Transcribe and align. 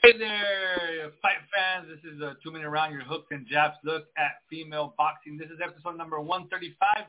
Hey 0.00 0.16
there, 0.16 1.10
fight 1.20 1.42
fans. 1.50 1.88
This 1.90 2.12
is 2.12 2.20
a 2.20 2.36
two-minute 2.40 2.68
round, 2.68 2.92
your 2.92 3.02
hooks 3.02 3.26
and 3.32 3.44
jabs 3.48 3.74
look 3.82 4.04
at 4.16 4.42
female 4.48 4.94
boxing. 4.96 5.36
This 5.36 5.48
is 5.48 5.58
episode 5.60 5.98
number 5.98 6.20
135. 6.20 7.06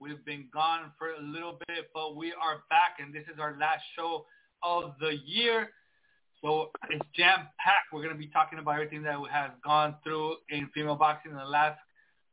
We've 0.00 0.24
been 0.24 0.48
gone 0.52 0.92
for 0.98 1.12
a 1.12 1.20
little 1.20 1.58
bit, 1.68 1.90
but 1.92 2.16
we 2.16 2.32
are 2.32 2.64
back, 2.70 2.96
and 3.00 3.12
this 3.12 3.24
is 3.32 3.38
our 3.38 3.58
last 3.60 3.82
show 3.94 4.24
of 4.62 4.94
the 4.98 5.18
year. 5.26 5.68
So 6.42 6.70
it's 6.88 7.04
jam-packed. 7.14 7.92
We're 7.92 8.02
going 8.02 8.14
to 8.14 8.18
be 8.18 8.28
talking 8.28 8.60
about 8.60 8.76
everything 8.76 9.02
that 9.02 9.18
has 9.30 9.50
gone 9.62 9.96
through 10.02 10.36
in 10.48 10.70
female 10.72 10.96
boxing 10.96 11.32
in 11.32 11.36
the 11.36 11.44
last 11.44 11.78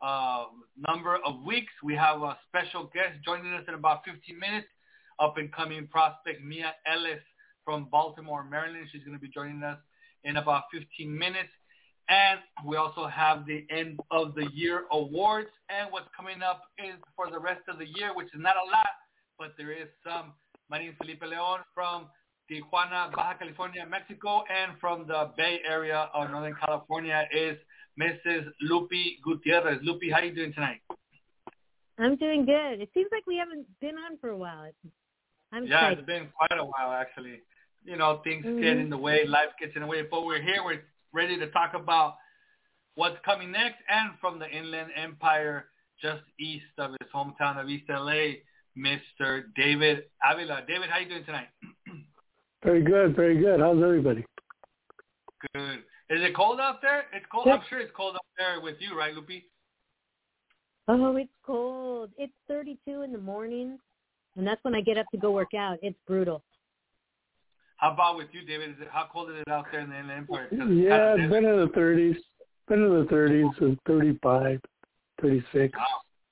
uh, 0.01 0.45
number 0.87 1.17
of 1.25 1.43
weeks. 1.43 1.73
We 1.83 1.95
have 1.95 2.21
a 2.21 2.37
special 2.47 2.89
guest 2.93 3.19
joining 3.25 3.53
us 3.53 3.65
in 3.67 3.73
about 3.73 4.05
15 4.05 4.39
minutes, 4.39 4.67
up-and-coming 5.19 5.87
prospect 5.87 6.41
Mia 6.41 6.73
Ellis 6.87 7.19
from 7.65 7.87
Baltimore, 7.91 8.43
Maryland. 8.43 8.87
She's 8.91 9.03
going 9.03 9.17
to 9.17 9.21
be 9.21 9.29
joining 9.29 9.63
us 9.63 9.77
in 10.23 10.37
about 10.37 10.63
15 10.73 11.17
minutes. 11.17 11.49
And 12.09 12.39
we 12.65 12.75
also 12.75 13.07
have 13.07 13.45
the 13.45 13.65
end 13.69 13.99
of 14.11 14.35
the 14.35 14.47
year 14.53 14.83
awards 14.91 15.49
and 15.69 15.91
what's 15.91 16.09
coming 16.15 16.41
up 16.41 16.63
is 16.77 16.95
for 17.15 17.31
the 17.31 17.39
rest 17.39 17.61
of 17.69 17.79
the 17.79 17.85
year, 17.85 18.13
which 18.13 18.27
is 18.27 18.41
not 18.41 18.55
a 18.55 18.65
lot, 18.69 18.93
but 19.39 19.53
there 19.57 19.71
is 19.71 19.87
some. 20.05 20.33
My 20.69 20.79
name 20.79 20.89
is 20.89 20.95
Felipe 20.99 21.23
Leon 21.23 21.59
from 21.73 22.07
Tijuana, 22.51 23.11
Baja 23.15 23.37
California, 23.37 23.85
Mexico, 23.89 24.43
and 24.49 24.77
from 24.81 25.07
the 25.07 25.31
Bay 25.37 25.59
Area 25.67 26.09
of 26.13 26.29
Northern 26.29 26.55
California 26.55 27.25
is 27.33 27.57
Mrs. 27.99 28.47
Lupi 28.69 29.21
Gutierrez. 29.23 29.79
Lupi, 29.81 30.11
how 30.11 30.19
are 30.19 30.25
you 30.25 30.35
doing 30.35 30.53
tonight? 30.53 30.81
I'm 31.99 32.15
doing 32.17 32.45
good. 32.45 32.81
It 32.81 32.89
seems 32.93 33.07
like 33.11 33.25
we 33.27 33.37
haven't 33.37 33.65
been 33.79 33.95
on 33.95 34.17
for 34.19 34.29
a 34.29 34.37
while. 34.37 34.69
I'm 35.51 35.67
yeah, 35.67 35.77
excited. 35.77 35.99
it's 35.99 36.07
been 36.07 36.27
quite 36.35 36.59
a 36.59 36.65
while 36.65 36.91
actually. 36.91 37.41
You 37.85 37.97
know, 37.97 38.17
things 38.23 38.45
Mhm. 38.45 38.61
get 38.61 38.77
in 38.77 38.89
the 38.89 38.97
way, 38.97 39.25
life 39.25 39.55
gets 39.59 39.75
in 39.75 39.81
the 39.81 39.87
way, 39.87 40.03
but 40.03 40.25
we're 40.25 40.41
here. 40.41 40.63
We're 40.63 40.83
ready 41.11 41.37
to 41.37 41.47
talk 41.51 41.73
about 41.73 42.17
what's 42.95 43.19
coming 43.25 43.51
next, 43.51 43.81
and 43.89 44.17
from 44.19 44.39
the 44.39 44.49
Inland 44.49 44.91
Empire, 44.95 45.69
just 45.99 46.23
east 46.39 46.65
of 46.77 46.91
his 46.99 47.09
hometown 47.11 47.57
of 47.57 47.69
East 47.69 47.89
LA, 47.89 48.43
Mr. 48.77 49.53
David 49.55 50.09
Avila. 50.23 50.63
David, 50.67 50.89
how 50.89 50.99
you 50.99 51.09
doing 51.09 51.25
tonight? 51.25 51.49
Very 52.63 52.81
good, 52.81 53.13
very 53.13 53.37
good. 53.37 53.59
How's 53.59 53.83
everybody? 53.83 54.25
Good. 55.53 55.83
Is 56.09 56.21
it 56.21 56.33
cold 56.33 56.61
out 56.61 56.81
there? 56.81 57.09
It's 57.11 57.25
cold. 57.29 57.45
Yep. 57.47 57.59
I'm 57.59 57.65
sure 57.67 57.79
it's 57.79 57.91
cold 57.91 58.15
out 58.15 58.25
there 58.37 58.61
with 58.61 58.79
you, 58.79 58.97
right, 58.97 59.13
Lupi? 59.13 59.43
Oh, 60.87 61.17
it's 61.17 61.29
cold. 61.45 62.11
It's 62.17 62.33
32 62.47 63.01
in 63.01 63.11
the 63.11 63.17
morning, 63.17 63.77
and 64.37 64.47
that's 64.47 64.63
when 64.63 64.75
I 64.75 64.81
get 64.81 64.97
up 64.97 65.05
to 65.11 65.17
go 65.17 65.31
work 65.31 65.53
out. 65.53 65.77
It's 65.81 65.99
brutal. 66.07 66.41
How 67.83 67.91
about 67.91 68.15
with 68.15 68.29
you, 68.31 68.45
David? 68.45 68.69
Is 68.69 68.75
it 68.79 68.87
how 68.89 69.09
cold 69.11 69.29
is 69.29 69.35
it 69.45 69.51
out 69.51 69.65
there 69.69 69.81
in 69.81 69.89
the 69.89 69.99
Inland 69.99 70.19
Empire? 70.19 70.47
Yeah, 70.53 71.15
it's 71.17 71.29
been 71.29 71.43
in 71.43 71.59
the 71.59 71.67
30s. 71.75 72.15
Been 72.69 72.81
in 72.81 72.89
the 72.89 73.05
30s, 73.11 73.51
so 73.59 73.75
35, 73.85 74.61
36. 75.21 75.77
Wow. 75.77 75.85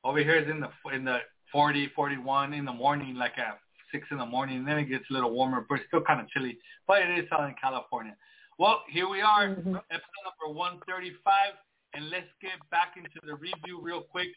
Over 0.06 0.20
here 0.20 0.38
is 0.38 0.50
in 0.50 0.62
the 0.62 0.70
in 0.96 1.04
the 1.04 1.18
40, 1.52 1.90
41 1.94 2.54
in 2.54 2.64
the 2.64 2.72
morning, 2.72 3.16
like 3.16 3.38
at 3.38 3.60
six 3.92 4.08
in 4.12 4.18
the 4.20 4.26
morning, 4.26 4.60
and 4.60 4.68
then 4.68 4.78
it 4.78 4.86
gets 4.86 5.04
a 5.10 5.14
little 5.14 5.32
warmer, 5.32 5.66
but 5.68 5.80
it's 5.80 5.88
still 5.88 6.00
kind 6.00 6.22
of 6.22 6.30
chilly. 6.30 6.58
But 6.88 7.02
it 7.02 7.20
is 7.20 7.26
Southern 7.30 7.54
California. 7.62 8.16
Well, 8.58 8.84
here 8.88 9.10
we 9.10 9.20
are, 9.20 9.50
Mhm. 9.50 9.76
episode 9.92 10.24
number 10.24 10.58
135, 10.58 11.58
and 11.94 12.10
let's 12.10 12.32
get 12.40 12.58
back 12.70 12.96
into 12.96 13.20
the 13.26 13.36
review 13.36 13.82
real 13.82 14.04
quick 14.04 14.30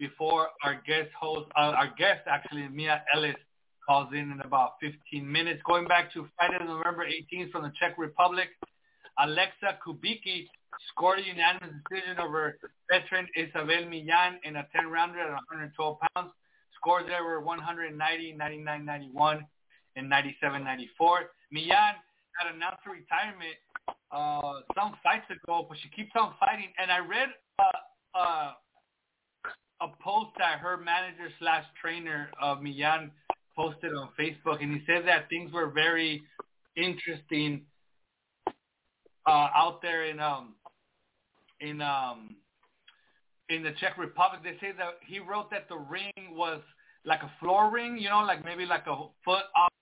before 0.00 0.50
our 0.64 0.74
guest 0.84 1.12
host, 1.12 1.48
uh, 1.54 1.74
our 1.76 1.94
guest 1.96 2.26
actually, 2.26 2.66
Mia 2.66 3.04
Ellis, 3.14 3.36
calls 3.90 4.12
in 4.12 4.30
in 4.30 4.40
about 4.44 4.74
15 4.80 4.94
minutes. 5.26 5.60
Going 5.66 5.88
back 5.88 6.12
to 6.12 6.28
Friday, 6.36 6.64
November 6.64 7.04
18th 7.04 7.50
from 7.50 7.64
the 7.64 7.72
Czech 7.74 7.98
Republic, 7.98 8.46
Alexa 9.18 9.78
Kubicki 9.84 10.46
scored 10.90 11.18
a 11.18 11.22
unanimous 11.22 11.74
decision 11.90 12.20
over 12.20 12.56
veteran 12.88 13.26
Isabel 13.34 13.90
Millan 13.90 14.38
in 14.44 14.54
a 14.54 14.66
10-rounder 14.70 15.18
at 15.18 15.30
112 15.50 15.98
pounds. 16.14 16.30
Scores 16.76 17.02
there 17.08 17.24
were 17.24 17.40
190, 17.40 18.32
99, 18.38 18.84
91, 18.84 19.44
and 19.96 20.08
97, 20.08 20.62
94. 20.62 21.18
Millan 21.50 21.98
had 22.38 22.54
announced 22.54 22.78
her 22.84 22.92
retirement 22.92 23.58
uh, 24.14 24.62
some 24.78 24.94
fights 25.02 25.26
ago, 25.34 25.66
but 25.68 25.76
she 25.82 25.90
keeps 25.90 26.12
on 26.14 26.34
fighting. 26.38 26.70
And 26.78 26.92
I 26.92 26.98
read 26.98 27.28
uh, 27.58 28.16
uh, 28.16 28.52
a 29.82 29.88
post 30.00 30.30
that 30.38 30.60
her 30.60 30.76
manager 30.76 31.26
slash 31.40 31.64
trainer 31.82 32.30
of 32.40 32.62
Millan 32.62 33.10
posted 33.60 33.92
on 33.94 34.08
Facebook, 34.18 34.62
and 34.62 34.72
he 34.72 34.80
said 34.86 35.06
that 35.06 35.28
things 35.28 35.52
were 35.52 35.68
very 35.68 36.22
interesting 36.76 37.62
uh, 39.26 39.48
out 39.54 39.80
there 39.82 40.06
in 40.06 40.18
um 40.18 40.54
in 41.60 41.82
um 41.82 42.36
in 43.50 43.62
the 43.62 43.72
Czech 43.80 43.98
Republic. 43.98 44.40
They 44.42 44.56
say 44.66 44.72
that 44.78 44.94
he 45.06 45.18
wrote 45.18 45.50
that 45.50 45.68
the 45.68 45.76
ring 45.76 46.12
was 46.32 46.60
like 47.04 47.22
a 47.22 47.32
floor 47.40 47.70
ring, 47.70 47.98
you 47.98 48.08
know, 48.08 48.20
like 48.20 48.44
maybe 48.44 48.64
like 48.64 48.86
a 48.86 48.96
foot 49.24 49.44
off 49.54 49.72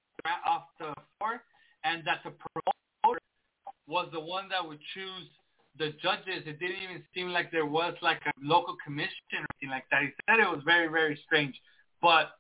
off 0.47 0.65
the 0.79 0.93
floor, 1.19 1.41
and 1.85 2.03
that 2.05 2.21
the 2.25 2.31
promoter 2.31 3.21
was 3.87 4.09
the 4.13 4.21
one 4.21 4.49
that 4.49 4.67
would 4.67 4.81
choose 4.95 5.29
the 5.79 5.93
judges. 6.03 6.43
It 6.47 6.59
didn't 6.59 6.83
even 6.83 7.03
seem 7.15 7.29
like 7.29 7.53
there 7.53 7.67
was 7.67 7.95
like 8.03 8.21
a 8.27 8.33
local 8.43 8.77
commission 8.85 9.13
or 9.35 9.47
anything 9.63 9.71
like 9.71 9.85
that. 9.93 10.03
He 10.03 10.09
said 10.27 10.41
it 10.41 10.51
was 10.51 10.63
very 10.65 10.89
very 10.89 11.19
strange, 11.25 11.55
but 12.03 12.31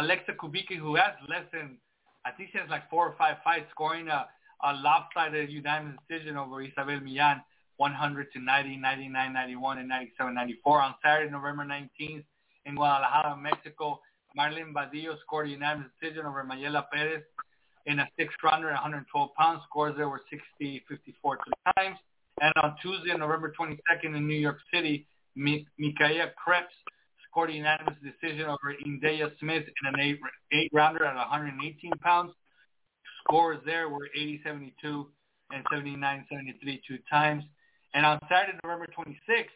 Alexa 0.00 0.32
Kubicki, 0.32 0.76
who 0.76 0.96
has 0.96 1.12
less 1.28 1.44
than, 1.52 1.76
I 2.24 2.30
think 2.32 2.50
she 2.52 2.58
has 2.58 2.70
like 2.70 2.88
four 2.88 3.06
or 3.06 3.14
five 3.18 3.36
fights, 3.44 3.66
scoring 3.70 4.08
a, 4.08 4.26
a 4.64 4.72
lopsided 4.74 5.50
unanimous 5.50 5.98
decision 6.08 6.36
over 6.36 6.62
Isabel 6.62 7.00
Millan, 7.00 7.42
100 7.76 8.32
to 8.32 8.40
90, 8.40 8.76
99, 8.76 9.32
91, 9.32 9.78
and 9.78 9.88
97, 9.88 10.34
94. 10.34 10.82
On 10.82 10.94
Saturday, 11.02 11.30
November 11.30 11.64
19th, 11.64 12.24
in 12.66 12.74
Guadalajara, 12.74 13.36
Mexico, 13.36 14.00
Marlene 14.38 14.72
Badillo 14.72 15.18
scored 15.20 15.48
a 15.48 15.50
unanimous 15.50 15.90
decision 16.00 16.26
over 16.26 16.44
Mayela 16.44 16.84
Perez 16.92 17.22
in 17.86 17.98
a 17.98 18.08
six-rounder 18.18 18.68
at 18.68 18.74
112 18.74 19.34
pounds. 19.34 19.62
Scores 19.68 19.94
there 19.96 20.08
were 20.08 20.20
60, 20.30 20.84
54 20.88 21.36
two 21.36 21.42
times. 21.76 21.96
And 22.40 22.52
on 22.62 22.76
Tuesday, 22.80 23.16
November 23.16 23.52
22nd 23.58 24.16
in 24.16 24.26
New 24.26 24.38
York 24.38 24.58
City, 24.72 25.06
Mi- 25.36 25.66
Mikaela 25.80 26.30
Krebs 26.42 26.72
scored 27.30 27.50
a 27.50 27.54
unanimous 27.54 27.96
decision 28.02 28.46
over 28.46 28.74
Indeya 28.86 29.30
Smith 29.38 29.64
in 29.64 29.94
an 29.94 30.00
eight, 30.00 30.18
eight-rounder 30.52 31.04
at 31.04 31.16
118 31.16 31.92
pounds. 32.02 32.32
Scores 33.24 33.60
there 33.64 33.88
were 33.88 34.08
80-72 34.18 35.06
and 35.52 35.64
79-73 35.72 36.80
two 36.86 36.98
times. 37.10 37.44
And 37.94 38.06
on 38.06 38.18
Saturday, 38.28 38.58
November 38.64 38.86
26th, 38.86 39.46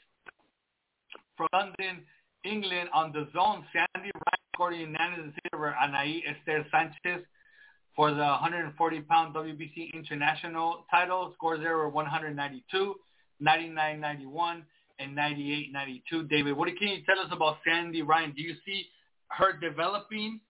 from 1.36 1.48
London, 1.52 2.04
England, 2.44 2.90
on 2.92 3.12
DAZN, 3.12 3.64
Sandy 3.72 4.10
Ryan 4.14 4.44
scored 4.54 4.74
a 4.74 4.76
unanimous 4.76 5.26
decision 5.26 5.50
over 5.54 5.74
Anaí 5.82 6.22
Esther 6.26 6.66
Sanchez 6.70 7.24
for 7.96 8.10
the 8.10 8.16
140-pound 8.16 9.34
WBC 9.34 9.92
international 9.94 10.84
title. 10.90 11.32
Scores 11.34 11.60
there 11.60 11.76
were 11.76 11.88
192, 11.88 12.94
99-91, 13.42 14.62
and 14.98 15.16
98-92. 15.16 16.28
David, 16.28 16.56
what 16.56 16.68
can 16.78 16.88
you 16.88 16.98
tell 17.04 17.18
us 17.18 17.30
about 17.32 17.58
Sandy 17.66 18.02
Ryan? 18.02 18.32
Do 18.36 18.42
you 18.42 18.54
see 18.64 18.86
her 19.28 19.52
developing 19.58 20.40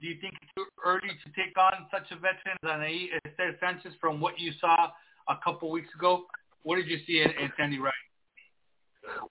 Do 0.00 0.08
you 0.08 0.16
think 0.20 0.34
it's 0.42 0.52
too 0.56 0.64
early 0.84 1.08
to 1.08 1.30
take 1.40 1.56
on 1.56 1.86
such 1.90 2.10
a 2.10 2.16
veteran 2.16 2.58
as 2.62 2.68
Anaí 2.68 3.08
Esther 3.24 3.56
Sanchez 3.60 3.92
from 4.00 4.20
what 4.20 4.38
you 4.38 4.52
saw 4.60 4.88
a 5.28 5.36
couple 5.42 5.70
weeks 5.70 5.88
ago? 5.94 6.24
What 6.62 6.76
did 6.76 6.88
you 6.88 6.98
see 7.06 7.20
in, 7.20 7.30
in 7.30 7.52
Sandy 7.56 7.78
Ryan? 7.78 7.92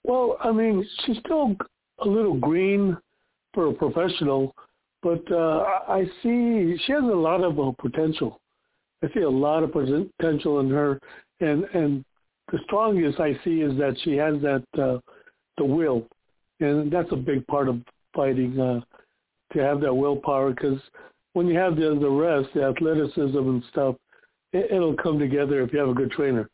Well, 0.04 0.36
I 0.40 0.52
mean, 0.52 0.86
she's 1.04 1.18
still 1.18 1.56
a 1.98 2.06
little 2.06 2.34
green 2.34 2.96
for 3.52 3.68
a 3.68 3.72
professional, 3.72 4.54
but 5.02 5.22
uh, 5.30 5.64
I 5.88 6.04
see 6.22 6.76
she 6.84 6.92
has 6.92 7.02
a 7.02 7.06
lot 7.06 7.42
of 7.42 7.58
uh, 7.58 7.72
potential. 7.80 8.40
I 9.02 9.08
see 9.12 9.20
a 9.20 9.30
lot 9.30 9.62
of 9.62 9.72
potential 9.72 10.60
in 10.60 10.70
her, 10.70 11.00
and 11.40 11.64
and 11.74 12.04
the 12.54 12.60
strongest 12.66 13.18
I 13.18 13.36
see 13.42 13.62
is 13.62 13.76
that 13.78 13.96
she 14.04 14.14
has 14.14 14.40
that 14.42 14.64
uh, 14.80 15.00
the 15.58 15.64
will, 15.64 16.06
and 16.60 16.90
that's 16.90 17.10
a 17.10 17.16
big 17.16 17.44
part 17.48 17.68
of 17.68 17.80
fighting 18.14 18.60
uh, 18.60 18.80
to 19.52 19.58
have 19.58 19.80
that 19.80 19.92
willpower. 19.92 20.50
Because 20.50 20.78
when 21.32 21.48
you 21.48 21.58
have 21.58 21.74
the 21.74 21.98
the 22.00 22.08
rest, 22.08 22.50
the 22.54 22.62
athleticism 22.62 23.36
and 23.36 23.64
stuff, 23.72 23.96
it, 24.52 24.70
it'll 24.70 24.94
come 24.94 25.18
together 25.18 25.62
if 25.62 25.72
you 25.72 25.80
have 25.80 25.88
a 25.88 25.94
good 25.94 26.12
trainer, 26.12 26.48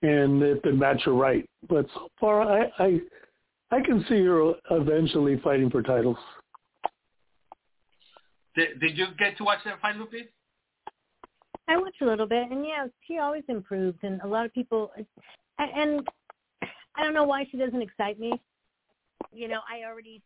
and 0.00 0.42
if 0.42 0.62
they 0.62 0.72
match 0.72 1.02
her 1.04 1.12
right. 1.12 1.46
But 1.68 1.84
so 1.92 2.08
far, 2.18 2.40
I 2.40 2.70
I, 2.78 3.00
I 3.70 3.80
can 3.82 4.06
see 4.08 4.24
her 4.24 4.54
eventually 4.70 5.38
fighting 5.44 5.68
for 5.68 5.82
titles. 5.82 6.16
Did, 8.54 8.80
did 8.80 8.96
you 8.96 9.08
get 9.18 9.36
to 9.36 9.44
watch 9.44 9.58
that 9.66 9.82
fight, 9.82 9.96
Lupi? 9.96 10.28
I 11.68 11.76
watched 11.76 12.00
a 12.00 12.06
little 12.06 12.26
bit, 12.26 12.50
and 12.50 12.64
yeah, 12.64 12.86
she 13.06 13.18
always 13.18 13.42
improves, 13.48 13.98
and 14.02 14.20
a 14.22 14.26
lot 14.26 14.46
of 14.46 14.52
people, 14.54 14.92
and 15.58 16.08
I 16.96 17.02
don't 17.02 17.14
know 17.14 17.24
why 17.24 17.46
she 17.50 17.56
doesn't 17.56 17.82
excite 17.82 18.18
me. 18.20 18.32
You 19.32 19.48
know, 19.48 19.60
I 19.68 19.84
already, 19.88 20.22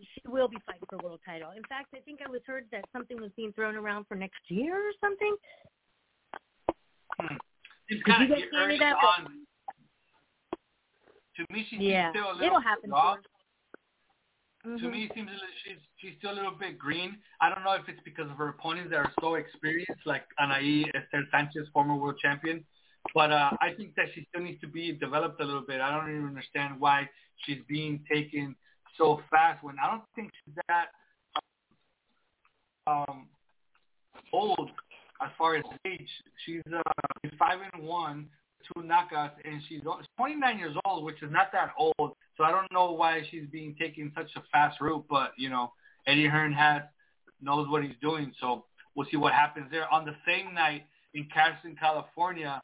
she 0.00 0.22
will 0.28 0.48
be 0.48 0.58
fighting 0.66 0.82
for 0.90 0.96
a 0.96 1.04
world 1.04 1.20
title. 1.24 1.52
In 1.56 1.62
fact, 1.68 1.88
I 1.94 2.00
think 2.00 2.20
I 2.26 2.30
was 2.30 2.40
heard 2.46 2.66
that 2.72 2.84
something 2.92 3.20
was 3.20 3.30
being 3.36 3.52
thrown 3.52 3.76
around 3.76 4.06
for 4.08 4.16
next 4.16 4.40
year 4.48 4.76
or 4.76 4.92
something. 5.00 5.36
Hmm. 7.18 7.36
It's 7.88 8.02
kind 8.04 8.28
you 8.28 8.34
of 8.34 8.38
get 8.40 8.50
to 8.50 8.56
hear 8.56 8.66
early 8.66 8.78
that? 8.78 8.94
on. 8.96 9.46
To 11.36 11.52
me, 11.52 11.66
she's 11.70 11.80
Yeah, 11.80 12.10
still 12.10 12.30
a 12.30 12.32
little 12.32 12.46
it'll 12.46 12.60
happen. 12.60 12.90
raw. 12.90 13.16
Mm-hmm. 14.66 14.84
To 14.84 14.90
me, 14.90 15.04
it 15.04 15.12
seems 15.14 15.28
a 15.28 15.38
she's 15.64 15.78
she's 15.96 16.12
still 16.18 16.32
a 16.32 16.38
little 16.38 16.54
bit 16.58 16.78
green. 16.78 17.16
I 17.40 17.48
don't 17.48 17.64
know 17.64 17.72
if 17.72 17.88
it's 17.88 18.00
because 18.04 18.30
of 18.30 18.36
her 18.36 18.48
opponents 18.48 18.90
that 18.90 18.96
are 18.96 19.12
so 19.20 19.34
experienced, 19.34 20.06
like 20.06 20.22
Anaí 20.40 20.84
Esther 20.94 21.24
Sanchez, 21.32 21.66
former 21.72 21.96
world 21.96 22.18
champion. 22.22 22.64
But 23.14 23.32
uh, 23.32 23.50
I 23.60 23.74
think 23.76 23.96
that 23.96 24.06
she 24.14 24.24
still 24.28 24.44
needs 24.44 24.60
to 24.60 24.68
be 24.68 24.92
developed 24.92 25.40
a 25.40 25.44
little 25.44 25.64
bit. 25.66 25.80
I 25.80 25.90
don't 25.90 26.08
even 26.08 26.28
understand 26.28 26.78
why 26.78 27.08
she's 27.44 27.58
being 27.68 28.04
taken 28.10 28.54
so 28.96 29.20
fast 29.30 29.64
when 29.64 29.76
I 29.82 29.90
don't 29.90 30.04
think 30.14 30.30
she's 30.44 30.54
that 30.68 30.86
um, 32.86 33.26
old 34.32 34.70
as 35.20 35.30
far 35.36 35.56
as 35.56 35.64
age. 35.84 36.08
She's 36.46 36.62
uh, 36.72 36.82
five 37.38 37.58
and 37.72 37.84
one, 37.84 38.28
two 38.66 38.82
knockouts, 38.82 39.32
and 39.44 39.60
she's 39.68 39.80
29 40.16 40.58
years 40.58 40.76
old, 40.84 41.04
which 41.04 41.22
is 41.22 41.30
not 41.30 41.52
that 41.52 41.72
old. 41.78 42.16
So 42.36 42.44
I 42.44 42.50
don't 42.50 42.70
know 42.72 42.92
why 42.92 43.22
she's 43.30 43.46
being 43.50 43.74
taken 43.78 44.12
such 44.16 44.30
a 44.36 44.42
fast 44.50 44.80
route, 44.80 45.04
but 45.08 45.32
you 45.36 45.50
know, 45.50 45.72
Eddie 46.06 46.28
Hearn 46.28 46.52
has 46.52 46.82
knows 47.40 47.68
what 47.68 47.82
he's 47.82 47.96
doing. 48.00 48.32
So 48.40 48.64
we'll 48.94 49.06
see 49.10 49.16
what 49.16 49.32
happens 49.32 49.66
there. 49.70 49.92
On 49.92 50.04
the 50.04 50.14
same 50.26 50.54
night 50.54 50.86
in 51.14 51.28
Carson, 51.32 51.76
California, 51.78 52.62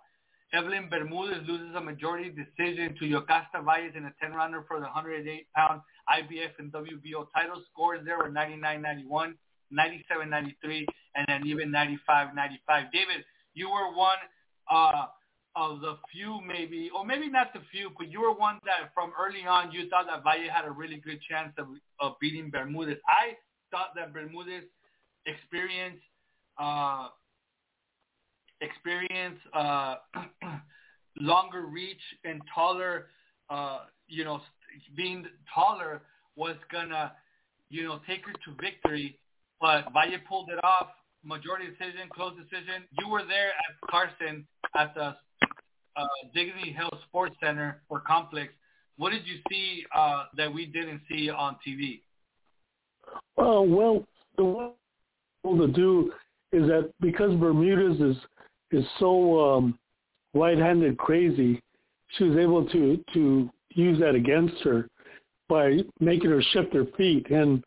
Evelyn 0.52 0.88
Bermudez 0.88 1.46
loses 1.46 1.74
a 1.76 1.80
majority 1.80 2.30
decision 2.30 2.94
to 2.98 3.04
Yokasta 3.04 3.62
Valles 3.64 3.92
in 3.94 4.06
a 4.06 4.12
10-rounder 4.24 4.64
for 4.66 4.80
the 4.80 4.86
108-pound 4.86 5.82
IBF 6.08 6.52
and 6.58 6.72
WBO 6.72 7.26
title. 7.34 7.62
Scores 7.70 8.00
there 8.04 8.16
were 8.16 8.30
99-91, 8.30 9.34
97-93, 9.72 10.86
and 11.16 11.26
then 11.28 11.46
even 11.46 11.70
95-95. 11.70 12.90
David, 12.92 13.24
you 13.52 13.68
were 13.68 13.94
one 13.94 14.16
uh, 14.70 15.06
of 15.56 15.80
the 15.80 15.96
few 16.12 16.40
maybe, 16.46 16.90
or 16.94 17.04
maybe 17.04 17.28
not 17.28 17.52
the 17.52 17.60
few, 17.72 17.90
but 17.96 18.10
you 18.10 18.20
were 18.20 18.32
one 18.32 18.58
that 18.64 18.92
from 18.94 19.12
early 19.18 19.46
on 19.46 19.72
you 19.72 19.88
thought 19.88 20.06
that 20.06 20.22
Valle 20.22 20.50
had 20.52 20.64
a 20.64 20.70
really 20.70 20.96
good 20.96 21.20
chance 21.28 21.52
of, 21.58 21.66
of 22.00 22.14
beating 22.20 22.50
Bermudez. 22.50 22.98
I 23.08 23.36
thought 23.70 23.94
that 23.96 24.12
Bermudez 24.12 24.64
experience, 25.26 26.00
uh, 26.58 27.08
experience, 28.60 29.38
uh, 29.54 29.96
longer 31.20 31.62
reach 31.62 32.00
and 32.24 32.40
taller, 32.54 33.06
uh, 33.50 33.80
you 34.06 34.24
know, 34.24 34.40
being 34.96 35.26
taller 35.52 36.02
was 36.36 36.56
gonna, 36.70 37.12
you 37.70 37.84
know, 37.84 38.00
take 38.06 38.24
her 38.26 38.32
to 38.32 38.62
victory. 38.62 39.18
But 39.60 39.92
Valle 39.92 40.18
pulled 40.28 40.50
it 40.50 40.62
off, 40.62 40.88
majority 41.24 41.66
decision, 41.66 42.08
close 42.12 42.34
decision. 42.36 42.84
You 42.98 43.08
were 43.08 43.24
there 43.24 43.48
at 43.48 43.90
Carson 43.90 44.46
at 44.76 44.94
the 44.94 45.16
uh, 45.96 46.06
Dignity 46.34 46.72
Health 46.72 46.98
Sports 47.08 47.34
Center 47.42 47.82
or 47.88 48.00
complex. 48.00 48.52
What 48.96 49.10
did 49.10 49.26
you 49.26 49.36
see 49.50 49.84
uh, 49.96 50.24
that 50.36 50.52
we 50.52 50.66
didn't 50.66 51.02
see 51.08 51.30
on 51.30 51.56
TV? 51.66 52.00
Uh, 53.38 53.62
well, 53.62 54.04
the 54.36 54.44
one 54.44 54.72
to 55.58 55.68
do 55.68 56.12
is 56.52 56.66
that 56.68 56.92
because 57.00 57.34
Bermudez 57.36 58.00
is 58.00 58.16
is 58.70 58.84
so 58.98 59.56
um, 59.56 59.78
right-handed 60.34 60.98
crazy, 60.98 61.62
she 62.16 62.24
was 62.24 62.36
able 62.36 62.66
to 62.68 63.02
to 63.14 63.50
use 63.70 63.98
that 64.00 64.14
against 64.14 64.62
her 64.62 64.88
by 65.48 65.78
making 66.00 66.30
her 66.30 66.42
shift 66.52 66.74
her 66.74 66.86
feet, 66.96 67.30
and 67.30 67.64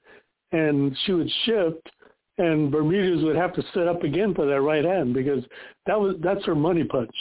and 0.52 0.96
she 1.06 1.14
would 1.14 1.32
shift, 1.46 1.90
and 2.38 2.72
Bermudez 2.72 3.24
would 3.24 3.36
have 3.36 3.54
to 3.54 3.64
set 3.74 3.88
up 3.88 4.04
again 4.04 4.34
for 4.34 4.46
that 4.46 4.62
right 4.62 4.86
hand 4.86 5.14
because 5.14 5.44
that 5.86 6.00
was 6.00 6.16
that's 6.24 6.46
her 6.46 6.56
money 6.56 6.84
punch. 6.84 7.16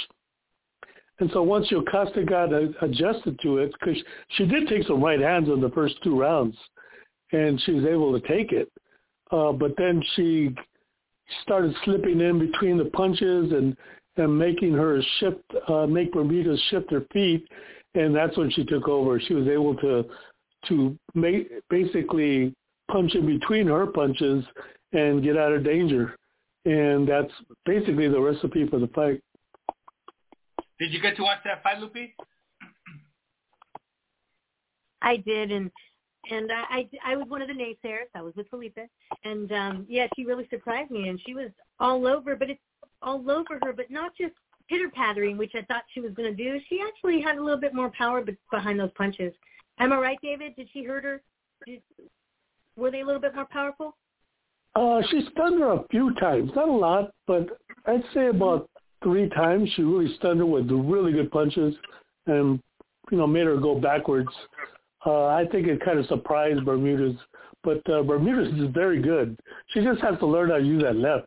And 1.18 1.30
so 1.32 1.42
once 1.42 1.70
Yokasta 1.70 2.26
got 2.26 2.50
adjusted 2.82 3.38
to 3.42 3.58
it, 3.58 3.72
because 3.78 4.02
she 4.30 4.46
did 4.46 4.68
take 4.68 4.86
some 4.86 5.02
right 5.02 5.20
hands 5.20 5.48
in 5.48 5.60
the 5.60 5.68
first 5.70 5.96
two 6.02 6.18
rounds, 6.18 6.56
and 7.32 7.60
she 7.62 7.72
was 7.72 7.84
able 7.84 8.18
to 8.18 8.26
take 8.26 8.52
it. 8.52 8.72
Uh, 9.30 9.52
but 9.52 9.72
then 9.76 10.02
she 10.16 10.54
started 11.42 11.74
slipping 11.84 12.20
in 12.20 12.38
between 12.38 12.78
the 12.78 12.86
punches 12.86 13.52
and 13.52 13.76
and 14.16 14.36
making 14.36 14.72
her 14.72 15.00
shift, 15.18 15.42
uh, 15.68 15.86
make 15.86 16.12
Bermudez 16.12 16.60
shift 16.70 16.90
her 16.90 17.02
feet, 17.12 17.46
and 17.94 18.14
that's 18.14 18.36
when 18.36 18.50
she 18.50 18.64
took 18.64 18.88
over. 18.88 19.20
She 19.20 19.34
was 19.34 19.46
able 19.46 19.76
to 19.76 20.04
to 20.68 20.98
make 21.14 21.50
basically 21.68 22.54
punch 22.90 23.14
in 23.14 23.24
between 23.26 23.66
her 23.68 23.86
punches 23.86 24.44
and 24.92 25.22
get 25.22 25.36
out 25.36 25.52
of 25.52 25.64
danger, 25.64 26.16
and 26.64 27.08
that's 27.08 27.32
basically 27.64 28.08
the 28.08 28.20
recipe 28.20 28.66
for 28.68 28.78
the 28.78 28.88
fight. 28.88 29.22
Did 30.78 30.92
you 30.92 31.00
get 31.00 31.16
to 31.16 31.22
watch 31.22 31.38
that 31.44 31.62
fight, 31.62 31.78
Lupi? 31.78 32.14
I 35.02 35.16
did, 35.16 35.52
and 35.52 35.70
and 36.30 36.50
I, 36.52 36.88
I 37.04 37.12
I 37.12 37.16
was 37.16 37.28
one 37.28 37.42
of 37.42 37.48
the 37.48 37.54
naysayers. 37.54 38.08
I 38.14 38.22
was 38.22 38.34
with 38.36 38.48
Felipe, 38.48 38.78
and 39.24 39.52
um 39.52 39.86
yeah, 39.88 40.06
she 40.16 40.24
really 40.24 40.46
surprised 40.50 40.90
me, 40.90 41.08
and 41.08 41.20
she 41.24 41.34
was 41.34 41.50
all 41.78 42.06
over. 42.06 42.36
But 42.36 42.50
it's 42.50 42.60
all 43.02 43.30
over 43.30 43.58
her, 43.62 43.72
but 43.72 43.90
not 43.90 44.12
just 44.16 44.34
pitter 44.68 44.90
pattering, 44.90 45.36
which 45.36 45.52
I 45.54 45.62
thought 45.62 45.82
she 45.92 46.00
was 46.00 46.12
going 46.12 46.34
to 46.34 46.44
do. 46.44 46.60
She 46.68 46.80
actually 46.86 47.20
had 47.20 47.36
a 47.36 47.42
little 47.42 47.60
bit 47.60 47.74
more 47.74 47.90
power 47.90 48.24
behind 48.50 48.78
those 48.78 48.92
punches. 48.96 49.32
Am 49.78 49.92
I 49.92 49.96
right, 49.96 50.18
David? 50.22 50.54
Did 50.56 50.68
she 50.72 50.84
hurt 50.84 51.04
her? 51.04 51.22
Did, 51.66 51.82
were 52.76 52.90
they 52.90 53.00
a 53.00 53.06
little 53.06 53.20
bit 53.20 53.34
more 53.34 53.46
powerful? 53.50 53.96
Uh, 54.74 55.02
she 55.10 55.26
stunned 55.32 55.60
her 55.60 55.72
a 55.72 55.84
few 55.90 56.14
times, 56.14 56.50
not 56.54 56.68
a 56.68 56.72
lot, 56.72 57.10
but 57.26 57.48
I'd 57.86 58.04
say 58.14 58.28
about 58.28 58.70
three 59.02 59.28
times. 59.30 59.68
She 59.74 59.82
really 59.82 60.14
stunned 60.16 60.38
her 60.38 60.46
with 60.46 60.70
really 60.70 61.12
good 61.12 61.30
punches, 61.30 61.74
and 62.26 62.60
you 63.10 63.18
know 63.18 63.26
made 63.26 63.46
her 63.46 63.56
go 63.56 63.80
backwards. 63.80 64.30
Uh, 65.04 65.26
I 65.26 65.46
think 65.50 65.66
it 65.66 65.84
kind 65.84 65.98
of 65.98 66.06
surprised 66.06 66.64
Bermudez, 66.64 67.16
but 67.64 67.78
uh, 67.90 68.02
Bermudez 68.02 68.52
is 68.58 68.72
very 68.72 69.02
good. 69.02 69.36
She 69.68 69.82
just 69.82 70.00
has 70.02 70.18
to 70.20 70.26
learn 70.26 70.50
how 70.50 70.58
to 70.58 70.64
use 70.64 70.82
that 70.82 70.96
left. 70.96 71.26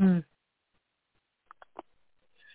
Mm. 0.00 0.24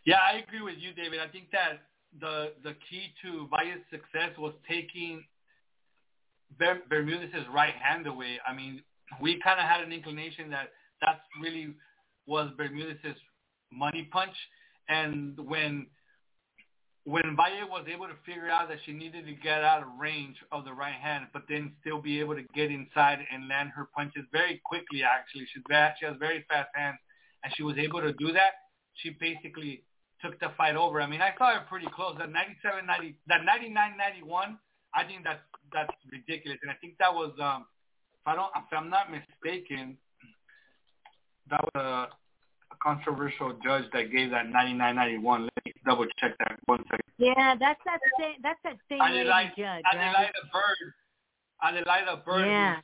Yeah, 0.06 0.18
I 0.32 0.38
agree 0.38 0.62
with 0.62 0.76
you, 0.78 0.94
David. 0.94 1.20
I 1.20 1.28
think 1.28 1.46
that 1.52 1.82
the 2.20 2.54
the 2.64 2.76
key 2.90 3.14
to 3.24 3.48
Valle's 3.50 3.82
success 3.90 4.38
was 4.38 4.54
taking 4.70 5.24
Ber- 6.60 6.84
Bermudez's 6.90 7.46
right 7.54 7.74
hand 7.74 8.08
away. 8.08 8.40
I 8.48 8.54
mean, 8.54 8.82
we 9.22 9.40
kind 9.44 9.60
of 9.60 9.66
had 9.66 9.82
an 9.82 9.92
inclination 9.92 10.50
that 10.52 10.70
that's 11.02 11.22
really 11.42 11.76
was 12.26 12.50
Bermudez's 12.58 13.18
money 13.72 14.08
punch, 14.12 14.36
and 14.90 15.38
when 15.40 15.88
when 17.08 17.38
Valle 17.38 17.70
was 17.70 17.88
able 17.88 18.08
to 18.08 18.20
figure 18.26 18.50
out 18.50 18.68
that 18.68 18.80
she 18.86 18.92
needed 18.92 19.26
to 19.26 19.34
get 19.34 19.64
out 19.64 19.82
of 19.82 19.88
range 19.98 20.36
of 20.52 20.66
the 20.66 20.74
right 20.74 21.00
hand, 21.00 21.28
but 21.32 21.44
then 21.48 21.72
still 21.80 22.02
be 22.02 22.20
able 22.20 22.36
to 22.36 22.44
get 22.54 22.70
inside 22.70 23.20
and 23.32 23.48
land 23.48 23.70
her 23.74 23.88
punches 23.96 24.26
very 24.34 24.60
quickly. 24.66 25.04
Actually, 25.04 25.48
she's 25.54 25.64
bad. 25.70 25.94
She 25.98 26.06
has 26.06 26.16
very 26.20 26.44
fast 26.50 26.68
hands, 26.76 26.98
and 27.46 27.54
she 27.56 27.64
was 27.64 27.78
able 27.78 28.02
to 28.02 28.12
do 28.12 28.34
that. 28.34 28.60
She 28.96 29.12
basically 29.12 29.84
took 30.22 30.38
the 30.42 30.52
fight 30.58 30.76
over. 30.76 31.00
I 31.00 31.08
mean, 31.08 31.22
I 31.22 31.32
saw 31.38 31.54
her 31.54 31.66
pretty 31.70 31.88
close. 31.96 32.18
That 32.20 32.30
97, 32.30 32.86
90, 32.86 33.16
that 33.28 33.46
99, 33.46 33.72
91. 33.98 34.60
I 34.94 35.04
think 35.06 35.24
that's 35.24 35.40
that's 35.72 35.94
ridiculous, 36.12 36.60
and 36.62 36.72
I 36.72 36.76
think 36.76 36.98
that 37.00 37.14
was 37.14 37.32
um, 37.40 37.66
I 38.27 38.36
don't, 38.36 38.51
if 38.55 38.77
I'm 38.77 38.89
not 38.89 39.07
mistaken, 39.10 39.98
that 41.50 41.62
was 41.63 41.72
a, 41.75 42.74
a 42.74 42.77
controversial 42.84 43.53
judge 43.63 43.86
that 43.93 44.12
gave 44.12 44.31
that 44.31 44.48
99.91. 44.48 45.43
Let 45.43 45.51
me 45.65 45.74
double 45.86 46.05
check 46.19 46.38
that 46.39 46.60
one 46.65 46.84
second. 46.91 47.05
Yeah, 47.17 47.55
that's 47.57 47.79
that 47.86 48.00
same 48.19 48.36
that's 48.43 48.60
that 48.63 48.75
same 48.89 49.00
lady 49.00 49.29
Adelaide, 49.29 49.51
judge, 49.57 49.84
Adelaida 49.91 50.13
right? 50.13 50.34
Byrd. 50.53 50.93
Adelaida 51.63 52.25
Byrd 52.25 52.48
Yeah. 52.48 52.75
was 52.75 52.84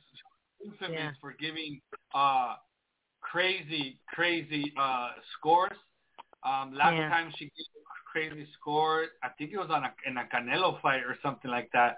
infamous 0.64 0.98
Yeah. 0.98 1.10
for 1.20 1.34
giving 1.38 1.80
uh, 2.14 2.56
crazy, 3.20 3.98
crazy 4.08 4.72
uh, 4.80 5.10
scores. 5.38 5.76
Um, 6.42 6.74
last 6.74 6.96
Yeah. 6.96 7.08
time 7.10 7.32
she 7.36 7.44
gave 7.44 7.66
a 7.76 8.10
crazy 8.10 8.46
score, 8.58 9.06
I 9.22 9.28
think 9.38 9.52
it 9.52 9.58
was 9.58 9.70
on 9.70 9.84
a, 9.84 9.92
in 10.06 10.16
a 10.16 10.24
Canelo 10.24 10.80
fight 10.80 11.02
or 11.04 11.16
something 11.22 11.50
like 11.50 11.70
that. 11.72 11.96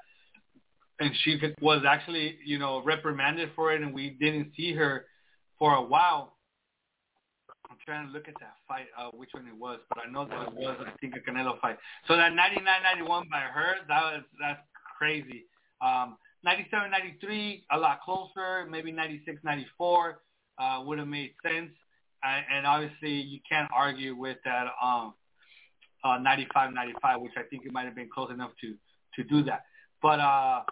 And 0.98 1.10
she 1.22 1.38
was 1.60 1.84
actually, 1.86 2.38
you 2.44 2.58
know, 2.58 2.82
reprimanded 2.82 3.50
for 3.54 3.72
it, 3.72 3.82
and 3.82 3.92
we 3.92 4.10
didn't 4.18 4.52
see 4.56 4.72
her 4.74 5.04
for 5.58 5.74
a 5.74 5.82
while. 5.82 6.36
I'm 7.68 7.76
trying 7.84 8.06
to 8.06 8.12
look 8.12 8.28
at 8.28 8.34
that 8.40 8.54
fight, 8.66 8.86
uh, 8.98 9.10
which 9.12 9.30
one 9.32 9.46
it 9.46 9.56
was, 9.56 9.80
but 9.88 9.98
I 10.06 10.10
know 10.10 10.26
that 10.26 10.48
it 10.48 10.54
was, 10.54 10.76
I 10.80 10.90
think, 11.00 11.14
a 11.16 11.30
Canelo 11.30 11.60
fight. 11.60 11.76
So 12.08 12.16
that 12.16 12.32
99-91 12.32 13.28
by 13.30 13.40
her, 13.40 13.74
that 13.88 14.02
was 14.02 14.22
that's 14.40 14.60
crazy. 14.98 15.44
Um, 15.82 16.16
97-93, 16.46 17.64
a 17.72 17.78
lot 17.78 18.00
closer. 18.02 18.66
Maybe 18.70 18.92
96-94 18.92 20.14
uh, 20.58 20.82
would 20.84 20.98
have 20.98 21.08
made 21.08 21.34
sense. 21.42 21.70
Uh, 22.24 22.40
and 22.52 22.66
obviously, 22.66 23.12
you 23.12 23.40
can't 23.48 23.68
argue 23.74 24.16
with 24.16 24.38
that 24.44 24.66
um, 24.82 25.14
uh, 26.04 26.18
95-95, 26.18 27.20
which 27.20 27.32
I 27.36 27.42
think 27.50 27.64
it 27.66 27.72
might 27.72 27.84
have 27.84 27.94
been 27.94 28.08
close 28.12 28.30
enough 28.30 28.52
to 28.62 28.74
to 29.16 29.24
do 29.24 29.42
that. 29.44 29.62
But 30.02 30.20
uh, 30.20 30.62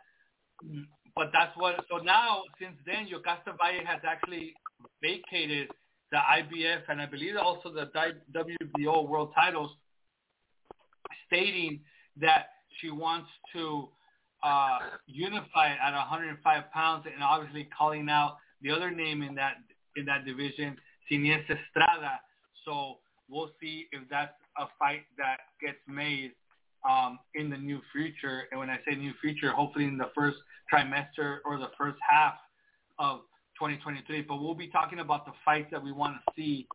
but 1.17 1.31
that's 1.33 1.57
what. 1.57 1.85
So 1.91 1.99
now, 1.99 2.43
since 2.61 2.75
then, 2.87 3.07
Yokasta 3.07 3.57
Valle 3.59 3.85
has 3.87 4.01
actually 4.07 4.55
vacated 5.03 5.69
the 6.11 6.19
IBF 6.19 6.83
and 6.89 7.01
I 7.01 7.07
believe 7.07 7.35
also 7.37 7.73
the 7.73 7.91
WBO 8.33 9.09
world 9.09 9.33
titles, 9.35 9.71
stating 11.27 11.81
that 12.21 12.47
she 12.81 12.91
wants 12.91 13.29
to 13.53 13.89
uh, 14.43 14.79
unify 15.07 15.71
at 15.71 15.93
105 15.93 16.71
pounds, 16.73 17.07
and 17.13 17.23
obviously 17.23 17.69
calling 17.77 18.09
out 18.09 18.37
the 18.63 18.71
other 18.71 18.91
name 18.91 19.23
in 19.23 19.35
that 19.35 19.55
in 19.97 20.05
that 20.07 20.25
division, 20.25 20.77
Seniesa 21.11 21.57
Estrada. 21.67 22.21
So 22.65 22.99
we'll 23.29 23.51
see 23.61 23.87
if 23.93 24.03
that's 24.11 24.35
a 24.59 24.67
fight 24.79 25.03
that 25.19 25.39
gets 25.61 25.79
made 25.89 26.33
um, 26.89 27.19
in 27.35 27.51
the 27.51 27.57
new 27.57 27.81
future. 27.93 28.45
And 28.51 28.61
when 28.61 28.71
I 28.71 28.79
say 28.87 28.95
new 28.95 29.13
future, 29.21 29.51
hopefully 29.51 29.87
in 29.87 29.99
the 29.99 30.11
first 30.15 30.39
trimester 30.73 31.39
or 31.45 31.59
the 31.59 31.71
first 31.79 31.99
half 32.09 32.35
of 32.99 33.21
2023. 33.59 34.23
But 34.23 34.43
we'll 34.43 34.55
be 34.55 34.69
talking 34.69 35.01
about 35.01 35.27
the 35.27 35.33
fights 35.45 35.69
that 35.71 35.83
we 35.83 35.93
want 35.93 36.17
to 36.17 36.33
see 36.37 36.67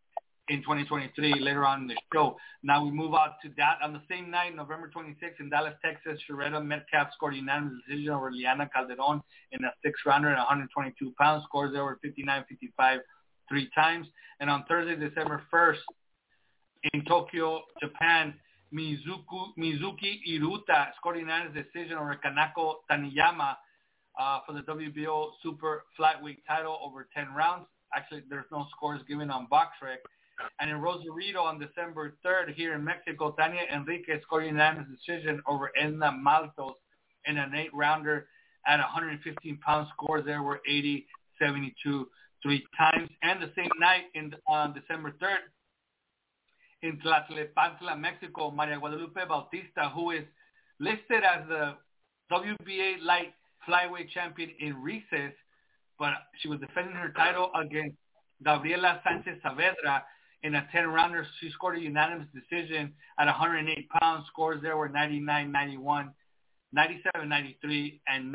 in 0.49 0.61
2023 0.61 1.39
later 1.39 1.65
on 1.65 1.81
in 1.81 1.87
the 1.87 1.95
show. 2.11 2.35
Now 2.63 2.83
we 2.83 2.91
move 2.91 3.13
out 3.13 3.35
to 3.43 3.51
that 3.57 3.77
on 3.83 3.93
the 3.93 4.01
same 4.09 4.31
night, 4.31 4.55
November 4.55 4.89
26th 4.93 5.39
in 5.39 5.49
Dallas, 5.49 5.75
Texas. 5.83 6.19
Sharetta 6.29 6.63
Metcalf 6.63 7.09
scored 7.13 7.35
unanimous 7.35 7.73
decision 7.87 8.11
over 8.11 8.31
Liana 8.31 8.67
Calderon 8.73 9.21
in 9.51 9.63
a 9.63 9.71
six-rounder 9.83 10.29
at 10.29 10.37
122 10.37 11.13
pounds. 11.19 11.43
Scores 11.45 11.75
were 11.75 11.99
59-55 12.03 12.99
three 13.47 13.69
times. 13.75 14.07
And 14.39 14.49
on 14.49 14.63
Thursday, 14.67 14.95
December 14.95 15.43
1st, 15.53 15.77
in 16.93 17.03
Tokyo, 17.05 17.61
Japan, 17.81 18.33
Mizuku, 18.73 19.55
Mizuki 19.57 20.19
Hiruta 20.27 20.87
scored 20.97 21.17
unanimous 21.17 21.53
decision 21.55 21.97
over 21.97 22.17
Kanako 22.23 22.75
Taniyama 22.89 23.55
uh, 24.19 24.39
for 24.45 24.53
the 24.53 24.61
WBO 24.61 25.31
Super 25.41 25.85
Flyweight 25.99 26.39
title 26.47 26.77
over 26.83 27.07
10 27.15 27.33
rounds. 27.33 27.65
Actually, 27.95 28.23
there's 28.29 28.45
no 28.51 28.67
scores 28.75 29.01
given 29.07 29.31
on 29.31 29.47
BoxRec. 29.51 29.97
And 30.59 30.69
in 30.69 30.77
Rosarito 30.77 31.41
on 31.41 31.59
December 31.59 32.15
3rd 32.25 32.53
here 32.53 32.75
in 32.75 32.83
Mexico, 32.83 33.35
Tania 33.37 33.63
Enriquez 33.73 34.21
scored 34.23 34.45
unanimous 34.45 34.87
decision 34.89 35.41
over 35.47 35.71
Edna 35.75 36.11
Maltos 36.11 36.75
in 37.25 37.37
an 37.37 37.53
eight-rounder 37.55 38.27
at 38.65 38.77
115 38.77 39.57
pounds. 39.57 39.89
Scores 39.93 40.23
there 40.25 40.43
were 40.43 40.61
80, 40.67 41.05
72 41.41 42.07
three 42.41 42.65
times. 42.77 43.09
And 43.21 43.41
the 43.41 43.51
same 43.55 43.69
night 43.79 44.03
in 44.13 44.33
on 44.47 44.73
December 44.73 45.11
3rd 45.21 45.49
in 46.81 46.99
Tlalnepantla, 46.99 47.99
Mexico, 47.99 48.51
Maria 48.51 48.79
Guadalupe 48.79 49.19
Bautista, 49.27 49.89
who 49.93 50.11
is 50.11 50.23
listed 50.79 51.23
as 51.23 51.47
the 51.47 51.75
WBA 52.31 53.01
light 53.03 53.33
flyweight 53.67 54.09
champion 54.09 54.51
in 54.59 54.81
recess, 54.81 55.33
but 55.97 56.13
she 56.39 56.47
was 56.47 56.59
defending 56.59 56.95
her 56.95 57.09
title 57.09 57.51
against 57.59 57.97
Gabriela 58.43 59.01
Sanchez 59.03 59.41
Saavedra 59.43 60.03
in 60.43 60.55
a 60.55 60.67
10-rounder. 60.73 61.27
She 61.39 61.49
scored 61.51 61.77
a 61.77 61.81
unanimous 61.81 62.27
decision 62.33 62.93
at 63.19 63.25
108 63.25 63.89
pounds. 63.89 64.25
Scores 64.27 64.61
there 64.61 64.77
were 64.77 64.89
99-91, 64.89 66.13
97-93, 66.75 67.99
and 68.07 68.33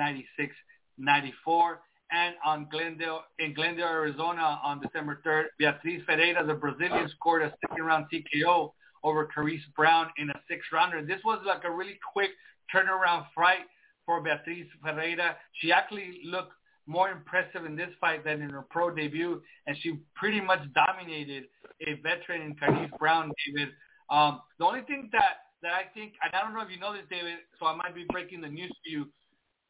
96-94. 1.01 1.79
And 2.15 2.37
on 2.45 2.69
Glendale, 2.71 3.23
in 3.41 3.55
Glendale, 3.55 3.89
Arizona, 3.89 4.61
on 4.63 4.81
December 4.81 5.21
3rd, 5.27 5.47
Beatriz 5.59 6.01
Ferreira, 6.07 6.47
the 6.47 6.55
Brazilian, 6.55 7.09
scored 7.17 7.43
a 7.43 7.53
second-round 7.61 8.07
TKO 8.13 8.73
over 9.03 9.29
Carice 9.35 9.65
Brown 9.75 10.07
in 10.17 10.31
a 10.31 10.41
six-rounder. 10.49 11.05
This 11.05 11.19
was 11.25 11.41
like 11.45 11.65
a 11.65 11.71
really 11.71 11.99
quick 12.13 12.31
turnaround 12.73 13.27
fight 13.35 13.67
for 14.07 14.21
Beatriz 14.21 14.67
Ferreira. 14.81 15.37
She 15.61 15.73
actually 15.73 16.21
looked 16.25 16.53
more 16.87 17.11
impressive 17.11 17.65
in 17.65 17.75
this 17.75 17.91
fight 18.01 18.25
than 18.25 18.43
in 18.43 18.51
her 18.51 18.63
pro 18.63 18.95
debut, 18.95 19.43
and 19.67 19.77
she 19.83 19.99
pretty 20.15 20.41
much 20.41 20.61
dominated 20.73 21.45
a 21.85 21.95
veteran 21.95 22.43
in 22.43 22.55
Carice 22.55 22.91
Brown, 22.97 23.33
David. 23.45 23.71
Um, 24.09 24.41
the 24.61 24.67
only 24.67 24.83
thing 24.83 25.09
that, 25.11 25.51
that 25.63 25.73
I 25.73 25.93
think, 25.93 26.13
and 26.23 26.33
I 26.33 26.43
don't 26.43 26.55
know 26.55 26.61
if 26.61 26.71
you 26.71 26.79
know 26.79 26.93
this, 26.93 27.03
David, 27.11 27.39
so 27.59 27.67
I 27.67 27.75
might 27.75 27.95
be 27.95 28.07
breaking 28.13 28.41
the 28.41 28.49
news 28.49 28.71
to 28.85 28.91
you, 28.91 29.09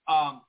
um, 0.09 0.43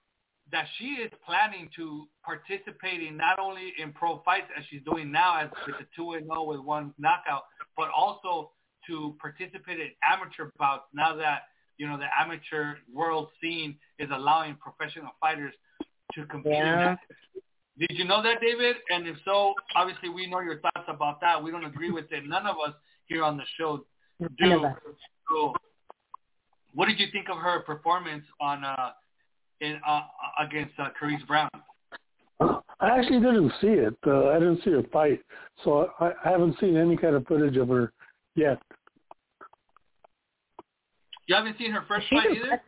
that 0.52 0.66
she 0.78 0.86
is 0.86 1.12
planning 1.26 1.70
to 1.76 2.08
participate 2.24 3.02
in 3.02 3.18
not 3.18 3.40
only 3.40 3.74
in 3.82 3.92
pro 3.94 4.22
fights 4.24 4.48
as 4.58 4.64
she's 4.70 4.82
doing 4.84 5.12
now 5.12 5.40
as 5.40 5.50
with 5.66 5.76
the 5.80 5.86
2 5.96 6.14
and 6.14 6.26
0 6.26 6.44
with 6.44 6.60
one 6.60 6.94
knockout, 7.00 7.44
but 7.76 7.90
also 7.96 8.52
to 8.88 9.16
participate 9.20 9.80
in 9.80 9.90
amateur 10.04 10.52
bouts 10.60 10.84
now 10.94 11.16
that 11.16 11.44
you 11.78 11.88
know 11.88 11.98
the 11.98 12.06
amateur 12.20 12.76
world 12.94 13.30
scene 13.42 13.76
is 14.00 14.10
allowing 14.14 14.56
professional 14.56 15.12
fighters 15.20 15.54
to 16.14 16.26
compete. 16.26 16.54
in 16.54 16.60
Yeah. 16.60 16.96
that. 16.96 17.00
Did 17.78 17.98
you 17.98 18.06
know 18.06 18.24
that, 18.24 18.40
David? 18.40 18.78
And 18.90 19.06
if 19.06 19.18
so, 19.26 19.54
obviously 19.76 20.08
we 20.08 20.28
know 20.28 20.40
your 20.40 20.60
thoughts 20.60 20.88
about 20.88 21.20
that. 21.22 21.44
We 21.44 21.52
don't 21.52 21.66
agree 21.66 21.92
with 21.92 22.10
it. 22.12 22.26
None 22.26 22.46
of 22.46 22.56
us 22.66 22.74
here 23.08 23.22
on 23.24 23.36
the 23.36 23.44
show 23.58 23.86
do. 24.38 24.66
So, 25.30 25.54
what 26.74 26.86
did 26.86 27.00
you 27.00 27.08
think 27.12 27.28
of 27.30 27.38
her 27.38 27.62
performance 27.62 28.24
on 28.40 28.64
uh, 28.64 28.92
in 29.62 29.80
uh, 29.88 30.02
against 30.40 30.74
uh, 30.80 30.90
Carice 31.00 31.26
Brown? 31.28 31.50
I 32.40 33.00
actually 33.00 33.20
didn't 33.20 33.52
see 33.62 33.68
it. 33.68 33.96
Uh, 34.06 34.30
I 34.30 34.40
didn't 34.40 34.62
see 34.64 34.72
her 34.72 34.84
fight, 34.92 35.22
so 35.64 35.90
I, 36.00 36.12
I 36.26 36.30
haven't 36.30 36.60
seen 36.60 36.76
any 36.76 36.98
kind 36.98 37.16
of 37.16 37.26
footage 37.28 37.56
of 37.58 37.70
her 37.70 37.94
yet. 38.36 38.60
You 41.28 41.36
haven't 41.36 41.58
seen 41.58 41.72
her 41.72 41.84
first 41.88 42.08
She's 42.10 42.20
fight 42.20 42.32
either. 42.32 42.62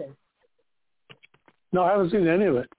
No, 1.74 1.84
I 1.84 1.92
haven't 1.92 2.12
seen 2.12 2.28
any 2.28 2.46
of 2.46 2.56
it. 2.56 2.70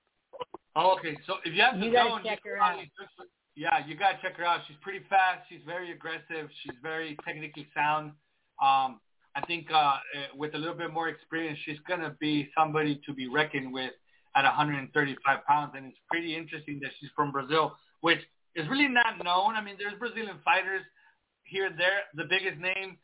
Oh, 0.75 0.97
okay. 0.99 1.17
So 1.27 1.35
if 1.45 1.55
you 1.55 1.63
have 1.63 1.79
the 1.79 1.87
You 1.87 1.93
gotta 1.93 2.11
zone, 2.11 2.23
check 2.25 2.41
you 2.45 2.51
her 2.53 2.57
can 2.57 2.67
probably 2.67 2.91
just- 2.99 3.31
Yeah, 3.55 3.87
you 3.87 3.95
gotta 3.97 4.19
check 4.23 4.37
her 4.37 4.45
out. 4.45 4.61
She's 4.67 4.77
pretty 4.81 5.05
fast. 5.11 5.47
She's 5.49 5.61
very 5.67 5.93
aggressive. 5.93 6.49
She's 6.63 6.77
very 6.83 7.17
technically 7.25 7.69
sound. 7.75 8.13
Um, 8.63 9.01
I 9.35 9.45
think 9.47 9.67
uh, 9.73 9.97
eh, 10.15 10.37
with 10.37 10.55
a 10.55 10.59
little 10.59 10.75
bit 10.75 10.93
more 10.93 11.09
experience, 11.09 11.59
she's 11.65 11.79
gonna 11.87 12.17
be 12.21 12.49
somebody 12.57 13.01
to 13.07 13.13
be 13.13 13.29
reckoned 13.29 13.73
with 13.73 13.93
at 14.37 14.45
135 14.45 15.45
pounds. 15.47 15.73
And 15.77 15.87
it's 15.87 15.99
pretty 16.11 16.37
interesting 16.37 16.81
that 16.83 16.91
she's 16.99 17.11
from 17.15 17.33
Brazil, 17.33 17.77
which 18.01 18.21
is 18.55 18.69
really 18.69 18.89
not 18.89 19.23
known. 19.23 19.55
I 19.55 19.63
mean, 19.63 19.77
there's 19.79 19.99
Brazilian 19.99 20.39
fighters 20.45 20.83
here 21.45 21.67
and 21.67 21.79
there. 21.79 22.07
The 22.15 22.25
biggest 22.25 22.59
name 22.61 22.97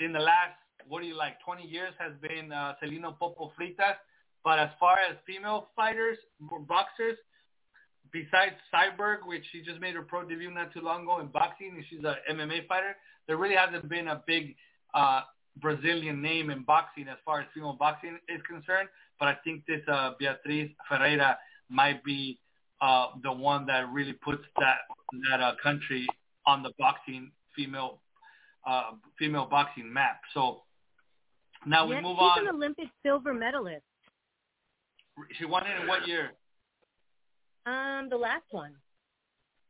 in 0.00 0.12
the 0.12 0.20
last 0.20 0.54
what 0.88 1.00
do 1.02 1.06
you 1.06 1.16
like 1.16 1.34
20 1.44 1.64
years 1.64 1.92
has 1.98 2.12
been 2.20 2.52
uh, 2.52 2.74
Celino 2.82 3.16
Popo 3.18 3.52
Freitas. 3.58 3.96
But 4.44 4.58
as 4.58 4.70
far 4.80 4.96
as 5.08 5.16
female 5.26 5.68
fighters, 5.76 6.18
boxers, 6.66 7.16
besides 8.12 8.56
Cyborg, 8.74 9.18
which 9.24 9.44
she 9.52 9.62
just 9.62 9.80
made 9.80 9.94
her 9.94 10.02
pro 10.02 10.28
debut 10.28 10.50
not 10.50 10.72
too 10.72 10.80
long 10.80 11.02
ago 11.02 11.20
in 11.20 11.28
boxing, 11.28 11.72
and 11.76 11.84
she's 11.88 12.00
an 12.04 12.16
MMA 12.36 12.66
fighter, 12.66 12.96
there 13.26 13.36
really 13.36 13.54
hasn't 13.54 13.88
been 13.88 14.08
a 14.08 14.22
big 14.26 14.56
uh, 14.94 15.22
Brazilian 15.60 16.22
name 16.22 16.50
in 16.50 16.62
boxing 16.62 17.08
as 17.08 17.18
far 17.24 17.40
as 17.40 17.46
female 17.54 17.76
boxing 17.78 18.18
is 18.28 18.40
concerned. 18.48 18.88
But 19.18 19.28
I 19.28 19.36
think 19.44 19.64
this 19.66 19.80
uh, 19.88 20.12
Beatriz 20.18 20.70
Ferreira 20.88 21.38
might 21.68 22.02
be 22.04 22.38
uh, 22.80 23.08
the 23.22 23.32
one 23.32 23.66
that 23.66 23.90
really 23.92 24.14
puts 24.14 24.42
that 24.58 24.78
that 25.30 25.40
uh, 25.40 25.52
country 25.62 26.06
on 26.46 26.62
the 26.62 26.70
boxing 26.78 27.30
female 27.54 28.00
uh, 28.66 28.92
female 29.18 29.46
boxing 29.46 29.92
map. 29.92 30.20
So 30.34 30.62
now 31.66 31.86
we 31.86 31.96
move 32.00 32.16
she's 32.16 32.22
on. 32.22 32.38
She's 32.38 32.48
an 32.48 32.54
Olympic 32.54 32.88
silver 33.02 33.34
medalist. 33.34 33.84
She 35.38 35.44
won 35.44 35.64
it 35.66 35.80
in 35.80 35.86
what 35.86 36.08
year? 36.08 36.32
Um, 37.66 38.08
the 38.10 38.16
last 38.16 38.46
one, 38.50 38.74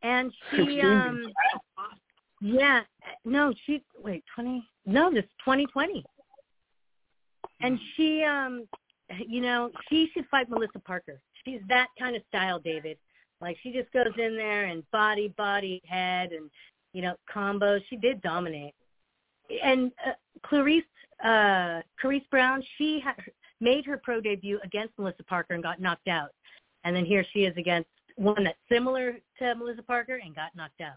and 0.03 0.33
she 0.51 0.81
um, 0.81 1.27
yeah, 2.41 2.81
no, 3.25 3.53
she 3.67 3.83
wait 4.03 4.25
twenty, 4.35 4.65
no, 4.87 5.13
this 5.13 5.25
twenty 5.45 5.67
twenty, 5.67 6.05
and 7.61 7.79
she 7.97 8.23
um, 8.25 8.67
you 9.29 9.41
know, 9.41 9.71
she 9.89 10.11
should 10.13 10.27
fight 10.31 10.49
Melissa 10.49 10.79
Parker. 10.79 11.21
She's 11.45 11.61
that 11.69 11.89
kind 11.99 12.17
of 12.17 12.23
style, 12.29 12.59
David. 12.59 12.99
Like 13.41 13.57
she 13.63 13.73
just 13.73 13.91
goes 13.93 14.13
in 14.19 14.37
there 14.37 14.67
and 14.67 14.89
body, 14.91 15.35
body, 15.37 15.83
head, 15.87 16.33
and 16.33 16.51
you 16.93 17.03
know, 17.03 17.15
combos. 17.33 17.81
She 17.91 17.97
did 17.97 18.21
dominate. 18.23 18.75
And 19.63 19.91
uh, 20.07 20.13
Clarice, 20.47 20.85
uh, 21.25 21.81
Clarice 22.01 22.23
Brown, 22.31 22.63
she 22.79 23.01
had 23.01 23.17
made 23.61 23.85
her 23.87 24.01
pro 24.03 24.21
debut 24.21 24.61
against 24.65 24.97
Melissa 24.99 25.25
Parker 25.25 25.55
and 25.55 25.63
got 25.63 25.81
knocked 25.81 26.09
out. 26.09 26.31
And 26.85 26.95
then 26.95 27.05
here 27.05 27.25
she 27.33 27.41
is 27.41 27.57
against 27.57 27.89
one 28.17 28.45
that's 28.45 28.59
similar 28.71 29.19
to 29.39 29.55
Melissa 29.55 29.83
Parker 29.83 30.21
and 30.25 30.35
got 30.35 30.55
knocked 30.55 30.81
out. 30.81 30.97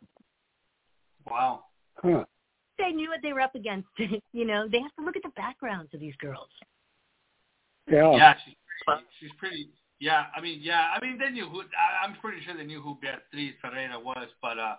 Wow. 1.26 1.64
Huh. 1.96 2.26
They 2.78 2.92
knew 2.92 3.10
what 3.10 3.22
they 3.22 3.34
were 3.34 3.42
up 3.42 3.56
against. 3.56 3.88
you 3.98 4.46
know, 4.46 4.68
they 4.70 4.80
have 4.80 4.94
to 4.96 5.06
look 5.06 5.16
at 5.16 5.24
the 5.24 5.32
backgrounds 5.36 5.94
of 5.94 6.00
these 6.00 6.16
girls. 6.18 6.50
Yeah. 7.90 8.16
Yeah, 8.16 8.34
she's 8.44 8.56
pretty, 8.86 9.04
she's 9.20 9.32
pretty. 9.38 9.70
Yeah, 10.00 10.26
I 10.36 10.42
mean, 10.42 10.60
yeah, 10.62 10.88
I 10.94 11.04
mean, 11.04 11.18
they 11.18 11.30
knew 11.30 11.48
who. 11.48 11.62
I, 11.62 12.06
I'm 12.06 12.16
pretty 12.16 12.44
sure 12.44 12.56
they 12.56 12.66
knew 12.66 12.82
who 12.82 12.98
Beatriz 13.02 13.54
Ferreira 13.62 14.00
was, 14.00 14.28
but 14.42 14.60
uh, 14.60 14.76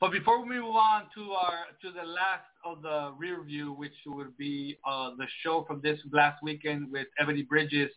but 0.00 0.12
before 0.12 0.42
we 0.42 0.48
move 0.48 0.76
on 0.76 1.02
to 1.14 1.32
our 1.32 1.66
to 1.82 1.90
the 1.90 2.06
last 2.06 2.46
of 2.64 2.80
the 2.80 3.12
rear 3.18 3.42
view, 3.42 3.72
which 3.72 3.92
would 4.06 4.34
be 4.38 4.78
uh 4.88 5.10
the 5.18 5.26
show 5.42 5.64
from 5.66 5.80
this 5.82 5.98
last 6.10 6.42
weekend 6.42 6.90
with 6.90 7.06
Ebony 7.18 7.42
Bridges, 7.42 7.90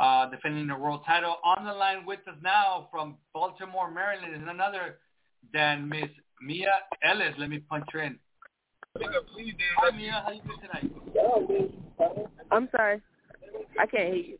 uh, 0.00 0.28
defending 0.30 0.66
the 0.66 0.76
world 0.76 1.02
title. 1.06 1.36
On 1.44 1.64
the 1.64 1.72
line 1.72 2.04
with 2.04 2.20
us 2.26 2.34
now 2.42 2.88
from 2.90 3.16
Baltimore, 3.32 3.90
Maryland, 3.90 4.34
is 4.34 4.48
another 4.48 4.98
than 5.52 5.88
Miss 5.88 6.10
Mia 6.42 6.72
Ellis. 7.04 7.34
Let 7.38 7.50
me 7.50 7.58
punch 7.58 7.86
her 7.92 8.00
in. 8.00 8.18
I'm 12.50 12.68
sorry. 12.70 13.00
I 13.80 13.86
can't 13.86 14.08
hear 14.08 14.14
you. 14.14 14.38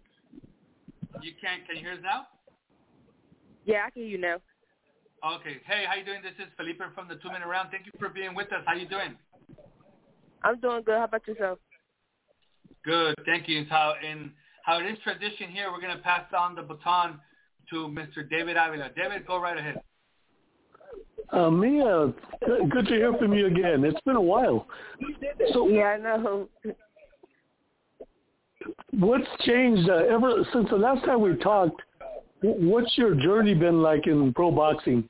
You 1.23 1.33
can't. 1.41 1.67
Can 1.67 1.77
you 1.77 1.83
hear 1.83 1.93
us 1.93 1.99
now? 2.03 2.27
Yeah, 3.65 3.85
I 3.87 3.91
can 3.91 4.03
hear 4.03 4.11
you 4.11 4.19
now. 4.19 4.37
Okay. 5.37 5.61
Hey, 5.67 5.85
how 5.89 5.95
you 5.97 6.05
doing? 6.05 6.21
This 6.23 6.35
is 6.39 6.53
Felipe 6.57 6.83
from 6.95 7.09
the 7.09 7.15
Two 7.17 7.31
Minute 7.31 7.47
Round. 7.47 7.71
Thank 7.71 7.87
you 7.87 7.93
for 7.99 8.09
being 8.09 8.35
with 8.35 8.53
us. 8.53 8.63
How 8.67 8.75
you 8.75 8.89
doing? 8.89 9.17
I'm 10.43 10.61
doing 10.61 10.83
good. 10.85 10.99
How 10.99 11.05
about 11.05 11.27
yourself? 11.27 11.59
Good. 12.85 13.15
Thank 13.25 13.49
you. 13.49 13.65
How 13.71 13.95
in 14.03 14.33
how 14.65 14.79
it 14.79 14.87
is 14.87 14.99
tradition 15.03 15.51
here, 15.51 15.73
we're 15.73 15.81
gonna 15.81 16.03
pass 16.03 16.25
on 16.37 16.55
the 16.55 16.63
baton 16.63 17.21
to 17.71 17.89
Mr. 17.89 18.29
David 18.29 18.57
Avila. 18.57 18.91
David, 18.95 19.27
go 19.27 19.41
right 19.41 19.57
ahead. 19.57 19.81
Uh, 21.33 21.51
Mia, 21.51 22.13
good 22.69 22.87
to 22.87 22.95
hear 22.95 23.15
from 23.19 23.33
you 23.33 23.47
again. 23.47 23.85
It's 23.85 24.01
been 24.03 24.17
a 24.17 24.21
while. 24.21 24.67
So 25.53 25.69
Yeah, 25.69 25.85
I 25.85 25.97
know. 25.97 26.49
what's 28.93 29.27
changed 29.41 29.89
uh, 29.89 30.05
ever 30.11 30.47
since 30.53 30.69
the 30.69 30.77
last 30.77 31.05
time 31.07 31.23
we 31.23 31.35
talked? 31.37 31.81
What's 32.43 32.99
your 32.99 33.15
journey 33.15 33.55
been 33.55 33.83
like 33.83 34.07
in 34.07 34.33
pro 34.35 34.51
boxing? 34.51 35.09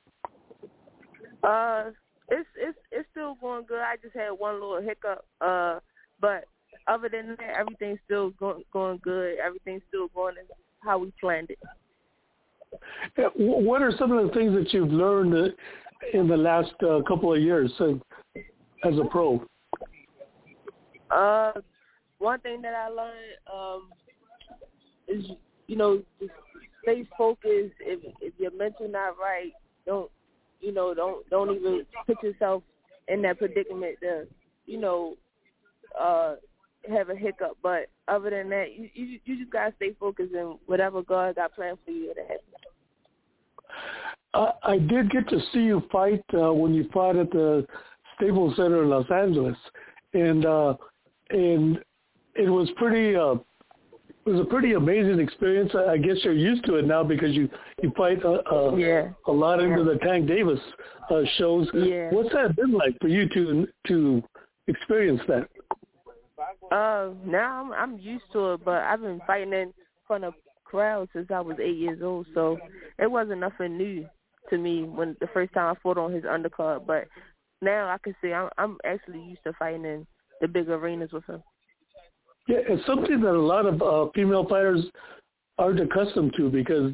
Uh, 1.43 1.91
it's 2.29 2.47
it's 2.55 2.77
it's 2.91 3.07
still 3.11 3.35
going 3.41 3.65
good. 3.67 3.81
I 3.81 3.95
just 4.01 4.15
had 4.15 4.29
one 4.29 4.55
little 4.55 4.81
hiccup. 4.81 5.25
Uh, 5.41 5.79
but 6.21 6.45
other 6.87 7.09
than 7.09 7.35
that, 7.37 7.57
everything's 7.59 7.99
still 8.05 8.29
going 8.31 8.63
going 8.71 8.99
good. 9.03 9.37
Everything's 9.39 9.81
still 9.89 10.07
going 10.15 10.35
as 10.39 10.45
how 10.79 10.99
we 10.99 11.11
planned 11.19 11.49
it. 11.49 11.59
What 13.35 13.81
are 13.81 13.91
some 13.99 14.11
of 14.11 14.25
the 14.25 14.33
things 14.33 14.53
that 14.55 14.73
you've 14.73 14.91
learned 14.91 15.33
uh, 15.35 15.53
in 16.13 16.27
the 16.27 16.37
last 16.37 16.73
uh, 16.83 17.01
couple 17.07 17.33
of 17.33 17.41
years 17.41 17.71
uh, 17.79 17.93
as 18.83 18.97
a 18.99 19.05
pro? 19.09 19.43
Uh, 21.11 21.53
one 22.17 22.39
thing 22.39 22.61
that 22.61 22.73
I 22.73 22.89
learned 22.89 23.35
um, 23.53 23.89
is 25.07 25.25
you 25.67 25.75
know 25.75 26.01
just 26.19 26.31
stay 26.81 27.07
focused. 27.17 27.75
If 27.79 27.99
if 28.21 28.33
your 28.37 28.51
mental 28.51 28.87
not 28.87 29.17
right, 29.19 29.51
don't 29.85 30.09
you 30.59 30.73
know 30.73 30.93
don't 30.93 31.29
don't 31.29 31.55
even 31.55 31.85
put 32.05 32.21
yourself 32.23 32.63
in 33.07 33.21
that 33.23 33.37
predicament 33.37 33.97
to 34.01 34.25
you 34.65 34.79
know 34.79 35.15
uh 35.99 36.35
have 36.89 37.09
a 37.09 37.15
hiccup. 37.15 37.57
But 37.61 37.87
other 38.07 38.29
than 38.29 38.49
that, 38.49 38.75
you 38.75 38.89
you, 38.93 39.19
you 39.25 39.39
just 39.39 39.51
gotta 39.51 39.73
stay 39.75 39.95
focused 39.99 40.33
and 40.33 40.57
whatever 40.65 41.01
God 41.01 41.35
got 41.35 41.53
planned 41.55 41.77
for 41.85 41.91
you 41.91 42.13
to 42.13 42.21
happen. 42.21 42.72
I, 44.33 44.51
I 44.63 44.77
did 44.79 45.09
get 45.11 45.27
to 45.29 45.39
see 45.51 45.59
you 45.59 45.83
fight 45.91 46.23
uh, 46.33 46.53
when 46.53 46.73
you 46.73 46.89
fought 46.93 47.15
at 47.15 47.31
the 47.31 47.65
Staples 48.15 48.55
Center 48.55 48.83
in 48.83 48.89
Los 48.89 49.09
Angeles, 49.11 49.57
and 50.13 50.45
uh, 50.45 50.75
and 51.29 51.79
it 52.35 52.49
was 52.49 52.69
pretty. 52.77 53.15
Uh, 53.15 53.35
it 54.25 54.29
was 54.29 54.39
a 54.39 54.45
pretty 54.45 54.73
amazing 54.73 55.19
experience. 55.19 55.73
I 55.75 55.97
guess 55.97 56.15
you're 56.23 56.33
used 56.33 56.65
to 56.65 56.75
it 56.75 56.85
now 56.87 57.03
because 57.03 57.35
you 57.35 57.49
you 57.81 57.91
fight 57.97 58.23
uh, 58.23 58.41
uh, 58.51 58.75
Yeah. 58.75 59.09
a 59.27 59.31
lot 59.31 59.59
into 59.61 59.83
the 59.83 59.97
Tank 59.97 60.27
Davis 60.27 60.59
uh, 61.11 61.23
shows. 61.37 61.67
Yeah. 61.73 62.09
What's 62.11 62.33
that 62.33 62.55
been 62.55 62.71
like 62.71 62.97
for 63.01 63.09
you 63.09 63.27
to 63.29 63.67
to 63.87 64.23
experience 64.67 65.21
that? 65.27 65.49
Uh, 66.71 67.09
now 67.25 67.65
I'm 67.65 67.73
I'm 67.73 67.99
used 67.99 68.23
to 68.31 68.53
it, 68.53 68.65
but 68.65 68.81
I've 68.81 69.01
been 69.01 69.21
fighting 69.27 69.53
in 69.53 69.73
front 70.07 70.23
of 70.23 70.33
crowds 70.63 71.11
since 71.13 71.29
I 71.29 71.41
was 71.41 71.57
eight 71.61 71.77
years 71.77 72.01
old, 72.01 72.25
so 72.33 72.57
it 72.97 73.11
wasn't 73.11 73.41
nothing 73.41 73.77
new 73.77 74.07
to 74.49 74.57
me 74.57 74.83
when 74.83 75.15
the 75.19 75.27
first 75.33 75.53
time 75.53 75.75
I 75.75 75.79
fought 75.81 75.97
on 75.97 76.13
his 76.13 76.23
undercard. 76.23 76.85
But 76.85 77.07
now 77.61 77.87
I 77.87 77.97
can 78.03 78.15
say 78.21 78.33
I'm 78.33 78.49
I'm 78.57 78.77
actually 78.85 79.21
used 79.21 79.43
to 79.45 79.53
fighting 79.53 79.85
in 79.85 80.07
the 80.41 80.47
big 80.47 80.69
arenas 80.69 81.11
with 81.11 81.25
him. 81.25 81.41
Yeah, 82.47 82.57
it's 82.67 82.85
something 82.85 83.21
that 83.21 83.33
a 83.33 83.39
lot 83.39 83.65
of 83.65 83.81
uh, 83.81 84.11
female 84.13 84.45
fighters 84.47 84.85
aren't 85.57 85.79
accustomed 85.79 86.33
to 86.35 86.49
because 86.49 86.91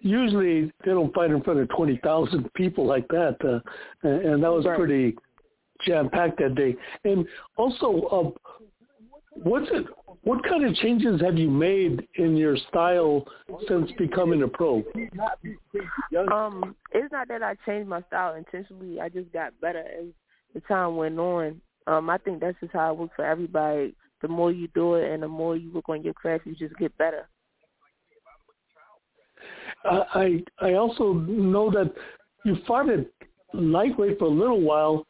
usually 0.00 0.72
they 0.84 0.90
don't 0.90 1.14
fight 1.14 1.30
in 1.30 1.42
front 1.42 1.60
of 1.60 1.68
20,000 1.70 2.52
people 2.54 2.86
like 2.86 3.08
that. 3.08 3.36
Uh, 3.44 3.60
and, 4.06 4.26
and 4.26 4.42
that 4.42 4.52
was 4.52 4.64
Right. 4.64 4.78
pretty 4.78 5.16
jam-packed 5.86 6.38
that 6.38 6.54
day. 6.54 6.76
And 7.04 7.26
also, 7.56 8.34
uh, 8.36 8.60
what's 9.32 9.68
it, 9.72 9.86
what 10.24 10.44
kind 10.44 10.64
of 10.64 10.74
changes 10.76 11.20
have 11.20 11.36
you 11.36 11.50
made 11.50 12.06
in 12.14 12.36
your 12.36 12.56
style 12.68 13.26
since 13.68 13.90
becoming 13.98 14.42
a 14.42 14.48
pro? 14.48 14.84
Um, 16.32 16.76
it's 16.92 17.10
not 17.10 17.28
that 17.28 17.42
I 17.42 17.56
changed 17.66 17.88
my 17.88 18.02
style 18.02 18.34
intentionally. 18.34 19.00
I 19.00 19.08
just 19.08 19.32
got 19.32 19.58
better 19.60 19.80
as 19.80 20.06
the 20.54 20.60
time 20.60 20.96
went 20.96 21.18
on. 21.18 21.60
Um, 21.88 22.08
I 22.08 22.18
think 22.18 22.40
that's 22.40 22.58
just 22.60 22.72
how 22.72 22.92
it 22.92 22.98
works 22.98 23.14
for 23.16 23.24
everybody. 23.24 23.94
The 24.20 24.28
more 24.28 24.52
you 24.52 24.68
do 24.68 24.94
it 24.94 25.12
and 25.12 25.24
the 25.24 25.28
more 25.28 25.56
you 25.56 25.72
work 25.72 25.88
on 25.88 26.04
your 26.04 26.14
craft, 26.14 26.46
you 26.46 26.54
just 26.54 26.76
get 26.76 26.96
better. 26.96 27.28
I 29.84 30.44
I 30.60 30.74
also 30.74 31.12
know 31.12 31.68
that 31.72 31.92
you 32.44 32.56
fought 32.68 32.88
at 32.88 33.06
lightweight 33.52 34.20
for 34.20 34.26
a 34.26 34.30
little 34.30 34.60
while, 34.60 35.04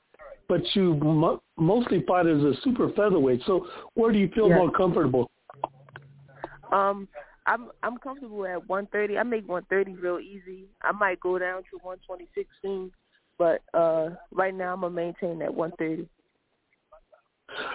but 0.53 0.61
you 0.75 0.97
mo- 0.97 1.43
mostly 1.57 2.05
fought 2.07 2.27
as 2.27 2.43
a 2.43 2.53
super 2.63 2.91
featherweight. 2.91 3.41
So 3.47 3.67
where 3.95 4.13
do 4.13 4.19
you 4.19 4.29
feel 4.35 4.51
Yeah. 4.51 4.59
more 4.59 4.71
comfortable? 4.71 5.31
Um, 6.71 7.09
I'm 7.47 7.71
I'm 7.83 7.97
comfortable 7.97 8.45
at 8.45 8.69
130. 8.69 9.19
I 9.19 9.23
make 9.23 9.49
130 9.49 9.95
real 9.95 10.21
easy. 10.21 10.69
I 10.83 10.93
might 10.93 11.19
go 11.21 11.39
down 11.39 11.63
to 11.71 11.79
126 11.81 12.55
soon, 12.61 12.93
but 13.39 13.63
uh, 13.73 14.11
right 14.31 14.55
now 14.55 14.75
I'm 14.75 14.83
gonna 14.83 14.95
maintain 14.95 15.41
at 15.41 15.55
130. 15.55 16.07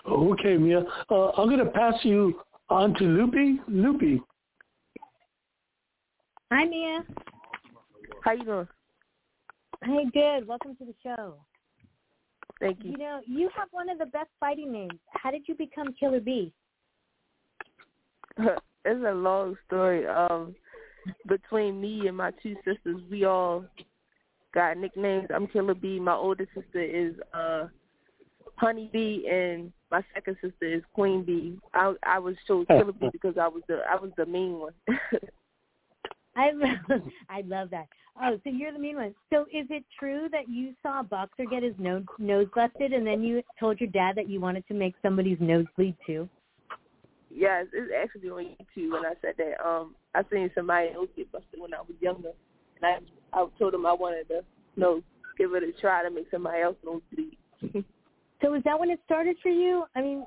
Okay, 0.07 0.55
Mia. 0.57 0.83
Uh, 1.09 1.29
I'm 1.31 1.49
going 1.49 1.63
to 1.63 1.71
pass 1.71 1.93
you 2.03 2.41
on 2.69 2.93
to 2.95 3.03
Lupi. 3.03 3.57
Lupi. 3.69 4.19
Hi, 6.51 6.65
Mia. 6.65 7.03
How 8.23 8.31
you 8.31 8.43
doing? 8.43 8.67
Hey, 9.83 10.05
good. 10.11 10.47
Welcome 10.47 10.75
to 10.77 10.85
the 10.85 10.95
show. 11.03 11.37
Thank 12.59 12.83
you. 12.83 12.91
You 12.91 12.97
know, 12.97 13.21
you 13.25 13.49
have 13.55 13.67
one 13.71 13.89
of 13.89 13.99
the 13.99 14.05
best 14.05 14.29
fighting 14.39 14.71
names. 14.71 14.99
How 15.11 15.31
did 15.31 15.43
you 15.47 15.55
become 15.55 15.93
Killer 15.99 16.19
Bee? 16.19 16.53
it's 18.37 19.05
a 19.05 19.13
long 19.13 19.55
story. 19.67 20.07
Um, 20.07 20.55
between 21.27 21.79
me 21.79 22.07
and 22.07 22.17
my 22.17 22.31
two 22.43 22.55
sisters, 22.65 23.01
we 23.09 23.25
all 23.25 23.65
got 24.53 24.77
nicknames. 24.77 25.27
I'm 25.33 25.47
Killer 25.47 25.75
Bee. 25.75 25.99
My 25.99 26.15
older 26.15 26.47
sister 26.55 26.81
is 26.81 27.13
uh 27.33 27.67
Honey 28.55 28.89
Bee, 28.91 29.27
and 29.31 29.71
my 29.91 30.03
second 30.13 30.37
sister 30.41 30.65
is 30.65 30.81
Queen 30.93 31.23
Bee. 31.23 31.59
I 31.73 31.93
I 32.03 32.19
was 32.19 32.35
so 32.47 32.65
Killer 32.65 32.91
Bee 32.91 33.09
because 33.11 33.37
I 33.39 33.47
was 33.47 33.63
the 33.67 33.81
I 33.89 33.95
was 33.95 34.11
the 34.17 34.25
mean 34.25 34.59
one. 34.59 34.73
I 36.35 36.51
love, 36.51 37.01
I 37.29 37.41
love 37.41 37.69
that. 37.71 37.87
Oh, 38.21 38.39
so 38.43 38.49
you're 38.49 38.71
the 38.71 38.79
mean 38.79 38.95
one. 38.95 39.15
So 39.31 39.43
is 39.43 39.67
it 39.69 39.83
true 39.99 40.27
that 40.31 40.49
you 40.49 40.73
saw 40.81 41.01
a 41.01 41.03
boxer 41.03 41.45
get 41.45 41.63
his 41.63 41.75
nose 41.77 42.03
nose 42.17 42.47
busted, 42.55 42.93
and 42.93 43.05
then 43.05 43.21
you 43.21 43.43
told 43.59 43.79
your 43.79 43.89
dad 43.89 44.15
that 44.15 44.29
you 44.29 44.39
wanted 44.39 44.67
to 44.67 44.73
make 44.73 44.95
somebody's 45.01 45.37
nose 45.39 45.65
bleed 45.75 45.95
too? 46.05 46.27
Yes, 47.29 47.67
it's 47.73 47.91
actually 47.95 48.29
on 48.29 48.55
YouTube. 48.55 48.93
When 48.93 49.05
I 49.05 49.13
said 49.21 49.35
that, 49.37 49.63
um, 49.63 49.95
I 50.15 50.23
seen 50.31 50.49
somebody 50.55 50.89
else 50.95 51.09
get 51.15 51.31
busted 51.31 51.59
when 51.59 51.73
I 51.73 51.81
was 51.81 51.95
younger, 51.99 52.31
and 52.81 52.85
I 53.33 53.39
I 53.39 53.45
told 53.59 53.73
him 53.73 53.85
I 53.85 53.93
wanted 53.93 54.27
to, 54.29 54.41
you 54.75 54.81
know, 54.81 55.01
give 55.37 55.53
it 55.53 55.63
a 55.63 55.71
try 55.79 56.01
to 56.03 56.09
make 56.09 56.27
somebody 56.31 56.61
else 56.61 56.77
nose 56.83 57.01
bleed. 57.13 57.37
So 58.41 58.53
is 58.53 58.63
that 58.65 58.79
when 58.79 58.91
it 58.91 58.99
started 59.03 59.35
for 59.41 59.49
you? 59.49 59.85
I 59.95 60.01
mean, 60.01 60.23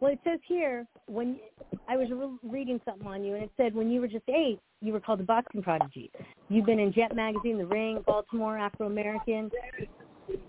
well, 0.00 0.12
it 0.12 0.18
says 0.24 0.40
here 0.46 0.86
when 1.06 1.38
I 1.88 1.96
was 1.96 2.08
re- 2.10 2.50
reading 2.50 2.80
something 2.84 3.06
on 3.06 3.24
you, 3.24 3.34
and 3.34 3.44
it 3.44 3.50
said 3.56 3.74
when 3.74 3.90
you 3.90 4.00
were 4.00 4.08
just 4.08 4.28
eight, 4.28 4.58
you 4.80 4.92
were 4.92 5.00
called 5.00 5.18
the 5.18 5.24
boxing 5.24 5.62
prodigy. 5.62 6.10
You've 6.48 6.66
been 6.66 6.78
in 6.78 6.92
Jet 6.92 7.14
magazine, 7.14 7.58
The 7.58 7.66
Ring, 7.66 8.02
Baltimore, 8.06 8.58
Afro 8.58 8.86
American. 8.86 9.50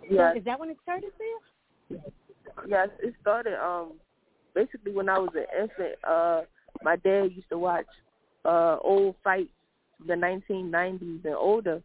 Yes. 0.10 0.34
So 0.34 0.40
is 0.40 0.46
that 0.46 0.60
when 0.60 0.70
it 0.70 0.78
started 0.84 1.12
for 1.18 1.24
you? 1.24 2.02
Yes, 2.68 2.90
it 3.02 3.14
started 3.22 3.62
um 3.62 3.94
basically 4.54 4.94
when 4.94 5.10
I 5.10 5.20
was 5.20 5.32
an 5.36 5.46
infant. 5.60 5.96
Uh, 6.08 6.42
my 6.84 6.96
dad 6.98 7.32
used 7.34 7.50
to 7.50 7.58
watch 7.58 7.86
uh 8.46 8.78
old 8.82 9.16
fights, 9.24 9.50
the 10.08 10.14
1990s 10.14 11.26
and 11.26 11.36
older, 11.36 11.82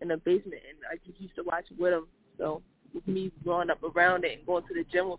in 0.00 0.08
the 0.08 0.16
basement, 0.18 0.60
and 0.68 0.78
I 0.90 0.96
just 1.06 1.20
used 1.20 1.36
to 1.36 1.42
watch 1.42 1.64
with 1.78 1.92
him. 1.92 2.06
So 2.38 2.62
with 2.94 3.06
me 3.08 3.32
growing 3.44 3.70
up 3.70 3.82
around 3.82 4.24
it 4.24 4.38
and 4.38 4.46
going 4.46 4.64
to 4.68 4.74
the 4.74 4.84
gym 4.84 5.12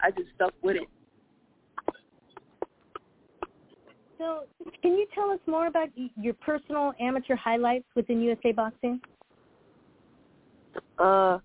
I 0.00 0.10
just 0.10 0.28
stuck 0.34 0.52
with 0.62 0.76
it. 0.76 0.88
So 4.24 4.46
can 4.80 4.92
you 4.92 5.06
tell 5.14 5.30
us 5.30 5.40
more 5.46 5.66
about 5.66 5.88
your 6.16 6.32
personal 6.34 6.94
amateur 6.98 7.36
highlights 7.36 7.84
within 7.94 8.22
USA 8.22 8.52
Boxing? 8.52 8.98
Uh, 10.98 11.38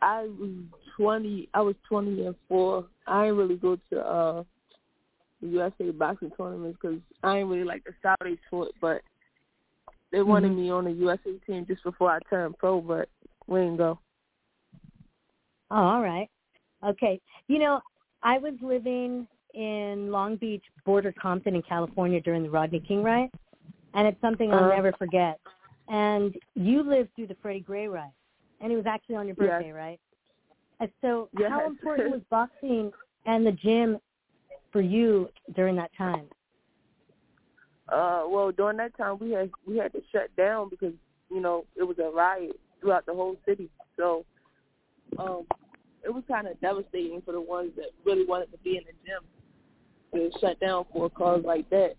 I 0.00 0.28
was 0.38 0.50
twenty. 0.96 1.48
I 1.54 1.60
was 1.60 1.74
twenty 1.88 2.24
and 2.24 2.36
four. 2.48 2.86
I 3.08 3.24
didn't 3.24 3.38
really 3.38 3.56
go 3.56 3.76
to 3.90 4.00
uh 4.00 4.44
USA 5.40 5.90
boxing 5.90 6.30
tournaments 6.36 6.78
because 6.80 7.00
I 7.24 7.34
didn't 7.34 7.48
really 7.48 7.64
like 7.64 7.82
the 7.82 7.94
style 7.98 8.16
they. 8.48 8.74
But 8.80 9.02
they 10.12 10.22
wanted 10.22 10.52
Mhm. 10.52 10.56
me 10.56 10.70
on 10.70 10.84
the 10.84 10.92
USA 10.92 11.36
team 11.46 11.66
just 11.66 11.82
before 11.82 12.12
I 12.12 12.20
turned 12.30 12.58
pro, 12.58 12.80
but 12.80 13.08
we 13.48 13.58
didn't 13.58 13.78
go. 13.78 13.98
Oh, 15.72 15.76
all 15.76 16.02
right. 16.02 16.30
Okay. 16.84 17.20
You 17.48 17.58
know, 17.58 17.80
I 18.22 18.38
was 18.38 18.54
living 18.60 19.26
in 19.54 20.10
Long 20.10 20.36
Beach, 20.36 20.64
border 20.84 21.12
Compton 21.20 21.54
in 21.54 21.62
California 21.62 22.20
during 22.20 22.42
the 22.42 22.50
Rodney 22.50 22.80
King 22.80 23.02
riot, 23.02 23.30
and 23.94 24.06
it's 24.06 24.20
something 24.20 24.52
I'll 24.52 24.62
Uh-huh. 24.62 24.76
never 24.76 24.92
forget. 24.92 25.38
And 25.88 26.34
you 26.54 26.82
lived 26.82 27.10
through 27.14 27.26
the 27.26 27.36
Freddie 27.42 27.60
Gray 27.60 27.88
riot, 27.88 28.12
and 28.60 28.72
it 28.72 28.76
was 28.76 28.86
actually 28.86 29.16
on 29.16 29.26
your 29.26 29.36
Yes. 29.36 29.48
birthday, 29.58 29.72
right? 29.72 30.00
And 30.80 30.90
so, 31.00 31.28
Yes. 31.38 31.50
how 31.50 31.66
important 31.66 32.10
was 32.10 32.20
boxing 32.30 32.92
and 33.26 33.46
the 33.46 33.52
gym 33.52 33.98
for 34.72 34.80
you 34.80 35.28
during 35.54 35.76
that 35.76 35.90
time? 35.96 36.28
Uh, 37.88 38.24
well, 38.28 38.50
during 38.52 38.76
that 38.78 38.96
time 38.96 39.18
we 39.20 39.32
had 39.32 39.50
we 39.66 39.76
had 39.76 39.92
to 39.92 40.00
shut 40.12 40.34
down 40.36 40.70
because 40.70 40.94
you 41.30 41.40
know 41.40 41.64
it 41.76 41.82
was 41.82 41.98
a 41.98 42.10
riot 42.10 42.58
throughout 42.80 43.04
the 43.06 43.12
whole 43.12 43.36
city. 43.46 43.68
So, 43.96 44.24
um, 45.18 45.44
it 46.04 46.12
was 46.12 46.24
kind 46.26 46.46
of 46.46 46.58
devastating 46.60 47.22
for 47.22 47.32
the 47.32 47.40
ones 47.40 47.72
that 47.76 47.90
really 48.04 48.24
wanted 48.24 48.50
to 48.52 48.58
be 48.58 48.76
in 48.78 48.84
the 48.84 48.92
gym 49.04 49.22
to 50.14 50.30
shut 50.40 50.58
down 50.60 50.84
for 50.92 51.06
a 51.06 51.10
cause 51.10 51.42
like 51.44 51.68
that. 51.70 51.94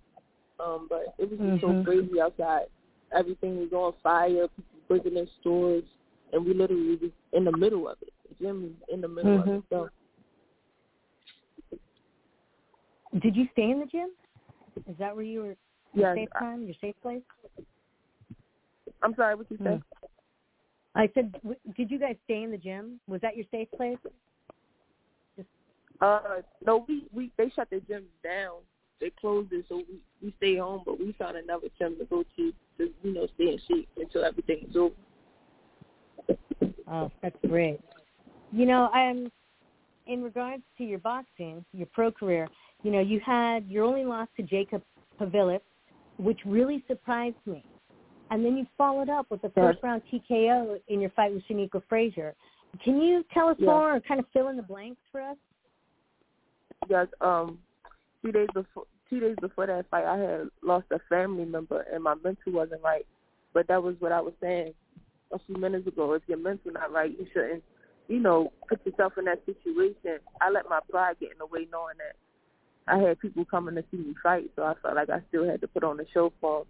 Um, 0.59 0.87
but 0.89 1.15
it 1.17 1.29
was 1.29 1.39
just 1.39 1.61
so 1.61 1.67
Mhm. 1.73 1.83
crazy 1.83 2.21
outside. 2.21 2.67
Everything 3.11 3.57
was 3.57 3.71
on 3.73 3.93
fire. 4.01 4.47
People 4.47 4.63
breaking 4.87 5.13
their 5.15 5.27
stores, 5.41 5.83
and 6.31 6.45
we 6.45 6.53
literally 6.53 6.95
was 6.97 7.11
in 7.33 7.43
the 7.45 7.51
middle 7.51 7.87
of 7.87 7.97
it. 8.01 8.13
The 8.29 8.35
gym 8.45 8.63
was 8.63 8.89
in 8.89 9.01
the 9.01 9.07
middle 9.07 9.39
of 9.39 9.47
Mhm. 9.47 9.57
it. 9.57 9.63
So, 9.69 9.89
Did 13.19 13.35
you 13.35 13.47
stay 13.51 13.69
in 13.69 13.79
the 13.79 13.85
gym? 13.85 14.09
Is 14.87 14.97
that 14.97 15.15
where 15.15 15.23
you 15.23 15.41
were? 15.41 15.55
Your 15.93 16.15
yes, 16.15 16.17
safe 16.17 16.29
time, 16.39 16.63
your 16.63 16.73
safe 16.81 16.99
place? 17.01 17.21
I'm 19.03 19.13
sorry. 19.15 19.35
What 19.35 19.51
you 19.51 19.57
say? 19.57 19.63
Mm. 19.63 19.83
I 20.95 21.07
said, 21.13 21.31
w- 21.43 21.59
did 21.75 21.91
you 21.91 21.99
guys 21.99 22.15
stay 22.23 22.41
in 22.41 22.49
the 22.51 22.57
gym? 22.57 22.99
Was 23.07 23.21
that 23.21 23.35
your 23.37 23.45
safe 23.51 23.69
place? 23.71 23.97
Uh, 26.01 26.41
no, 26.65 26.85
we 26.87 27.05
we 27.13 27.31
they 27.37 27.49
shut 27.55 27.69
the 27.69 27.79
gym 27.81 28.05
down. 28.23 28.57
They 28.99 29.11
closed 29.19 29.51
it, 29.53 29.65
so 29.69 29.77
we 29.77 29.99
we 30.21 30.33
stay 30.37 30.57
home. 30.57 30.83
But 30.85 30.99
we 30.99 31.13
found 31.13 31.37
another 31.37 31.67
gym 31.77 31.97
to 31.99 32.05
go 32.05 32.23
to 32.23 32.53
to 32.77 32.89
you 33.03 33.13
know 33.13 33.27
stay 33.35 33.53
in 33.53 33.59
shape 33.67 33.89
until 33.97 34.25
everything 34.25 34.67
is 34.69 34.75
over. 34.75 34.95
Oh, 36.91 37.11
that's 37.21 37.35
great. 37.47 37.79
You 38.51 38.65
know, 38.65 38.89
um, 38.93 39.31
in 40.05 40.21
regards 40.21 40.63
to 40.77 40.83
your 40.83 40.99
boxing, 40.99 41.63
your 41.73 41.87
pro 41.93 42.11
career, 42.11 42.49
you 42.83 42.91
know, 42.91 42.99
you 42.99 43.19
had 43.25 43.65
your 43.67 43.85
only 43.85 44.05
loss 44.05 44.27
to 44.37 44.43
Jacob 44.43 44.83
Pavilis, 45.19 45.61
which 46.17 46.39
really 46.45 46.83
surprised 46.87 47.35
me. 47.45 47.63
And 48.29 48.43
then 48.43 48.57
you 48.57 48.65
followed 48.77 49.09
up 49.09 49.27
with 49.29 49.43
a 49.43 49.49
first 49.49 49.79
round 49.83 50.01
TKO 50.11 50.79
in 50.87 50.99
your 50.99 51.11
fight 51.11 51.33
with 51.33 51.43
Shaniqua 51.47 51.81
Frazier. 51.87 52.35
Can 52.83 53.01
you 53.01 53.23
tell 53.33 53.47
us 53.47 53.57
Yeah. 53.59 53.67
more 53.67 53.95
or 53.95 53.99
kind 54.01 54.19
of 54.19 54.25
fill 54.33 54.49
in 54.49 54.57
the 54.57 54.63
blanks 54.63 55.01
for 55.11 55.21
us? 55.21 55.37
Yes, 56.89 57.07
um, 57.21 57.59
two 58.21 58.31
days 58.31 58.47
before 58.53 58.85
two 59.09 59.19
days 59.19 59.35
before 59.41 59.67
that 59.67 59.89
fight, 59.91 60.05
I 60.05 60.17
had 60.17 60.49
lost 60.63 60.85
a 60.91 60.99
family 61.09 61.45
member, 61.45 61.85
and 61.93 62.03
my 62.03 62.15
mental 62.15 62.53
wasn't 62.53 62.81
right. 62.83 63.05
But 63.53 63.67
that 63.67 63.83
was 63.83 63.95
what 63.99 64.11
I 64.11 64.21
was 64.21 64.33
saying 64.41 64.73
a 65.31 65.39
few 65.45 65.55
minutes 65.55 65.87
ago. 65.87 66.13
If 66.13 66.23
your 66.27 66.39
mental 66.39 66.71
not 66.71 66.91
right, 66.91 67.11
you 67.11 67.27
shouldn't, 67.31 67.63
you 68.07 68.19
know, 68.19 68.51
put 68.67 68.85
yourself 68.85 69.13
in 69.17 69.25
that 69.25 69.45
situation. 69.45 70.19
I 70.41 70.49
let 70.49 70.69
my 70.69 70.79
pride 70.89 71.17
get 71.19 71.31
in 71.31 71.37
the 71.37 71.45
way, 71.45 71.67
knowing 71.71 71.95
that 71.97 72.15
I 72.87 72.97
had 72.97 73.19
people 73.19 73.45
coming 73.45 73.75
to 73.75 73.83
see 73.91 73.97
me 73.97 74.15
fight, 74.21 74.49
so 74.55 74.63
I 74.63 74.73
felt 74.81 74.95
like 74.95 75.09
I 75.09 75.21
still 75.29 75.47
had 75.47 75.61
to 75.61 75.67
put 75.67 75.83
on 75.83 75.97
the 75.97 76.05
show 76.13 76.33
for 76.41 76.61
'em. 76.61 76.67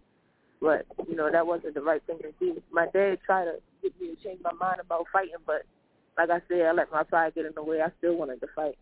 But 0.61 0.85
you 1.07 1.15
know, 1.15 1.31
that 1.31 1.47
wasn't 1.47 1.75
the 1.75 1.81
right 1.81 2.03
thing 2.03 2.19
to 2.19 2.31
do. 2.39 2.61
My 2.71 2.87
dad 2.87 3.19
tried 3.25 3.45
to 3.45 3.61
get 3.81 3.99
me 3.99 4.15
to 4.15 4.23
change 4.23 4.41
my 4.43 4.53
mind 4.53 4.79
about 4.79 5.07
fighting, 5.11 5.35
but 5.45 5.63
like 6.17 6.29
I 6.29 6.41
said, 6.47 6.65
I 6.65 6.71
let 6.71 6.91
my 6.91 7.03
pride 7.03 7.35
get 7.35 7.45
in 7.45 7.53
the 7.55 7.63
way. 7.63 7.81
I 7.81 7.91
still 7.97 8.15
wanted 8.15 8.39
to 8.41 8.47
fight. 8.55 8.77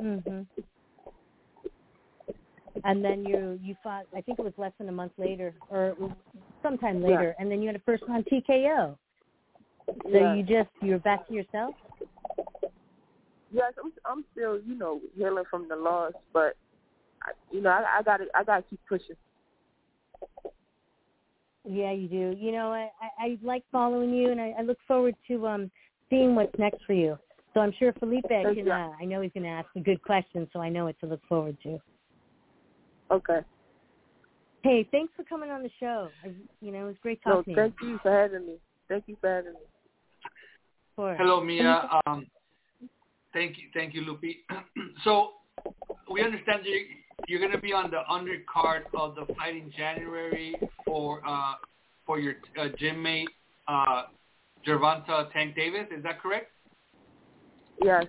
Mhm. 0.00 0.46
And 2.84 3.04
then 3.04 3.24
you 3.24 3.58
you 3.62 3.76
fought. 3.82 4.06
I 4.14 4.20
think 4.20 4.38
it 4.38 4.44
was 4.44 4.54
less 4.56 4.72
than 4.78 4.88
a 4.88 4.92
month 4.92 5.12
later, 5.18 5.54
or 5.68 5.94
sometime 6.62 7.02
later, 7.02 7.34
and 7.38 7.50
then 7.50 7.60
you 7.60 7.68
had 7.68 7.76
a 7.76 7.80
first 7.80 8.02
round 8.08 8.26
TKO. 8.26 8.96
So 9.86 10.18
Yeah. 10.18 10.34
you 10.34 10.42
just 10.42 10.70
you're 10.80 10.98
back 10.98 11.26
to 11.28 11.34
yourself. 11.34 11.74
Yes, 13.50 13.74
I'm 13.82 13.92
I'm 14.04 14.24
still, 14.32 14.58
you 14.60 14.74
know, 14.74 15.00
healing 15.14 15.44
from 15.50 15.68
the 15.68 15.76
loss, 15.76 16.12
but 16.32 16.56
I, 17.22 17.32
you 17.50 17.60
know, 17.60 17.70
I, 17.70 17.98
I 17.98 18.02
gotta 18.02 18.26
I 18.34 18.42
gotta 18.42 18.62
keep 18.62 18.80
pushing. 18.88 19.16
Yeah, 21.64 21.92
you 21.92 22.08
do. 22.08 22.36
You 22.38 22.52
know, 22.52 22.72
I 22.72 22.90
I, 23.00 23.24
I 23.24 23.38
like 23.42 23.62
following 23.70 24.12
you, 24.14 24.30
and 24.32 24.40
I, 24.40 24.54
I 24.58 24.62
look 24.62 24.78
forward 24.88 25.14
to 25.28 25.46
um 25.46 25.70
seeing 26.10 26.34
what's 26.34 26.58
next 26.58 26.84
for 26.84 26.94
you. 26.94 27.18
So 27.54 27.60
I'm 27.60 27.72
sure 27.78 27.92
Felipe 27.94 28.24
Thank 28.28 28.56
can. 28.56 28.70
Uh, 28.70 28.90
I 29.00 29.04
know 29.04 29.20
he's 29.20 29.32
going 29.32 29.44
to 29.44 29.50
ask 29.50 29.68
a 29.76 29.80
good 29.80 30.02
question, 30.02 30.48
so 30.52 30.60
I 30.60 30.68
know 30.68 30.86
what 30.86 30.98
to 31.00 31.06
look 31.06 31.20
forward 31.28 31.56
to. 31.64 31.78
Okay. 33.10 33.40
Hey, 34.62 34.88
thanks 34.90 35.12
for 35.16 35.24
coming 35.24 35.50
on 35.50 35.62
the 35.62 35.70
show. 35.78 36.08
I, 36.24 36.32
you 36.60 36.72
know, 36.72 36.84
it 36.84 36.86
was 36.86 36.96
great 37.02 37.20
No, 37.26 37.36
talking 37.36 37.54
to 37.54 37.60
thank 37.60 37.74
you. 37.82 37.88
you 37.90 37.98
for 38.02 38.10
having 38.10 38.46
me. 38.46 38.54
Thank 38.88 39.04
you 39.06 39.16
for 39.20 39.28
having 39.28 39.52
me. 39.52 39.58
Of. 40.98 41.16
Hello, 41.18 41.42
Mia. 41.42 41.88
Um, 42.06 42.26
thank 43.32 43.58
you, 43.58 43.64
thank 43.74 43.94
you, 43.94 44.02
Lupi. 44.02 44.36
so 45.04 45.30
we 46.10 46.22
understand 46.22 46.62
you 46.64 46.84
you're 47.28 47.40
going 47.40 47.52
to 47.52 47.58
be 47.58 47.72
on 47.72 47.90
the 47.90 48.02
undercard 48.10 48.82
of 48.94 49.14
the 49.14 49.32
fight 49.34 49.56
in 49.56 49.72
January 49.76 50.54
for 50.84 51.20
uh, 51.26 51.54
for 52.06 52.18
your 52.18 52.34
uh, 52.60 52.66
gym 52.78 53.02
mate 53.02 53.28
uh, 53.68 54.04
Gervonta 54.66 55.32
Tank 55.32 55.54
Davis. 55.54 55.86
Is 55.96 56.02
that 56.02 56.20
correct? 56.20 56.50
Yes. 57.80 58.04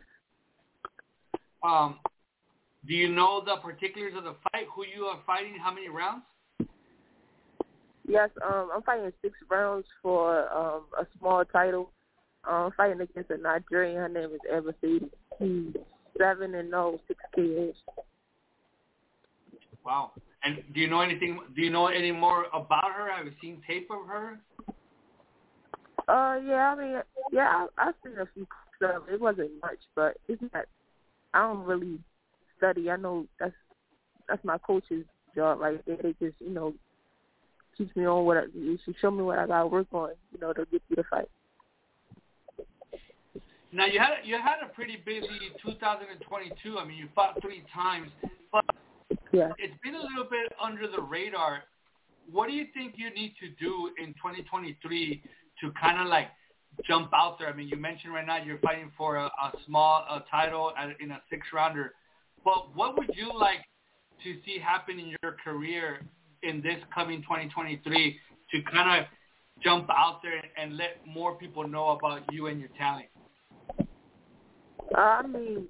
Um, 1.64 2.00
do 2.88 2.94
you 2.94 3.10
know 3.10 3.42
the 3.46 3.58
particulars 3.62 4.14
of 4.18 4.24
the 4.24 4.36
fight? 4.52 4.66
Who 4.76 4.86
you 4.86 5.06
are 5.06 5.20
fighting? 5.26 5.56
How 5.62 5.74
many 5.74 5.90
rounds? 5.90 6.24
Yes, 8.06 8.30
um, 8.46 8.70
I'm 8.74 8.82
fighting 8.82 9.12
six 9.22 9.34
rounds 9.50 9.86
for 10.02 10.52
um 10.54 10.84
a 11.00 11.08
small 11.18 11.46
title. 11.46 11.90
Um, 12.46 12.66
I'm 12.66 12.72
fighting 12.74 13.00
against 13.00 13.32
a 13.32 13.38
Nigerian. 13.38 13.98
Her 13.98 14.10
name 14.10 14.32
is 14.34 14.76
Sadie. 14.82 15.10
She's 15.40 15.82
seven 16.18 16.56
and 16.56 16.70
no, 16.70 17.00
six 17.08 17.20
KOs. 17.34 17.76
Wow. 19.86 20.12
And 20.44 20.62
do 20.74 20.82
you 20.82 20.90
know 20.90 21.00
anything? 21.00 21.40
Do 21.56 21.62
you 21.62 21.70
know 21.70 21.88
any 21.88 22.12
more 22.12 22.48
about 22.54 22.92
her? 22.92 23.10
Have 23.10 23.26
you 23.26 23.32
seen 23.42 23.62
tape 23.66 23.90
of 23.90 24.06
her? 24.08 24.40
Uh, 26.08 26.38
yeah, 26.46 26.74
I 26.74 26.76
mean, 26.76 27.02
yeah, 27.32 27.66
I, 27.78 27.88
I've 27.88 27.94
seen 28.04 28.20
a 28.20 28.28
few 28.34 28.46
stuff. 28.90 29.04
It 29.12 29.22
wasn't 29.22 29.52
much, 29.62 29.80
but 29.96 30.18
it's 30.28 30.42
not. 30.54 30.66
I 31.34 31.40
don't 31.40 31.64
really 31.66 32.00
study. 32.58 32.90
I 32.90 32.98
know 32.98 33.26
that's 33.40 33.54
that's 34.28 34.44
my 34.44 34.58
coach's 34.60 35.06
job 35.36 35.60
right 35.60 35.82
there. 35.86 35.98
They 36.02 36.14
just, 36.22 36.36
you 36.40 36.52
know, 36.52 36.74
teach 37.78 37.90
me 37.96 38.06
on 38.06 38.26
what 38.26 38.38
I, 38.38 38.44
should 38.54 38.96
show 39.02 39.12
me 39.12 39.24
what 39.24 39.40
I 39.40 39.48
gotta 39.48 39.68
work 39.68 39.88
on, 39.92 40.12
you 40.32 40.40
know, 40.40 40.54
to 40.54 40.66
get 40.72 40.82
through 40.88 40.98
the 40.98 41.04
fight. 41.10 41.30
Now 43.72 43.86
you 43.88 44.00
had 44.00 44.18
you 44.24 44.36
had 44.36 44.58
a 44.64 44.72
pretty 44.74 44.98
busy 45.04 45.28
2022. 45.66 46.78
I 46.78 46.86
mean, 46.86 46.98
you 46.98 47.10
fought 47.16 47.42
three 47.42 47.64
times, 47.74 48.10
but 48.52 48.66
Yeah. 49.32 49.50
It's 49.58 49.74
been 49.84 49.96
a 49.96 50.02
little 50.02 50.30
bit 50.30 50.54
under 50.62 50.88
the 50.88 51.02
radar. 51.02 51.64
What 52.32 52.48
do 52.48 52.54
you 52.54 52.68
think 52.74 52.94
you 52.98 53.10
need 53.14 53.34
to 53.40 53.50
do 53.60 53.90
in 53.98 54.14
2023 54.14 55.24
to 55.62 55.72
kind 55.72 56.00
of 56.00 56.08
like 56.08 56.28
jump 56.88 57.12
out 57.14 57.38
there? 57.40 57.50
I 57.50 57.54
mean, 57.54 57.68
you 57.68 57.78
mentioned 57.78 58.14
right 58.14 58.26
now 58.26 58.44
you're 58.44 58.60
fighting 58.60 58.92
for 58.98 59.18
a, 59.18 59.26
a 59.26 59.52
small 59.66 60.06
a 60.10 60.24
title 60.30 60.74
at, 60.78 60.90
in 61.00 61.12
a 61.12 61.22
six 61.30 61.48
rounder, 61.54 61.94
but 62.44 62.76
what 62.76 62.98
would 62.98 63.12
you 63.16 63.32
like 63.38 63.66
to 64.24 64.36
see 64.46 64.60
happen 64.60 65.00
in 65.00 65.16
your 65.22 65.36
career 65.44 66.02
in 66.44 66.62
this 66.62 66.78
coming 66.94 67.22
2023 67.22 68.20
to 68.52 68.62
kind 68.72 69.02
of 69.02 69.08
jump 69.64 69.90
out 69.90 70.22
there 70.22 70.44
and 70.58 70.78
let 70.78 71.06
more 71.08 71.36
people 71.36 71.68
know 71.68 71.90
about 71.90 72.22
you 72.32 72.48
and 72.48 72.60
your 72.60 72.70
talent? 72.78 73.08
I 74.96 75.26
mean, 75.26 75.68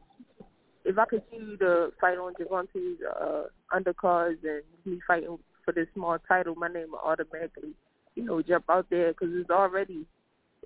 if 0.86 0.98
I 0.98 1.06
continue 1.06 1.58
to 1.58 1.92
fight 2.02 2.18
on 2.18 2.34
Gervonta's 2.34 2.98
uh, 3.22 3.44
undercards 3.74 4.44
and 4.44 4.64
be 4.84 5.00
fighting 5.08 5.38
for 5.64 5.72
this 5.74 5.88
small 5.94 6.18
title, 6.28 6.56
my 6.56 6.68
name 6.68 6.92
will 6.92 7.00
automatically, 7.00 7.74
you 8.16 8.24
know, 8.24 8.42
jump 8.42 8.66
out 8.70 8.88
there 8.90 9.14
because 9.14 9.30
it's 9.32 9.50
already 9.50 10.06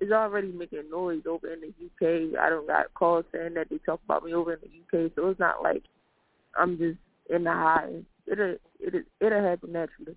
it's 0.00 0.12
already 0.12 0.52
making 0.52 0.90
noise 0.90 1.22
over 1.28 1.52
in 1.52 1.60
the 1.60 1.68
UK. 1.68 2.40
I 2.40 2.48
don't 2.48 2.66
got 2.66 2.92
calls 2.94 3.24
saying 3.32 3.54
that 3.54 3.68
they 3.68 3.78
talk 3.78 4.00
about 4.04 4.24
me 4.24 4.32
over 4.32 4.54
in 4.54 4.60
the 4.62 4.98
UK, 4.98 5.12
so 5.14 5.28
it's 5.28 5.40
not 5.40 5.62
like 5.62 5.82
I'm 6.56 6.78
just 6.78 6.98
in 7.30 7.44
the 7.44 7.52
high. 7.52 8.02
It'll 8.30 8.56
it'll 8.84 9.02
it'll 9.20 9.42
happen 9.42 9.72
naturally. 9.72 10.16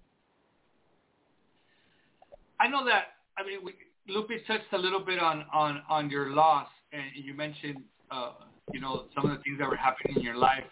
I 2.60 2.67
know 2.67 2.86
that. 2.86 3.15
I 3.38 3.46
mean, 3.46 3.60
we, 3.63 3.74
Lupi 4.13 4.46
touched 4.46 4.72
a 4.74 4.78
little 4.78 5.00
bit 5.00 5.20
on 5.20 5.46
on 5.52 5.82
on 5.89 6.10
your 6.10 6.32
loss, 6.32 6.67
and 6.94 7.04
you 7.15 7.34
mentioned, 7.34 7.80
uh, 8.12 8.34
you 8.72 8.80
know, 8.80 9.06
some 9.15 9.30
of 9.30 9.38
the 9.38 9.44
things 9.44 9.58
that 9.60 9.67
were 9.67 9.76
happening 9.76 10.17
in 10.17 10.22
your 10.22 10.38
life 10.38 10.63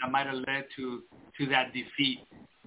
that 0.00 0.10
might 0.10 0.26
have 0.26 0.36
led 0.36 0.66
to 0.76 1.02
to 1.38 1.46
that 1.46 1.72
defeat. 1.72 2.20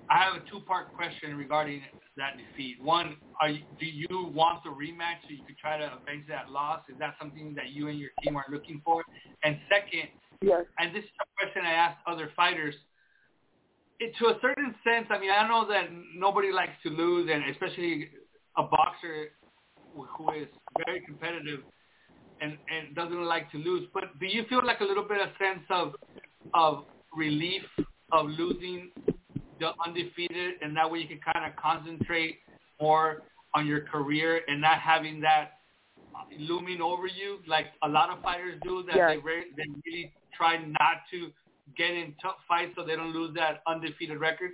I 0.10 0.24
have 0.24 0.42
a 0.42 0.50
two-part 0.50 0.94
question 0.96 1.36
regarding 1.36 1.82
that 2.18 2.34
defeat. 2.38 2.82
One, 2.82 3.18
are 3.42 3.50
you, 3.50 3.62
do 3.80 3.86
you 3.86 4.32
want 4.34 4.64
the 4.64 4.70
rematch 4.70 5.22
so 5.24 5.30
you 5.30 5.44
could 5.46 5.58
try 5.58 5.78
to 5.78 5.86
avenge 5.86 6.26
that 6.30 6.52
loss? 6.52 6.82
Is 6.90 6.96
that 7.00 7.16
something 7.20 7.54
that 7.56 7.70
you 7.70 7.88
and 7.88 8.00
your 8.00 8.12
team 8.24 8.36
are 8.36 8.46
looking 8.52 8.82
for? 8.86 9.04
And 9.44 9.58
second, 9.70 10.10
yes. 10.42 10.64
and 10.80 10.94
this 10.96 11.04
is 11.04 11.10
a 11.22 11.26
question 11.40 11.64
I 11.66 11.74
asked 11.74 12.00
other 12.08 12.32
fighters. 12.36 12.76
It, 14.00 14.14
to 14.20 14.28
a 14.28 14.38
certain 14.42 14.76
sense, 14.84 15.08
I 15.10 15.20
mean, 15.20 15.32
I 15.32 15.48
know 15.48 15.68
that 15.70 15.90
nobody 16.16 16.52
likes 16.52 16.74
to 16.84 16.90
lose, 16.90 17.30
and 17.32 17.50
especially 17.50 18.10
a 18.58 18.64
boxer 18.64 19.32
who 19.96 20.32
is 20.34 20.48
very 20.86 21.02
competitive 21.02 21.62
and, 22.42 22.58
and 22.70 22.96
doesn't 22.96 23.24
like 23.24 23.50
to 23.52 23.58
lose. 23.58 23.88
But 23.94 24.20
do 24.20 24.26
you 24.26 24.44
feel 24.50 24.66
like 24.66 24.82
a 24.82 24.84
little 24.84 25.08
bit 25.08 25.22
of 25.22 25.30
sense 25.40 25.64
of 25.70 25.96
of 26.54 26.84
relief 27.16 27.64
of 28.12 28.28
losing 28.28 28.92
the 29.60 29.72
undefeated, 29.86 30.56
and 30.62 30.76
that 30.76 30.90
way 30.90 31.00
you 31.00 31.08
can 31.08 31.20
kind 31.20 31.46
of 31.46 31.56
concentrate 31.56 32.40
more 32.82 33.24
on 33.54 33.66
your 33.66 33.82
career 33.82 34.42
and 34.48 34.60
not 34.60 34.80
having 34.80 35.22
that 35.22 35.60
looming 36.38 36.82
over 36.82 37.08
you, 37.08 37.40
like 37.48 37.68
a 37.84 37.88
lot 37.88 38.10
of 38.10 38.22
fighters 38.22 38.60
do. 38.64 38.84
That 38.84 38.96
Yeah. 38.96 39.08
they 39.08 39.18
re- 39.18 39.52
they 39.56 39.66
really 39.86 40.14
try 40.34 40.58
not 40.58 41.08
to 41.12 41.32
get 41.76 41.92
in 41.92 42.14
tough 42.22 42.38
fights 42.48 42.74
so 42.76 42.84
they 42.84 42.96
don't 42.96 43.14
lose 43.14 43.34
that 43.36 43.62
undefeated 43.68 44.20
record. 44.20 44.52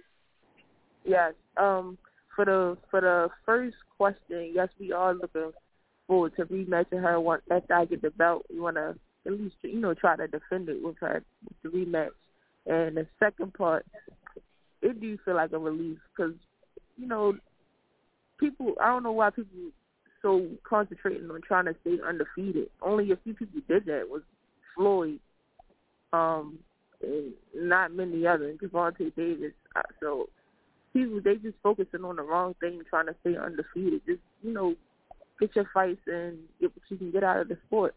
Yes. 1.03 1.33
Um. 1.57 1.97
For 2.35 2.45
the 2.45 2.77
for 2.89 3.01
the 3.01 3.29
first 3.45 3.75
question, 3.97 4.53
yes, 4.53 4.69
we 4.79 4.93
are 4.93 5.13
looking 5.13 5.51
forward 6.07 6.35
to 6.37 6.45
rematching 6.45 7.01
her. 7.01 7.19
Once 7.19 7.43
after 7.51 7.73
I 7.73 7.85
get 7.85 8.01
the 8.01 8.11
belt, 8.11 8.45
we 8.49 8.59
want 8.59 8.77
to 8.77 8.95
at 9.25 9.33
least 9.33 9.55
you 9.63 9.79
know 9.79 9.93
try 9.93 10.15
to 10.15 10.27
defend 10.27 10.69
it 10.69 10.81
with 10.81 10.97
her 10.99 11.23
with 11.43 11.73
the 11.73 11.77
rematch. 11.77 12.11
And 12.65 12.95
the 12.95 13.07
second 13.19 13.53
part, 13.53 13.85
it 14.81 14.99
do 14.99 15.17
feel 15.23 15.35
like 15.35 15.51
a 15.51 15.59
relief 15.59 15.97
because 16.15 16.33
you 16.97 17.07
know 17.07 17.35
people. 18.39 18.73
I 18.81 18.87
don't 18.87 19.03
know 19.03 19.11
why 19.11 19.29
people 19.29 19.71
so 20.21 20.47
concentrating 20.67 21.29
on 21.29 21.41
trying 21.41 21.65
to 21.65 21.75
stay 21.81 21.97
undefeated. 22.05 22.69
Only 22.81 23.11
a 23.11 23.17
few 23.17 23.33
people 23.33 23.61
did 23.67 23.85
that. 23.85 24.07
Was 24.09 24.21
Floyd, 24.75 25.19
um, 26.13 26.59
and 27.01 27.33
not 27.55 27.93
many 27.93 28.25
others. 28.27 28.57
Gervonta 28.61 29.15
Davis. 29.15 29.53
So 29.99 30.29
people 30.93 31.21
they 31.23 31.35
just 31.35 31.57
focusing 31.63 32.03
on 32.03 32.17
the 32.17 32.23
wrong 32.23 32.55
thing, 32.59 32.81
trying 32.89 33.07
to 33.07 33.15
stay 33.21 33.37
undefeated. 33.37 34.01
Just 34.05 34.19
you 34.43 34.53
know, 34.53 34.75
get 35.39 35.55
your 35.55 35.69
fights 35.73 36.01
and 36.07 36.37
get 36.59 36.71
what 36.75 36.83
you 36.89 36.97
can 36.97 37.11
get 37.11 37.23
out 37.23 37.41
of 37.41 37.47
the 37.47 37.57
sport. 37.67 37.95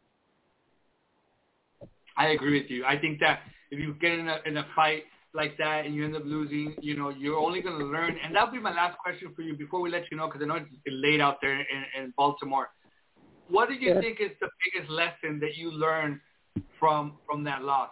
I 2.17 2.29
agree 2.29 2.61
with 2.61 2.71
you. 2.71 2.85
I 2.85 2.99
think 2.99 3.21
that 3.21 3.41
if 3.71 3.79
you 3.79 3.95
get 4.01 4.13
in 4.13 4.29
a 4.29 4.39
in 4.47 4.57
a 4.57 4.67
fight 4.75 5.05
like 5.35 5.59
that 5.59 5.85
and 5.85 5.95
you 5.95 6.05
end 6.05 6.17
up 6.17 6.23
losing, 6.25 6.77
you 6.81 6.97
know, 6.97 7.11
you're 7.11 7.39
only 7.39 7.61
going 7.61 7.79
to 7.79 7.85
learn. 7.85 8.17
And 8.23 8.35
that'll 8.35 8.53
be 8.53 8.61
my 8.61 8.73
last 8.73 8.97
question 8.99 9.33
for 9.35 9.43
you 9.43 9.57
before 9.57 9.81
we 9.81 9.91
let 9.91 10.05
you 10.11 10.17
know, 10.17 10.27
because 10.27 10.43
I 10.43 10.47
know 10.47 10.57
it's 10.57 10.69
late 10.87 11.21
out 11.21 11.39
there 11.43 11.55
in, 11.55 11.85
in 11.99 12.15
Baltimore. 12.17 12.71
What 13.49 13.69
do 13.69 13.75
you 13.75 13.95
Yeah. 13.95 14.01
think 14.01 14.21
is 14.21 14.31
the 14.41 14.49
biggest 14.65 14.91
lesson 14.91 15.39
that 15.41 15.57
you 15.57 15.71
learned 15.71 16.21
from 16.79 17.19
from 17.27 17.45
that 17.45 17.63
loss? 17.63 17.91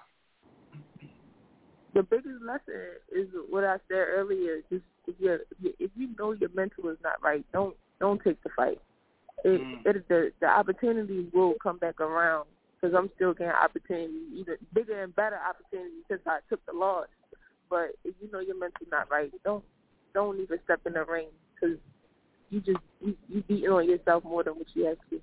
The 1.94 2.02
biggest 2.02 2.42
lesson 2.42 2.80
is 3.14 3.28
what 3.50 3.64
I 3.64 3.76
said 3.88 3.98
earlier. 3.98 4.60
Just 4.70 4.84
if 5.06 5.14
you 5.18 5.38
if 5.78 5.90
you 5.94 6.08
know 6.18 6.32
your 6.32 6.48
mental 6.54 6.88
is 6.88 6.96
not 7.02 7.22
right, 7.22 7.44
don't 7.52 7.76
don't 8.00 8.22
take 8.22 8.42
the 8.42 8.50
fight. 8.56 8.80
It, 9.44 9.60
Mm. 9.60 9.84
it 9.84 10.08
the 10.08 10.32
the 10.40 10.46
opportunities 10.46 11.26
will 11.34 11.54
come 11.62 11.78
back 11.78 12.00
around 12.00 12.46
because 12.80 12.96
I'm 12.96 13.10
still 13.16 13.34
getting 13.34 13.52
opportunities, 13.52 14.32
even 14.34 14.56
bigger 14.72 15.02
and 15.02 15.14
better 15.14 15.38
opportunities 15.38 16.04
since 16.08 16.22
I 16.26 16.38
took 16.48 16.64
the 16.66 16.72
loss. 16.72 17.08
But 17.72 17.92
if 18.04 18.14
you 18.20 18.30
know 18.30 18.40
your 18.40 18.58
mental 18.58 18.86
not 18.90 19.10
right, 19.10 19.32
don't 19.44 19.64
don't 20.12 20.38
even 20.38 20.58
step 20.64 20.80
in 20.84 20.92
the 20.92 21.04
ring 21.06 21.28
because 21.54 21.78
you 22.50 22.60
just 22.60 22.76
you, 23.00 23.16
you 23.30 23.42
beating 23.48 23.70
on 23.70 23.88
yourself 23.88 24.24
more 24.24 24.44
than 24.44 24.56
what 24.56 24.66
you 24.74 24.84
have 24.84 24.98
to. 25.08 25.18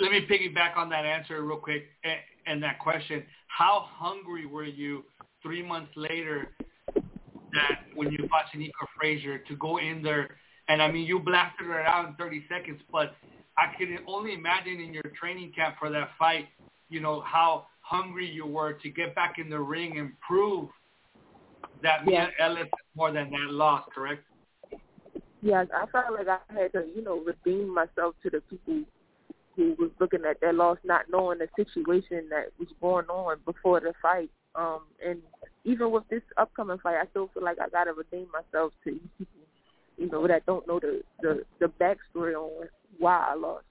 Let 0.00 0.12
me 0.12 0.26
piggyback 0.26 0.78
on 0.78 0.88
that 0.88 1.04
answer 1.04 1.42
real 1.42 1.58
quick 1.58 1.84
and, 2.04 2.16
and 2.46 2.62
that 2.62 2.78
question. 2.78 3.22
How 3.48 3.84
hungry 3.86 4.46
were 4.46 4.64
you 4.64 5.04
three 5.42 5.62
months 5.62 5.92
later 5.94 6.48
that 6.94 7.82
when 7.94 8.10
you 8.10 8.26
fought 8.30 8.46
Shanika 8.54 8.86
Frazier 8.98 9.40
to 9.46 9.56
go 9.56 9.76
in 9.76 10.02
there? 10.02 10.38
And 10.68 10.80
I 10.80 10.90
mean, 10.90 11.04
you 11.04 11.18
blasted 11.18 11.66
her 11.66 11.82
out 11.82 12.08
in 12.08 12.14
30 12.14 12.46
seconds, 12.48 12.80
but 12.90 13.14
I 13.58 13.76
can 13.76 13.98
only 14.06 14.32
imagine 14.32 14.80
in 14.80 14.94
your 14.94 15.04
training 15.20 15.52
camp 15.54 15.74
for 15.78 15.90
that 15.90 16.08
fight, 16.18 16.46
you 16.88 17.00
know, 17.00 17.20
how 17.20 17.66
hungry 17.82 18.28
you 18.28 18.46
were 18.46 18.72
to 18.74 18.88
get 18.88 19.14
back 19.14 19.38
in 19.38 19.50
the 19.50 19.60
ring 19.60 19.98
and 19.98 20.12
prove 20.20 20.68
that 21.82 22.06
Mia 22.06 22.30
Ellis 22.38 22.64
is 22.64 22.70
more 22.96 23.12
than 23.12 23.30
that 23.30 23.50
loss, 23.50 23.84
correct? 23.94 24.22
Yes, 25.42 25.66
I 25.74 25.86
felt 25.86 26.14
like 26.14 26.28
I 26.28 26.38
had 26.52 26.72
to, 26.72 26.84
you 26.94 27.02
know, 27.02 27.20
redeem 27.20 27.74
myself 27.74 28.14
to 28.22 28.30
the 28.30 28.40
people 28.48 28.84
who 29.56 29.74
was 29.78 29.90
looking 30.00 30.24
at 30.28 30.40
that 30.40 30.54
loss, 30.54 30.78
not 30.84 31.06
knowing 31.10 31.38
the 31.38 31.48
situation 31.56 32.28
that 32.30 32.46
was 32.58 32.68
going 32.80 33.06
on 33.06 33.38
before 33.44 33.80
the 33.80 33.92
fight. 34.00 34.30
Um, 34.54 34.82
and 35.04 35.20
even 35.64 35.90
with 35.90 36.04
this 36.08 36.22
upcoming 36.36 36.78
fight, 36.78 36.96
I 36.96 37.06
still 37.10 37.28
feel 37.34 37.42
like 37.42 37.58
I 37.60 37.68
gotta 37.68 37.92
redeem 37.92 38.28
myself 38.32 38.72
to 38.84 39.00
people, 39.18 39.42
you 39.98 40.08
know, 40.08 40.26
that 40.28 40.46
don't 40.46 40.66
know 40.68 40.78
the 40.78 41.02
the, 41.20 41.42
the 41.58 41.66
backstory 41.66 42.34
on 42.34 42.68
why 42.98 43.30
I 43.30 43.34
lost. 43.34 43.64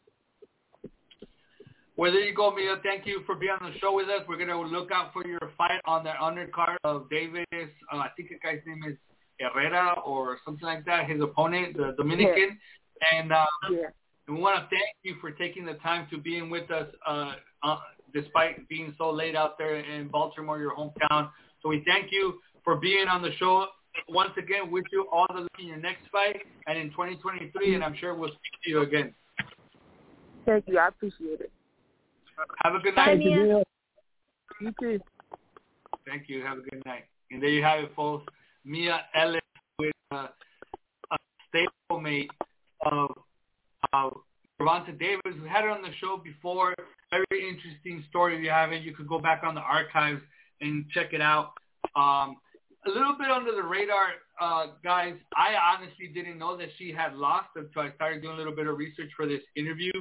Well, 2.02 2.12
there 2.12 2.26
you 2.26 2.34
go, 2.34 2.50
Mia. 2.50 2.78
Thank 2.82 3.06
you 3.06 3.22
for 3.28 3.36
being 3.36 3.52
on 3.62 3.72
the 3.72 3.78
show 3.78 3.94
with 3.94 4.10
us. 4.10 4.22
We're 4.28 4.38
going 4.38 4.50
to 4.50 4.60
look 4.60 4.90
out 4.92 5.14
for 5.14 5.24
your 5.24 5.38
fight 5.56 5.80
on 5.86 6.04
the 6.04 6.10
undercard 6.20 6.78
of 6.84 7.08
Davis. 7.12 7.46
Uh, 7.54 7.98
I 7.98 8.08
think 8.18 8.30
the 8.30 8.40
guy's 8.42 8.58
name 8.66 8.82
is 8.90 8.98
Herrera 9.40 10.00
or 10.04 10.40
something 10.44 10.66
like 10.66 10.84
that, 10.86 11.08
his 11.08 11.22
opponent, 11.22 11.78
the 11.78 11.94
Dominican. 11.98 12.58
And 13.14 13.32
uh, 13.32 13.46
Yeah. 13.70 13.90
we 14.28 14.34
want 14.34 14.56
to 14.56 14.62
thank 14.76 14.96
you 15.04 15.18
for 15.22 15.30
taking 15.30 15.64
the 15.64 15.76
time 15.76 16.08
to 16.10 16.18
being 16.18 16.50
with 16.50 16.72
us 16.72 16.88
uh, 17.06 17.34
uh, 17.62 17.78
despite 18.16 18.68
being 18.68 18.96
so 18.98 19.12
late 19.12 19.36
out 19.36 19.60
there 19.60 19.76
in 19.76 20.08
Baltimore, 20.08 20.58
your 20.58 20.76
hometown. 20.76 21.30
So 21.62 21.70
we 21.70 21.84
thank 21.86 22.12
you 22.12 22.40
for 22.64 22.78
being 22.78 23.10
on 23.10 23.22
the 23.22 23.34
show. 23.38 23.68
Once 24.10 24.32
again, 24.40 24.72
wish 24.72 24.86
you 24.92 25.06
all 25.12 25.28
the 25.32 25.42
luck 25.42 25.52
in 25.60 25.68
your 25.68 25.78
next 25.78 26.10
fight 26.12 26.42
and 26.66 26.80
in 26.80 26.90
2023, 26.90 27.76
and 27.76 27.84
I'm 27.84 27.96
sure 27.96 28.16
we'll 28.16 28.30
speak 28.30 28.62
to 28.64 28.70
you 28.72 28.82
again. 28.82 29.14
Thank 30.48 30.68
you. 30.68 30.80
I 30.80 30.88
appreciate 30.88 31.42
it. 31.42 31.52
Have 32.64 32.76
a 32.76 32.80
good 32.80 32.96
night. 32.96 33.06
Thank 33.06 33.24
you, 33.24 33.30
Mia. 33.32 33.44
Mia. 33.46 33.64
You 34.62 34.74
too. 34.80 35.00
Thank 36.08 36.30
you. 36.30 36.44
Have 36.44 36.60
a 36.60 36.62
good 36.62 36.84
night. 36.86 37.06
And 37.32 37.42
there 37.42 37.50
you 37.50 37.64
have 37.64 37.84
it, 37.84 37.92
folks. 37.96 38.26
Mia 38.66 39.02
Ellis 39.16 39.42
with 39.80 39.92
uh, 40.12 40.28
a 41.12 41.18
stablemate 41.54 42.28
of 42.86 43.12
of 43.94 44.14
Gervonta 44.60 44.98
Davis. 44.98 45.40
We 45.42 45.50
had 45.50 45.64
her 45.64 45.70
on 45.70 45.82
the 45.82 45.94
show 46.00 46.22
before. 46.24 46.76
Very 47.10 47.50
interesting 47.50 48.04
story. 48.10 48.38
If 48.38 48.44
you 48.44 48.50
haven't, 48.50 48.84
you 48.84 48.94
could 48.94 49.08
go 49.08 49.20
back 49.20 49.44
on 49.44 49.56
the 49.56 49.62
archives 49.62 50.22
and 50.62 50.86
check 50.94 51.14
it 51.14 51.22
out. 51.22 51.54
Um, 51.96 52.38
a 52.86 52.90
little 52.90 53.16
bit 53.18 53.30
under 53.30 53.52
the 53.52 53.64
radar, 53.64 54.08
uh, 54.40 54.68
guys. 54.84 55.16
I 55.36 55.56
honestly 55.56 56.08
didn't 56.14 56.38
know 56.38 56.58
that 56.58 56.70
she 56.78 56.92
had 56.92 57.16
lost 57.16 57.50
until 57.56 57.82
I 57.82 57.92
started 57.96 58.22
doing 58.22 58.36
a 58.36 58.38
little 58.38 58.56
bit 58.56 58.68
of 58.68 58.78
research 58.78 59.10
for 59.16 59.28
this 59.28 59.42
interview 59.56 59.92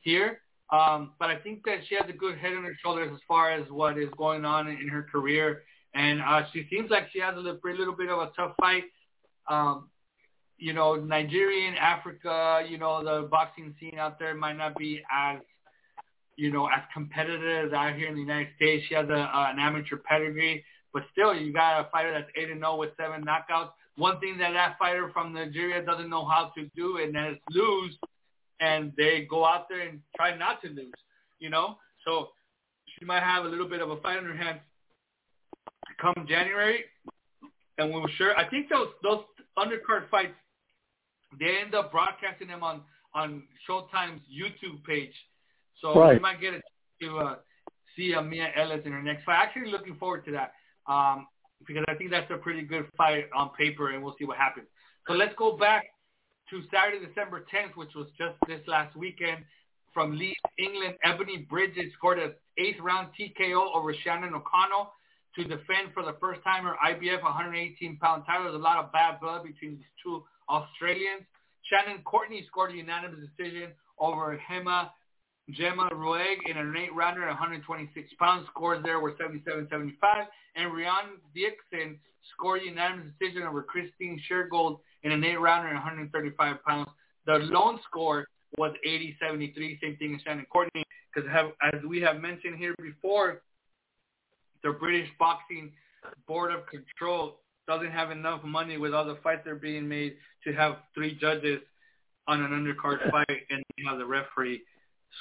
here. 0.00 0.40
Um, 0.70 1.12
but 1.18 1.30
I 1.30 1.36
think 1.36 1.64
that 1.64 1.78
she 1.88 1.94
has 1.94 2.04
a 2.08 2.12
good 2.12 2.38
head 2.38 2.52
on 2.52 2.64
her 2.64 2.76
shoulders 2.82 3.10
as 3.12 3.20
far 3.26 3.50
as 3.50 3.68
what 3.70 3.98
is 3.98 4.08
going 4.16 4.44
on 4.44 4.68
in 4.68 4.88
her 4.88 5.02
career. 5.02 5.62
and 5.94 6.20
uh, 6.20 6.42
she 6.52 6.66
seems 6.70 6.90
like 6.90 7.08
she 7.12 7.20
has 7.20 7.34
a 7.36 7.40
little, 7.40 7.60
little 7.64 7.96
bit 7.96 8.10
of 8.10 8.18
a 8.18 8.30
tough 8.36 8.54
fight. 8.60 8.84
Um, 9.48 9.88
you 10.58 10.72
know, 10.72 10.96
Nigerian, 10.96 11.74
Africa, 11.76 12.66
you 12.68 12.78
know, 12.78 13.02
the 13.02 13.28
boxing 13.28 13.74
scene 13.78 13.98
out 13.98 14.18
there 14.18 14.34
might 14.34 14.56
not 14.56 14.76
be 14.76 15.00
as, 15.10 15.38
you 16.36 16.52
know, 16.52 16.66
as 16.66 16.82
competitive 16.92 17.68
as 17.68 17.72
out 17.72 17.94
here 17.94 18.08
in 18.08 18.14
the 18.14 18.20
United 18.20 18.48
States. 18.56 18.84
She 18.88 18.94
has 18.94 19.08
a, 19.08 19.14
uh, 19.14 19.46
an 19.50 19.58
amateur 19.58 19.96
pedigree, 19.96 20.64
but 20.92 21.04
still, 21.12 21.34
you 21.34 21.52
got 21.52 21.80
a 21.80 21.88
fighter 21.90 22.12
that's 22.12 22.30
eight 22.36 22.50
and 22.50 22.60
zero 22.60 22.76
with 22.76 22.90
seven 22.96 23.24
knockouts. 23.24 23.70
One 23.96 24.20
thing 24.20 24.36
that 24.38 24.52
that 24.52 24.78
fighter 24.78 25.10
from 25.12 25.32
Nigeria 25.32 25.84
doesn't 25.84 26.10
know 26.10 26.24
how 26.24 26.52
to 26.56 26.68
do, 26.76 26.98
and 26.98 27.14
that 27.14 27.32
is 27.32 27.38
lose, 27.50 27.96
and 28.60 28.92
they 28.96 29.26
go 29.28 29.44
out 29.44 29.68
there 29.68 29.80
and 29.88 30.00
try 30.16 30.36
not 30.36 30.60
to 30.62 30.68
lose. 30.68 30.92
You 31.38 31.50
know, 31.50 31.78
so 32.04 32.28
she 32.98 33.04
might 33.04 33.22
have 33.22 33.44
a 33.44 33.48
little 33.48 33.68
bit 33.68 33.80
of 33.80 33.90
a 33.90 34.00
fight 34.00 34.18
in 34.18 34.24
her 34.24 34.36
hands 34.36 34.60
come 36.00 36.26
January, 36.28 36.84
and 37.78 37.92
we 37.92 38.00
will 38.00 38.08
sure. 38.16 38.36
I 38.36 38.48
think 38.48 38.68
those 38.68 38.88
those 39.02 39.22
undercard 39.58 40.08
fights, 40.10 40.34
they 41.38 41.58
end 41.64 41.74
up 41.74 41.92
broadcasting 41.92 42.48
them 42.48 42.62
on 42.62 42.82
on 43.14 43.42
Showtime's 43.68 44.20
YouTube 44.30 44.84
page, 44.84 45.14
so 45.80 45.98
Right. 45.98 46.14
we 46.14 46.20
might 46.20 46.40
get 46.40 46.54
a 46.54 46.60
to 47.00 47.18
uh, 47.18 47.36
see 47.96 48.14
uh, 48.14 48.22
Mia 48.22 48.50
Ellis 48.56 48.80
in 48.84 48.92
her 48.92 49.02
next 49.02 49.24
fight. 49.24 49.38
Actually, 49.40 49.70
looking 49.70 49.94
forward 49.96 50.24
to 50.26 50.32
that 50.32 50.52
um, 50.92 51.26
because 51.66 51.84
I 51.88 51.94
think 51.94 52.10
that's 52.10 52.30
a 52.30 52.36
pretty 52.36 52.62
good 52.62 52.86
fight 52.96 53.26
on 53.34 53.50
paper, 53.50 53.90
and 53.90 54.02
we'll 54.02 54.16
see 54.18 54.24
what 54.24 54.36
happens. 54.36 54.66
So 55.06 55.14
let's 55.14 55.34
go 55.36 55.56
back 55.56 55.84
to 56.50 56.62
Saturday, 56.72 57.04
December 57.04 57.44
10th, 57.52 57.76
which 57.76 57.94
was 57.94 58.06
just 58.16 58.36
this 58.46 58.60
last 58.66 58.96
weekend. 58.96 59.44
From 59.92 60.16
Leeds, 60.16 60.36
England, 60.58 60.94
Ebony 61.02 61.38
Bridges 61.48 61.92
scored 61.96 62.18
an 62.18 62.32
eighth 62.56 62.80
round 62.80 63.08
TKO 63.18 63.74
over 63.74 63.94
Shannon 64.04 64.34
O'Connell 64.34 64.92
to 65.36 65.42
defend 65.44 65.92
for 65.94 66.02
the 66.02 66.16
first 66.20 66.42
time 66.42 66.64
her 66.64 66.76
IBF 66.84 67.20
118-pound 67.20 68.24
title. 68.26 68.44
There's 68.44 68.54
a 68.54 68.58
lot 68.58 68.78
of 68.78 68.92
bad 68.92 69.20
blood 69.20 69.44
between 69.44 69.76
these 69.76 69.92
two 70.02 70.24
Australians. 70.48 71.24
Shannon 71.62 72.02
Courtenay 72.04 72.46
scored 72.46 72.72
a 72.72 72.76
unanimous 72.76 73.20
decision 73.36 73.70
over 73.98 74.40
Hema 74.50 74.90
Gemma 75.50 75.88
Ruegg 75.92 76.36
in 76.46 76.56
an 76.58 76.74
eight-rounder 76.76 77.22
at 77.22 77.28
126 77.28 78.12
pounds. 78.18 78.46
Scores 78.50 78.82
there 78.84 79.00
were 79.00 79.12
77-75. 79.12 79.92
And 80.56 80.74
Rhiannon 80.74 81.18
Dixon 81.34 81.98
scored 82.34 82.62
a 82.62 82.66
unanimous 82.66 83.12
decision 83.18 83.42
over 83.44 83.62
Christine 83.62 84.20
Shergold 84.30 84.80
in 85.02 85.12
an 85.12 85.24
eight-rounder 85.24 85.68
at 85.68 85.74
135 85.74 86.64
pounds. 86.64 86.88
The 87.26 87.34
lone 87.34 87.78
score 87.88 88.26
was 88.56 88.72
80-73, 88.86 89.80
same 89.80 89.96
thing 89.96 90.14
as 90.14 90.22
Shannon 90.22 90.46
Courtenay, 90.50 90.84
because 91.14 91.28
as 91.62 91.80
we 91.86 92.00
have 92.00 92.20
mentioned 92.20 92.56
here 92.56 92.74
before, 92.80 93.42
the 94.62 94.70
British 94.70 95.08
Boxing 95.18 95.70
Board 96.26 96.52
of 96.52 96.60
Control 96.66 97.40
doesn't 97.66 97.92
have 97.92 98.10
enough 98.10 98.42
money 98.42 98.78
with 98.78 98.94
all 98.94 99.04
the 99.04 99.18
fights 99.22 99.42
that 99.44 99.50
are 99.50 99.56
being 99.56 99.86
made 99.86 100.16
to 100.44 100.52
have 100.54 100.78
three 100.94 101.14
judges 101.20 101.60
on 102.26 102.42
an 102.42 102.50
undercard 102.50 103.10
fight 103.10 103.40
and 103.50 103.62
have 103.86 103.98
the 103.98 104.06
referee 104.06 104.62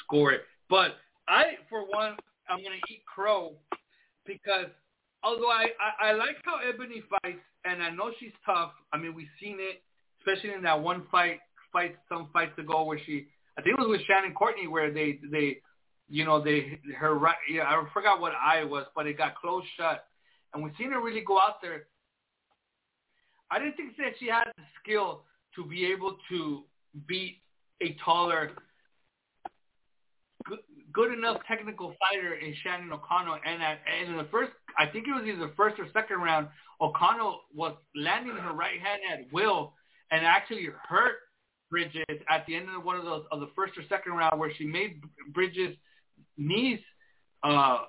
score 0.03 0.31
it. 0.31 0.41
But 0.69 0.95
I, 1.27 1.57
for 1.69 1.81
one, 1.81 2.15
I'm 2.49 2.59
going 2.59 2.79
to 2.79 2.93
eat 2.93 3.01
crow 3.05 3.53
because 4.25 4.67
although 5.23 5.49
I, 5.49 5.67
I, 5.79 6.09
I 6.09 6.11
like 6.13 6.37
how 6.43 6.59
Ebony 6.67 7.03
fights 7.09 7.39
and 7.65 7.81
I 7.81 7.89
know 7.89 8.11
she's 8.19 8.31
tough. 8.45 8.71
I 8.93 8.97
mean, 8.97 9.13
we've 9.13 9.27
seen 9.41 9.57
it, 9.59 9.81
especially 10.19 10.55
in 10.55 10.63
that 10.63 10.81
one 10.81 11.03
fight, 11.11 11.39
fight 11.71 11.95
some 12.09 12.29
fights 12.31 12.57
ago 12.57 12.83
where 12.83 12.99
she, 13.05 13.27
I 13.57 13.61
think 13.61 13.77
it 13.77 13.81
was 13.81 13.89
with 13.89 14.05
Shannon 14.07 14.33
Courtenay 14.33 14.67
where 14.67 14.91
they, 14.91 15.19
they, 15.31 15.57
you 16.09 16.23
know, 16.23 16.41
they, 16.41 16.79
her 16.97 17.15
right, 17.15 17.35
yeah, 17.51 17.63
I 17.63 17.83
forgot 17.93 18.21
what 18.21 18.33
eye 18.33 18.63
was, 18.63 18.85
but 18.95 19.07
it 19.07 19.17
got 19.17 19.35
closed 19.35 19.67
shut. 19.77 20.05
And 20.53 20.63
we've 20.63 20.73
seen 20.77 20.91
her 20.91 21.03
really 21.03 21.23
go 21.25 21.39
out 21.39 21.61
there. 21.61 21.87
I 23.51 23.59
didn't 23.59 23.75
think 23.75 23.97
that 23.97 24.13
she 24.19 24.27
had 24.27 24.45
the 24.55 24.63
skill 24.81 25.23
to 25.55 25.65
be 25.65 25.85
able 25.85 26.17
to 26.29 26.63
beat 27.07 27.41
a 27.81 27.95
taller, 28.03 28.51
good, 30.45 30.59
good 30.93 31.13
enough 31.13 31.41
technical 31.47 31.95
fighter 31.99 32.35
in 32.35 32.53
Shannon 32.63 32.91
O'Connell. 32.91 33.39
And, 33.45 33.61
at, 33.61 33.79
and 34.01 34.11
in 34.11 34.17
the 34.17 34.27
first, 34.31 34.51
I 34.77 34.85
think 34.85 35.07
it 35.07 35.11
was 35.11 35.23
either 35.25 35.47
the 35.47 35.53
first 35.55 35.79
or 35.79 35.87
second 35.93 36.17
round, 36.17 36.47
O'Connell 36.79 37.41
was 37.53 37.75
landing 37.95 38.35
her 38.35 38.53
right 38.53 38.79
hand 38.79 39.01
at 39.11 39.33
will 39.33 39.73
and 40.11 40.25
actually 40.25 40.67
hurt 40.87 41.15
Bridges 41.69 42.05
at 42.29 42.45
the 42.47 42.55
end 42.55 42.69
of 42.69 42.83
one 42.85 42.95
of 42.95 43.03
those 43.03 43.25
of 43.31 43.41
the 43.41 43.49
first 43.55 43.73
or 43.77 43.81
second 43.89 44.13
round 44.13 44.39
where 44.39 44.51
she 44.57 44.65
made 44.65 45.01
Bridges 45.33 45.75
knees 46.37 46.79
uh, 47.43 47.79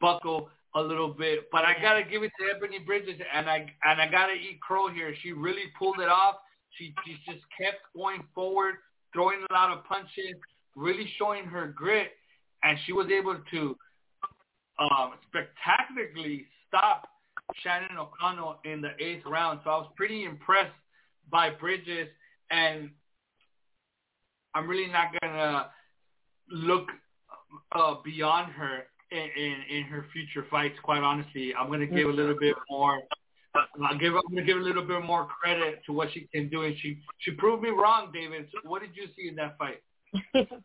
buckle 0.00 0.48
a 0.74 0.80
little 0.80 1.12
bit. 1.12 1.48
But 1.52 1.64
I 1.64 1.74
gotta 1.80 2.02
give 2.02 2.22
it 2.22 2.32
to 2.40 2.56
Ebony 2.56 2.78
Bridges, 2.78 3.20
and 3.34 3.48
I 3.48 3.66
and 3.84 4.00
I 4.00 4.08
gotta 4.10 4.32
eat 4.32 4.60
crow 4.60 4.90
here. 4.90 5.14
She 5.22 5.32
really 5.32 5.64
pulled 5.78 6.00
it 6.00 6.08
off. 6.08 6.36
She 6.78 6.94
she 7.04 7.16
just 7.30 7.44
kept 7.60 7.78
going 7.94 8.22
forward, 8.34 8.76
throwing 9.12 9.44
a 9.50 9.52
lot 9.52 9.76
of 9.76 9.84
punches, 9.84 10.36
really 10.74 11.10
showing 11.18 11.44
her 11.44 11.74
grit, 11.76 12.12
and 12.62 12.78
she 12.86 12.92
was 12.92 13.08
able 13.10 13.36
to 13.50 13.76
um, 14.78 15.14
spectacularly 15.28 16.46
stop 16.68 17.08
Shannon 17.62 17.96
O'Connell 17.98 18.58
in 18.64 18.80
the 18.80 18.90
eighth 18.98 19.24
round. 19.26 19.60
So 19.64 19.70
I 19.70 19.76
was 19.76 19.90
pretty 19.96 20.24
impressed 20.24 20.74
by 21.30 21.50
Bridges, 21.50 22.08
and 22.50 22.90
I'm 24.54 24.68
really 24.68 24.90
not 24.90 25.08
gonna 25.20 25.70
look 26.50 26.88
uh, 27.72 27.94
beyond 28.04 28.52
her 28.52 28.84
in, 29.10 29.28
in, 29.36 29.76
in 29.76 29.82
her 29.84 30.06
future 30.12 30.46
fights. 30.50 30.76
Quite 30.82 31.02
honestly, 31.02 31.54
I'm 31.54 31.70
gonna 31.70 31.86
give 31.86 32.08
a 32.08 32.12
little 32.12 32.38
bit 32.38 32.54
more. 32.70 33.00
I'll 33.54 33.98
give. 33.98 34.14
I'm 34.14 34.22
gonna 34.28 34.44
give 34.44 34.58
a 34.58 34.60
little 34.60 34.84
bit 34.84 35.02
more 35.02 35.26
credit 35.26 35.82
to 35.86 35.92
what 35.92 36.12
she 36.12 36.28
can 36.32 36.48
do, 36.48 36.62
and 36.62 36.76
she 36.80 37.00
she 37.18 37.30
proved 37.30 37.62
me 37.62 37.70
wrong, 37.70 38.10
David. 38.12 38.48
So 38.52 38.68
what 38.68 38.82
did 38.82 38.90
you 38.94 39.06
see 39.16 39.28
in 39.28 39.36
that 39.36 39.56
fight? 39.58 39.82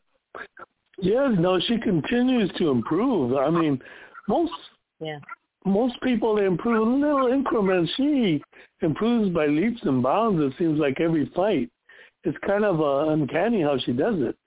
Yes, 1.01 1.31
no, 1.37 1.59
she 1.59 1.79
continues 1.79 2.51
to 2.57 2.69
improve. 2.69 3.35
I 3.35 3.49
mean, 3.49 3.81
most 4.27 4.53
Yeah. 4.99 5.19
most 5.65 5.99
people 6.01 6.35
they 6.35 6.45
improve 6.45 6.87
in 6.87 7.01
little 7.01 7.27
increments. 7.27 7.91
She 7.95 8.41
improves 8.81 9.29
by 9.29 9.47
leaps 9.47 9.81
and 9.83 10.01
bounds. 10.01 10.41
It 10.41 10.57
seems 10.57 10.79
like 10.79 10.99
every 10.99 11.25
fight. 11.35 11.69
It's 12.23 12.37
kind 12.45 12.63
of 12.63 12.81
uh, 12.81 13.11
uncanny 13.11 13.61
how 13.61 13.77
she 13.79 13.93
does 13.93 14.15
it, 14.19 14.37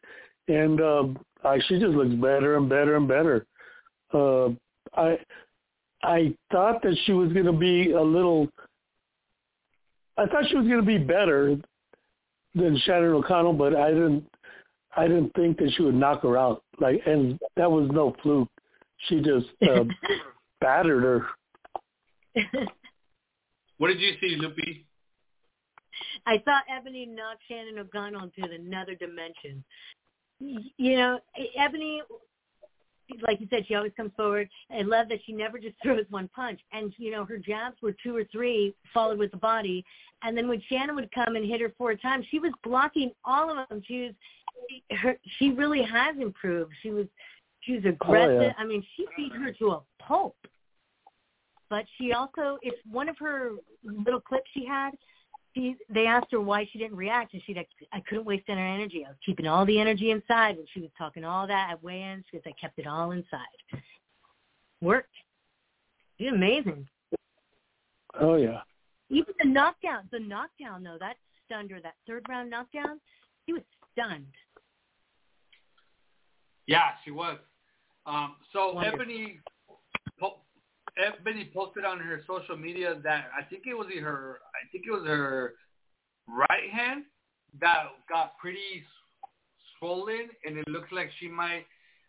and 0.49 0.81
uh, 0.81 1.05
I, 1.45 1.59
she 1.67 1.79
just 1.81 1.95
looks 1.95 2.15
better 2.15 2.57
and 2.57 2.69
better 2.69 2.97
and 2.97 3.09
better. 3.09 3.47
Uh, 4.13 4.51
I 4.97 5.19
I 6.05 6.35
thought 6.53 6.83
that 6.83 6.97
she 7.05 7.13
was 7.13 7.33
going 7.33 7.47
to 7.47 7.53
be 7.53 7.93
a 7.93 8.01
little. 8.01 8.49
I 10.17 10.27
thought 10.27 10.49
she 10.49 10.57
was 10.57 10.67
going 10.67 10.81
to 10.81 10.87
be 10.87 10.99
better 10.99 11.57
than 12.55 12.79
Shannon 12.85 13.11
O'Connell, 13.11 13.55
but 13.55 13.75
I 13.75 13.91
didn't. 13.91 14.25
I 14.97 15.07
didn't 15.09 15.33
think 15.35 15.59
that 15.59 15.73
she 15.77 15.83
would 15.83 15.95
knock 15.95 16.23
her 16.23 16.39
out. 16.39 16.63
Like, 16.81 17.01
and 17.07 17.39
that 17.57 17.71
was 17.71 17.91
no 17.93 18.15
fluke. 18.23 18.49
She 19.09 19.17
just 19.21 19.47
uh, 19.63 19.85
battered 20.61 21.03
her. 21.03 21.27
What 23.79 23.89
did 23.89 24.01
you 24.01 24.13
see, 24.21 24.39
Lupi? 24.41 24.85
I 26.27 26.43
saw 26.45 26.61
Ebony 26.75 27.07
knocked 27.07 27.43
Shannon 27.49 27.79
O'Connell 27.79 28.31
into 28.35 28.53
another 28.53 28.95
dimension. 28.95 29.65
You 30.39 30.97
know, 30.97 31.21
Ebony, 31.57 32.03
like 33.23 33.41
you 33.41 33.47
said, 33.51 33.67
she 33.67 33.75
always 33.75 33.93
comes 33.97 34.13
forward. 34.17 34.49
I 34.71 34.83
love 34.83 35.09
that 35.09 35.19
she 35.27 35.33
never 35.33 35.59
just 35.59 35.77
throws 35.83 36.05
one 36.11 36.29
punch. 36.35 36.61
And, 36.73 36.93
you 36.99 37.11
know, 37.11 37.25
her 37.25 37.39
jabs 37.39 37.77
were 37.83 37.95
two 38.03 38.17
or 38.17 38.25
three 38.33 38.75
followed 38.93 39.19
with 39.19 39.33
the 39.33 39.37
body. 39.37 39.85
And 40.23 40.37
then 40.37 40.49
when 40.49 40.63
Shannon 40.69 40.95
would 40.97 41.13
come 41.13 41.37
and 41.37 41.45
hit 41.45 41.61
her 41.61 41.73
four 41.77 41.95
times, 41.95 42.27
she 42.31 42.39
was 42.39 42.53
blocking 42.63 43.11
all 43.25 43.51
of 43.51 43.69
them. 43.69 43.83
She 43.87 44.03
was, 44.03 44.13
her, 44.91 45.17
she 45.39 45.51
really 45.51 45.83
has 45.83 46.17
improved. 46.19 46.73
She 46.83 46.91
was, 46.91 47.07
she 47.61 47.75
was 47.75 47.83
oh, 47.87 47.91
aggressive. 47.91 48.43
yeah. 48.43 48.53
I 48.59 48.65
mean, 48.65 48.85
she 48.97 49.07
beat 49.17 49.33
her 49.33 49.53
to 49.53 49.71
a 49.73 49.83
pulp. 50.01 50.37
But 51.71 51.87
she 51.99 52.13
also, 52.13 52.59
it's 52.63 52.77
one 52.91 53.09
of 53.09 53.17
her 53.19 53.53
little 53.85 54.21
clips 54.21 54.49
she 54.53 54.67
had 54.67 54.93
she 55.55 55.77
they 55.89 56.07
asked 56.07 56.33
her 56.33 56.41
why 56.41 56.69
she 56.71 56.79
didn't 56.79 56.97
react 56.97 57.33
and 57.33 57.43
she 57.47 57.55
like 57.55 57.69
I 57.93 58.01
couldn't 58.01 58.25
waste 58.25 58.49
any 58.49 58.61
energy. 58.61 59.05
I 59.07 59.11
was 59.11 59.19
keeping 59.25 59.47
all 59.47 59.65
the 59.65 59.79
energy 59.79 60.11
inside 60.11 60.57
when 60.57 60.67
she 60.73 60.81
was 60.81 60.91
talking 60.99 61.25
all 61.25 61.47
that 61.47 61.71
at 61.71 61.83
weigh-ins 61.83 62.25
because 62.31 62.45
I 62.47 62.53
kept 62.61 62.79
it 62.79 62.87
all 62.87 63.13
inside. 63.13 63.39
Worked. 64.81 65.15
She's 66.19 66.33
amazing. 66.33 66.87
Oh 68.21 68.37
yeah. 68.37 68.61
Even 69.11 69.35
the 69.41 69.49
knockdown, 69.49 70.09
the 70.11 70.21
knockdown 70.21 70.83
though, 70.83 70.99
that 70.99 71.17
stunned 71.47 71.71
her. 71.71 71.81
That 71.81 71.95
third 72.07 72.27
round 72.29 72.51
knockdown, 72.51 73.01
she 73.47 73.53
was 73.53 73.63
stunned. 73.93 74.27
Yeah, 76.67 76.91
she 77.05 77.11
was. 77.11 77.39
Um, 78.07 78.37
so 78.53 78.75
Wonderful. 78.75 79.01
Ebony, 79.01 79.41
po- 80.21 80.41
Ebony 80.99 81.51
posted 81.55 81.85
on 81.85 81.99
her 81.99 82.23
social 82.27 82.57
media 82.57 83.01
that 83.03 83.31
I 83.39 83.43
think 83.45 83.65
it 83.67 83.75
was 83.75 83.89
her, 84.01 84.41
I 84.55 84.69
think 84.71 84.85
it 84.87 84.91
was 84.91 85.07
her 85.07 85.55
right 86.29 86.71
hand 86.71 87.05
that 87.61 87.87
got 88.09 88.37
pretty 88.39 88.85
swollen, 89.79 90.29
and 90.45 90.59
it 90.59 90.69
looks 90.69 90.91
like 90.93 91.11
she 91.19 91.29
might 91.29 91.67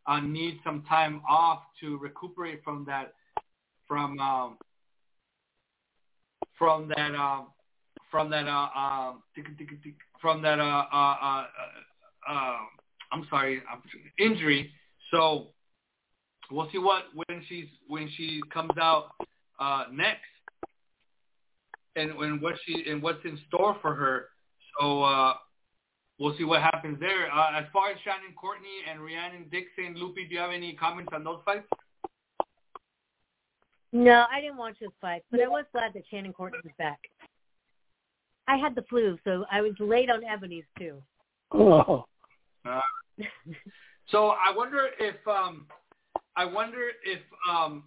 uh, 0.08 0.20
need 0.20 0.60
some 0.64 0.84
time 0.88 1.22
off 1.28 1.60
to 1.82 1.98
recuperate 1.98 2.64
from 2.64 2.86
that, 2.86 3.14
from 3.88 4.20
um, 4.20 4.58
from 6.58 6.88
that 6.90 7.16
um, 7.16 7.48
from 8.12 8.30
that 8.30 8.48
uh, 8.48 8.70
um, 8.78 9.24
from 10.22 10.42
that 10.42 10.60
uh, 10.60 10.86
uh, 10.92 11.16
uh, 11.22 11.46
uh, 12.30 12.58
I'm 13.12 13.26
sorry, 13.30 13.62
injury. 14.20 14.72
So 15.12 15.48
we'll 16.52 16.70
see 16.72 16.78
what 16.78 17.04
when 17.14 17.44
she's 17.48 17.68
when 17.88 18.10
she 18.16 18.42
comes 18.54 18.72
out 18.80 19.12
uh, 19.60 19.86
next, 19.92 20.22
and 21.96 22.12
and 22.12 22.42
what 22.42 22.56
she 22.66 22.90
and 22.90 23.02
what's 23.02 23.24
in 23.26 23.40
store 23.48 23.78
for 23.82 23.96
her. 23.96 24.28
So 24.80 25.04
uh, 25.04 25.34
we'll 26.20 26.38
see 26.38 26.44
what 26.44 26.62
happens 26.62 27.00
there. 27.00 27.32
Uh, 27.34 27.60
as 27.60 27.66
far 27.72 27.92
as 27.92 27.98
Shannon 28.04 28.36
Courtenay 28.40 28.92
and 28.92 29.02
Rhiannon 29.02 29.46
Dixon, 29.52 29.96
Lupi, 29.96 30.28
do 30.28 30.36
you 30.36 30.40
have 30.40 30.52
any 30.52 30.74
comments 30.74 31.12
on 31.14 31.24
those 31.24 31.40
fights? 31.46 31.68
No, 33.92 34.26
I 34.30 34.42
didn't 34.42 34.58
watch 34.58 34.76
this 34.82 34.90
fight, 35.00 35.24
but 35.32 35.40
I 35.40 35.48
was 35.48 35.64
glad 35.72 35.94
that 35.94 36.04
Shannon 36.12 36.34
Courtney 36.34 36.60
was 36.64 36.74
back. 36.78 37.00
I 38.48 38.58
had 38.58 38.76
the 38.76 38.84
flu, 38.90 39.18
so 39.24 39.46
I 39.50 39.62
was 39.62 39.72
late 39.80 40.10
on 40.10 40.24
Ebony's 40.24 40.66
too. 40.78 41.02
Oh. 41.54 42.06
Uh, 42.66 42.80
so 44.10 44.30
I 44.30 44.56
wonder 44.56 44.88
if 45.00 45.16
um, 45.28 45.68
I 46.36 46.46
wonder 46.46 46.90
if 47.04 47.22
um, 47.50 47.84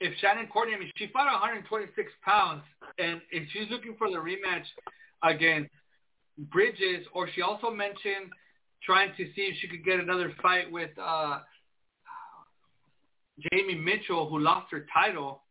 if 0.00 0.16
Shannon 0.20 0.48
Courtenay, 0.52 0.76
I 0.76 0.78
mean, 0.80 0.92
she 0.96 1.08
fought 1.08 1.26
126 1.26 2.10
pounds, 2.24 2.62
and 2.98 3.20
if 3.32 3.48
she's 3.52 3.68
looking 3.70 3.96
for 3.96 4.08
the 4.08 4.16
rematch 4.16 4.64
against 5.22 5.70
Bridges, 6.38 7.06
or 7.12 7.28
she 7.34 7.42
also 7.42 7.70
mentioned 7.70 8.30
trying 8.84 9.10
to 9.16 9.24
see 9.34 9.42
if 9.42 9.56
she 9.60 9.68
could 9.68 9.84
get 9.84 9.98
another 9.98 10.32
fight 10.40 10.70
with 10.70 10.90
uh, 11.00 11.40
Jamie 13.50 13.74
Mitchell, 13.74 14.28
who 14.28 14.38
lost 14.38 14.70
her 14.70 14.86
title. 14.92 15.42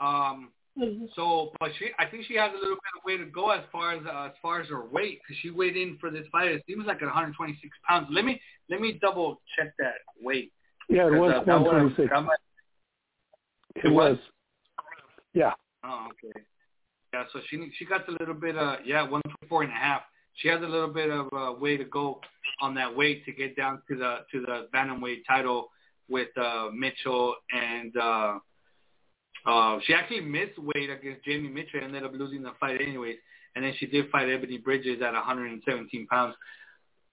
Um, 0.00 0.50
mm-hmm. 0.78 1.04
So, 1.14 1.52
but 1.60 1.70
she, 1.78 1.88
I 1.98 2.06
think 2.06 2.24
she 2.26 2.36
has 2.36 2.50
a 2.52 2.58
little 2.58 2.76
bit 2.76 2.92
of 2.96 3.04
way 3.04 3.16
to 3.16 3.24
go 3.30 3.50
as 3.50 3.62
far 3.70 3.92
as 3.92 4.02
uh, 4.06 4.26
as 4.26 4.32
far 4.40 4.60
as 4.60 4.68
her 4.68 4.84
weight 4.86 5.20
because 5.22 5.40
she 5.42 5.50
weighed 5.50 5.76
in 5.76 5.98
for 6.00 6.10
this 6.10 6.26
fight. 6.30 6.48
It 6.48 6.62
seems 6.66 6.86
like 6.86 7.00
126 7.00 7.76
pounds. 7.88 8.08
Let 8.10 8.24
me 8.24 8.40
let 8.70 8.80
me 8.80 8.98
double 9.00 9.40
check 9.56 9.72
that 9.78 9.94
weight. 10.20 10.52
Yeah, 10.88 11.06
it 11.06 11.18
was 11.18 11.32
uh, 11.34 11.44
126. 11.44 12.12
It 13.84 13.92
was. 13.92 14.16
Yeah. 15.34 15.52
Oh, 15.84 16.08
okay. 16.08 16.40
Yeah, 17.12 17.24
so 17.32 17.40
she 17.48 17.70
she 17.78 17.84
got 17.84 18.08
a 18.08 18.12
little 18.12 18.34
bit 18.34 18.56
uh 18.56 18.76
yeah 18.84 19.02
124 19.02 19.62
and 19.64 19.72
a 19.72 19.74
half. 19.74 20.02
She 20.34 20.48
has 20.48 20.60
a 20.62 20.66
little 20.66 20.92
bit 20.92 21.10
of 21.10 21.28
a 21.32 21.52
way 21.52 21.76
to 21.76 21.84
go 21.84 22.20
on 22.60 22.74
that 22.74 22.94
weight 22.94 23.24
to 23.24 23.32
get 23.32 23.56
down 23.56 23.82
to 23.88 23.96
the 23.96 24.18
to 24.32 24.40
the 24.40 24.68
bantamweight 24.74 25.22
title 25.26 25.70
with 26.08 26.28
uh 26.36 26.68
Mitchell 26.74 27.34
and 27.52 27.96
uh 27.96 28.38
uh 29.48 29.78
she 29.84 29.94
actually 29.94 30.20
missed 30.20 30.58
weight 30.58 30.90
against 30.90 31.24
Jamie 31.24 31.48
Mitchell 31.48 31.80
and 31.82 31.94
ended 31.94 32.04
up 32.04 32.12
losing 32.12 32.42
the 32.42 32.52
fight 32.60 32.80
anyways. 32.80 33.16
And 33.56 33.64
then 33.64 33.72
she 33.78 33.86
did 33.86 34.10
fight 34.10 34.28
Ebony 34.28 34.58
Bridges 34.58 35.00
at 35.02 35.12
117 35.14 36.06
pounds 36.06 36.34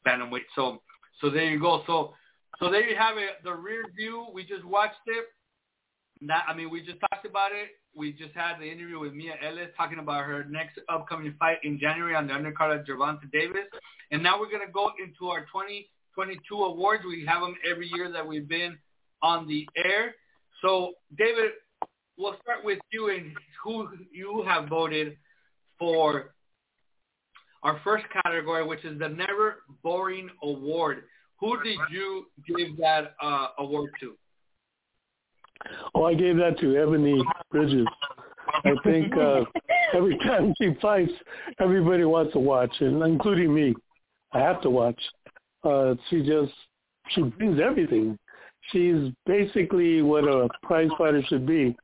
bantamweight. 0.05 0.45
So 0.55 0.81
so 1.21 1.29
there 1.29 1.49
you 1.49 1.59
go. 1.59 1.83
So 1.87 2.13
so 2.59 2.71
there 2.71 2.87
you 2.87 2.95
have 2.95 3.17
it. 3.17 3.43
The 3.43 3.53
rear 3.53 3.83
view. 3.95 4.27
We 4.33 4.43
just 4.43 4.63
watched 4.65 4.95
it. 5.07 5.25
Not, 6.21 6.43
I 6.47 6.55
mean, 6.55 6.69
we 6.69 6.81
just 6.81 6.99
talked 7.11 7.25
about 7.25 7.51
it. 7.51 7.69
We 7.93 8.13
just 8.13 8.33
had 8.33 8.59
the 8.59 8.65
interview 8.65 8.99
with 8.99 9.13
Mia 9.13 9.35
Ellis 9.43 9.69
talking 9.77 9.99
about 9.99 10.25
her 10.25 10.45
next 10.49 10.79
upcoming 10.89 11.33
fight 11.39 11.57
in 11.63 11.79
January 11.79 12.15
on 12.15 12.27
the 12.27 12.33
undercard 12.33 12.79
of 12.79 12.85
Gervonta 12.85 13.29
Davis. 13.31 13.67
And 14.11 14.23
now 14.23 14.39
we're 14.39 14.49
going 14.49 14.65
to 14.65 14.71
go 14.71 14.91
into 15.01 15.27
our 15.31 15.41
2022 15.41 16.55
awards. 16.55 17.03
We 17.05 17.25
have 17.25 17.41
them 17.41 17.55
every 17.69 17.89
year 17.93 18.11
that 18.11 18.25
we've 18.25 18.47
been 18.47 18.77
on 19.21 19.47
the 19.47 19.67
air. 19.75 20.15
So, 20.61 20.93
David, 21.17 21.51
we'll 22.17 22.35
start 22.41 22.63
with 22.63 22.79
you 22.91 23.09
and 23.09 23.33
who 23.63 23.89
you 24.11 24.43
have 24.47 24.67
voted 24.69 25.17
for 25.77 26.33
our 27.63 27.79
first 27.83 28.05
category, 28.23 28.65
which 28.65 28.85
is 28.85 28.99
the 28.99 29.09
Never 29.09 29.63
Boring 29.83 30.29
Award. 30.43 31.03
Who 31.39 31.61
did 31.63 31.77
you 31.91 32.27
give 32.47 32.77
that 32.77 33.15
uh, 33.21 33.47
award 33.59 33.91
to? 33.99 34.15
Oh, 35.93 36.03
I 36.03 36.13
gave 36.13 36.37
that 36.37 36.59
to 36.59 36.77
Ebony 36.77 37.21
Bridges. 37.51 37.87
I 38.63 38.71
think 38.83 39.13
uh, 39.17 39.41
every 39.93 40.17
time 40.19 40.53
she 40.61 40.75
fights, 40.81 41.11
everybody 41.59 42.03
wants 42.03 42.33
to 42.33 42.39
watch, 42.39 42.71
and 42.79 43.01
including 43.03 43.53
me. 43.53 43.73
I 44.31 44.39
have 44.39 44.61
to 44.61 44.69
watch. 44.69 45.01
Uh, 45.63 45.95
she 46.09 46.21
just 46.21 46.53
she 47.09 47.23
brings 47.23 47.59
everything. 47.59 48.17
She's 48.71 49.11
basically 49.25 50.01
what 50.01 50.23
a 50.23 50.47
prize 50.63 50.89
fighter 50.97 51.23
should 51.27 51.45
be: 51.45 51.75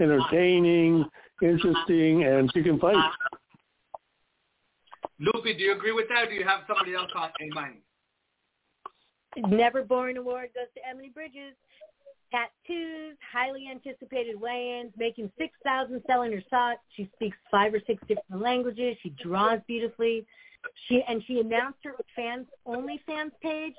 entertaining, 0.00 1.04
interesting, 1.42 2.24
and 2.24 2.50
she 2.54 2.62
can 2.62 2.78
fight. 2.78 2.96
Lupi, 5.20 5.56
do 5.56 5.62
you 5.62 5.72
agree 5.76 5.92
with 5.92 6.08
that? 6.08 6.24
Or 6.24 6.30
do 6.30 6.34
you 6.34 6.44
have 6.44 6.60
somebody 6.66 6.94
else 6.94 7.10
on 7.14 7.30
in 7.40 7.50
mind? 7.50 7.76
Never 9.36 9.82
Boring 9.82 10.16
Award 10.16 10.50
goes 10.54 10.66
to 10.74 10.80
Ebony 10.88 11.10
Bridges 11.10 11.54
tattoos, 12.30 13.16
highly 13.32 13.68
anticipated 13.70 14.40
weigh-ins, 14.40 14.92
making 14.96 15.30
6000 15.38 16.02
selling 16.06 16.32
her 16.32 16.42
socks. 16.48 16.80
She 16.96 17.10
speaks 17.14 17.36
five 17.50 17.74
or 17.74 17.80
six 17.86 18.00
different 18.06 18.42
languages. 18.42 18.96
She 19.02 19.10
draws 19.22 19.60
beautifully. 19.66 20.26
She 20.88 21.02
and 21.08 21.22
she 21.26 21.40
announced 21.40 21.78
her 21.84 21.94
fans 22.14 22.46
only 22.66 23.00
fans 23.06 23.32
page 23.42 23.74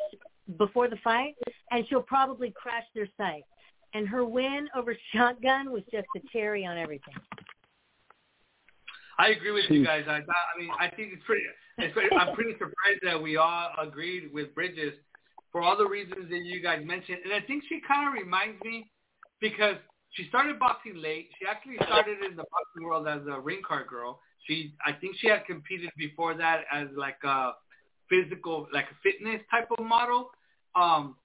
before 0.57 0.88
the 0.88 0.97
fight, 1.03 1.36
and 1.71 1.86
she'll 1.88 2.01
probably 2.01 2.51
crash 2.51 2.86
their 2.95 3.07
site. 3.17 3.43
And 3.93 4.07
her 4.07 4.25
win 4.25 4.69
over 4.75 4.95
Shotgun 5.13 5.71
was 5.71 5.84
just 5.91 6.07
a 6.15 6.19
cherry 6.32 6.65
on 6.65 6.77
everything. 6.77 7.13
I 9.19 9.29
agree 9.29 9.51
with 9.51 9.65
you 9.69 9.86
guys. 9.86 10.05
I, 10.07 10.13
I 10.13 10.59
mean, 10.59 10.71
I 10.79 10.88
think 10.88 11.13
it's 11.13 11.23
pretty. 11.25 11.43
It's 11.77 11.93
pretty 11.93 12.15
I'm 12.15 12.34
pretty 12.34 12.53
surprised 12.53 13.01
that 13.03 13.21
we 13.21 13.38
all 13.38 13.69
agreed 13.82 14.34
with 14.34 14.53
Bridges 14.55 14.93
for 15.51 15.61
all 15.61 15.77
the 15.77 15.88
reasons 15.88 16.29
that 16.29 16.43
you 16.43 16.61
guys 16.61 16.82
mentioned. 16.86 17.19
And 17.25 17.34
I 17.34 17.45
think 17.45 17.63
she 17.67 17.82
kind 17.88 18.07
of 18.07 18.13
reminds 18.13 18.61
me 18.63 18.89
because 19.39 19.75
she 20.11 20.27
started 20.27 20.59
boxing 20.59 20.95
late. 20.95 21.29
She 21.39 21.45
actually 21.45 21.77
started 21.86 22.23
in 22.23 22.36
the 22.36 22.43
boxing 22.51 22.84
world 22.84 23.07
as 23.07 23.21
a 23.27 23.39
ring 23.39 23.61
card 23.67 23.88
girl. 23.88 24.19
She, 24.47 24.73
I 24.85 24.93
think 24.93 25.15
she 25.19 25.27
had 25.27 25.45
competed 25.45 25.91
before 25.97 26.33
that 26.35 26.63
as 26.71 26.87
like 26.95 27.17
a 27.23 27.51
physical, 28.09 28.67
like 28.73 28.85
a 28.85 28.97
fitness 29.03 29.41
type 29.49 29.69
of 29.77 29.85
model. 29.85 30.31
Um, 30.75 31.15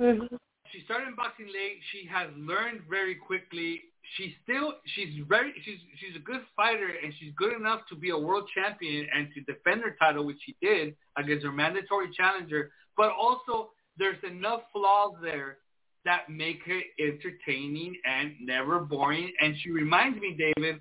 mm-hmm. 0.00 0.34
She 0.72 0.82
started 0.84 1.08
in 1.08 1.14
boxing 1.14 1.46
late. 1.46 1.80
She 1.92 2.08
has 2.10 2.30
learned 2.36 2.80
very 2.88 3.14
quickly. 3.14 3.82
She's 4.16 4.32
still, 4.42 4.74
she's 4.94 5.14
very, 5.28 5.52
she's, 5.64 5.78
she's 6.00 6.16
a 6.16 6.18
good 6.18 6.40
fighter 6.56 6.88
and 7.02 7.12
she's 7.20 7.32
good 7.36 7.52
enough 7.52 7.82
to 7.90 7.94
be 7.94 8.10
a 8.10 8.18
world 8.18 8.48
champion 8.54 9.06
and 9.14 9.28
to 9.34 9.40
defend 9.42 9.82
her 9.82 9.94
title, 10.00 10.24
which 10.24 10.38
she 10.44 10.56
did 10.60 10.96
against 11.16 11.44
her 11.44 11.52
mandatory 11.52 12.10
challenger 12.16 12.70
but 12.96 13.10
also 13.10 13.70
there's 13.98 14.22
enough 14.28 14.62
flaws 14.72 15.14
there 15.22 15.58
that 16.04 16.28
make 16.28 16.60
her 16.66 16.80
entertaining 16.98 17.94
and 18.04 18.32
never 18.40 18.80
boring. 18.80 19.32
And 19.40 19.54
she 19.62 19.70
reminds 19.70 20.20
me, 20.20 20.36
David, 20.36 20.80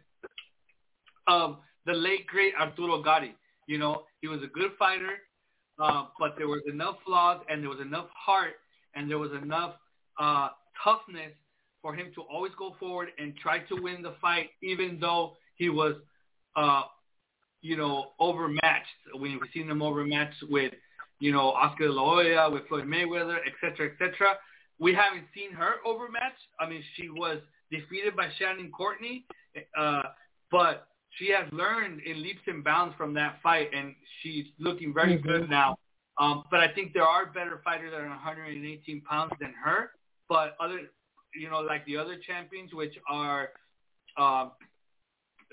of 1.27 1.57
the 1.85 1.93
late 1.93 2.27
great 2.27 2.53
Arturo 2.59 3.01
Gatti. 3.01 3.35
You 3.67 3.77
know, 3.77 4.03
he 4.21 4.27
was 4.27 4.41
a 4.43 4.47
good 4.47 4.71
fighter, 4.77 5.17
uh, 5.79 6.05
but 6.19 6.35
there 6.37 6.47
was 6.47 6.61
enough 6.71 6.95
flaws 7.05 7.41
and 7.49 7.61
there 7.61 7.69
was 7.69 7.79
enough 7.79 8.07
heart 8.13 8.53
and 8.95 9.09
there 9.09 9.19
was 9.19 9.31
enough 9.31 9.75
uh, 10.19 10.49
toughness 10.83 11.31
for 11.81 11.95
him 11.95 12.11
to 12.15 12.21
always 12.21 12.51
go 12.57 12.75
forward 12.79 13.09
and 13.17 13.35
try 13.37 13.59
to 13.59 13.81
win 13.81 14.01
the 14.01 14.13
fight, 14.21 14.49
even 14.61 14.99
though 14.99 15.35
he 15.55 15.69
was, 15.69 15.95
uh, 16.55 16.83
you 17.61 17.77
know, 17.77 18.11
overmatched. 18.19 18.87
We've 19.19 19.39
seen 19.53 19.69
him 19.69 19.81
overmatched 19.81 20.43
with 20.49 20.73
you 21.21 21.31
know, 21.31 21.51
Oscar 21.51 21.85
De 21.85 21.93
La 21.93 22.03
Hoya 22.03 22.49
with 22.49 22.67
Floyd 22.67 22.85
Mayweather, 22.85 23.37
et 23.45 23.53
cetera, 23.61 23.91
et 23.91 23.93
cetera. 23.99 24.33
We 24.79 24.93
haven't 24.93 25.25
seen 25.35 25.53
her 25.53 25.75
overmatched. 25.85 26.41
I 26.59 26.67
mean, 26.67 26.83
she 26.95 27.09
was 27.09 27.37
defeated 27.69 28.15
by 28.15 28.29
Shannon 28.37 28.71
Courtenay, 28.75 29.23
uh, 29.77 30.01
but 30.49 30.87
she 31.17 31.29
has 31.31 31.51
learned 31.51 32.01
in 32.01 32.21
leaps 32.21 32.41
and 32.47 32.63
bounds 32.63 32.95
from 32.97 33.13
that 33.15 33.39
fight, 33.43 33.69
and 33.73 33.93
she's 34.21 34.45
looking 34.59 34.93
very 34.93 35.17
mm-hmm. 35.17 35.27
good 35.27 35.49
now. 35.49 35.77
Um, 36.19 36.43
but 36.51 36.59
I 36.59 36.67
think 36.73 36.93
there 36.93 37.03
are 37.03 37.25
better 37.25 37.61
fighters 37.63 37.91
that 37.91 38.01
are 38.01 38.07
118 38.07 39.01
pounds 39.01 39.33
than 39.39 39.53
her. 39.63 39.91
But 40.29 40.55
other, 40.59 40.81
you 41.35 41.49
know, 41.49 41.59
like 41.59 41.85
the 41.85 41.97
other 41.97 42.17
champions, 42.25 42.73
which 42.73 42.93
are 43.09 43.49
uh, 44.17 44.49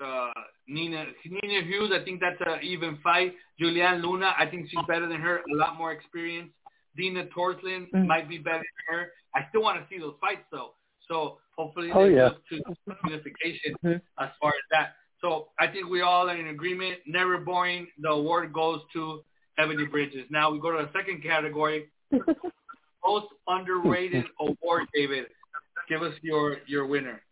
uh, 0.04 0.30
Nina 0.66 1.06
Nina 1.24 1.64
Hughes. 1.64 1.90
I 1.92 2.04
think 2.04 2.20
that's 2.20 2.40
an 2.40 2.62
even 2.62 2.98
fight. 3.02 3.34
Yulihan 3.60 4.02
Luna. 4.02 4.34
I 4.38 4.46
think 4.46 4.68
she's 4.70 4.84
better 4.86 5.08
than 5.08 5.20
her. 5.20 5.38
A 5.38 5.56
lot 5.56 5.76
more 5.76 5.92
experience. 5.92 6.50
Dina 6.96 7.24
Thorslund 7.36 7.90
mm-hmm. 7.90 8.06
might 8.06 8.28
be 8.28 8.38
better 8.38 8.58
than 8.58 8.96
her. 8.96 9.08
I 9.34 9.46
still 9.48 9.62
want 9.62 9.80
to 9.80 9.86
see 9.88 9.98
those 10.00 10.14
fights 10.20 10.44
though. 10.50 10.74
So 11.08 11.38
hopefully 11.56 11.90
oh, 11.94 12.04
yeah. 12.04 12.30
to 12.50 12.62
unification 13.04 13.74
mm-hmm. 13.84 14.22
as 14.22 14.30
far 14.40 14.50
as 14.50 14.66
that. 14.70 14.94
So 15.20 15.48
I 15.58 15.66
think 15.66 15.88
we 15.88 16.00
all 16.02 16.28
are 16.28 16.36
in 16.36 16.48
agreement. 16.48 16.98
Never 17.06 17.38
boring. 17.38 17.88
The 18.00 18.10
award 18.10 18.52
goes 18.52 18.80
to 18.92 19.22
Ebony 19.58 19.86
Bridges. 19.86 20.24
Now 20.30 20.50
we 20.50 20.60
go 20.60 20.70
to 20.70 20.86
the 20.86 20.98
second 20.98 21.22
category. 21.22 21.88
Most 23.04 23.26
underrated 23.46 24.24
award, 24.40 24.86
David. 24.94 25.26
Give 25.88 26.02
us 26.02 26.14
your 26.22 26.58
your 26.66 26.86
winner. 26.86 27.22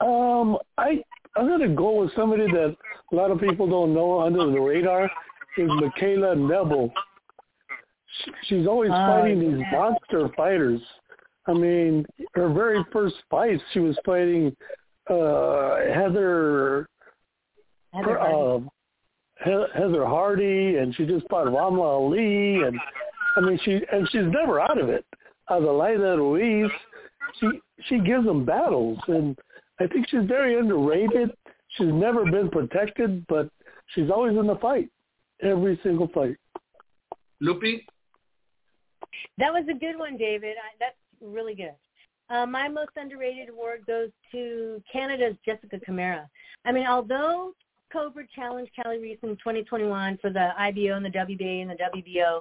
Um, 0.00 0.58
I 0.76 1.02
I'm 1.36 1.48
gonna 1.48 1.68
go 1.68 2.02
with 2.02 2.14
somebody 2.14 2.46
that 2.50 2.76
a 3.12 3.14
lot 3.14 3.30
of 3.30 3.40
people 3.40 3.68
don't 3.68 3.94
know 3.94 4.20
under 4.20 4.50
the 4.50 4.60
radar 4.60 5.10
is 5.56 5.68
Michaela 5.68 6.34
Nebel. 6.34 6.92
She, 8.24 8.30
she's 8.46 8.66
always 8.66 8.90
Oh, 8.92 9.06
fighting 9.06 9.40
these 9.40 9.64
monster 9.72 10.28
fighters. 10.36 10.80
I 11.46 11.52
mean, 11.52 12.06
her 12.34 12.52
very 12.52 12.84
first 12.92 13.16
fight, 13.30 13.60
she 13.72 13.80
was 13.80 13.96
fighting 14.04 14.56
uh 15.08 15.76
Heather 15.94 16.88
Heather 17.92 18.18
uh, 18.20 18.58
Heather 19.44 20.04
Hardy, 20.04 20.76
and 20.76 20.94
she 20.94 21.04
just 21.04 21.28
fought 21.28 21.46
Ramla 21.46 21.82
Ali, 21.82 22.62
and 22.66 22.78
I 23.36 23.40
mean, 23.40 23.58
she 23.64 23.80
and 23.92 24.08
she's 24.10 24.24
never 24.26 24.60
out 24.60 24.80
of 24.80 24.88
it. 24.88 25.04
Adelaida 25.50 26.16
Ruiz, 26.16 26.70
she 27.40 27.48
she 27.88 27.98
gives 27.98 28.24
them 28.24 28.44
battles, 28.44 28.98
and 29.08 29.36
I 29.80 29.86
think 29.86 30.08
she's 30.08 30.24
very 30.24 30.58
underrated. 30.58 31.30
She's 31.76 31.92
never 31.92 32.24
been 32.24 32.48
protected, 32.50 33.26
but 33.26 33.48
she's 33.94 34.10
always 34.10 34.36
in 34.36 34.46
the 34.46 34.56
fight, 34.56 34.88
every 35.42 35.78
single 35.82 36.08
fight. 36.08 36.36
Lupi? 37.42 37.84
That 39.38 39.52
was 39.52 39.64
a 39.68 39.78
good 39.78 39.98
one, 39.98 40.16
David. 40.16 40.56
I, 40.56 40.76
that's 40.78 40.96
really 41.20 41.54
good. 41.54 41.74
Uh, 42.30 42.46
my 42.46 42.68
most 42.68 42.90
underrated 42.96 43.50
award 43.50 43.84
goes 43.86 44.10
to 44.32 44.82
Canada's 44.90 45.36
Jessica 45.44 45.78
Camara. 45.80 46.28
I 46.64 46.72
mean, 46.72 46.86
although 46.86 47.52
Cobra 47.92 48.24
challenged 48.34 48.72
Kali 48.74 48.98
Reis 48.98 49.18
in 49.22 49.30
2021 49.36 50.18
for 50.18 50.30
the 50.30 50.50
IBO 50.58 50.96
and 50.96 51.04
the 51.04 51.10
WBA 51.10 51.62
and 51.62 51.70
the 51.70 51.76
WBO 51.76 52.40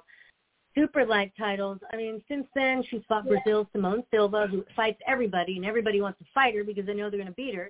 super 0.74 1.06
light 1.06 1.32
titles, 1.38 1.80
I 1.92 1.98
mean, 1.98 2.24
since 2.28 2.48
then 2.56 2.84
she's 2.90 3.02
fought 3.08 3.28
Brazil's 3.28 3.68
Simone 3.74 4.04
Silva, 4.10 4.48
who 4.48 4.64
fights 4.76 5.00
everybody, 5.06 5.58
and 5.58 5.66
everybody 5.66 6.02
wants 6.02 6.18
to 6.20 6.26
fight 6.34 6.56
her 6.56 6.64
because 6.64 6.86
they 6.86 6.94
know 6.94 7.10
they're 7.10 7.20
going 7.20 7.28
to 7.28 7.34
beat 7.34 7.54
her. 7.54 7.70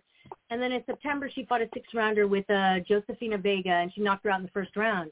And 0.51 0.61
then 0.61 0.71
in 0.71 0.83
September, 0.85 1.29
she 1.33 1.45
fought 1.45 1.61
a 1.61 1.69
six-rounder 1.73 2.27
with 2.27 2.49
uh, 2.49 2.79
Josefina 2.87 3.37
Vega, 3.37 3.71
and 3.71 3.91
she 3.93 4.01
knocked 4.01 4.23
her 4.23 4.29
out 4.29 4.39
in 4.39 4.45
the 4.45 4.51
first 4.51 4.77
round. 4.77 5.11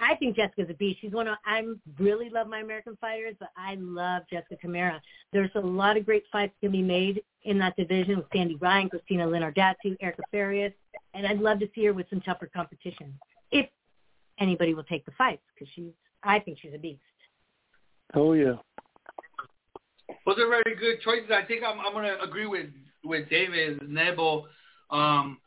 I 0.00 0.12
I 0.12 0.16
think 0.16 0.36
Jessica's 0.36 0.70
a 0.70 0.74
beast. 0.74 1.00
She's 1.00 1.12
one 1.12 1.28
of 1.28 1.36
I 1.44 1.62
really 1.98 2.30
love 2.30 2.48
my 2.48 2.60
American 2.60 2.96
fighters, 3.00 3.34
but 3.38 3.50
I 3.56 3.76
love 3.78 4.22
Jessica 4.30 4.56
Camara. 4.60 5.00
There's 5.32 5.50
a 5.54 5.60
lot 5.60 5.96
of 5.96 6.06
great 6.06 6.24
fights 6.32 6.54
to 6.62 6.70
be 6.70 6.82
made 6.82 7.22
in 7.44 7.58
that 7.58 7.76
division 7.76 8.16
with 8.16 8.26
Sandy 8.34 8.56
Ryan, 8.56 8.88
Christina 8.88 9.26
Linardatou, 9.26 9.96
Erica 10.00 10.22
Farias, 10.30 10.72
and 11.14 11.26
I'd 11.26 11.40
love 11.40 11.60
to 11.60 11.68
see 11.74 11.84
her 11.84 11.92
with 11.92 12.08
some 12.10 12.20
tougher 12.20 12.50
competition 12.52 13.18
if 13.50 13.68
anybody 14.38 14.74
will 14.74 14.84
take 14.84 15.04
the 15.04 15.12
fights 15.12 15.42
because 15.54 15.72
she's 15.74 15.92
I 16.22 16.40
think 16.40 16.58
she's 16.60 16.74
a 16.74 16.78
beast. 16.78 17.00
Oh 18.14 18.32
yeah. 18.32 18.54
Those 20.24 20.38
are 20.38 20.48
very 20.48 20.76
good 20.76 21.00
choices. 21.02 21.30
I 21.30 21.44
think 21.44 21.62
I'm 21.64 21.78
I'm 21.80 21.92
gonna 21.92 22.16
agree 22.22 22.46
with 22.46 22.66
with 23.04 23.28
David 23.28 23.88
Nebo. 23.88 24.46
Um, 24.90 25.38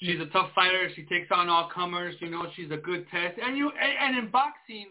she's 0.00 0.20
a 0.20 0.26
tough 0.26 0.50
fighter. 0.54 0.88
She 0.94 1.02
takes 1.04 1.28
on 1.30 1.48
all 1.48 1.70
comers. 1.72 2.14
You 2.20 2.30
know, 2.30 2.46
she's 2.56 2.70
a 2.70 2.76
good 2.76 3.06
test. 3.10 3.38
And 3.42 3.56
you 3.56 3.70
and, 3.70 4.16
and 4.16 4.24
in 4.24 4.30
boxing, 4.30 4.88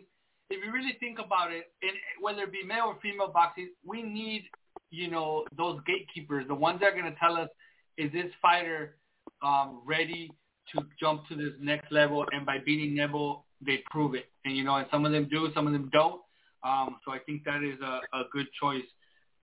if 0.50 0.64
you 0.64 0.72
really 0.72 0.98
think 1.00 1.20
about 1.20 1.52
it, 1.52 1.72
in 1.82 1.92
whether 2.22 2.44
it 2.44 2.52
be 2.52 2.64
male 2.64 2.86
or 2.88 2.98
female 3.02 3.32
boxing, 3.32 3.70
we 3.86 4.02
need 4.02 4.46
you 4.92 5.10
know 5.10 5.46
those 5.58 5.80
gatekeepers, 5.86 6.48
the 6.48 6.56
ones 6.56 6.80
that 6.80 6.94
are 6.94 6.96
gonna 6.96 7.16
tell 7.20 7.36
us 7.36 7.50
is 7.98 8.12
this 8.12 8.32
fighter 8.42 8.96
um, 9.42 9.82
ready 9.86 10.32
to 10.74 10.84
jump 11.00 11.28
to 11.28 11.36
this 11.36 11.54
next 11.60 11.92
level, 11.92 12.26
and 12.32 12.46
by 12.46 12.58
beating 12.64 12.96
Nebo, 12.96 13.44
they 13.66 13.84
prove 13.90 14.16
it. 14.16 14.26
And 14.46 14.56
you 14.56 14.64
know, 14.64 14.76
and 14.76 14.88
some 14.92 15.06
of 15.06 15.12
them 15.12 15.28
do, 15.30 15.50
some 15.54 15.68
of 15.68 15.74
them 15.74 15.90
don't. 15.92 16.22
Um, 16.64 16.98
so 17.06 17.12
I 17.12 17.20
think 17.20 17.44
that 17.46 17.64
is 17.64 17.80
a, 17.82 18.18
a 18.18 18.24
good 18.32 18.48
choice 18.60 18.84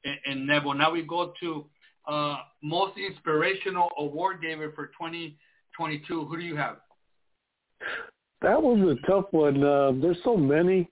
in, 0.04 0.16
in 0.26 0.46
Nebo. 0.46 0.72
Now 0.72 0.92
we 0.92 1.02
go 1.02 1.32
to 1.40 1.66
uh, 2.06 2.36
most 2.62 2.96
inspirational 2.98 3.88
award, 3.98 4.40
David, 4.42 4.74
for 4.74 4.90
2022. 5.76 6.24
Who 6.26 6.36
do 6.36 6.42
you 6.42 6.56
have? 6.56 6.76
That 8.42 8.62
was 8.62 8.78
a 8.80 9.06
tough 9.06 9.26
one. 9.30 9.62
Uh, 9.62 9.92
there's 10.00 10.18
so 10.24 10.36
many. 10.36 10.88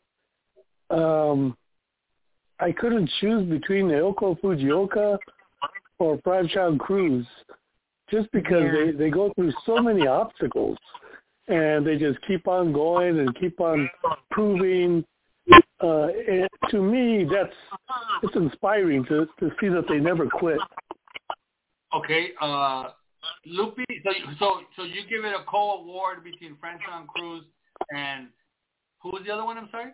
Um, 0.90 1.56
I 2.60 2.72
couldn't 2.72 3.10
choose 3.20 3.48
between 3.48 3.86
Naoko 3.86 4.38
Fujioka 4.40 5.18
or 5.98 6.18
Franchon 6.18 6.78
Crews 6.78 7.26
just 8.10 8.30
because 8.32 8.64
Yeah. 8.64 8.72
they, 8.86 8.90
they 8.92 9.10
go 9.10 9.32
through 9.34 9.52
so 9.66 9.78
many 9.78 10.06
obstacles 10.06 10.78
and 11.48 11.86
they 11.86 11.96
just 11.98 12.18
keep 12.26 12.46
on 12.48 12.72
going 12.72 13.18
and 13.18 13.34
keep 13.38 13.60
on 13.60 13.90
proving. 14.30 15.04
Uh, 15.82 16.06
and 16.06 16.48
to 16.70 16.80
me, 16.80 17.24
that's 17.30 17.54
it's 18.22 18.36
inspiring 18.36 19.04
to, 19.06 19.26
to 19.38 19.50
see 19.60 19.68
that 19.68 19.84
they 19.88 19.98
never 19.98 20.26
quit. 20.26 20.58
Okay, 21.94 22.30
uh, 22.40 22.90
Lupi. 23.46 23.84
So, 24.04 24.10
you- 24.10 24.34
so, 24.38 24.60
so 24.76 24.82
you 24.84 25.02
give 25.08 25.24
it 25.24 25.34
a 25.34 25.44
co-award 25.44 26.24
between 26.24 26.56
Franchon 26.56 27.06
Crews 27.08 27.44
and 27.94 28.28
who 29.00 29.10
was 29.10 29.22
the 29.26 29.32
other 29.32 29.44
one? 29.44 29.58
I'm 29.58 29.68
sorry. 29.70 29.92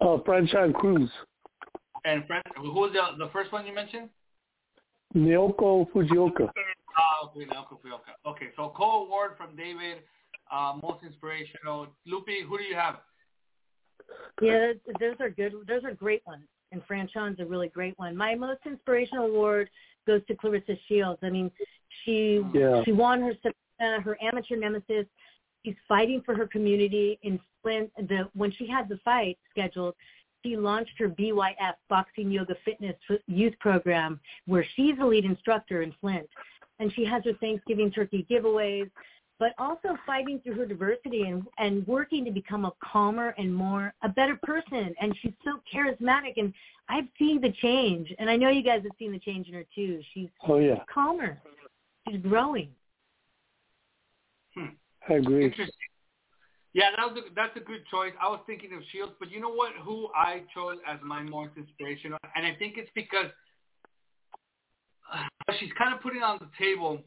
Uh, 0.00 0.18
Franchon 0.26 0.74
Crews, 0.74 1.10
And 2.04 2.26
Fran- 2.26 2.42
who 2.56 2.72
was 2.72 2.92
the 2.92 3.24
the 3.24 3.30
first 3.32 3.50
one 3.52 3.66
you 3.66 3.74
mentioned? 3.74 4.08
Naoko 5.14 5.90
Fujioka. 5.92 6.50
Oh, 6.98 7.28
okay, 7.28 7.46
Naoko 7.46 7.80
Fujioka. 7.80 8.12
Okay, 8.26 8.48
so 8.56 8.72
co-award 8.76 9.32
from 9.36 9.56
David, 9.56 9.98
uh, 10.50 10.78
most 10.82 11.02
inspirational. 11.04 11.88
Lupi, 12.06 12.42
who 12.46 12.58
do 12.58 12.64
you 12.64 12.74
have? 12.74 12.96
Yeah, 14.40 14.72
those- 14.84 14.94
those 15.00 15.20
are 15.20 15.30
good. 15.30 15.54
Those 15.66 15.84
are 15.84 15.94
great 15.94 16.24
ones. 16.26 16.46
And 16.72 16.86
Franchon's 16.86 17.40
a 17.40 17.46
really 17.46 17.68
great 17.68 17.96
one. 17.98 18.16
My 18.16 18.34
most 18.34 18.60
inspirational 18.66 19.26
award 19.26 19.70
goes 20.06 20.24
to 20.26 20.34
Claressa 20.34 20.78
Shields. 20.86 21.22
I 21.22 21.30
mean, 21.30 21.50
she 22.04 22.44
Yeah. 22.52 22.82
she 22.84 22.92
won 22.92 23.20
her 23.20 23.34
her 23.78 24.16
amateur 24.22 24.56
nemesis. 24.56 25.06
She's 25.64 25.76
fighting 25.88 26.22
for 26.22 26.34
her 26.34 26.46
community 26.46 27.18
in 27.22 27.40
Flint. 27.62 27.90
The 28.08 28.28
when 28.34 28.50
she 28.52 28.66
had 28.66 28.88
the 28.88 28.98
fight 28.98 29.38
scheduled, 29.50 29.94
she 30.44 30.56
launched 30.56 30.98
her 30.98 31.08
BYF 31.08 31.74
Boxing 31.88 32.30
Yoga 32.30 32.54
Fitness 32.64 32.96
Youth 33.26 33.58
Program, 33.58 34.20
where 34.46 34.64
she's 34.74 34.96
the 34.96 35.06
lead 35.06 35.24
instructor 35.24 35.82
in 35.82 35.92
Flint, 36.00 36.28
and 36.78 36.92
she 36.92 37.04
has 37.04 37.24
her 37.24 37.32
Thanksgiving 37.34 37.90
turkey 37.90 38.26
giveaways 38.30 38.90
but 39.38 39.52
also 39.58 39.96
fighting 40.06 40.40
through 40.40 40.54
her 40.54 40.66
diversity 40.66 41.22
and 41.22 41.44
and 41.58 41.86
working 41.86 42.24
to 42.24 42.30
become 42.30 42.64
a 42.64 42.72
calmer 42.82 43.34
and 43.38 43.54
more 43.54 43.94
a 44.02 44.08
better 44.08 44.38
person 44.42 44.94
and 45.00 45.16
she's 45.20 45.32
so 45.44 45.60
charismatic 45.72 46.34
and 46.36 46.52
I've 46.88 47.06
seen 47.18 47.40
the 47.40 47.52
change 47.52 48.14
and 48.18 48.30
I 48.30 48.36
know 48.36 48.48
you 48.48 48.62
guys 48.62 48.82
have 48.82 48.92
seen 48.98 49.12
the 49.12 49.18
change 49.18 49.48
in 49.48 49.54
her 49.54 49.64
too. 49.74 50.00
She's 50.14 50.28
Oh 50.46 50.58
yeah, 50.58 50.82
calmer. 50.92 51.38
She's 52.08 52.20
growing. 52.20 52.70
Hmm. 54.54 54.74
I 55.08 55.14
agree. 55.14 55.44
Interesting. 55.44 55.74
Yeah, 56.72 56.90
that 56.96 57.06
was 57.10 57.24
a, 57.24 57.34
that's 57.34 57.56
a 57.56 57.60
good 57.60 57.86
choice. 57.90 58.12
I 58.20 58.28
was 58.28 58.40
thinking 58.46 58.74
of 58.74 58.82
Shields, 58.92 59.12
but 59.18 59.30
you 59.30 59.40
know 59.40 59.48
what? 59.48 59.72
Who 59.82 60.08
I 60.14 60.42
chose 60.54 60.76
as 60.86 60.98
my 61.02 61.22
most 61.22 61.52
inspirational, 61.56 62.18
and 62.34 62.46
I 62.46 62.54
think 62.58 62.74
it's 62.76 62.90
because 62.94 63.30
uh, 65.12 65.52
she's 65.58 65.72
kind 65.78 65.94
of 65.94 66.02
putting 66.02 66.22
on 66.22 66.38
the 66.38 66.48
table 66.58 67.00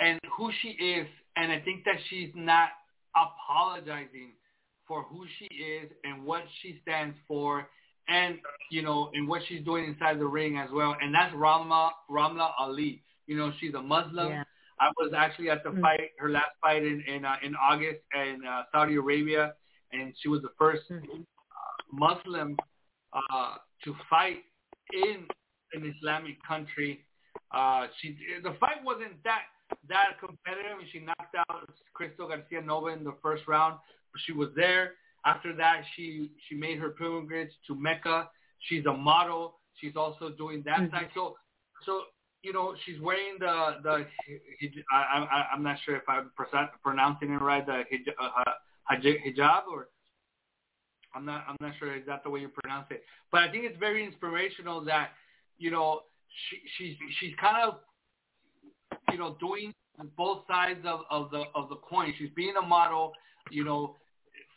and 0.00 0.18
who 0.36 0.50
she 0.62 0.68
is, 0.68 1.06
and 1.36 1.52
I 1.52 1.60
think 1.60 1.84
that 1.84 1.96
she's 2.08 2.30
not 2.34 2.70
apologizing 3.14 4.32
for 4.88 5.04
who 5.04 5.26
she 5.38 5.44
is 5.54 5.88
and 6.02 6.24
what 6.24 6.42
she 6.60 6.80
stands 6.82 7.16
for, 7.28 7.68
and 8.08 8.38
you 8.72 8.82
know, 8.82 9.10
and 9.14 9.28
what 9.28 9.42
she's 9.48 9.64
doing 9.64 9.84
inside 9.84 10.18
the 10.18 10.26
ring 10.26 10.58
as 10.58 10.70
well. 10.72 10.96
And 11.00 11.14
that's 11.14 11.32
Ramla 11.34 11.90
Ramla 12.10 12.50
Ali. 12.58 13.02
You 13.30 13.36
know, 13.38 13.52
she's 13.60 13.74
a 13.74 13.80
Muslim. 13.80 14.30
Yeah. 14.30 14.42
I 14.80 14.88
was 14.98 15.12
actually 15.16 15.50
at 15.50 15.62
the 15.62 15.70
Mm. 15.70 15.80
fight, 15.82 16.10
her 16.18 16.30
last 16.30 16.50
fight 16.60 16.82
in 16.84 17.00
in, 17.02 17.24
uh, 17.24 17.36
in 17.46 17.54
August 17.54 18.00
in 18.12 18.44
uh, 18.44 18.64
Saudi 18.72 18.96
Arabia, 18.96 19.54
and 19.92 20.12
she 20.18 20.28
was 20.28 20.42
the 20.42 20.52
first 20.58 20.82
Mhm. 20.90 21.24
Muslim 21.92 22.56
uh, 23.12 23.58
to 23.84 23.94
fight 24.08 24.42
in 24.92 25.28
an 25.74 25.82
Islamic 25.94 26.42
country. 26.42 27.06
Uh, 27.52 27.86
she 27.98 28.06
the 28.42 28.54
fight 28.54 28.82
wasn't 28.82 29.14
that 29.22 29.44
that 29.92 30.18
competitive. 30.18 30.78
She 30.92 30.98
knocked 30.98 31.36
out 31.42 31.70
Crystal 31.92 32.26
Garcia 32.26 32.60
Nova 32.60 32.88
in 32.88 33.04
the 33.04 33.16
first 33.22 33.46
round. 33.46 33.78
She 34.24 34.32
was 34.32 34.52
there. 34.54 34.84
After 35.24 35.52
that, 35.62 35.78
she 35.94 36.32
she 36.48 36.54
made 36.56 36.78
her 36.80 36.90
pilgrimage 36.90 37.52
to 37.68 37.72
Mecca. 37.76 38.18
She's 38.66 38.86
a 38.86 38.92
model. 39.10 39.42
She's 39.78 39.94
also 39.94 40.30
doing 40.42 40.62
that 40.64 40.80
Mhm. 40.80 40.90
side. 40.90 41.10
So 41.14 41.36
so 41.86 41.92
you 42.42 42.52
know 42.52 42.74
she's 42.84 43.00
wearing 43.00 43.36
the 43.38 43.76
the 43.82 44.06
I, 44.92 44.96
I 44.96 45.46
I'm 45.52 45.62
not 45.62 45.76
sure 45.84 45.96
if 45.96 46.02
I'm 46.08 46.30
pronouncing 46.82 47.30
it 47.30 47.42
right 47.42 47.64
the 47.64 47.82
uh, 48.20 48.52
hij- 48.90 49.20
hijab 49.26 49.62
or 49.70 49.88
I'm 51.14 51.24
not 51.24 51.44
I'm 51.48 51.56
not 51.60 51.74
sure 51.78 51.94
is 51.96 52.06
that 52.06 52.22
the 52.24 52.30
way 52.30 52.40
you 52.40 52.48
pronounce 52.48 52.86
it. 52.90 53.02
But 53.32 53.42
I 53.42 53.50
think 53.50 53.64
it's 53.64 53.78
very 53.78 54.04
inspirational 54.04 54.84
that 54.84 55.10
you 55.58 55.70
know 55.70 56.02
she 56.48 56.56
she's 56.76 56.96
she's 57.18 57.34
kind 57.40 57.56
of 57.68 57.80
you 59.12 59.18
know 59.18 59.36
doing 59.40 59.72
both 60.16 60.44
sides 60.48 60.80
of, 60.84 61.00
of 61.10 61.30
the 61.30 61.44
of 61.54 61.68
the 61.68 61.76
coin. 61.76 62.14
She's 62.18 62.30
being 62.34 62.54
a 62.56 62.66
model, 62.66 63.12
you 63.50 63.64
know, 63.64 63.96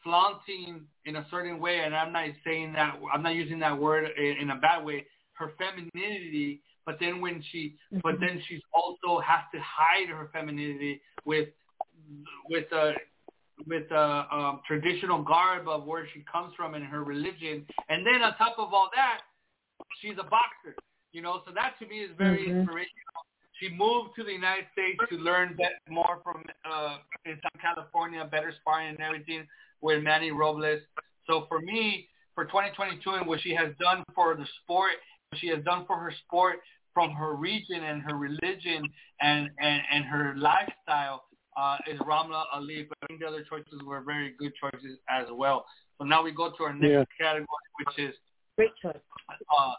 flaunting 0.03 0.85
in 1.05 1.17
a 1.17 1.25
certain 1.29 1.59
way, 1.59 1.79
and 1.79 1.95
I'm 1.95 2.13
not 2.13 2.27
saying 2.45 2.73
that 2.73 2.95
I'm 3.13 3.23
not 3.23 3.35
using 3.35 3.59
that 3.59 3.77
word 3.77 4.09
in, 4.17 4.37
in 4.41 4.49
a 4.51 4.55
bad 4.55 4.83
way. 4.83 5.05
her 5.33 5.51
femininity, 5.57 6.61
but 6.85 6.97
then 6.99 7.21
when 7.21 7.43
she, 7.51 7.75
but 8.03 8.19
then 8.19 8.41
she's 8.47 8.61
also 8.73 9.21
has 9.21 9.41
to 9.53 9.59
hide 9.61 10.09
her 10.09 10.29
femininity 10.33 11.01
with 11.25 11.49
with 12.49 12.71
a 12.71 12.93
with 13.67 13.89
a 13.91 14.35
um, 14.35 14.61
traditional 14.67 15.21
garb 15.23 15.67
of 15.67 15.85
where 15.85 16.07
she 16.13 16.23
comes 16.31 16.53
from 16.55 16.73
and 16.73 16.83
her 16.85 17.03
religion, 17.03 17.65
and 17.89 18.05
then 18.05 18.21
on 18.21 18.35
top 18.35 18.55
of 18.57 18.73
all 18.73 18.89
that, 18.93 19.21
she's 20.01 20.17
a 20.19 20.23
boxer. 20.23 20.75
You 21.11 21.21
know, 21.21 21.41
so 21.45 21.53
that 21.53 21.77
to 21.79 21.85
me 21.85 21.99
is 21.99 22.11
very 22.17 22.47
Mhm. 22.47 22.57
inspirational. 22.61 23.25
She 23.59 23.69
moved 23.69 24.15
to 24.15 24.23
the 24.23 24.33
United 24.33 24.67
States 24.71 24.99
to 25.09 25.17
learn 25.17 25.57
more 25.87 26.19
from 26.23 26.43
uh, 26.65 26.97
in 27.25 27.39
Southern 27.41 27.61
California, 27.61 28.25
better 28.25 28.51
sparring 28.51 28.89
and 28.89 28.99
everything 28.99 29.47
with 29.81 30.01
Manny 30.03 30.31
Robles. 30.31 30.81
So 31.27 31.45
for 31.47 31.61
me, 31.61 32.09
for 32.33 32.45
2022 32.45 33.11
and 33.11 33.27
what 33.27 33.39
she 33.41 33.53
has 33.53 33.75
done 33.79 34.03
for 34.15 34.35
the 34.35 34.45
sport, 34.63 34.93
she 35.39 35.47
has 35.47 35.63
done 35.63 35.85
for 35.85 35.97
her 35.97 36.13
sport 36.25 36.57
from 36.93 37.11
her 37.11 37.33
region 37.35 37.83
and 37.83 38.01
her 38.03 38.15
religion 38.15 38.83
and, 39.21 39.49
and, 39.59 39.81
and 39.91 40.05
her 40.05 40.33
lifestyle 40.37 41.23
uh, 41.57 41.77
is 41.91 41.99
Ramla 41.99 42.43
Ali. 42.53 42.85
But 42.87 42.97
I 43.03 43.07
think 43.07 43.19
the 43.21 43.27
other 43.27 43.43
choices 43.49 43.81
were 43.85 44.01
very 44.01 44.33
good 44.37 44.53
choices 44.59 44.97
as 45.09 45.25
well. 45.31 45.65
So 45.97 46.05
now 46.05 46.21
we 46.23 46.31
go 46.31 46.51
to 46.51 46.63
our 46.63 46.73
next 46.73 46.91
Yeah. 46.91 47.03
category, 47.19 47.47
which 47.79 47.97
is 47.99 48.15
Great 48.57 48.71
choice. 48.81 48.97
uh, 49.29 49.73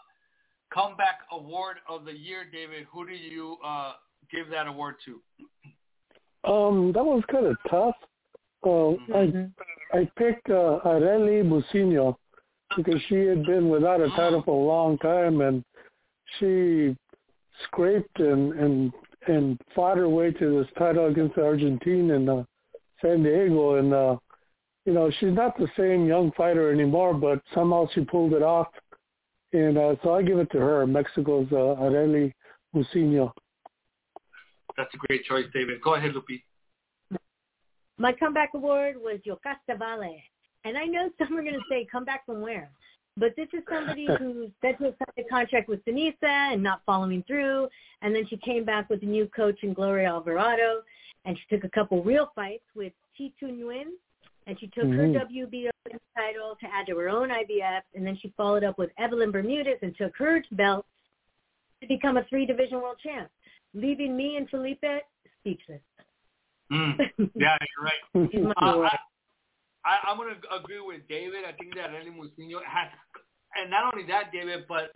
comeback 0.73 1.19
award 1.31 1.77
of 1.87 2.05
the 2.05 2.11
year, 2.13 2.43
David. 2.51 2.85
Who 2.91 3.05
do 3.07 3.13
you 3.13 3.57
uh, 3.63 3.93
give 4.31 4.49
that 4.49 4.67
award 4.67 4.95
to? 5.05 5.21
Um, 6.43 6.91
that 6.93 7.03
was 7.03 7.23
kind 7.31 7.45
of 7.47 7.57
tough. 7.69 7.95
Uh, 8.63 8.97
Mhm. 9.07 9.51
I 9.93 9.99
I 9.99 10.05
picked 10.17 10.49
uh, 10.49 10.79
Arely 10.83 11.43
Muciño 11.43 12.17
because 12.75 13.01
she 13.07 13.15
had 13.15 13.45
been 13.45 13.69
without 13.69 14.01
a 14.01 14.09
title 14.09 14.41
for 14.43 14.59
a 14.59 14.67
long 14.67 14.97
time, 14.99 15.41
and 15.41 15.63
she 16.39 16.95
scraped 17.63 18.19
and 18.19 18.53
and 18.53 18.93
and 19.27 19.59
fought 19.73 19.97
her 19.97 20.09
way 20.09 20.31
to 20.31 20.59
this 20.59 20.71
title 20.77 21.07
against 21.07 21.35
the 21.35 21.43
Argentine 21.43 22.11
in 22.11 22.29
uh, 22.29 22.43
San 23.01 23.23
Diego, 23.23 23.75
and 23.75 23.93
uh, 23.93 24.17
you 24.85 24.93
know 24.93 25.11
she's 25.19 25.33
not 25.33 25.57
the 25.57 25.67
same 25.77 26.05
young 26.07 26.31
fighter 26.33 26.71
anymore, 26.71 27.13
but 27.13 27.41
somehow 27.53 27.87
she 27.93 28.01
pulled 28.01 28.33
it 28.33 28.43
off, 28.43 28.67
and 29.53 29.77
uh, 29.77 29.95
so 30.03 30.15
I 30.15 30.21
give 30.21 30.37
it 30.39 30.51
to 30.51 30.59
her, 30.59 30.85
Mexico's 30.85 31.47
uh, 31.51 31.81
Arely 31.81 32.33
Muciño. 32.75 33.31
That's 34.77 34.93
a 34.93 34.97
great 34.97 35.23
choice, 35.23 35.45
David. 35.53 35.81
Go 35.81 35.95
ahead, 35.95 36.11
Lupi. 36.11 36.43
My 37.97 38.11
comeback 38.11 38.49
award 38.53 38.97
was 38.97 39.19
Yokasta 39.25 39.79
Valle. 39.79 40.21
And 40.65 40.77
I 40.77 40.85
know 40.85 41.09
some 41.17 41.37
are 41.37 41.43
going 41.43 41.53
to 41.53 41.61
say, 41.69 41.87
come 41.89 42.03
back 42.03 42.25
from 42.25 42.41
where? 42.41 42.69
But 43.17 43.33
this 43.37 43.47
is 43.53 43.63
somebody 43.69 44.07
who 44.19 44.51
said 44.61 44.77
to 44.79 44.93
sign 44.97 45.25
a 45.25 45.29
contract 45.29 45.69
with 45.69 45.85
DAZN 45.85 46.15
and 46.21 46.61
not 46.61 46.81
following 46.85 47.23
through. 47.25 47.69
And 48.01 48.13
then 48.13 48.27
she 48.27 48.37
came 48.37 48.65
back 48.65 48.89
with 48.89 49.01
a 49.03 49.05
new 49.05 49.27
coach 49.27 49.59
in 49.63 49.73
Gloria 49.73 50.09
Alvarado. 50.09 50.81
And 51.23 51.37
she 51.37 51.55
took 51.55 51.63
a 51.63 51.69
couple 51.69 52.03
real 52.03 52.31
fights 52.35 52.65
with 52.75 52.91
Chi 53.17 53.31
Tu 53.39 53.47
Nguyen. 53.47 53.93
And 54.47 54.59
she 54.59 54.67
took 54.67 54.83
Mhm. 54.83 54.97
her 54.97 55.25
WBO 55.25 55.71
title 56.15 56.55
to 56.59 56.67
add 56.67 56.85
to 56.87 56.97
her 56.97 57.09
own 57.09 57.29
IBF. 57.31 57.81
And 57.95 58.05
then 58.05 58.17
she 58.17 58.29
followed 58.37 58.63
up 58.63 58.77
with 58.77 58.91
Evelyn 58.97 59.31
Bermudez 59.31 59.79
and 59.81 59.95
took 59.95 60.15
her 60.17 60.43
belt 60.51 60.85
to 61.81 61.87
become 61.87 62.17
a 62.17 62.23
three-division 62.25 62.79
world 62.79 62.97
champ, 63.01 63.31
leaving 63.73 64.15
me 64.15 64.37
and 64.37 64.49
Felipe 64.49 64.83
speechless. 65.39 65.81
Mm. 66.71 66.97
Yeah, 67.35 67.57
you're 67.61 67.85
right. 67.85 68.53
Uh. 68.57 68.81
I, 68.81 68.97
I, 69.85 70.09
I'm 70.09 70.17
going 70.17 70.33
to 70.33 70.55
agree 70.55 70.81
with 70.81 71.07
David. 71.07 71.45
I 71.47 71.53
think 71.53 71.75
that 71.75 71.91
Eli 71.91 72.09
Mucino 72.09 72.59
has, 72.65 72.89
and 73.55 73.69
not 73.69 73.93
only 73.93 74.05
that, 74.07 74.31
David, 74.33 74.65
but 74.67 74.91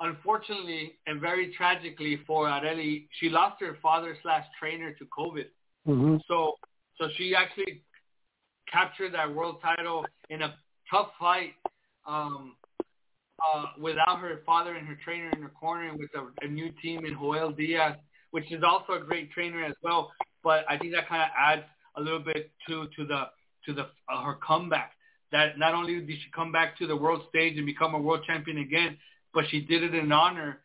unfortunately 0.00 0.98
and 1.06 1.20
very 1.20 1.52
tragically 1.56 2.20
for 2.26 2.46
Areli, 2.46 3.06
she 3.20 3.28
lost 3.28 3.60
her 3.60 3.78
father 3.80 4.16
slash 4.22 4.44
trainer 4.58 4.92
to 4.94 5.04
COVID. 5.16 5.46
hmm 5.86 6.16
So, 6.26 6.54
so 7.00 7.08
she 7.16 7.34
actually 7.34 7.82
captured 8.70 9.14
that 9.14 9.32
world 9.32 9.60
title 9.62 10.04
in 10.30 10.42
a 10.42 10.54
tough 10.90 11.08
fight 11.18 11.54
um, 12.06 12.56
uh, 13.42 13.66
without 13.80 14.18
her 14.18 14.42
father 14.44 14.74
and 14.74 14.86
her 14.86 14.98
trainer 15.04 15.30
in 15.30 15.42
her 15.42 15.48
corner 15.50 15.88
and 15.88 15.98
with 15.98 16.10
a, 16.14 16.44
a 16.44 16.48
new 16.48 16.70
team 16.82 17.04
in 17.04 17.14
Joel 17.14 17.52
Diaz, 17.52 17.94
which 18.32 18.50
is 18.52 18.62
also 18.62 18.94
a 18.94 19.00
great 19.00 19.30
trainer 19.32 19.64
as 19.64 19.74
well. 19.82 20.10
But 20.42 20.64
I 20.68 20.76
think 20.78 20.92
that 20.94 21.08
kind 21.08 21.22
of 21.22 21.28
adds 21.38 21.62
a 21.96 22.00
little 22.00 22.20
bit 22.20 22.50
to 22.68 22.86
to 22.96 23.06
the 23.06 23.24
to 23.68 23.74
the 23.74 23.86
uh, 24.12 24.22
her 24.24 24.38
comeback. 24.46 24.92
That 25.30 25.58
not 25.58 25.74
only 25.74 26.00
did 26.00 26.08
she 26.08 26.30
come 26.34 26.50
back 26.50 26.78
to 26.78 26.86
the 26.86 26.96
world 26.96 27.22
stage 27.28 27.56
and 27.58 27.66
become 27.66 27.94
a 27.94 28.00
world 28.00 28.24
champion 28.26 28.58
again, 28.58 28.96
but 29.34 29.44
she 29.50 29.60
did 29.60 29.82
it 29.82 29.94
in 29.94 30.10
honor 30.10 30.60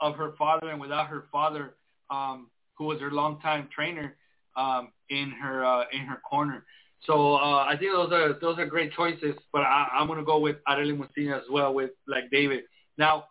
of 0.00 0.16
her 0.16 0.32
father 0.36 0.70
and 0.70 0.80
without 0.80 1.06
her 1.06 1.26
father, 1.30 1.76
um, 2.10 2.48
who 2.76 2.86
was 2.86 3.00
her 3.00 3.10
longtime 3.10 3.68
trainer 3.74 4.16
um, 4.56 4.90
in 5.10 5.30
her 5.30 5.64
uh, 5.64 5.84
in 5.92 6.00
her 6.00 6.20
corner. 6.28 6.64
So 7.06 7.36
uh, 7.36 7.64
I 7.64 7.76
think 7.78 7.92
those 7.92 8.12
are 8.12 8.38
those 8.40 8.58
are 8.58 8.66
great 8.66 8.92
choices, 8.92 9.36
but 9.52 9.62
I, 9.62 9.88
I'm 9.92 10.06
going 10.06 10.18
to 10.18 10.24
go 10.24 10.40
with 10.40 10.56
Arely 10.68 10.98
Muciño 10.98 11.36
as 11.36 11.44
well, 11.50 11.72
with 11.72 11.90
like 12.08 12.30
David. 12.30 12.64
Now, 12.98 13.26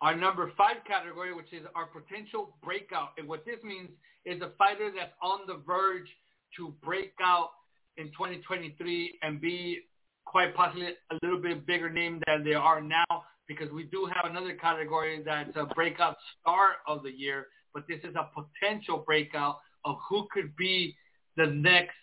our 0.00 0.16
number 0.16 0.52
five 0.56 0.76
category, 0.86 1.34
which 1.34 1.52
is 1.52 1.62
our 1.74 1.86
potential 1.86 2.56
breakout, 2.62 3.10
and 3.18 3.26
what 3.26 3.44
this 3.44 3.58
means 3.64 3.90
is 4.24 4.40
a 4.40 4.50
fighter 4.56 4.90
that's 4.96 5.12
on 5.20 5.40
the 5.48 5.60
verge 5.66 6.08
to 6.56 6.72
break 6.82 7.12
out 7.20 7.50
in 7.96 8.06
2023 8.08 9.18
and 9.22 9.40
be 9.40 9.80
quite 10.24 10.54
possibly 10.54 10.88
a 11.10 11.14
little 11.22 11.40
bit 11.40 11.66
bigger 11.66 11.90
name 11.90 12.20
than 12.26 12.44
they 12.44 12.54
are 12.54 12.80
now, 12.80 13.24
because 13.48 13.70
we 13.72 13.84
do 13.84 14.08
have 14.12 14.30
another 14.30 14.54
category 14.54 15.22
that's 15.24 15.56
a 15.56 15.66
breakout 15.74 16.16
star 16.40 16.76
of 16.86 17.02
the 17.02 17.10
year, 17.10 17.46
but 17.74 17.84
this 17.88 17.98
is 18.04 18.14
a 18.14 18.28
potential 18.34 19.02
breakout 19.06 19.58
of 19.84 19.96
who 20.08 20.26
could 20.32 20.54
be 20.56 20.96
the 21.36 21.46
next 21.46 21.96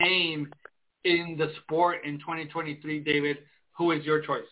name 0.00 0.50
in 1.04 1.36
the 1.38 1.52
sport 1.62 1.98
in 2.04 2.18
2023, 2.18 3.00
David. 3.00 3.38
Who 3.78 3.92
is 3.92 4.04
your 4.04 4.20
choice? 4.20 4.42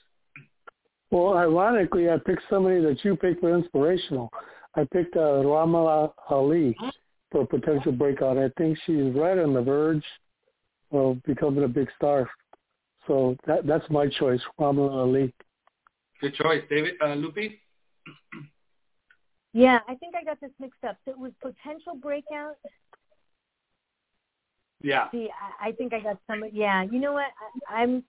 Well, 1.10 1.36
ironically, 1.36 2.10
I 2.10 2.18
picked 2.18 2.42
somebody 2.50 2.80
that 2.80 3.04
you 3.04 3.16
picked 3.16 3.40
for 3.40 3.56
inspirational. 3.56 4.30
I 4.76 4.84
picked 4.92 5.16
uh, 5.16 5.20
Ramala 5.20 6.12
Ali 6.28 6.76
for 7.30 7.42
a 7.42 7.46
potential 7.46 7.92
breakout. 7.92 8.36
I 8.36 8.50
think 8.58 8.78
she's 8.84 9.12
right 9.14 9.38
on 9.38 9.54
the 9.54 9.62
verge 9.62 10.04
of 10.94 11.22
becoming 11.24 11.64
a 11.64 11.68
big 11.68 11.88
star. 11.96 12.28
So 13.06 13.36
that 13.46 13.66
that's 13.66 13.88
my 13.90 14.08
choice, 14.08 14.40
Ramala 14.58 14.90
Ali. 14.92 15.34
Good 16.20 16.34
choice, 16.34 16.62
David. 16.70 16.94
Uh, 17.00 17.08
Lupi? 17.16 17.58
Yeah, 19.52 19.78
I 19.88 19.94
think 19.96 20.14
I 20.14 20.24
got 20.24 20.40
this 20.40 20.50
mixed 20.58 20.82
up. 20.84 20.96
So 21.04 21.10
it 21.12 21.18
was 21.18 21.32
potential 21.40 21.94
breakout. 22.00 22.56
Yeah. 24.82 25.10
See, 25.10 25.28
I, 25.60 25.68
I 25.68 25.72
think 25.72 25.92
I 25.92 26.00
got 26.00 26.18
some. 26.26 26.42
Yeah, 26.52 26.82
you 26.82 26.98
know 26.98 27.12
what? 27.12 27.26
I, 27.68 27.82
I'm. 27.82 28.04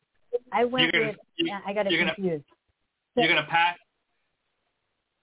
I 0.52 0.66
went 0.66 0.92
gonna- 0.92 1.08
with. 1.08 1.16
you- 1.38 1.48
Yeah, 1.48 1.60
I 1.66 1.74
got 1.74 1.86
it 1.86 1.92
you're 1.92 2.02
gonna- 2.02 2.16
confused. 2.16 2.46
You're 3.16 3.28
going 3.28 3.42
to 3.42 3.50
pass? 3.50 3.78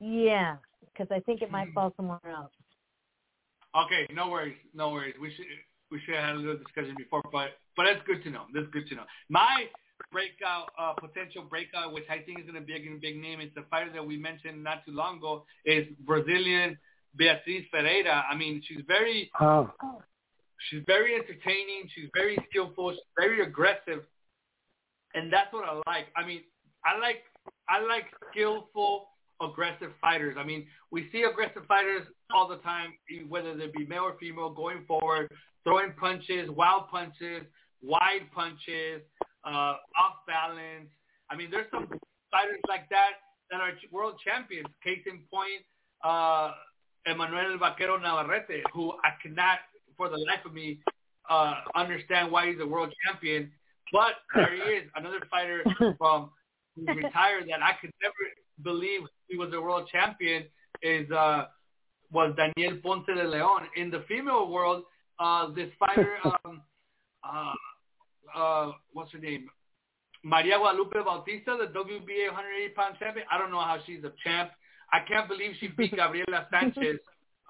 Yeah, 0.00 0.56
because 0.86 1.08
I 1.14 1.20
think 1.20 1.42
it 1.42 1.50
might 1.50 1.70
fall 1.74 1.92
somewhere 1.94 2.18
else. 2.26 2.50
Okay, 3.76 4.06
no 4.14 4.30
worries, 4.30 4.56
no 4.74 4.88
worries. 4.90 5.14
We 5.20 5.30
should 5.34 5.44
we 5.92 6.00
should 6.04 6.14
have 6.14 6.24
had 6.24 6.34
a 6.36 6.38
little 6.38 6.56
discussion 6.56 6.94
before, 6.96 7.22
but 7.30 7.60
but 7.76 7.84
that's 7.84 8.00
good 8.06 8.24
to 8.24 8.30
know. 8.30 8.44
That's 8.54 8.66
good 8.72 8.88
to 8.88 8.94
know. 8.96 9.04
My 9.28 9.66
breakout 10.10 10.72
uh, 10.80 10.94
potential 10.94 11.44
breakout, 11.48 11.92
which 11.92 12.04
I 12.10 12.18
think 12.18 12.40
is 12.40 12.46
going 12.46 12.56
to 12.56 12.66
be 12.66 12.74
a 12.74 12.98
big 13.00 13.20
name, 13.20 13.40
is 13.40 13.50
the 13.54 13.64
fighter 13.70 13.92
that 13.92 14.04
we 14.04 14.16
mentioned 14.16 14.64
not 14.64 14.84
too 14.84 14.92
long 14.92 15.18
ago, 15.18 15.44
is 15.64 15.86
Brazilian 16.00 16.78
Beatriz 17.16 17.64
Ferreira. 17.70 18.24
I 18.28 18.34
mean, 18.34 18.62
she's 18.66 18.82
very 18.88 19.30
Ah, 19.38 19.70
she's 20.68 20.82
very 20.86 21.14
entertaining. 21.14 21.88
She's 21.94 22.08
very 22.14 22.36
skillful. 22.48 22.92
She's 22.92 23.00
very 23.16 23.42
aggressive, 23.42 24.02
and 25.14 25.32
that's 25.32 25.52
what 25.52 25.68
I 25.68 25.74
like. 25.86 26.06
I 26.16 26.26
mean, 26.26 26.40
I 26.84 26.98
like 26.98 27.22
I 27.68 27.84
like 27.84 28.06
skillful, 28.30 29.08
aggressive 29.40 29.92
fighters. 30.00 30.36
I 30.38 30.44
mean, 30.44 30.66
we 30.90 31.08
see 31.12 31.22
aggressive 31.22 31.62
fighters 31.66 32.06
all 32.34 32.48
the 32.48 32.58
time, 32.58 32.92
whether 33.28 33.56
they 33.56 33.66
be 33.66 33.86
male 33.86 34.02
or 34.02 34.16
female, 34.18 34.50
going 34.50 34.84
forward, 34.86 35.30
throwing 35.64 35.92
punches, 35.98 36.48
wild 36.50 36.88
punches, 36.88 37.42
wide 37.82 38.30
punches, 38.34 39.02
uh, 39.44 39.74
off 39.98 40.24
balance. 40.26 40.88
I 41.30 41.36
mean, 41.36 41.50
there's 41.50 41.70
some 41.70 41.88
fighters 42.30 42.60
like 42.68 42.88
that 42.90 43.22
that 43.50 43.60
are 43.60 43.72
world 43.90 44.20
champions. 44.24 44.66
Case 44.82 45.02
in 45.06 45.20
point, 45.32 45.62
uh, 46.04 46.52
Emanuel 47.06 47.58
Vaquero 47.58 47.98
Navarrete, 47.98 48.62
who 48.72 48.92
I 49.04 49.10
cannot, 49.22 49.58
for 49.96 50.08
the 50.08 50.16
life 50.16 50.44
of 50.44 50.54
me, 50.54 50.80
uh, 51.28 51.54
understand 51.74 52.30
why 52.30 52.48
he's 52.48 52.60
a 52.60 52.66
world 52.66 52.92
champion. 53.06 53.50
But 53.92 54.14
there 54.34 54.54
he 54.54 54.60
is, 54.60 54.84
another 54.96 55.20
fighter 55.30 55.62
from 55.98 56.30
who 56.74 56.86
retired 56.86 57.44
that 57.48 57.62
I 57.62 57.72
could 57.80 57.90
never 58.02 58.14
believe 58.62 59.00
he 59.28 59.36
was 59.36 59.52
a 59.52 59.60
world 59.60 59.88
champion 59.92 60.44
is 60.82 61.10
uh, 61.10 61.46
was 62.10 62.34
Daniel 62.36 62.78
Ponce 62.82 63.06
de 63.06 63.28
Leon. 63.28 63.62
In 63.76 63.90
the 63.90 64.04
female 64.08 64.48
world, 64.48 64.84
uh, 65.18 65.50
this 65.54 65.70
fighter, 65.78 66.16
um, 66.44 66.62
uh, 67.24 67.52
uh, 68.36 68.72
what's 68.92 69.12
her 69.12 69.18
name? 69.18 69.48
Maria 70.24 70.58
Guadalupe 70.58 71.02
Bautista, 71.04 71.58
the 71.58 71.66
WBA 71.66 72.30
180 72.30 72.74
pound 72.74 72.96
champion. 72.98 73.26
I 73.30 73.38
don't 73.38 73.50
know 73.50 73.60
how 73.60 73.78
she's 73.84 74.04
a 74.04 74.12
champ. 74.22 74.50
I 74.92 75.00
can't 75.00 75.28
believe 75.28 75.52
she 75.58 75.68
beat 75.68 75.96
Gabriela 75.96 76.46
Sanchez. 76.50 76.98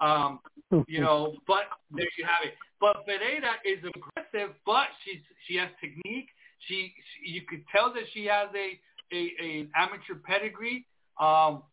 Um, 0.01 0.39
you 0.87 0.99
know, 0.99 1.35
but 1.45 1.63
there 1.91 2.07
you 2.17 2.25
have 2.25 2.45
it. 2.45 2.55
But 2.81 3.05
Pereira 3.05 3.55
is 3.63 3.79
aggressive, 3.79 4.55
but 4.65 4.87
she's 5.03 5.21
she 5.47 5.55
has 5.57 5.69
technique. 5.79 6.29
She, 6.67 6.93
she 7.23 7.31
you 7.31 7.41
could 7.47 7.63
tell 7.73 7.93
that 7.93 8.03
she 8.13 8.25
has 8.25 8.49
a 8.55 8.79
a, 9.15 9.31
a 9.41 9.67
amateur 9.75 10.15
pedigree. 10.25 10.85
Um, 11.19 11.63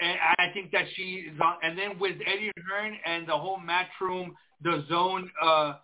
and 0.00 0.18
I 0.38 0.50
think 0.52 0.70
that 0.72 0.84
she 0.94 1.26
is 1.32 1.40
on, 1.40 1.56
and 1.62 1.78
then 1.78 1.98
with 1.98 2.16
Eddie 2.26 2.50
Hearn 2.68 2.96
and 3.06 3.26
the 3.28 3.36
whole 3.36 3.58
Matchroom, 3.58 4.30
DAZN, 4.64 5.28
uh, 5.42 5.74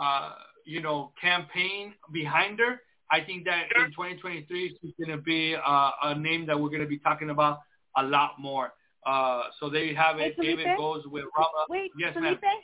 uh, 0.00 0.32
you 0.64 0.80
know, 0.80 1.12
campaign 1.20 1.94
behind 2.12 2.58
her, 2.60 2.80
I 3.10 3.20
think 3.20 3.44
that 3.44 3.64
in 3.76 3.90
2023 3.92 4.78
she's 4.80 4.92
going 4.98 5.16
to 5.16 5.22
be 5.22 5.54
uh, 5.54 5.90
a 6.02 6.14
name 6.14 6.46
that 6.46 6.58
we're 6.58 6.70
going 6.70 6.80
to 6.82 6.86
be 6.88 6.98
talking 6.98 7.30
about 7.30 7.60
a 7.96 8.02
lot 8.02 8.32
more. 8.40 8.72
Uh, 9.04 9.44
so 9.60 9.68
there 9.68 9.84
you 9.84 9.96
have 9.96 10.18
it. 10.18 10.34
Hey, 10.38 10.42
David 10.42 10.64
Felipe? 10.64 10.78
goes 10.78 11.02
with 11.06 11.24
Rama. 11.36 11.66
Wait, 11.68 11.90
yes, 11.98 12.14
Felipe? 12.14 12.40
ma'am. 12.40 12.60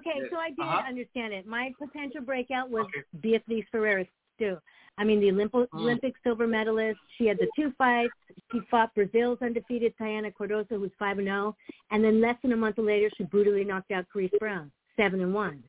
Okay, 0.00 0.28
so 0.30 0.36
I 0.36 0.48
didn't 0.50 0.64
Uh-huh. 0.64 0.82
understand 0.88 1.32
it. 1.32 1.46
My 1.46 1.72
potential 1.78 2.20
breakout 2.20 2.68
was 2.70 2.84
Okay. 2.86 3.02
Beatriz 3.20 3.64
Ferreira 3.70 4.04
too. 4.38 4.58
I 4.98 5.04
mean, 5.04 5.20
the 5.20 5.28
Olymp- 5.28 5.52
Mm. 5.52 5.80
Olympic 5.80 6.14
silver 6.24 6.46
medalist. 6.46 6.98
She 7.16 7.26
had 7.26 7.38
the 7.38 7.48
two 7.56 7.70
fights. 7.78 8.12
She 8.52 8.60
fought 8.70 8.94
Brazil's 8.94 9.40
undefeated 9.40 9.94
Tayana 9.96 10.32
Cordoza, 10.32 10.76
who's 10.76 10.90
five 10.98 11.18
and 11.18 11.28
zero, 11.28 11.56
and 11.90 12.04
then 12.04 12.20
less 12.20 12.36
than 12.42 12.52
a 12.52 12.56
month 12.56 12.78
later, 12.78 13.08
she 13.16 13.24
brutally 13.24 13.64
knocked 13.64 13.92
out 13.92 14.06
Carisse 14.12 14.36
Brown, 14.38 14.70
seven 14.96 15.20
and 15.20 15.32
one. 15.32 15.62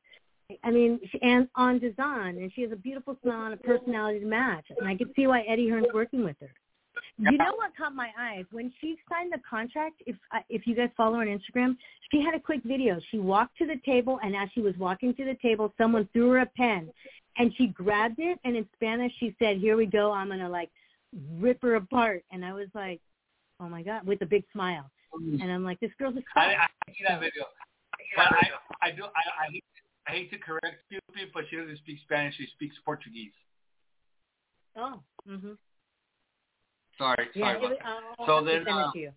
I 0.63 0.71
mean, 0.71 0.99
she, 1.11 1.21
and 1.21 1.47
on 1.55 1.77
design, 1.77 2.37
and 2.37 2.51
she 2.53 2.63
has 2.63 2.71
a 2.71 2.75
beautiful 2.75 3.15
smile 3.21 3.45
and 3.45 3.53
a 3.53 3.57
personality 3.57 4.19
to 4.19 4.25
match. 4.25 4.65
And 4.75 4.87
I 4.87 4.95
could 4.95 5.13
see 5.15 5.27
why 5.27 5.41
Eddie 5.41 5.69
Hearn's 5.69 5.93
working 5.93 6.23
with 6.23 6.37
her. 6.41 6.49
You 7.19 7.37
know 7.37 7.53
what 7.55 7.75
caught 7.77 7.93
my 7.93 8.09
eye 8.17 8.45
when 8.51 8.73
she 8.79 8.97
signed 9.09 9.31
the 9.31 9.39
contract? 9.47 10.01
If 10.05 10.15
uh, 10.33 10.39
if 10.49 10.65
you 10.65 10.75
guys 10.75 10.89
follow 10.97 11.17
her 11.17 11.21
on 11.21 11.27
Instagram, 11.27 11.75
she 12.11 12.21
had 12.21 12.33
a 12.33 12.39
quick 12.39 12.61
video. 12.63 12.99
She 13.11 13.19
walked 13.19 13.57
to 13.57 13.67
the 13.67 13.75
table, 13.85 14.19
and 14.23 14.35
as 14.35 14.49
she 14.53 14.61
was 14.61 14.73
walking 14.77 15.13
to 15.15 15.25
the 15.25 15.35
table, 15.41 15.73
someone 15.77 16.07
threw 16.13 16.31
her 16.31 16.39
a 16.39 16.45
pen, 16.45 16.89
and 17.39 17.53
she 17.55 17.67
grabbed 17.67 18.19
it, 18.19 18.37
and 18.43 18.55
in 18.55 18.67
Spanish 18.75 19.11
she 19.19 19.35
said, 19.39 19.57
"Here 19.57 19.75
we 19.77 19.85
go. 19.85 20.11
I'm 20.11 20.27
gonna 20.29 20.49
like 20.49 20.69
rip 21.39 21.61
her 21.63 21.75
apart." 21.75 22.23
And 22.31 22.45
I 22.45 22.53
was 22.53 22.67
like, 22.75 23.01
"Oh 23.59 23.67
my 23.69 23.81
god!" 23.81 24.05
with 24.05 24.21
a 24.21 24.25
big 24.25 24.43
smile. 24.51 24.89
And 25.13 25.51
I'm 25.51 25.63
like, 25.63 25.79
"This 25.79 25.91
girl's 25.97 26.15
a 26.15 26.19
I, 26.35 26.53
star." 26.53 26.67
I 26.87 26.91
see 26.91 27.03
that 27.07 27.19
video. 27.19 27.45
But 28.15 28.27
I, 28.31 28.49
I 28.87 28.91
do. 28.91 29.03
I, 29.05 29.45
I 29.47 29.51
hate. 29.51 29.63
I 30.07 30.11
hate 30.11 30.31
to 30.31 30.37
correct 30.39 30.83
you, 30.89 30.99
but 31.33 31.43
she 31.49 31.55
doesn't 31.57 31.77
speak 31.77 31.99
Spanish. 32.03 32.35
She 32.35 32.47
speaks 32.55 32.75
Portuguese. 32.83 33.33
Oh, 34.75 35.01
mhm. 35.27 35.57
Sorry, 36.97 37.27
Yeah. 37.35 37.45
sorry 37.45 37.57
about 37.57 37.71
it- 37.71 37.79
that. 37.79 38.03
I'll 38.19 38.25
So 38.25 38.35
have 38.35 38.45
to 38.45 38.65
then, 38.65 38.73
uh, 38.73 38.91
to 38.91 38.99
you. 38.99 39.11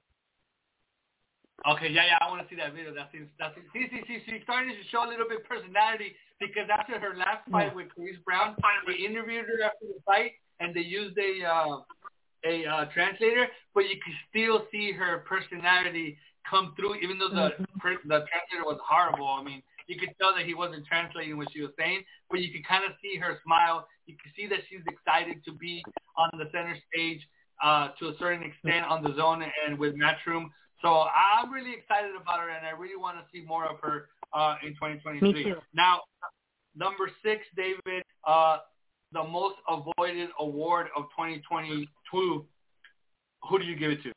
Okay, 1.62 1.90
yeah, 1.94 2.06
yeah, 2.06 2.18
I 2.20 2.26
want 2.28 2.42
to 2.42 2.48
see 2.50 2.58
that 2.58 2.74
video. 2.74 2.92
That 2.92 3.10
seems, 3.12 3.28
that 3.38 3.54
seems, 3.54 3.66
see, 3.72 3.86
see, 3.86 4.02
see, 4.08 4.18
she's 4.26 4.42
starting 4.42 4.74
to 4.74 4.84
show 4.90 5.06
a 5.06 5.08
little 5.08 5.28
bit 5.28 5.42
of 5.42 5.46
personality 5.46 6.16
because 6.40 6.66
after 6.66 6.98
her 6.98 7.14
last 7.14 7.46
fight 7.50 7.70
Yeah. 7.70 7.74
with 7.74 7.88
Chris 7.94 8.18
Brown, 8.26 8.56
they 8.86 8.94
interviewed 8.98 9.46
her 9.46 9.62
after 9.62 9.86
the 9.86 10.02
fight 10.04 10.32
and 10.58 10.74
they 10.74 10.82
used 10.82 11.16
a 11.18 11.44
uh, 11.46 11.82
a 12.44 12.66
uh, 12.66 12.84
translator, 12.86 13.46
but 13.74 13.86
you 13.86 13.94
could 14.02 14.18
still 14.28 14.66
see 14.72 14.90
her 14.90 15.18
personality 15.28 16.18
come 16.42 16.74
through, 16.74 16.96
even 16.96 17.16
though 17.16 17.28
the 17.30 17.54
Mhm. 17.54 18.02
the 18.10 18.26
translator 18.26 18.64
was 18.66 18.80
horrible. 18.82 19.28
I 19.28 19.44
mean, 19.44 19.62
you 19.86 19.96
could 19.96 20.10
tell 20.18 20.34
that 20.34 20.44
he 20.44 20.54
wasn't 20.54 20.84
translating 20.86 21.36
what 21.36 21.52
she 21.52 21.62
was 21.62 21.70
saying, 21.78 22.04
but 22.28 22.40
you 22.40 22.50
could 22.50 22.64
kind 22.64 22.84
of 22.84 22.98
see 23.00 23.14
her 23.18 23.38
smile. 23.44 23.86
You 24.06 24.16
could 24.16 24.34
see 24.34 24.48
that 24.48 24.66
she's 24.66 24.82
excited 24.88 25.44
to 25.44 25.52
be 25.52 25.84
on 26.16 26.30
the 26.34 26.50
center 26.50 26.76
stage 26.92 27.22
uh, 27.62 27.90
to 28.00 28.08
a 28.08 28.14
certain 28.18 28.42
extent 28.42 28.84
on 28.86 29.04
DAZN 29.04 29.48
and 29.64 29.78
with 29.78 29.94
Matchroom. 29.94 30.50
So 30.82 31.06
I'm 31.14 31.52
really 31.52 31.72
excited 31.72 32.10
about 32.20 32.40
her, 32.40 32.50
and 32.50 32.66
I 32.66 32.70
really 32.70 32.96
want 32.96 33.16
to 33.16 33.24
see 33.32 33.44
more 33.46 33.64
of 33.64 33.78
her 33.82 34.08
uh, 34.34 34.56
in 34.64 34.70
2023. 34.70 35.32
Me 35.32 35.44
too. 35.44 35.54
Now, 35.72 36.00
number 36.76 37.08
six, 37.24 37.42
David, 37.56 38.02
uh, 38.26 38.58
the 39.12 39.22
most 39.22 39.56
avoided 39.68 40.30
award 40.40 40.88
of 40.96 41.04
2022. 41.16 41.86
Who 42.12 43.58
do 43.58 43.64
you 43.64 43.76
give 43.76 43.92
it 43.92 44.02
to? 44.02 44.12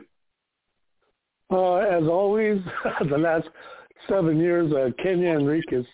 Uh, 1.52 1.76
as 1.76 2.04
always, 2.08 2.60
the 3.10 3.18
last 3.18 3.48
seven 4.10 4.40
years, 4.40 4.72
uh, 4.72 4.90
Kenia 5.04 5.40
Enriquez. 5.40 5.86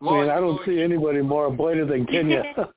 I 0.00 0.04
mean, 0.04 0.30
I 0.30 0.40
don't 0.40 0.60
see 0.64 0.80
anybody 0.80 1.20
more 1.20 1.46
avoided 1.46 1.88
than 1.88 2.06
Kenya. 2.06 2.42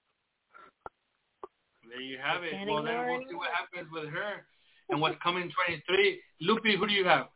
There 1.91 1.99
you 1.99 2.17
have 2.23 2.41
it. 2.41 2.53
Well, 2.71 2.83
then 2.83 3.05
we'll 3.05 3.27
see 3.27 3.35
what 3.35 3.49
happens 3.51 3.91
with 3.91 4.07
her 4.13 4.45
and 4.91 5.01
what's 5.01 5.15
coming 5.23 5.43
in 5.43 5.51
23. 5.51 6.21
Lupi, 6.47 6.77
who 6.77 6.87
do 6.87 6.93
you 6.93 7.05
have? 7.05 7.27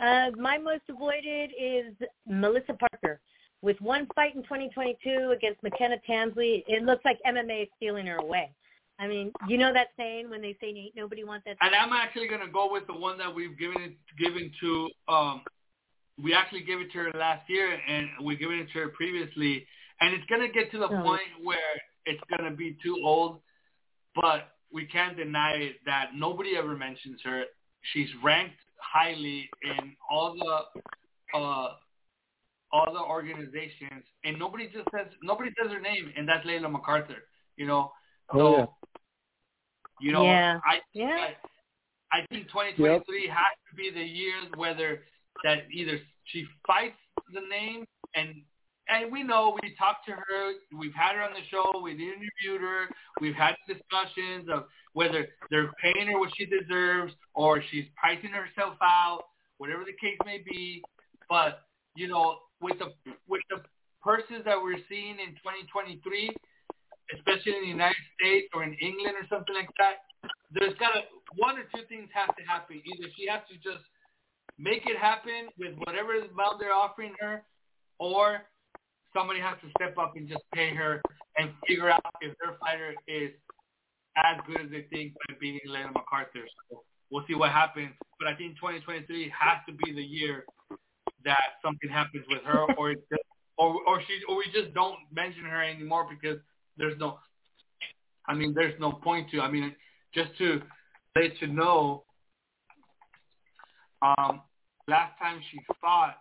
Uh, 0.00 0.30
my 0.38 0.56
most 0.56 0.82
avoided 0.88 1.50
is 1.60 1.92
Melissa 2.26 2.74
Parker. 2.74 3.20
With 3.62 3.78
one 3.80 4.06
fight 4.14 4.34
in 4.34 4.42
2022 4.44 5.32
against 5.36 5.62
McKenna 5.62 5.96
Tansley, 6.08 6.64
it 6.66 6.82
looks 6.82 7.04
like 7.04 7.18
MMA 7.26 7.64
is 7.64 7.68
stealing 7.76 8.06
her 8.06 8.16
away. 8.16 8.50
I 8.98 9.06
mean, 9.06 9.32
you 9.48 9.58
know 9.58 9.72
that 9.72 9.88
saying 9.96 10.30
when 10.30 10.40
they 10.40 10.56
say 10.60 10.68
ain't 10.68 10.94
nobody 10.96 11.24
wants 11.24 11.44
that. 11.46 11.56
And 11.60 11.74
I'm 11.74 11.92
actually 11.92 12.28
going 12.28 12.40
to 12.42 12.52
go 12.52 12.70
with 12.70 12.86
the 12.86 12.94
one 12.94 13.18
that 13.18 13.34
we've 13.34 13.58
given 13.58 13.80
it 13.82 13.92
given 14.18 14.50
to. 14.60 14.88
Um, 15.08 15.42
we 16.22 16.34
actually 16.34 16.62
gave 16.62 16.80
it 16.80 16.92
to 16.92 16.98
her 16.98 17.10
last 17.18 17.48
year, 17.48 17.78
and 17.88 18.08
we 18.22 18.36
given 18.36 18.58
it 18.58 18.68
to 18.72 18.78
her 18.80 18.88
previously. 18.88 19.66
And 20.00 20.14
it's 20.14 20.24
going 20.26 20.42
to 20.42 20.48
get 20.48 20.70
to 20.72 20.78
the 20.78 20.86
Oh. 20.88 21.02
point 21.02 21.20
where 21.42 21.58
it's 22.06 22.20
going 22.34 22.50
to 22.50 22.56
be 22.56 22.76
too 22.82 22.96
old, 23.04 23.40
but 24.14 24.48
we 24.72 24.86
can't 24.86 25.16
deny 25.16 25.52
it 25.52 25.76
that 25.86 26.10
nobody 26.14 26.56
ever 26.56 26.76
mentions 26.76 27.20
her. 27.24 27.44
She's 27.92 28.08
ranked 28.22 28.56
highly 28.76 29.48
in 29.62 29.94
all 30.10 30.34
the 30.34 31.38
uh, 31.38 31.74
all 32.72 32.92
the 32.92 33.00
organizations, 33.00 34.04
and 34.24 34.38
nobody 34.38 34.66
just 34.66 34.88
says 34.94 35.06
nobody 35.22 35.50
says 35.60 35.72
her 35.72 35.80
name, 35.80 36.12
and 36.16 36.28
that's 36.28 36.46
Layla 36.46 36.72
McCarter. 36.72 37.18
You 37.56 37.66
know, 37.66 37.92
Oh, 38.32 38.38
so 38.38 38.56
yeah. 38.58 38.66
you 40.00 40.12
know, 40.12 40.24
Yeah. 40.24 40.60
I 40.64 40.80
Yeah. 40.92 41.28
I, 42.12 42.18
I 42.18 42.26
think 42.26 42.48
2023 42.48 43.28
has 43.28 43.38
to 43.70 43.76
be 43.76 43.90
the 43.90 44.02
year 44.04 44.34
whether 44.56 45.02
that 45.44 45.64
either 45.72 45.98
she 46.24 46.46
fights 46.66 46.98
the 47.32 47.40
name 47.40 47.86
and 48.14 48.42
and 48.90 49.12
we 49.12 49.22
know 49.22 49.56
we 49.62 49.74
talked 49.78 50.06
to 50.06 50.12
her, 50.12 50.52
we've 50.76 50.94
had 50.94 51.14
her 51.14 51.22
on 51.22 51.30
the 51.32 51.46
show, 51.50 51.80
we've 51.80 52.00
interviewed 52.00 52.60
her, 52.60 52.86
we've 53.20 53.34
had 53.34 53.54
discussions 53.68 54.48
of 54.52 54.64
whether 54.92 55.28
they're 55.50 55.70
paying 55.80 56.08
her 56.08 56.18
what 56.18 56.30
she 56.36 56.46
deserves 56.46 57.12
or 57.34 57.62
she's 57.70 57.86
pricing 57.96 58.30
herself 58.30 58.74
out, 58.82 59.22
whatever 59.58 59.84
the 59.84 59.94
case 60.00 60.18
may 60.24 60.38
be. 60.38 60.82
But 61.28 61.62
you 61.94 62.08
know, 62.08 62.38
with 62.60 62.78
the 62.78 62.92
with 63.28 63.42
the 63.50 63.62
purses 64.02 64.42
that 64.44 64.60
we're 64.60 64.82
seeing 64.88 65.20
in 65.20 65.38
2023, 65.38 66.30
especially 67.14 67.54
in 67.54 67.62
the 67.62 67.68
United 67.68 68.04
States 68.18 68.48
or 68.54 68.64
in 68.64 68.74
England 68.74 69.14
or 69.14 69.26
something 69.28 69.54
like 69.54 69.70
that, 69.78 70.02
there's 70.52 70.74
got 70.78 70.92
to 70.98 71.02
one 71.36 71.58
or 71.58 71.64
two 71.74 71.86
things 71.88 72.08
have 72.12 72.34
to 72.34 72.42
happen. 72.42 72.82
Either 72.82 73.08
she 73.16 73.28
has 73.30 73.42
to 73.46 73.54
just 73.62 73.84
make 74.58 74.82
it 74.86 74.98
happen 74.98 75.48
with 75.58 75.74
whatever 75.86 76.18
amount 76.18 76.58
they're 76.58 76.74
offering 76.74 77.14
her, 77.20 77.42
or 77.98 78.42
somebody 79.14 79.40
has 79.40 79.56
to 79.62 79.68
step 79.78 79.98
up 79.98 80.14
and 80.16 80.28
just 80.28 80.42
pay 80.54 80.74
her 80.74 81.02
and 81.36 81.50
figure 81.66 81.90
out 81.90 82.02
if 82.20 82.36
their 82.38 82.56
fighter 82.60 82.94
is 83.06 83.30
as 84.16 84.36
good 84.46 84.60
as 84.60 84.70
they 84.70 84.86
think 84.90 85.14
by 85.14 85.34
beating 85.40 85.60
Elena 85.66 85.90
McCarter. 85.92 86.44
So 86.70 86.82
we'll 87.10 87.24
see 87.26 87.34
what 87.34 87.50
happens. 87.50 87.90
But 88.18 88.28
I 88.28 88.34
think 88.34 88.56
2023 88.56 89.32
has 89.38 89.58
to 89.68 89.74
be 89.74 89.92
the 89.92 90.02
year 90.02 90.44
that 91.24 91.60
something 91.64 91.90
happens 91.90 92.24
with 92.28 92.42
her, 92.44 92.66
or 92.78 92.92
it 92.92 92.98
just, 93.10 93.22
or 93.58 93.76
or 93.86 94.00
she 94.06 94.20
or 94.28 94.36
we 94.36 94.46
just 94.52 94.74
don't 94.74 94.96
mention 95.12 95.44
her 95.44 95.62
anymore 95.62 96.06
because 96.08 96.38
there's 96.76 96.98
no. 96.98 97.18
I 98.26 98.34
mean, 98.34 98.54
there's 98.54 98.78
no 98.80 98.92
point 98.92 99.30
to. 99.32 99.40
I 99.40 99.50
mean, 99.50 99.74
just 100.14 100.36
to 100.38 100.62
let 101.16 101.40
you 101.40 101.48
know. 101.48 102.04
Um, 104.02 104.40
last 104.88 105.18
time 105.18 105.42
she 105.50 105.58
fought, 105.80 106.16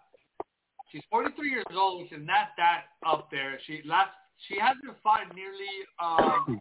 she's 0.92 1.04
43 1.10 1.50
years 1.50 1.66
old, 1.76 2.02
which 2.04 2.12
is 2.12 2.26
not 2.26 2.50
that 2.58 2.84
up 3.06 3.30
there. 3.32 3.60
She 3.68 3.82
last 3.86 4.12
she 4.48 4.58
hasn't 4.60 4.96
fought 5.04 5.34
nearly. 5.36 5.74
Um, 6.02 6.60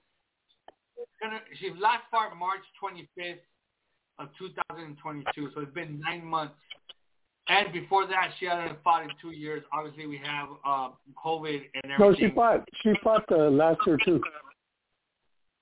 gonna 1.21 1.41
she 1.59 1.71
last 1.81 2.03
fought 2.11 2.37
March 2.37 2.63
25th 2.83 3.39
of 4.19 4.29
2022, 4.39 5.51
so 5.55 5.61
it's 5.61 5.73
been 5.75 6.01
nine 6.01 6.25
months. 6.25 6.55
And 7.51 7.73
before 7.73 8.07
that, 8.09 8.31
she 8.39 8.47
hadn't 8.47 8.77
fought 8.85 9.05
in 9.05 9.11
two 9.23 9.31
years. 9.31 9.63
Obviously, 9.73 10.07
we 10.07 10.19
have 10.23 10.49
uh, 10.67 10.89
COVID 11.25 11.63
and 11.83 11.93
everything. 11.93 11.99
No, 11.99 12.15
she 12.15 12.35
fought. 12.35 12.69
She 12.83 12.93
fought 13.03 13.25
uh, 13.33 13.49
last 13.49 13.79
year 13.87 13.97
too. 14.05 14.21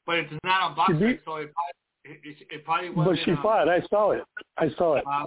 But 0.05 0.19
it's 0.19 0.33
not 0.43 0.62
on 0.62 0.75
boxing, 0.77 0.99
beat- 0.99 1.21
so 1.25 1.37
it 1.37 1.53
probably, 1.55 2.21
it, 2.31 2.37
it, 2.51 2.64
probably 2.64 2.89
But 2.89 2.97
wasn't. 2.97 3.25
she 3.25 3.33
uh, 3.33 3.43
fought. 3.43 3.69
I 3.69 3.81
saw 3.91 4.12
it. 4.12 4.23
I 4.57 4.69
saw 4.77 4.95
it. 4.97 5.05
Uh, 5.07 5.25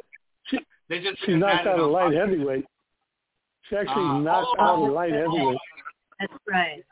She 0.48 0.58
they 0.90 1.00
just 1.00 1.24
she 1.26 1.36
knocked 1.36 1.68
out 1.68 1.80
a 1.80 1.86
light 1.86 2.06
boxing. 2.14 2.20
heavyweight. 2.20 2.66
She 3.70 3.76
actually 3.78 4.03
Uh, 4.09 4.17
knocked 4.20 4.55
oh, 4.59 4.63
out 4.63 4.80
a 4.80 4.91
light 4.91 5.13
heavyweight. 5.13 5.57
That's 6.20 6.34
right. 6.47 6.84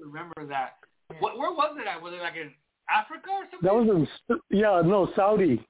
remember 0.00 0.46
that. 0.48 0.76
What, 1.20 1.36
where 1.38 1.52
was 1.52 1.76
it 1.78 1.86
at? 1.86 2.00
Was 2.02 2.14
it 2.14 2.22
like 2.22 2.36
in 2.36 2.52
Africa 2.90 3.28
or 3.30 3.44
something? 3.50 3.62
That 3.62 3.74
was 3.74 3.88
in 3.88 4.38
yeah 4.50 4.80
no 4.84 5.12
Saudi. 5.14 5.64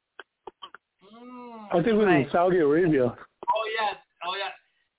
Mm. 1.02 1.66
I 1.70 1.74
think 1.82 1.88
it 1.88 1.94
was 1.94 2.06
in 2.06 2.28
Saudi 2.30 2.58
Arabia. 2.58 3.04
Oh 3.04 3.64
yeah, 3.78 3.98
oh 4.24 4.34
yeah, 4.38 4.52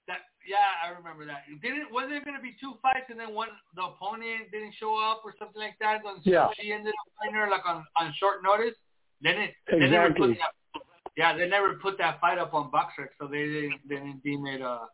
that 0.07 0.19
yeah, 0.45 0.83
I 0.83 0.89
remember 0.89 1.25
that. 1.25 1.43
Didn't 1.61 1.91
was 1.91 2.07
there 2.09 2.21
going 2.23 2.35
to 2.35 2.43
be 2.43 2.55
two 2.59 2.73
fights 2.81 3.07
and 3.09 3.19
then 3.19 3.33
one 3.33 3.49
the 3.75 3.83
opponent 3.83 4.51
didn't 4.51 4.73
show 4.79 4.99
up 4.99 5.21
or 5.23 5.33
something 5.39 5.61
like 5.61 5.79
that? 5.79 6.01
And 6.05 6.21
so 6.23 6.29
Yeah. 6.29 6.49
she 6.59 6.71
ended 6.71 6.93
up 6.93 7.07
playing 7.17 7.35
her 7.35 7.49
like 7.49 7.65
on 7.65 7.85
on 7.97 8.13
short 8.19 8.43
notice. 8.43 8.75
Then 9.21 9.37
it 9.39 9.53
they 9.71 9.79
never 9.89 10.13
put 10.13 10.31
Exactly. 10.31 10.39
that, 10.75 10.81
yeah 11.15 11.37
they 11.37 11.47
never 11.47 11.75
put 11.75 11.97
that 11.99 12.19
fight 12.19 12.37
up 12.37 12.53
on 12.53 12.69
Boxrec, 12.69 13.15
so 13.19 13.27
they 13.27 13.45
didn't 13.47 13.79
they 13.87 13.95
didn't 13.95 14.21
deem 14.23 14.45
it 14.45 14.59
a 14.61 14.87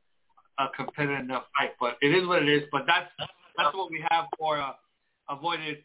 a 0.60 0.68
competitive 0.76 1.22
enough 1.22 1.46
fight. 1.58 1.72
But 1.80 1.98
it 2.02 2.14
is 2.14 2.28
what 2.28 2.44
it 2.44 2.50
is. 2.50 2.64
But 2.72 2.84
that's 2.86 3.10
that's 3.58 3.76
what 3.76 3.90
we 3.90 4.04
have 4.10 4.26
for 4.38 4.60
uh, 4.60 4.74
avoided 5.30 5.78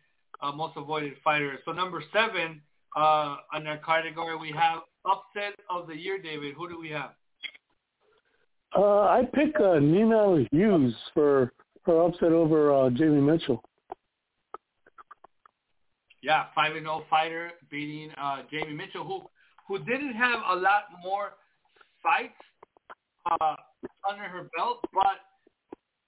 uh, 0.43 0.53
most 0.53 0.77
avoided 0.77 1.14
fighters. 1.22 1.61
So 1.64 1.72
number 1.72 2.03
seven 2.12 2.61
uh, 2.97 3.37
on 3.55 3.66
our 3.66 3.79
category 3.79 4.37
we 4.37 4.53
have 4.53 4.81
upset 5.05 5.59
of 5.70 5.87
the 5.87 5.97
year. 5.97 6.20
David, 6.20 6.55
who 6.57 6.68
do 6.68 6.79
we 6.79 6.91
have? 6.91 7.12
Uh, 8.77 9.03
I 9.03 9.22
pick 9.33 9.55
uh, 9.61 9.79
Nina 9.79 10.45
Hughes 10.51 10.95
for 11.12 11.53
her 11.87 12.03
upset 12.03 12.33
over 12.33 12.72
uh, 12.75 12.91
Jamie 12.91 13.20
Mitchell. 13.20 13.62
Yeah, 16.22 16.47
five 16.55 16.75
and 16.75 16.87
zero 16.87 17.05
fighter 17.11 17.51
beating 17.70 18.11
uh, 18.20 18.43
Jamie 18.51 18.72
Mitchell, 18.75 19.05
who 19.05 19.22
who 19.68 19.79
didn't 19.85 20.14
have 20.14 20.41
a 20.51 20.57
lot 20.57 20.85
more 21.03 21.35
fights 22.03 22.35
uh, 23.31 23.57
under 24.09 24.24
her 24.24 24.51
belt, 24.57 24.85
but 24.93 25.20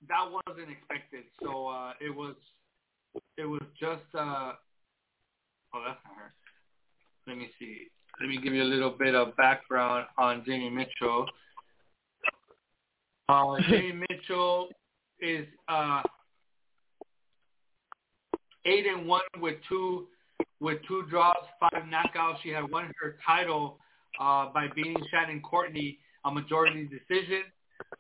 that 0.08 0.24
wasn't 0.30 0.70
expected. 0.70 1.24
So 1.42 1.68
uh, 1.68 1.92
it 2.00 2.14
was 2.14 2.34
it 3.36 3.44
was 3.44 3.62
just 3.78 4.02
uh, 4.14 4.52
oh 5.74 5.82
that's 5.86 6.00
not 6.04 6.16
her. 6.16 6.32
Let 7.26 7.38
me 7.38 7.50
see. 7.58 7.88
Let 8.20 8.28
me 8.28 8.38
give 8.42 8.54
you 8.54 8.62
a 8.62 8.64
little 8.64 8.90
bit 8.90 9.14
of 9.14 9.36
background 9.36 10.06
on 10.16 10.42
Jamie 10.46 10.70
Mitchell. 10.70 11.26
Uh, 13.28 13.56
Jamie 13.68 14.04
Mitchell 14.08 14.68
is 15.20 15.46
uh, 15.68 16.02
eight 18.64 18.86
and 18.86 19.06
one 19.06 19.22
with 19.40 19.56
two 19.68 20.06
with 20.60 20.78
two 20.88 21.04
draws, 21.10 21.36
five 21.60 21.82
knockouts. 21.84 22.36
She 22.42 22.50
had 22.50 22.70
won 22.70 22.90
her 23.00 23.16
title 23.26 23.78
uh, 24.20 24.50
by 24.52 24.68
beating 24.74 24.96
Shannon 25.10 25.42
Courtenay 25.42 25.98
a 26.24 26.30
majority 26.30 26.84
decision. 26.84 27.42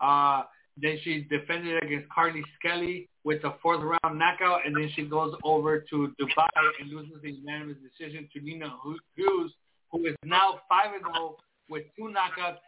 Uh, 0.00 0.42
then 0.76 0.98
she 1.02 1.26
defended 1.30 1.82
against 1.82 2.08
Carly 2.10 2.42
Skelly 2.58 3.08
with 3.24 3.42
a 3.44 3.54
fourth 3.62 3.80
round 3.82 4.18
knockout, 4.18 4.66
and 4.66 4.76
then 4.76 4.90
she 4.94 5.02
goes 5.02 5.34
over 5.42 5.80
to 5.90 6.12
Dubai 6.20 6.46
and 6.80 6.90
loses 6.90 7.20
the 7.22 7.30
unanimous 7.30 7.76
decision 7.82 8.28
to 8.34 8.40
Nina 8.40 8.70
Hughes, 9.16 9.52
who 9.90 10.06
is 10.06 10.14
now 10.22 10.60
five 10.68 10.92
and 10.94 11.02
zero 11.02 11.36
with 11.70 11.84
two 11.96 12.12
knockouts. 12.12 12.58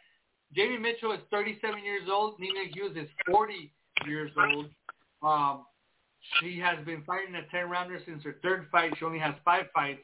Jamie 0.54 0.78
Mitchell 0.78 1.12
is 1.12 1.20
37 1.30 1.84
years 1.84 2.08
old. 2.10 2.40
Nina 2.40 2.72
Hughes 2.72 2.96
is 2.96 3.08
40 3.30 3.70
years 4.06 4.30
old. 4.36 4.66
Um, 5.22 5.66
she 6.40 6.58
has 6.58 6.84
been 6.86 7.02
fighting 7.04 7.34
a 7.34 7.46
10 7.50 7.68
rounder 7.68 8.00
since 8.06 8.24
her 8.24 8.36
third 8.42 8.66
fight. 8.72 8.92
She 8.98 9.04
only 9.04 9.18
has 9.18 9.34
five 9.44 9.66
fights, 9.74 10.02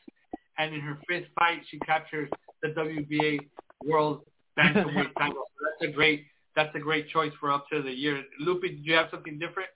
and 0.58 0.74
in 0.74 0.80
her 0.80 0.98
fifth 1.08 1.28
fight, 1.38 1.62
she 1.70 1.78
captures 1.80 2.28
the 2.62 2.68
WBA 2.68 3.40
World 3.84 4.24
Bantamweight 4.58 5.14
title. 5.18 5.44
So 5.58 5.64
that's 5.64 5.90
a 5.90 5.94
great 5.94 6.26
that's 6.56 6.74
a 6.74 6.78
great 6.78 7.08
choice 7.08 7.32
for 7.40 7.50
up 7.52 7.68
to 7.70 7.82
the 7.82 7.90
year. 7.92 8.22
Lupe, 8.40 8.62
did 8.62 8.84
you 8.84 8.94
have 8.94 9.08
something 9.10 9.38
different? 9.38 9.68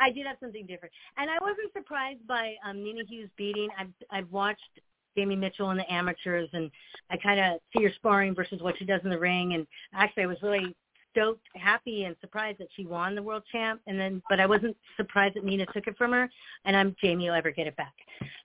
I 0.00 0.10
did 0.10 0.26
have 0.26 0.36
something 0.40 0.66
different, 0.66 0.92
and 1.16 1.30
I 1.30 1.38
wasn't 1.40 1.72
surprised 1.72 2.26
by 2.26 2.54
um, 2.64 2.82
Nina 2.82 3.04
Hughes 3.08 3.30
beating. 3.36 3.68
I've 3.78 3.92
I've 4.10 4.30
watched 4.32 4.80
Jamie 5.16 5.36
Mitchell 5.36 5.70
in 5.70 5.76
the 5.76 5.92
amateurs, 5.92 6.48
and 6.52 6.70
I 7.10 7.16
kind 7.16 7.38
of 7.38 7.60
see 7.76 7.84
her 7.84 7.92
sparring 7.96 8.34
versus 8.34 8.60
what 8.60 8.76
she 8.78 8.84
does 8.84 9.00
in 9.04 9.10
the 9.10 9.18
ring. 9.18 9.54
And 9.54 9.66
actually, 9.94 10.24
I 10.24 10.26
was 10.26 10.38
really 10.42 10.74
stoked, 11.12 11.46
happy, 11.54 12.04
and 12.04 12.16
surprised 12.20 12.58
that 12.58 12.68
she 12.76 12.86
won 12.86 13.14
the 13.14 13.22
world 13.22 13.42
champ. 13.50 13.80
And 13.86 13.98
then, 13.98 14.22
but 14.28 14.40
I 14.40 14.46
wasn't 14.46 14.76
surprised 14.96 15.36
that 15.36 15.44
Nina 15.44 15.66
took 15.66 15.86
it 15.86 15.96
from 15.96 16.12
her. 16.12 16.28
And 16.64 16.76
I'm 16.76 16.96
Jamie 17.02 17.28
will 17.28 17.36
ever 17.36 17.50
get 17.50 17.66
it 17.66 17.76
back. 17.76 17.94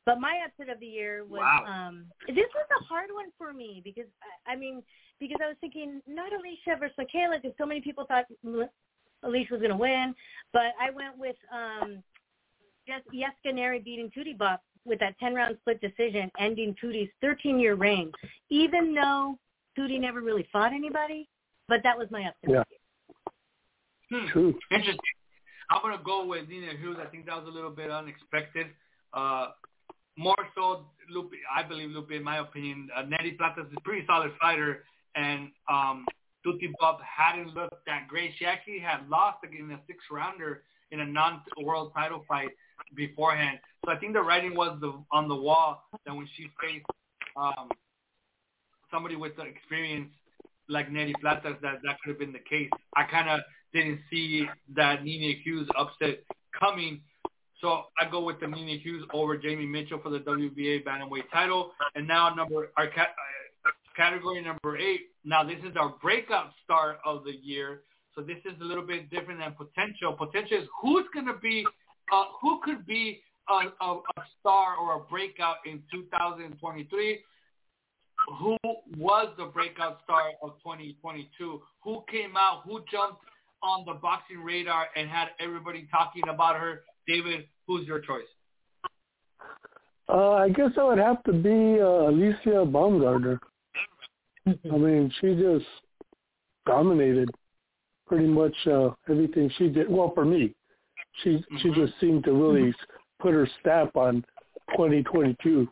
But 0.05 0.19
my 0.19 0.39
upset 0.45 0.73
of 0.73 0.79
the 0.79 0.85
year 0.85 1.25
was 1.25 1.39
Wow. 1.41 1.65
um 1.67 2.05
this 2.27 2.35
was 2.37 2.67
a 2.79 2.83
hard 2.85 3.09
one 3.13 3.31
for 3.37 3.53
me 3.53 3.81
because 3.83 4.05
I, 4.47 4.53
I 4.53 4.55
mean 4.55 4.83
because 5.28 5.41
I 5.43 5.47
was 5.47 5.57
thinking 5.61 6.01
not 6.07 6.32
Alycia 6.32 6.80
versus 6.80 6.95
Mikaela 6.99 7.41
because 7.41 7.55
so 7.57 7.65
many 7.65 7.82
people 7.82 8.05
thought 8.05 8.26
Alycia 8.45 9.51
was 9.51 9.59
going 9.59 9.69
to 9.69 9.76
win, 9.78 10.13
but 10.51 10.74
I 10.82 10.89
went 10.89 11.17
with 11.17 11.36
um 11.51 12.03
just 12.88 13.05
Yeska 13.13 13.53
Neri 13.53 13.80
beating 13.80 14.11
Tuti 14.15 14.38
Bopp 14.38 14.59
with 14.86 14.99
that 14.99 15.17
10 15.19 15.34
round 15.34 15.57
split 15.61 15.80
decision, 15.80 16.30
ending 16.39 16.76
Tuti's 16.82 17.09
13 17.21 17.59
year 17.59 17.76
reign, 17.76 18.11
even 18.49 18.93
though 18.93 19.38
Tuti 19.78 19.99
never 19.99 20.21
really 20.21 20.47
fought 20.51 20.74
anybody. 20.74 21.30
But 21.69 21.80
that 21.84 21.97
was 21.97 22.07
my 22.11 22.24
upset. 22.24 22.49
Yeah. 22.49 22.63
Hmm. 24.11 24.28
True. 24.28 24.59
Interesting. 24.69 24.99
I'm 25.69 25.82
gonna 25.82 26.01
go 26.03 26.26
with 26.26 26.49
Nina 26.49 26.74
Hughes. 26.80 26.97
I 27.01 27.05
think 27.05 27.26
that 27.26 27.38
was 27.38 27.47
a 27.47 27.51
little 27.51 27.71
bit 27.71 27.89
unexpected. 27.89 28.67
Uh, 29.13 29.47
more 30.17 30.36
so, 30.55 30.86
Lupe. 31.09 31.32
I 31.53 31.63
believe 31.63 31.89
Lupe, 31.89 32.11
in 32.11 32.24
my 32.24 32.39
opinion, 32.39 32.89
uh, 32.95 33.03
Nery 33.03 33.38
Plata 33.38 33.61
is 33.61 33.67
a 33.76 33.82
pretty 33.82 34.05
solid 34.05 34.32
fighter, 34.39 34.84
and 35.16 35.49
um, 35.70 36.05
Tuti 36.43 36.72
Bopp 36.82 36.97
hadn't 37.01 37.53
looked 37.53 37.86
that 37.86 38.07
great. 38.07 38.32
She 38.38 38.45
actually 38.45 38.80
had 38.80 39.07
lost 39.09 39.38
in 39.43 39.72
a 39.72 39.80
six 39.88 39.99
rounder 40.11 40.64
in 40.91 40.99
a 40.99 41.05
non-world 41.05 41.91
title 41.95 42.24
fight 42.28 42.49
beforehand. 42.95 43.59
So 43.86 43.91
I 43.91 43.97
think 43.97 44.14
the 44.14 44.22
writing 44.22 44.55
was 44.55 44.78
the, 44.80 44.93
on 45.11 45.28
the 45.28 45.36
wall 45.36 45.84
that 46.05 46.16
when 46.16 46.28
she 46.36 46.47
faced 46.61 46.86
um, 47.36 47.70
somebody 48.91 49.16
with 49.16 49.36
the 49.36 49.43
experience 49.43 50.09
like 50.70 50.89
Nery 50.89 51.14
Platas, 51.24 51.59
that 51.61 51.82
that 51.84 51.97
could 52.01 52.09
have 52.09 52.20
been 52.20 52.32
the 52.32 52.39
case. 52.39 52.70
I 52.95 53.03
kind 53.03 53.30
of 53.30 53.41
didn't 53.74 53.99
see 54.09 54.45
that 54.76 55.03
Nina 55.03 55.39
Hughes 55.43 55.68
upset 55.78 56.20
coming. 56.57 57.01
So 57.59 57.84
I 57.99 58.09
go 58.09 58.24
with 58.24 58.39
the 58.39 58.47
Nina 58.47 58.80
Hughes 58.80 59.05
over 59.14 59.38
Jamie 59.38 59.66
Mitchell 59.66 59.99
for 60.01 60.09
the 60.09 60.20
WBA 60.20 60.84
bantamweight 60.84 61.30
title. 61.32 61.72
And 61.95 62.07
now 62.07 62.34
number 62.34 62.70
our 62.78 62.88
ca- 62.88 63.01
uh, 63.01 63.42
category 63.95 64.41
number 64.41 64.77
eight. 64.77 65.01
Now 65.23 65.43
this 65.43 65.59
is 65.59 65.75
our 65.77 65.95
breakout 66.01 66.51
star 66.63 66.97
of 67.05 67.23
the 67.23 67.35
year. 67.41 67.81
So 68.15 68.21
this 68.21 68.37
is 68.45 68.59
a 68.61 68.63
little 68.63 68.85
bit 68.85 69.09
different 69.09 69.39
than 69.39 69.53
potential. 69.53 70.13
Potential 70.13 70.57
is 70.59 70.67
who's 70.81 71.05
going 71.13 71.25
to 71.25 71.37
be, 71.41 71.65
uh, 72.11 72.25
who 72.41 72.59
could 72.63 72.85
be 72.85 73.21
a, 73.49 73.83
a, 73.83 73.93
a 73.95 74.23
star 74.39 74.75
or 74.75 74.97
a 74.97 74.99
breakout 75.09 75.57
in 75.65 75.81
2023 75.91 77.19
who 78.39 78.57
was 78.97 79.33
the 79.37 79.45
breakout 79.45 79.99
star 80.03 80.31
of 80.41 80.51
2022? 80.63 81.61
Who 81.83 82.03
came 82.09 82.35
out? 82.37 82.61
Who 82.65 82.83
jumped 82.91 83.21
on 83.61 83.85
the 83.85 83.93
boxing 83.93 84.43
radar 84.43 84.87
and 84.95 85.09
had 85.09 85.29
everybody 85.39 85.87
talking 85.91 86.23
about 86.29 86.59
her? 86.59 86.81
David, 87.07 87.47
who's 87.67 87.87
your 87.87 87.99
choice? 87.99 88.23
Uh, 90.09 90.31
I 90.31 90.49
guess 90.49 90.71
I 90.77 90.83
would 90.83 90.97
have 90.97 91.23
to 91.23 91.33
be 91.33 91.79
uh, 91.79 92.11
Alycia 92.11 92.69
Baumgardner. 92.69 93.39
I 94.45 94.77
mean, 94.77 95.11
she 95.21 95.35
just 95.35 95.65
dominated 96.65 97.29
pretty 98.07 98.27
much 98.27 98.55
uh, 98.67 98.89
everything 99.09 99.49
she 99.57 99.69
did. 99.69 99.89
Well, 99.89 100.11
for 100.13 100.25
me, 100.25 100.53
she 101.21 101.43
she 101.61 101.69
Mhm. 101.69 101.75
just 101.75 101.99
seemed 101.99 102.23
to 102.25 102.33
really 102.33 102.73
put 103.19 103.33
her 103.33 103.47
stamp 103.59 103.95
on 103.95 104.25
2022. 104.71 105.71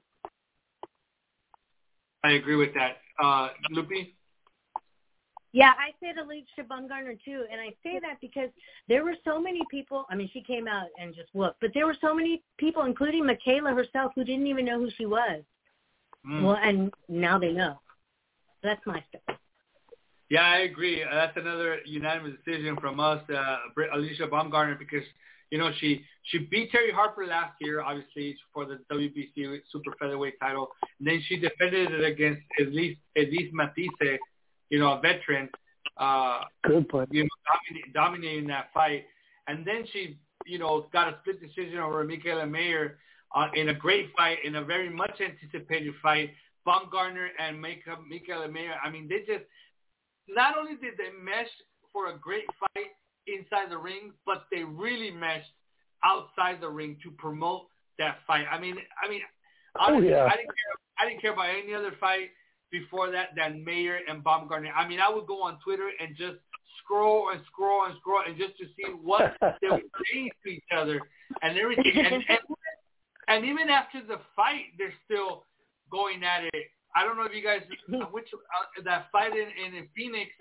I 2.24 2.32
agree 2.32 2.56
with 2.56 2.74
that. 2.76 3.02
Uh, 3.20 3.50
Lupe? 3.72 4.14
Yeah, 5.54 5.74
I 5.78 5.92
say 6.00 6.14
said 6.14 6.18
Alycia 6.18 6.66
Baumgardner 6.66 7.22
too, 7.26 7.46
and 7.52 7.60
I 7.60 7.74
say 7.84 8.00
that 8.00 8.22
because 8.22 8.50
there 8.88 9.04
were 9.04 9.18
so 9.26 9.40
many 9.40 9.62
people. 9.70 10.06
I 10.10 10.16
mean, 10.16 10.30
she 10.32 10.42
came 10.42 10.68
out 10.68 10.88
and 10.98 11.14
just 11.14 11.30
whooped, 11.34 11.60
but 11.60 11.74
there 11.74 11.86
were 11.86 11.98
so 12.00 12.14
many 12.14 12.42
people, 12.58 12.84
including 12.84 13.24
Mikaela 13.24 13.76
herself, 13.76 14.14
who 14.16 14.24
didn't 14.24 14.48
even 14.48 14.64
know 14.64 14.80
who 14.80 14.90
she 14.92 15.06
was. 15.06 15.44
Mm. 16.26 16.44
Well, 16.44 16.56
and 16.56 16.94
now 17.10 17.38
they 17.38 17.52
know. 17.52 17.82
That's 18.64 18.82
my 18.86 19.04
stuff. 19.10 19.38
Yeah, 20.30 20.44
I 20.44 20.60
agree. 20.60 21.04
Uh, 21.04 21.14
That's 21.14 21.36
another 21.36 21.80
unanimous 21.86 22.34
decision 22.46 22.78
from 22.80 23.00
us, 23.00 23.22
uh, 23.30 23.58
Br- 23.76 23.92
Alycia 23.94 24.30
Baumgardner, 24.30 24.80
because 24.80 25.04
you 25.50 25.58
know 25.58 25.72
she 25.80 26.06
she 26.24 26.38
beat 26.38 26.72
Terri 26.72 26.94
Harper 26.94 27.26
last 27.26 27.56
year, 27.60 27.82
obviously 27.82 28.38
for 28.54 28.66
the 28.66 28.80
WBC 28.92 29.60
super 29.72 29.92
featherweight 30.00 30.40
title. 30.40 30.70
And 31.00 31.08
then 31.08 31.22
she 31.28 31.38
defended 31.38 31.92
it 31.92 32.04
against 32.06 32.42
Elise 32.60 32.98
Elise 33.18 33.52
Matthysse, 33.54 34.20
you 34.70 34.80
know, 34.80 34.94
a 34.94 35.02
veteran. 35.02 35.50
Uh, 35.98 36.42
Good 36.64 36.88
play. 36.88 37.06
you 37.12 37.24
know, 37.24 37.30
dominating, 37.52 37.92
dominating 37.94 38.48
that 38.48 38.68
fight. 38.74 39.06
And 39.48 39.66
then 39.68 39.84
she, 39.92 40.18
you 40.46 40.60
know, 40.60 40.88
got 40.94 41.10
a 41.10 41.18
split 41.22 41.42
decision 41.42 41.80
over 41.80 42.06
Mikaela 42.06 42.50
Mayer 42.50 42.98
uh, 43.36 43.48
in 43.54 43.70
a 43.70 43.74
great 43.74 44.10
fight, 44.16 44.38
in 44.46 44.56
a 44.56 44.64
very 44.64 44.90
much 44.90 45.20
anticipated 45.20 45.94
fight. 46.02 46.32
Baumgardner 46.68 47.28
and 47.40 47.60
Mika- 47.62 47.98
Mayer, 48.48 48.76
I 48.84 48.90
mean, 48.90 49.08
they 49.08 49.20
just, 49.20 49.46
not 50.28 50.58
only 50.58 50.76
did 50.76 50.94
they 50.98 51.10
mesh 51.22 51.50
for 51.92 52.08
a 52.08 52.18
great 52.18 52.46
fight 52.60 52.92
inside 53.28 53.70
the 53.70 53.78
ring, 53.78 54.12
but 54.26 54.46
they 54.52 54.64
really 54.64 55.12
meshed 55.12 55.52
outside 56.04 56.62
the 56.62 56.70
ring 56.70 56.98
to 57.04 57.12
promote 57.12 57.68
that 58.00 58.18
fight. 58.26 58.46
I 58.52 58.60
mean, 58.60 58.78
I 59.04 59.10
mean, 59.10 59.22
Oh, 59.80 60.00
yeah. 60.00 60.26
I 60.26 60.36
didn't 60.36 60.48
care. 60.48 60.76
I 61.00 61.10
didn't 61.10 61.22
care 61.22 61.34
about 61.34 61.50
any 61.50 61.74
other 61.74 61.94
fight 62.00 62.30
before 62.72 63.10
that 63.12 63.30
than 63.38 63.64
Mayer 63.64 64.00
and 64.08 64.24
Baumgardner. 64.24 64.72
I 64.76 64.88
mean, 64.88 65.00
I 65.00 65.10
would 65.10 65.28
go 65.28 65.44
on 65.44 65.60
Twitter 65.64 65.90
and 66.00 66.16
just 66.16 66.38
scroll 66.84 67.30
and 67.32 67.42
scroll 67.48 67.86
and 67.86 67.96
scroll 68.00 68.22
and 68.28 68.38
just 68.38 68.58
to 68.58 68.66
see 68.76 68.92
what 69.02 69.34
they 69.62 69.70
were 69.70 69.80
saying 70.14 70.30
to 70.44 70.50
each 70.50 70.64
other 70.76 71.00
and 71.42 71.58
everything. 71.58 71.94
And, 71.96 72.24
and 72.28 72.40
and 73.28 73.46
even 73.46 73.70
after 73.70 74.02
the 74.06 74.20
fight, 74.36 74.76
they're 74.78 74.94
still 75.06 75.46
going 75.92 76.24
at 76.24 76.44
it. 76.54 76.72
I 76.96 77.04
don't 77.04 77.18
know 77.18 77.24
if 77.24 77.34
you 77.34 77.44
guys 77.44 77.62
which 78.12 78.28
uh, 78.34 78.82
that 78.84 79.08
fight 79.12 79.32
in, 79.34 79.76
in 79.76 79.88
Phoenix, 79.96 80.32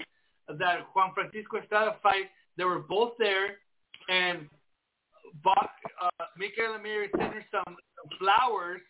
that 0.48 0.86
Juan 0.94 1.12
Francisco 1.14 1.58
Estrada 1.58 1.96
fight. 2.02 2.30
They 2.56 2.64
were 2.64 2.80
both 2.80 3.12
there, 3.18 3.58
and 4.08 4.48
Bob, 5.42 5.68
uh, 6.02 6.24
Mikaela 6.38 6.82
Mayer 6.82 7.06
sent 7.16 7.32
her 7.32 7.44
some, 7.50 7.76
flowers, 8.18 8.80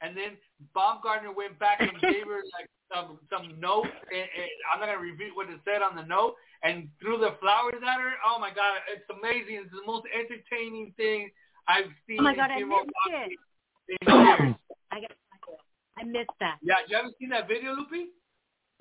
and 0.00 0.16
then 0.16 0.38
Baumgardner 0.74 1.34
went 1.34 1.58
back 1.58 1.80
and 1.80 1.90
gave 2.00 2.26
her 2.26 2.42
like 2.58 2.70
some 2.92 3.18
some 3.30 3.60
note. 3.60 3.86
And, 3.86 4.26
and 4.26 4.50
I'm 4.72 4.80
not 4.80 4.86
gonna 4.86 5.00
repeat 5.00 5.34
what 5.34 5.50
it 5.50 5.60
said 5.64 5.82
on 5.82 5.96
the 5.96 6.02
note, 6.02 6.36
and 6.62 6.88
threw 7.00 7.18
the 7.18 7.36
flowers 7.40 7.82
at 7.82 8.00
her. 8.00 8.12
Oh 8.26 8.38
my 8.38 8.50
god, 8.50 8.80
it's 8.88 9.06
amazing! 9.10 9.66
It's 9.66 9.70
the 9.70 9.86
most 9.86 10.06
entertaining 10.14 10.94
thing 10.96 11.30
I've 11.68 11.92
seen. 12.06 12.20
Oh 12.20 12.22
my 12.22 12.32
in 12.32 12.36
God, 12.36 12.50
I 12.50 12.62
missed 12.64 12.90
it. 14.08 14.56
I 14.90 15.00
got. 15.00 15.12
I 16.02 16.04
missed 16.04 16.30
that. 16.40 16.58
Yeah, 16.62 16.74
you 16.88 16.96
haven't 16.96 17.14
seen 17.20 17.30
that 17.30 17.46
video, 17.46 17.72
Lupi? 17.72 18.10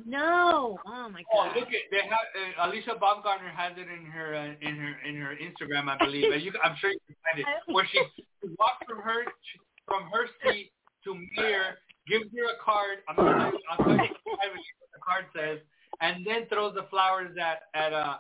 No. 0.05 0.79
Oh 0.85 1.09
my 1.09 1.21
god. 1.31 1.53
Oh, 1.55 1.59
look 1.59 1.67
at 1.67 1.85
they 1.91 2.01
have 2.09 2.27
uh, 2.33 2.67
Alycia 2.67 2.99
Baumgardner 2.99 3.53
has 3.55 3.73
it 3.77 3.87
in 3.87 4.05
her 4.09 4.33
uh, 4.33 4.67
in 4.67 4.75
her 4.75 4.95
in 5.07 5.15
her 5.21 5.35
Instagram, 5.35 5.89
I 5.89 5.97
believe. 6.03 6.31
And 6.31 6.41
you, 6.41 6.51
I'm 6.63 6.75
sure 6.79 6.89
you 6.89 6.99
can 7.05 7.15
find 7.23 7.39
it 7.39 7.45
where 7.73 7.87
she 7.91 7.99
walks 8.57 8.83
from 8.87 8.99
her 8.99 9.25
from 9.85 10.09
her 10.11 10.25
seat 10.43 10.71
to 11.03 11.13
Mir, 11.13 11.77
gives 12.07 12.25
her 12.35 12.45
a 12.45 12.63
card. 12.63 12.99
I'm 13.07 13.15
gonna 13.15 13.51
I'll 13.69 13.77
tell 13.77 13.91
you 13.91 13.97
privately 13.97 14.71
what 14.79 14.91
the 14.93 15.01
card 15.05 15.25
says, 15.35 15.59
and 16.01 16.25
then 16.25 16.47
throws 16.47 16.73
the 16.73 16.87
flowers 16.89 17.35
at 17.39 17.63
at 17.79 17.93
uh 17.93 18.15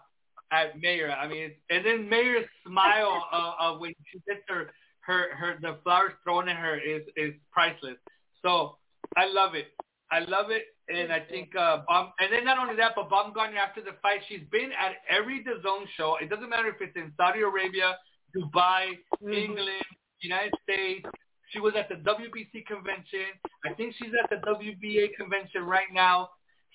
at 0.51 0.79
Mayer. 0.79 1.11
I 1.11 1.27
mean, 1.27 1.43
it's, 1.43 1.55
and 1.69 1.85
then 1.85 2.09
Mayer's 2.09 2.45
smile 2.67 3.25
uh, 3.31 3.53
uh, 3.59 3.77
when 3.77 3.93
she 4.11 4.19
gets 4.27 4.41
her 4.49 4.69
her 4.99 5.35
her 5.35 5.57
the 5.61 5.79
flowers 5.83 6.13
thrown 6.23 6.47
at 6.47 6.57
her 6.57 6.77
is 6.77 7.01
is 7.15 7.33
priceless. 7.51 7.97
So 8.43 8.77
I 9.17 9.25
love 9.31 9.55
it. 9.55 9.67
I 10.11 10.19
love 10.19 10.51
it, 10.51 10.63
and 10.89 11.11
I 11.11 11.21
think 11.21 11.55
uh, 11.55 11.79
and 12.19 12.31
then 12.31 12.43
not 12.43 12.57
only 12.59 12.75
that, 12.75 12.91
but 12.95 13.09
Baumgardner 13.09 13.55
after 13.55 13.81
the 13.81 13.95
fight, 14.01 14.19
she's 14.27 14.43
been 14.51 14.71
at 14.71 14.99
every 15.09 15.39
DAZN 15.39 15.85
show. 15.95 16.17
It 16.21 16.29
doesn't 16.29 16.49
matter 16.49 16.67
if 16.67 16.81
it's 16.81 16.95
in 16.97 17.13
Saudi 17.15 17.41
Arabia, 17.41 17.95
Dubai, 18.35 18.99
England, 19.21 19.87
United 20.19 20.53
States. 20.63 21.05
She 21.51 21.59
was 21.59 21.73
at 21.77 21.87
the 21.87 21.95
WBC 21.95 22.65
convention. 22.65 23.39
I 23.65 23.73
think 23.73 23.95
she's 23.97 24.11
at 24.21 24.29
the 24.29 24.45
WBA 24.45 25.15
convention 25.15 25.63
right 25.63 25.91
now. 25.93 26.29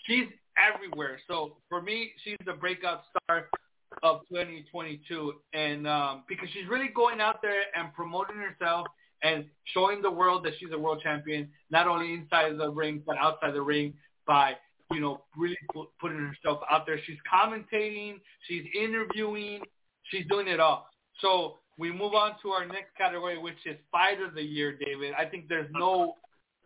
She's 0.07 0.29
everywhere. 0.57 1.19
So 1.29 1.57
for 1.69 1.83
me, 1.83 2.13
she's 2.25 2.37
the 2.47 2.55
breakout 2.55 3.03
star 3.11 3.49
of 4.03 4.21
2022, 4.29 5.33
and 5.53 5.87
um, 5.87 6.25
because 6.29 6.49
she's 6.53 6.69
really 6.69 6.89
going 6.95 7.21
out 7.21 7.43
there 7.43 7.63
and 7.75 7.93
promoting 7.93 8.37
herself 8.37 8.87
and 9.27 9.45
showing 9.75 10.03
the 10.03 10.11
world 10.11 10.45
that 10.45 10.53
she's 10.59 10.71
a 10.73 10.79
world 10.79 11.01
champion, 11.03 11.49
not 11.71 11.87
only 11.89 12.15
inside 12.15 12.57
the 12.59 12.71
ring 12.71 13.03
but 13.07 13.17
outside 13.19 13.55
the 13.55 13.63
ring 13.63 13.95
by 14.27 14.53
you 14.93 15.01
know 15.01 15.23
really 15.37 15.57
putting 16.01 16.19
herself 16.19 16.61
out 16.71 16.87
there. 16.87 16.99
She's 17.07 17.19
commentating, 17.33 18.21
she's 18.47 18.65
interviewing, 18.79 19.61
she's 20.05 20.27
doing 20.29 20.49
it 20.49 20.61
all. 20.61 20.89
So 21.21 21.59
we 21.79 21.91
move 21.93 22.15
on 22.15 22.33
to 22.43 22.51
our 22.51 22.67
next 22.67 22.97
category, 22.97 23.39
which 23.39 23.59
is 23.67 23.77
fight 23.93 24.21
of 24.21 24.35
the 24.35 24.43
year, 24.43 24.79
David. 24.79 25.13
I 25.19 25.27
think 25.27 25.49
there's 25.49 25.71
no 25.73 26.15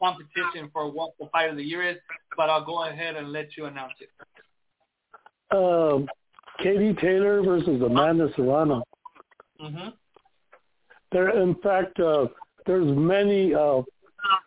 competition 0.02 0.70
for 0.72 0.90
what 0.90 1.12
the 1.18 1.26
fight 1.32 1.50
of 1.50 1.56
the 1.56 1.64
year 1.64 1.88
is, 1.88 1.96
but 2.36 2.48
I'll 2.48 2.64
go 2.64 2.84
ahead 2.88 3.16
and 3.16 3.32
let 3.32 3.56
you 3.56 3.66
announce 3.66 3.92
it. 4.00 4.11
Um, 5.52 6.08
Katie 6.62 6.94
Taylor 7.00 7.42
versus 7.42 7.82
Amanda 7.82 8.28
Serrano. 8.36 8.82
Mm-hmm. 9.61 9.88
There, 11.12 11.42
in 11.42 11.54
fact, 11.56 11.98
uh, 11.98 12.26
there's 12.71 12.97
many 12.97 13.53
uh, 13.53 13.83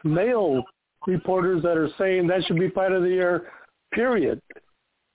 male 0.06 0.64
reporters 1.06 1.62
that 1.64 1.76
are 1.76 1.90
saying 1.98 2.26
that 2.28 2.46
should 2.46 2.58
be 2.58 2.70
fight 2.70 2.94
of 2.94 3.04
the 3.04 3.10
year. 3.10 3.52
Period. 3.92 4.42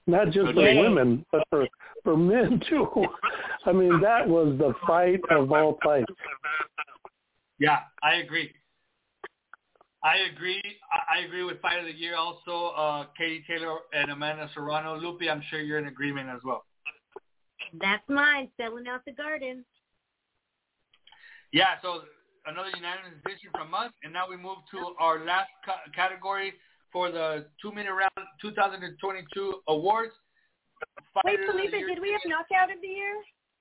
Not 0.07 0.27
just 0.27 0.53
for 0.53 0.55
women, 0.55 1.25
but 1.33 1.43
for 1.49 1.67
for 2.05 2.19
men 2.19 2.61
too. 2.69 2.87
I 3.65 3.73
mean, 3.73 3.99
that 4.03 4.29
was 4.29 4.57
the 4.59 4.75
fight 4.87 5.21
of 5.31 5.51
all 5.51 5.79
fights. 5.83 6.13
Yeah, 7.59 7.79
I 8.03 8.17
agree. 8.17 8.53
I 10.05 10.17
agree. 10.31 10.63
I 10.93 11.19
I 11.19 11.25
agree 11.25 11.45
with 11.45 11.63
fight 11.63 11.79
of 11.79 11.87
the 11.87 11.95
year 11.95 12.15
also. 12.15 12.75
Uh, 12.77 13.05
Katie 13.17 13.43
Taylor 13.49 13.79
and 13.95 14.11
Amanda 14.11 14.51
Serrano. 14.53 15.01
Lupi, 15.01 15.31
I'm 15.31 15.43
sure 15.49 15.61
you're 15.61 15.79
in 15.79 15.87
agreement 15.87 16.29
as 16.29 16.41
well. 16.45 16.67
That's 17.81 18.07
mine. 18.07 18.51
Selling 18.59 18.87
out 18.87 19.01
the 19.07 19.13
garden. 19.13 19.65
Yeah, 21.53 21.81
so 21.81 22.03
another 22.49 22.71
unanimous 22.75 23.13
decision 23.25 23.51
from 23.53 23.75
us, 23.75 23.93
and 24.03 24.13
now 24.13 24.29
we 24.29 24.37
move 24.37 24.59
to 24.73 24.95
our 24.99 25.25
last 25.25 25.51
ca- 25.65 25.85
category 25.95 26.53
for 26.93 27.11
the 27.11 27.47
two-minute 27.61 27.93
round 27.93 28.27
2022 28.41 29.61
awards. 29.69 30.13
Wait, 31.25 31.39
Fighter 31.39 31.51
of 31.51 31.57
the 31.57 31.69
Felipe, 31.69 31.87
did 31.87 32.01
we 32.01 32.13
have 32.13 32.21
knockout 32.27 32.75
of 32.75 32.81
the 32.81 32.89
year? 32.89 33.15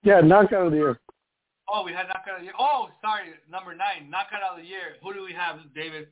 Yeah, 0.03 0.21
knockout 0.21 0.67
of 0.67 0.71
the 0.71 0.77
year. 0.77 0.99
Oh, 1.69 1.83
we 1.83 1.91
had 1.91 2.07
knockout 2.07 2.35
of 2.35 2.39
the 2.39 2.45
year. 2.45 2.53
Oh, 2.57 2.89
sorry, 3.01 3.35
number 3.51 3.75
nine, 3.75 4.09
knockout 4.09 4.41
of 4.49 4.57
the 4.57 4.65
year. 4.65 4.95
Who 5.03 5.13
do 5.13 5.23
we 5.23 5.33
have, 5.33 5.59
David? 5.75 6.07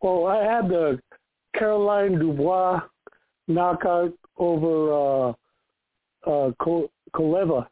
Well, 0.00 0.26
I 0.26 0.42
had 0.44 0.68
the 0.68 0.98
Caroline 1.58 2.18
Dubois 2.18 2.80
knockout 3.48 4.12
over 4.36 4.92
uh, 4.92 5.30
uh, 6.26 6.50
Koleva, 7.14 7.66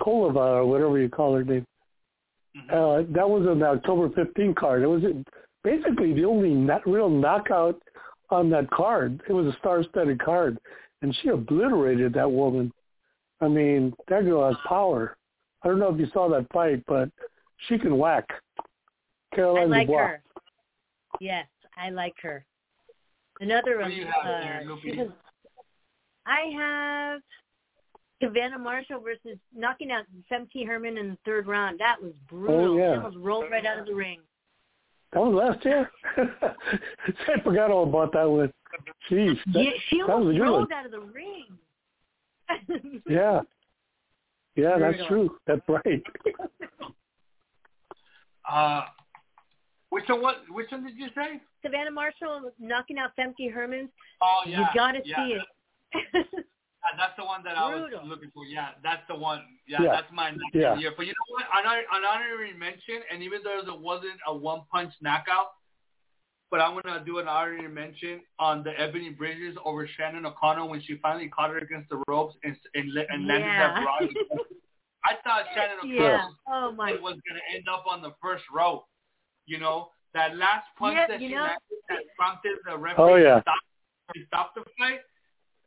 Koleva 0.00 0.36
or 0.36 0.66
whatever 0.66 0.98
you 0.98 1.08
call 1.08 1.34
her 1.34 1.44
name. 1.44 1.66
Mhm. 2.56 2.70
Uh, 2.70 3.06
that 3.12 3.28
was 3.28 3.46
an 3.46 3.62
October 3.62 4.10
15 4.10 4.54
card. 4.54 4.82
It 4.82 4.86
was 4.86 5.02
basically 5.62 6.12
the 6.12 6.24
only 6.24 6.50
not 6.50 6.86
real 6.86 7.08
knockout 7.08 7.80
on 8.30 8.50
that 8.50 8.68
card. 8.70 9.22
It 9.28 9.32
was 9.32 9.46
a 9.46 9.56
star-studded 9.58 10.20
card, 10.20 10.58
and 11.02 11.14
she 11.16 11.28
obliterated 11.28 12.12
that 12.14 12.30
woman. 12.30 12.72
I 13.40 13.48
mean, 13.48 13.94
that 14.08 14.24
girl 14.24 14.46
has 14.46 14.56
power. 14.66 15.16
I 15.62 15.68
don't 15.68 15.78
know 15.78 15.92
if 15.92 16.00
you 16.00 16.06
saw 16.12 16.28
that 16.30 16.50
fight, 16.52 16.84
but 16.86 17.10
she 17.68 17.78
can 17.78 17.96
whack. 17.98 18.28
Caroline 19.34 19.62
I 19.64 19.66
like 19.66 19.86
Dubois. 19.86 19.98
her. 20.06 20.22
Yes, 21.20 21.46
I 21.76 21.90
like 21.90 22.14
her. 22.22 22.44
Another 23.40 23.78
one. 23.78 23.92
you 23.92 24.06
have 24.06 24.24
uh, 24.24 24.40
there, 24.40 24.62
Lupi? 24.66 24.82
she 24.82 24.96
was- 25.02 25.10
I 26.26 26.50
have 26.56 27.22
Savannah 28.22 28.58
Marshall 28.58 29.00
versus 29.00 29.38
knocking 29.54 29.90
out 29.90 30.04
Femke 30.30 30.66
Herman 30.66 30.98
in 30.98 31.10
the 31.10 31.18
third 31.24 31.46
round. 31.46 31.80
That 31.80 31.96
was 32.02 32.12
brutal. 32.28 32.74
Oh, 32.74 32.78
yeah. 32.78 32.92
She 32.92 32.96
almost 32.96 33.16
rolled 33.18 33.50
right 33.50 33.64
out 33.64 33.78
of 33.78 33.86
the 33.86 33.94
ring. 33.94 34.20
That 35.12 35.20
was 35.20 35.34
last 35.34 35.64
year. 35.64 35.90
I 36.16 37.40
forgot 37.42 37.70
all 37.70 37.84
about 37.84 38.12
that 38.12 38.30
one. 38.30 38.52
Jeez, 39.10 39.36
that, 39.52 39.64
yeah, 39.64 39.70
she 39.88 39.98
that 39.98 40.06
was 40.06 40.36
a 40.36 40.38
almost 40.38 40.38
good 40.38 40.50
one. 40.50 40.72
out 40.72 40.86
of 40.86 40.92
the 40.92 41.00
ring. 41.00 41.46
Yeah, 43.08 43.40
yeah, 44.56 44.76
that's 44.78 44.96
Brutal. 44.96 45.08
true. 45.08 45.36
That's 45.46 45.62
right. 45.68 46.02
Uh, 48.50 48.82
which 49.90 50.08
one? 50.08 50.22
What? 50.22 50.36
Which 50.50 50.66
one 50.72 50.84
did 50.84 50.96
you 50.96 51.06
say? 51.14 51.40
Savannah 51.62 51.92
Marshall 51.92 52.50
knocking 52.58 52.98
out 52.98 53.10
Femke 53.16 53.52
Herman. 53.52 53.88
Oh 54.20 54.40
yeah, 54.44 54.58
you 54.60 54.66
got 54.74 54.92
to 54.92 55.00
yeah. 55.04 55.16
see 55.16 55.38
it. 55.92 56.26
Uh, 56.82 56.96
That's 56.96 57.12
the 57.18 57.24
one 57.24 57.42
that 57.44 57.58
I 57.58 57.74
was 57.74 57.90
looking 58.06 58.30
for. 58.32 58.44
Yeah, 58.46 58.70
that's 58.82 59.02
the 59.06 59.14
one. 59.14 59.44
Yeah, 59.68 59.82
Yeah. 59.82 59.92
that's 59.92 60.10
my 60.12 60.30
knockout 60.30 60.54
Yeah. 60.54 60.76
year. 60.76 60.92
But 60.96 61.04
you 61.06 61.12
know 61.12 61.28
what? 61.36 61.44
An, 61.52 61.64
hon- 61.68 61.84
an 61.92 62.04
honorary 62.08 62.54
mention, 62.54 63.02
and 63.12 63.22
even 63.22 63.42
though 63.44 63.58
it 63.60 63.80
wasn't 63.80 64.18
a 64.26 64.34
one-punch 64.34 64.94
knockout, 65.02 65.48
but 66.50 66.60
I'm 66.60 66.80
gonna 66.80 67.04
do 67.04 67.18
an 67.18 67.28
honorary 67.28 67.68
mention 67.68 68.22
on 68.38 68.64
the 68.64 68.72
Ebony 68.80 69.10
Bridges 69.10 69.56
over 69.64 69.86
Shannon 69.86 70.24
O'Connor 70.24 70.64
when 70.66 70.80
she 70.80 70.96
finally 71.02 71.28
caught 71.28 71.50
her 71.50 71.58
against 71.58 71.90
the 71.90 72.02
ropes 72.08 72.34
and 72.44 72.56
and, 72.74 72.88
and 72.96 73.26
landed 73.26 73.46
Yeah. 73.46 73.74
that 73.74 73.82
broad. 73.82 74.08
I 75.04 75.12
thought 75.22 75.44
Shannon 75.54 75.78
O'Connor 75.78 75.94
yeah. 75.94 76.28
Oh 76.48 76.72
my. 76.72 76.92
was 76.92 77.18
gonna 77.28 77.40
end 77.54 77.68
up 77.68 77.84
on 77.86 78.00
the 78.00 78.14
first 78.22 78.44
row. 78.52 78.86
You 79.46 79.58
know 79.58 79.90
that 80.14 80.36
last 80.36 80.66
punch 80.78 80.96
Yeah, 80.96 81.06
that 81.08 81.20
she 81.20 81.28
know- 81.28 81.42
landed 81.42 81.58
that 81.90 81.98
prompted 82.16 82.56
the 82.66 82.76
referee 82.78 83.04
Oh, 83.04 83.16
yeah. 83.16 83.34
to 83.36 83.42
stop, 83.42 83.54
to 84.14 84.26
stop 84.26 84.54
the 84.54 84.64
fight. 84.78 85.00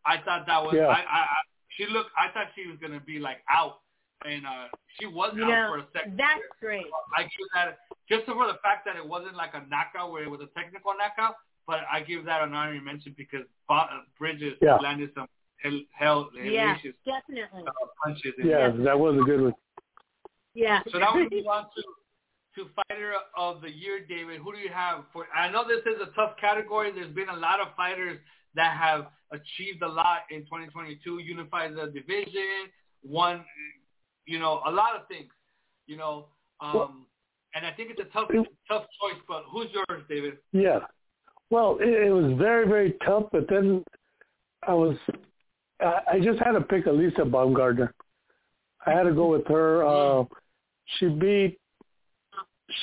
I 0.05 0.17
thought 0.25 0.45
that 0.47 0.61
was 0.63 0.73
Yeah. 0.75 0.87
I, 0.87 0.99
I, 1.01 1.19
I 1.21 1.39
she 1.77 1.85
looked 1.87 2.11
I 2.17 2.31
thought 2.33 2.47
she 2.55 2.67
was 2.67 2.77
gonna 2.81 2.99
be 2.99 3.19
like 3.19 3.37
out 3.49 3.79
and 4.25 4.45
uh 4.45 4.67
she 4.99 5.05
was 5.07 5.33
You 5.35 5.43
out 5.45 5.49
know, 5.49 5.67
for 5.73 5.77
a 5.79 5.87
second. 5.93 6.17
that's 6.17 6.41
great. 6.59 6.85
I 7.17 7.23
give 7.23 7.47
that 7.55 7.77
just 8.09 8.25
for 8.25 8.45
the 8.47 8.59
fact 8.61 8.85
that 8.85 8.95
it 8.95 9.05
wasn't 9.07 9.35
like 9.35 9.53
a 9.53 9.63
knockout 9.69 10.11
where 10.11 10.23
it 10.23 10.29
was 10.29 10.41
a 10.41 10.47
technical 10.59 10.93
knockout, 10.97 11.35
but 11.65 11.79
I 11.91 12.01
give 12.01 12.25
that 12.25 12.41
an 12.43 12.53
honorary 12.53 12.79
mention 12.81 13.15
because 13.17 13.45
Bo- 13.67 13.87
Bridges 14.19 14.57
Yeah. 14.61 14.75
landed 14.77 15.11
some 15.15 15.27
hell, 15.57 15.79
hell 15.91 16.29
Yeah, 16.35 16.75
hellacious 16.75 16.93
definitely. 17.05 17.63
uh, 17.65 17.71
punches. 18.03 18.33
in 18.37 18.47
Yeah, 18.49 18.69
there. 18.69 18.83
that 18.83 18.99
was 18.99 19.15
a 19.19 19.23
good 19.23 19.41
one. 19.41 19.53
Yeah. 20.53 20.81
So 20.91 20.99
now 20.99 21.15
we 21.15 21.23
move 21.29 21.47
on 21.47 21.63
to 21.75 21.83
to 22.55 22.69
fighter 22.87 23.13
of 23.35 23.61
the 23.61 23.69
year, 23.71 24.05
David. 24.07 24.39
Who 24.41 24.51
do 24.53 24.59
you 24.59 24.69
have 24.69 25.05
for? 25.11 25.25
I 25.35 25.49
know 25.49 25.65
this 25.67 25.81
is 25.91 25.99
a 25.99 26.11
tough 26.13 26.37
category. 26.39 26.91
There's 26.91 27.11
been 27.15 27.29
a 27.29 27.35
lot 27.35 27.59
of 27.59 27.69
fighters 27.75 28.19
that 28.55 28.77
have 28.77 29.07
achieved 29.31 29.81
a 29.81 29.87
lot 29.87 30.21
in 30.29 30.41
2022, 30.41 31.19
unified 31.19 31.75
the 31.75 31.87
division, 31.87 32.69
won, 33.03 33.43
you 34.25 34.39
know, 34.39 34.61
a 34.65 34.71
lot 34.71 34.95
of 34.95 35.07
things, 35.07 35.31
you 35.87 35.97
know. 35.97 36.27
Um, 36.61 37.07
and 37.55 37.65
I 37.65 37.71
think 37.71 37.91
it's 37.91 37.99
a 37.99 38.11
tough, 38.13 38.29
tough 38.67 38.85
choice. 39.01 39.21
But 39.27 39.43
who's 39.51 39.67
yours, 39.73 40.03
David? 40.07 40.37
Yeah. 40.51 40.79
Well, 41.49 41.77
it, 41.79 42.07
it 42.07 42.11
was 42.11 42.37
very, 42.37 42.67
very 42.67 42.95
tough, 43.05 43.25
but 43.31 43.47
then 43.49 43.83
I 44.67 44.73
was, 44.73 44.95
I, 45.79 45.99
I 46.13 46.19
just 46.19 46.39
had 46.39 46.53
to 46.53 46.61
pick 46.61 46.85
Alycia 46.85 47.29
Baumgardner. 47.29 47.89
I 48.85 48.91
had 48.91 49.03
to 49.03 49.13
go 49.13 49.27
with 49.27 49.47
her. 49.47 49.85
Uh, 49.85 50.23
she 50.97 51.07
beat, 51.07 51.57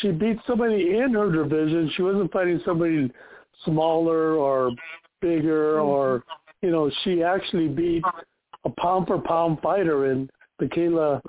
she 0.00 0.10
beat 0.10 0.38
somebody 0.46 0.96
in 0.96 1.14
her 1.14 1.30
division. 1.32 1.90
She 1.96 2.02
wasn't 2.02 2.32
fighting 2.32 2.60
somebody 2.64 3.10
smaller 3.64 4.34
or 4.34 4.70
bigger, 5.20 5.80
or 5.80 6.24
you 6.62 6.70
know, 6.70 6.90
she 7.04 7.22
actually 7.22 7.68
beat 7.68 8.02
a 8.64 8.70
pound 8.70 9.06
for 9.06 9.18
pound 9.18 9.58
fighter 9.62 10.12
in 10.12 10.28
Mikaela 10.60 11.20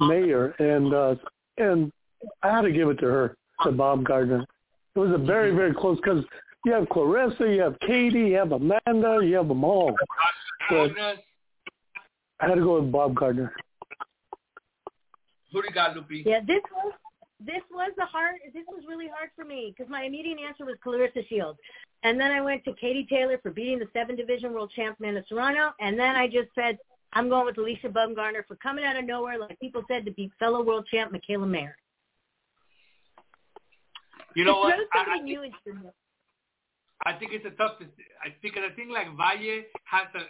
Mayer, 0.00 0.50
and 0.58 0.94
uh, 0.94 1.14
and 1.58 1.92
I 2.42 2.54
had 2.54 2.62
to 2.62 2.72
give 2.72 2.88
it 2.88 2.98
to 3.00 3.06
her, 3.06 3.36
to 3.62 3.70
Baumgardner. 3.70 4.44
It 4.94 4.98
was 4.98 5.12
a 5.12 5.18
very, 5.18 5.54
very 5.54 5.74
close 5.74 5.98
because 6.02 6.24
you 6.64 6.72
have 6.72 6.84
Claressa, 6.84 7.54
you 7.54 7.62
have 7.62 7.78
Katie, 7.80 8.30
you 8.30 8.34
have 8.34 8.52
Amanda, 8.52 9.20
you 9.22 9.36
have 9.36 9.48
them 9.48 9.64
all. 9.64 9.94
But 10.68 10.90
I 10.98 11.16
had 12.40 12.54
to 12.56 12.60
go 12.60 12.80
with 12.80 12.92
Baumgardner. 12.92 13.50
Who 15.52 15.62
do 15.62 15.68
you 15.68 15.74
got, 15.74 15.96
Lupi? 15.96 16.24
Yeah, 16.24 16.40
this 16.40 16.60
was 16.72 16.92
this 17.40 17.62
was 17.70 17.92
a 18.00 18.06
hard. 18.06 18.36
This 18.52 18.64
was 18.68 18.82
really 18.88 19.08
hard 19.08 19.30
for 19.36 19.44
me 19.44 19.74
because 19.76 19.90
my 19.90 20.02
immediate 20.02 20.38
answer 20.46 20.64
was 20.64 20.76
Claressa 20.84 21.26
Shields, 21.28 21.58
and 22.02 22.20
then 22.20 22.30
I 22.32 22.40
went 22.40 22.64
to 22.64 22.72
Katie 22.74 23.06
Taylor 23.08 23.38
for 23.42 23.50
beating 23.50 23.78
the 23.78 23.88
seven 23.92 24.16
division 24.16 24.52
world 24.52 24.72
champ 24.74 24.96
Amanda 24.98 25.22
Serrano, 25.28 25.72
and 25.80 25.98
then 25.98 26.16
I 26.16 26.26
just 26.26 26.48
said 26.54 26.78
I'm 27.12 27.28
going 27.28 27.46
with 27.46 27.56
Alycia 27.56 27.92
Baumgardner 27.92 28.46
for 28.46 28.56
coming 28.56 28.84
out 28.84 28.96
of 28.96 29.04
nowhere, 29.04 29.38
like 29.38 29.58
people 29.60 29.82
said, 29.88 30.04
to 30.04 30.10
beat 30.12 30.32
fellow 30.38 30.62
world 30.62 30.86
champ 30.90 31.12
Mikaela 31.12 31.48
Mayer. 31.48 31.76
You 34.34 34.44
know 34.44 34.58
what? 34.58 34.74
I, 34.92 35.00
I, 35.00 35.04
think, 35.04 35.24
new 35.24 35.42
into 35.42 35.56
the 35.64 35.74
mix. 35.74 35.94
I 37.06 37.12
think 37.14 37.32
it's 37.32 37.46
a 37.46 37.50
tough. 37.50 37.76
I 38.22 38.34
think 38.42 38.54
I 38.58 38.74
think 38.74 38.90
like 38.90 39.06
Valle 39.16 39.62
has 39.84 40.06
a. 40.14 40.20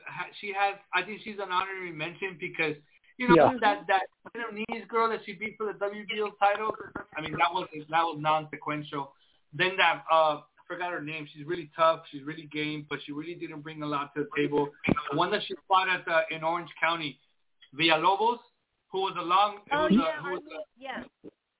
She 0.40 0.52
has. 0.56 0.76
I 0.94 1.02
think 1.02 1.20
she's 1.24 1.38
an 1.40 1.50
honorary 1.50 1.92
mention 1.92 2.36
because 2.38 2.76
you 3.19 3.29
know 3.29 3.35
Yeah. 3.37 3.53
that 3.61 3.87
that 3.89 4.03
Vietnamese 4.35 4.89
girl 4.89 5.09
that 5.11 5.21
she 5.27 5.33
beat 5.35 5.57
for 5.59 5.66
the 5.66 5.79
WBO 5.79 6.31
title. 6.39 6.75
I 7.16 7.21
mean 7.21 7.33
that 7.33 7.53
was 7.53 7.69
that 7.91 8.03
was 8.03 8.16
non-sequential. 8.19 9.12
Then 9.53 9.77
that 9.77 10.05
uh 10.11 10.41
I 10.41 10.75
forgot 10.75 10.93
her 10.93 11.01
name. 11.01 11.27
She's 11.35 11.47
really 11.47 11.71
tough. 11.75 12.03
She's 12.11 12.23
really 12.23 12.49
game, 12.53 12.87
but 12.91 12.99
she 13.05 13.12
really 13.12 13.35
didn't 13.35 13.62
bring 13.62 13.83
a 13.83 13.87
lot 13.87 14.14
to 14.14 14.25
the 14.25 14.29
table. 14.37 14.69
The 15.11 15.16
one 15.16 15.31
that 15.31 15.41
she 15.49 15.55
fought 15.66 15.89
at 15.89 16.05
the, 16.05 16.35
in 16.37 16.45
Orange 16.45 16.69
County, 16.79 17.19
Villalobos, 17.75 18.39
who 18.93 19.01
was 19.01 19.14
a 19.19 19.23
long. 19.23 19.59
Oh 19.73 19.85
was 19.85 19.93
a, 19.93 19.95
yeah, 19.95 20.23
who 20.23 20.31
was 20.31 20.43
Arlene- 20.45 20.61
yeah, 20.77 21.05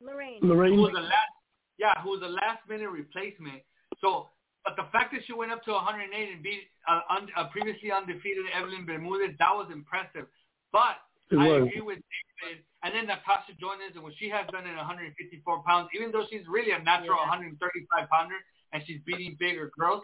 Lorraine. 0.03 0.75
who 0.75 0.83
was 0.83 0.93
a 0.97 1.01
last 1.01 1.33
yeah, 1.79 1.95
who 2.03 2.11
was 2.11 2.23
a 2.23 2.29
last 2.29 2.61
minute 2.69 2.91
replacement. 2.91 3.63
So, 4.01 4.29
but 4.65 4.77
the 4.77 4.85
fact 4.93 5.13
that 5.13 5.23
she 5.27 5.33
went 5.33 5.53
up 5.53 5.65
to 5.65 5.73
108 5.73 6.33
and 6.35 6.43
beat 6.43 6.69
uh, 6.87 7.01
un, 7.09 7.29
uh, 7.37 7.49
previously 7.49 7.91
undefeated 7.91 8.45
Evelyn 8.55 8.85
Bermudez, 8.85 9.37
that 9.39 9.55
was 9.55 9.69
impressive. 9.73 10.27
But 10.73 11.01
It 11.31 11.37
I 11.39 11.47
was. 11.49 11.69
agree 11.69 11.81
with 11.83 11.99
David. 12.41 12.65
And 12.83 12.95
then 12.95 13.07
Natasha 13.07 13.53
Jonas 13.61 13.93
and 13.95 14.03
what 14.03 14.15
she 14.19 14.29
has 14.31 14.47
done 14.51 14.67
in 14.67 14.77
154 14.77 15.63
pounds, 15.65 15.89
even 15.95 16.11
though 16.13 16.25
she's 16.31 16.47
really 16.49 16.71
a 16.73 16.79
natural 16.79 17.19
Yeah. 17.19 17.29
135 17.31 18.09
pounder 18.09 18.37
and 18.73 18.83
she's 18.87 19.01
beating 19.05 19.37
bigger 19.39 19.71
girls, 19.79 20.03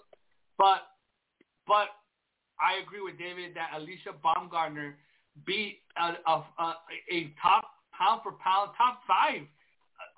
but 0.59 0.83
but 1.67 1.89
I 2.61 2.83
agree 2.83 3.01
with 3.01 3.17
David 3.19 3.55
that 3.55 3.71
Alycia 3.75 4.13
Baumgardner 4.23 4.95
beat 5.47 5.81
a, 5.97 6.15
a, 6.27 6.45
a, 6.59 6.75
a 7.11 7.33
top 7.41 7.65
pound 7.97 8.23
for 8.23 8.33
pound, 8.33 8.71
top 8.77 9.01
five, 9.07 9.43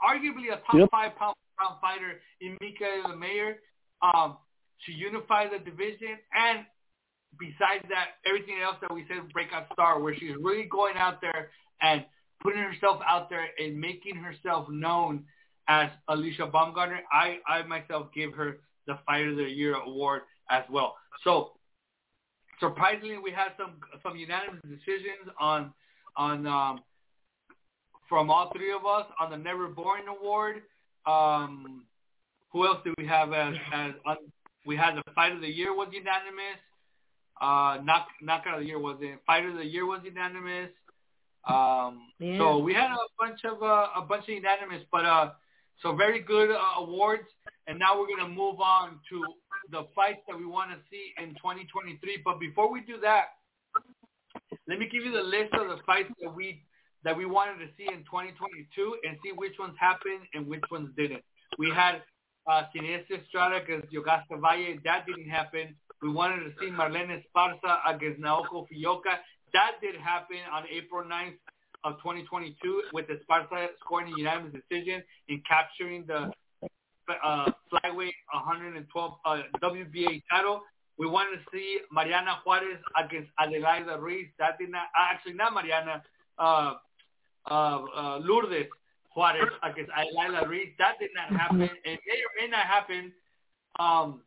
arguably 0.02 0.52
a 0.52 0.57
top 0.66 0.74
Yep. 0.74 0.90
five 0.90 1.14
pound 1.16 1.34
for 1.57 1.64
pound 1.64 1.80
fighter 1.80 2.20
in 2.40 2.57
Mikaela 2.62 3.16
Mayer. 3.18 3.59
Um, 4.02 4.36
to 4.84 4.92
unify 4.92 5.48
the 5.48 5.59
division 5.59 6.18
and 6.34 6.66
besides 7.39 7.84
that, 7.89 8.18
everything 8.26 8.57
else 8.62 8.76
that 8.80 8.93
we 8.93 9.05
said 9.09 9.28
breakout 9.32 9.66
star, 9.72 10.01
where 10.01 10.14
she's 10.14 10.37
really 10.41 10.64
going 10.64 10.97
out 10.97 11.20
there 11.20 11.51
and 11.80 12.05
putting 12.43 12.61
herself 12.61 13.01
out 13.07 13.28
there 13.30 13.47
and 13.59 13.78
making 13.78 14.16
herself 14.16 14.68
known 14.68 15.24
as 15.68 15.91
Alycia 16.09 16.51
Baumgardner. 16.51 17.01
I, 17.12 17.39
I 17.47 17.62
myself 17.62 18.09
gave 18.14 18.32
her 18.34 18.59
the 18.87 18.99
Fighter 19.05 19.30
of 19.30 19.37
the 19.37 19.45
Year 19.45 19.74
award 19.74 20.22
as 20.51 20.62
well. 20.70 20.97
So 21.24 21.53
surprisingly, 22.61 23.18
we 23.18 23.30
had 23.30 23.49
some 23.57 23.74
some 24.03 24.16
unanimous 24.16 24.62
decisions 24.62 25.28
on 25.41 25.72
on 26.16 26.47
um, 26.47 26.80
from 28.09 28.30
all 28.30 28.53
three 28.55 28.72
of 28.72 28.87
us 28.87 29.07
on 29.20 29.30
the 29.30 29.37
Never 29.37 29.68
Born 29.68 30.03
Award. 30.09 30.62
Um, 31.07 31.84
who 32.53 32.66
else 32.66 32.78
did 32.84 32.95
we 32.99 33.07
have 33.07 33.32
as, 33.32 33.55
as 33.72 33.93
un, 34.07 34.16
we 34.64 34.76
had 34.76 34.97
the 34.97 35.03
Fight 35.14 35.32
of 35.32 35.41
the 35.41 35.49
Year 35.49 35.74
was 35.74 35.89
unanimous. 35.93 36.59
Uh, 37.41 37.78
knock 37.84 38.09
knockout 38.22 38.55
of 38.55 38.61
the 38.61 38.66
year 38.66 38.78
was 38.78 38.97
in 39.03 39.18
Fighter 39.26 39.51
of 39.51 39.57
the 39.57 39.64
Year 39.64 39.87
was 39.87 40.01
unanimous. 40.05 40.70
Um, 41.47 42.09
Yeah. 42.18 42.39
So 42.39 42.59
we 42.59 42.72
had 42.74 42.91
a 42.91 43.07
bunch 43.18 43.45
of 43.45 43.62
uh, 43.62 43.89
a 43.95 44.03
bunch 44.03 44.24
of 44.24 44.30
unanimous, 44.30 44.82
but 44.91 45.05
uh, 45.05 45.32
so 45.82 45.95
very 45.95 46.20
good 46.20 46.51
uh, 46.51 46.80
awards. 46.80 47.28
And 47.66 47.78
now 47.78 47.99
we're 47.99 48.09
gonna 48.09 48.28
move 48.32 48.61
on 48.61 49.01
to 49.11 49.24
the 49.70 49.87
fights 49.95 50.20
that 50.28 50.39
we 50.39 50.47
want 50.47 50.70
to 50.70 50.78
see 50.91 51.12
in 51.22 51.34
2023. 51.34 52.22
But 52.24 52.41
before 52.41 52.70
we 52.70 52.80
do 52.80 52.99
that, 53.03 53.37
let 54.68 54.78
me 54.78 54.89
give 54.91 55.05
you 55.05 55.12
the 55.12 55.22
list 55.22 55.53
of 55.55 55.68
the 55.68 55.78
fights 55.84 56.11
that 56.22 56.34
we 56.34 56.62
that 57.05 57.16
we 57.16 57.26
wanted 57.26 57.59
to 57.64 57.68
see 57.76 57.87
in 57.87 58.03
2022 58.05 58.97
and 59.07 59.16
see 59.24 59.32
which 59.32 59.55
ones 59.59 59.74
happened 59.78 60.22
and 60.34 60.47
which 60.47 60.64
ones 60.70 60.91
didn't. 60.97 61.22
We 61.59 61.70
had 61.70 62.03
uh, 62.51 62.62
Seniesa 62.74 63.22
Estrada 63.22 63.62
against 63.62 63.93
Yokasta 63.93 64.41
Valle. 64.41 64.78
That 64.84 65.07
didn't 65.07 65.30
happen. 65.30 65.76
We 66.03 66.11
wanted 66.11 66.44
to 66.44 66.51
see 66.61 66.70
Marlene 66.70 67.22
Esparza 67.22 67.78
against 67.86 68.20
Naoko 68.20 68.66
Fujioka. 68.68 69.16
That 69.53 69.72
did 69.80 69.97
happen 69.97 70.38
on 70.53 70.64
April 70.70 71.05
9th 71.05 71.38
of 71.84 71.94
2022 71.99 72.82
with 72.92 73.07
Esparza 73.07 73.68
scoring 73.80 74.12
a 74.12 74.18
unanimous 74.18 74.53
decision 74.53 75.03
in 75.28 75.42
capturing 75.49 76.05
the 76.07 76.30
uh, 77.24 77.51
flyweight 77.72 78.12
112 78.32 79.12
uh, 79.24 79.42
WBA 79.62 80.22
title. 80.30 80.62
We 80.99 81.07
wanted 81.07 81.38
to 81.38 81.42
see 81.53 81.79
Mariana 81.92 82.38
Juarez 82.45 82.79
against 82.96 83.30
Adelaida 83.38 84.00
Ruiz. 84.00 84.26
That 84.38 84.58
did 84.58 84.70
not, 84.70 84.84
uh, 84.99 85.12
actually 85.12 85.34
not 85.34 85.54
Mariana, 85.54 86.03
uh, 86.38 86.75
uh, 87.50 87.79
uh, 87.96 88.18
Lourdes 88.18 88.68
Juarez 89.14 89.50
against 89.62 89.91
Adelaida 89.92 90.49
Ruiz. 90.49 90.68
That 90.79 90.99
did 90.99 91.11
not 91.14 91.38
happen. 91.38 91.62
It 91.62 91.70
may 91.84 92.20
or 92.20 92.33
may 92.41 92.49
not 92.50 92.66
happen. 92.66 93.12
Um, 93.79 94.22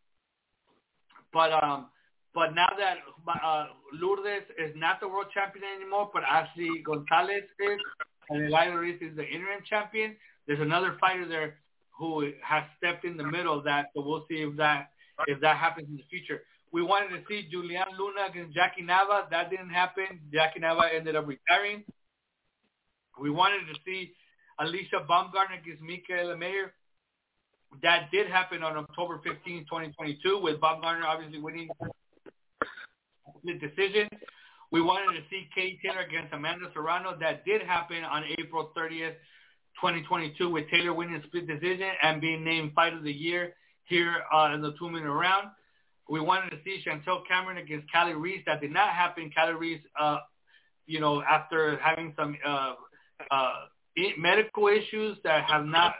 but 1.33 1.51
um, 1.63 1.87
but 2.33 2.53
now 2.53 2.67
that 2.77 2.97
uh, 3.43 3.65
Lourdes 3.93 4.45
is 4.57 4.73
not 4.75 4.99
the 4.99 5.07
world 5.07 5.27
champion 5.33 5.65
anymore, 5.75 6.09
but 6.13 6.23
Ashley 6.23 6.69
Gonzalez 6.85 7.43
is, 7.59 7.79
and 8.29 8.51
Ruiz 8.75 9.01
is 9.01 9.15
the 9.15 9.25
interim 9.25 9.61
champion, 9.67 10.15
there's 10.47 10.59
another 10.59 10.97
fighter 10.99 11.27
there 11.27 11.57
who 11.97 12.31
has 12.43 12.63
stepped 12.77 13.03
in 13.03 13.17
the 13.17 13.23
middle 13.23 13.57
of 13.57 13.63
that. 13.65 13.87
So 13.93 14.01
we'll 14.01 14.25
see 14.29 14.41
if 14.41 14.55
that 14.57 14.91
if 15.27 15.41
that 15.41 15.57
happens 15.57 15.89
in 15.89 15.97
the 15.97 16.05
future. 16.09 16.43
We 16.71 16.81
wanted 16.83 17.09
to 17.09 17.23
see 17.27 17.49
Yulihan 17.53 17.97
Luna 17.97 18.27
against 18.29 18.55
Jackie 18.55 18.83
Nava. 18.83 19.29
That 19.31 19.49
didn't 19.49 19.71
happen. 19.71 20.19
Jackie 20.31 20.59
Nava 20.59 20.93
ended 20.95 21.15
up 21.15 21.27
retiring. 21.27 21.83
We 23.19 23.31
wanted 23.31 23.61
to 23.67 23.79
see 23.85 24.13
Alycia 24.59 25.05
Baumgardner 25.07 25.59
against 25.61 25.81
Mikaela 25.81 26.37
Mayer. 26.37 26.73
That 27.81 28.09
did 28.11 28.27
happen 28.27 28.63
on 28.63 28.77
October 28.77 29.21
15, 29.23 29.65
2022, 29.65 30.39
with 30.41 30.59
Baumgardner 30.59 31.05
obviously 31.05 31.39
winning 31.39 31.69
the 33.43 33.53
decision. 33.53 34.09
We 34.71 34.81
wanted 34.81 35.19
to 35.19 35.23
see 35.29 35.47
Kate 35.55 35.79
Taylor 35.81 36.01
against 36.01 36.33
Amanda 36.33 36.69
Serrano. 36.73 37.17
That 37.19 37.45
did 37.45 37.61
happen 37.61 38.03
on 38.03 38.23
April 38.37 38.71
30th, 38.77 39.15
2022, 39.81 40.49
with 40.49 40.69
Taylor 40.69 40.93
winning 40.93 41.21
split 41.25 41.47
decision 41.47 41.89
and 42.03 42.19
being 42.19 42.43
named 42.43 42.73
Fight 42.73 42.93
of 42.93 43.03
the 43.03 43.11
Year 43.11 43.53
here 43.85 44.23
uh, 44.33 44.51
in 44.53 44.61
the 44.61 44.73
two-minute 44.77 45.11
round. 45.11 45.49
We 46.09 46.19
wanted 46.19 46.49
to 46.51 46.57
see 46.63 46.81
Chantelle 46.83 47.23
Cameron 47.27 47.57
against 47.57 47.91
Kali 47.91 48.13
Reis. 48.13 48.41
That 48.45 48.61
did 48.61 48.71
not 48.71 48.89
happen. 48.89 49.31
Kali 49.33 49.53
Reis, 49.53 49.79
uh, 49.99 50.17
you 50.85 50.99
know, 50.99 51.21
after 51.21 51.77
having 51.77 52.13
some 52.17 52.35
uh, 52.45 52.73
uh, 53.31 53.53
medical 54.17 54.67
issues 54.67 55.17
that 55.23 55.45
have 55.45 55.65
not 55.65 55.95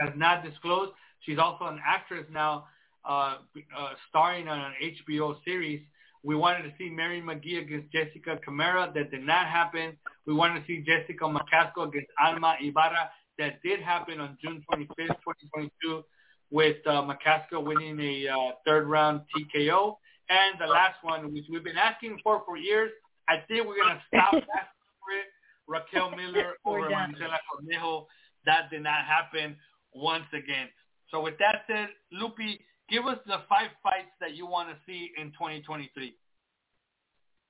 has 0.00 0.12
not 0.16 0.44
disclosed. 0.44 0.92
She's 1.24 1.38
also 1.38 1.64
an 1.66 1.80
actress 1.84 2.26
now, 2.30 2.66
uh, 3.04 3.38
uh, 3.76 3.90
starring 4.08 4.48
on 4.48 4.58
an 4.58 4.72
HBO 4.82 5.36
series 5.44 5.82
We 6.22 6.36
wanted 6.36 6.62
to 6.62 6.72
see 6.78 6.88
Mary 6.88 7.20
McGee 7.20 7.60
against 7.60 7.92
Jessica 7.92 8.38
Camara. 8.44 8.90
That 8.94 9.10
did 9.10 9.26
not 9.26 9.46
happen. 9.46 9.96
We 10.26 10.32
wanted 10.32 10.60
to 10.60 10.66
see 10.66 10.82
Jessica 10.82 11.24
McCaskill 11.24 11.88
against 11.88 12.08
Alma 12.18 12.56
Ibarra. 12.62 13.10
That 13.38 13.62
did 13.62 13.80
happen 13.80 14.20
on 14.20 14.38
June 14.42 14.64
25th, 14.72 15.20
2022, 15.20 16.02
with 16.50 16.76
uh, 16.86 17.02
McCaskill 17.02 17.64
winning 17.64 18.00
a 18.00 18.28
uh, 18.28 18.52
third 18.64 18.86
round 18.86 19.22
TKO. 19.36 19.96
And 20.30 20.58
the 20.58 20.66
last 20.66 20.96
one, 21.02 21.32
which 21.34 21.44
we've 21.50 21.64
been 21.64 21.76
asking 21.76 22.20
for 22.22 22.42
for 22.46 22.56
years, 22.56 22.90
I 23.28 23.36
think 23.46 23.66
we're 23.66 23.76
going 23.76 23.96
to 23.96 24.02
stop 24.08 24.32
asking 24.34 24.94
for 25.00 25.12
it. 25.12 25.28
Raquel 25.66 26.10
Miller 26.10 26.54
over 26.64 26.88
Maricela 26.88 27.38
Cornejo. 27.48 28.06
That 28.46 28.70
did 28.70 28.82
not 28.82 29.04
happen 29.04 29.56
once 29.94 30.26
again. 30.32 30.68
So 31.14 31.20
with 31.20 31.38
that 31.38 31.62
said, 31.68 31.90
Lupi, 32.12 32.58
give 32.90 33.06
us 33.06 33.18
the 33.24 33.36
five 33.48 33.70
fights 33.84 34.10
that 34.20 34.34
you 34.34 34.46
want 34.46 34.68
to 34.70 34.74
see 34.84 35.12
in 35.16 35.28
2023. 35.28 36.12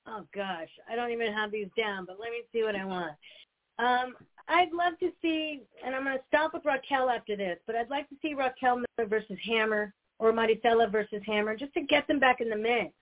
Oh 0.07 0.23
gosh, 0.35 0.69
I 0.87 0.95
don't 0.95 1.09
even 1.09 1.33
have 1.33 1.51
these 1.51 1.69
down, 1.75 2.05
but 2.05 2.19
let 2.19 2.29
me 2.29 2.41
see 2.53 2.61
what 2.61 2.75
I 2.75 2.85
want. 2.85 3.13
Um, 3.79 4.13
I'd 4.47 4.71
love 4.71 4.93
to 4.99 5.09
see, 5.19 5.63
and 5.83 5.95
I'm 5.95 6.03
going 6.03 6.15
to 6.15 6.23
stop 6.27 6.53
with 6.53 6.63
Raquel 6.63 7.09
after 7.09 7.35
this, 7.35 7.57
but 7.65 7.75
I'd 7.75 7.89
like 7.89 8.07
to 8.09 8.15
see 8.21 8.35
Raquel 8.35 8.75
Miller 8.75 9.09
versus 9.09 9.37
Hammer 9.43 9.91
or 10.19 10.31
Maricela 10.31 10.91
versus 10.91 11.23
Hammer 11.25 11.55
just 11.55 11.73
to 11.73 11.81
get 11.81 12.07
them 12.07 12.19
back 12.19 12.41
in 12.41 12.51
the 12.51 12.55
mix. 12.55 12.93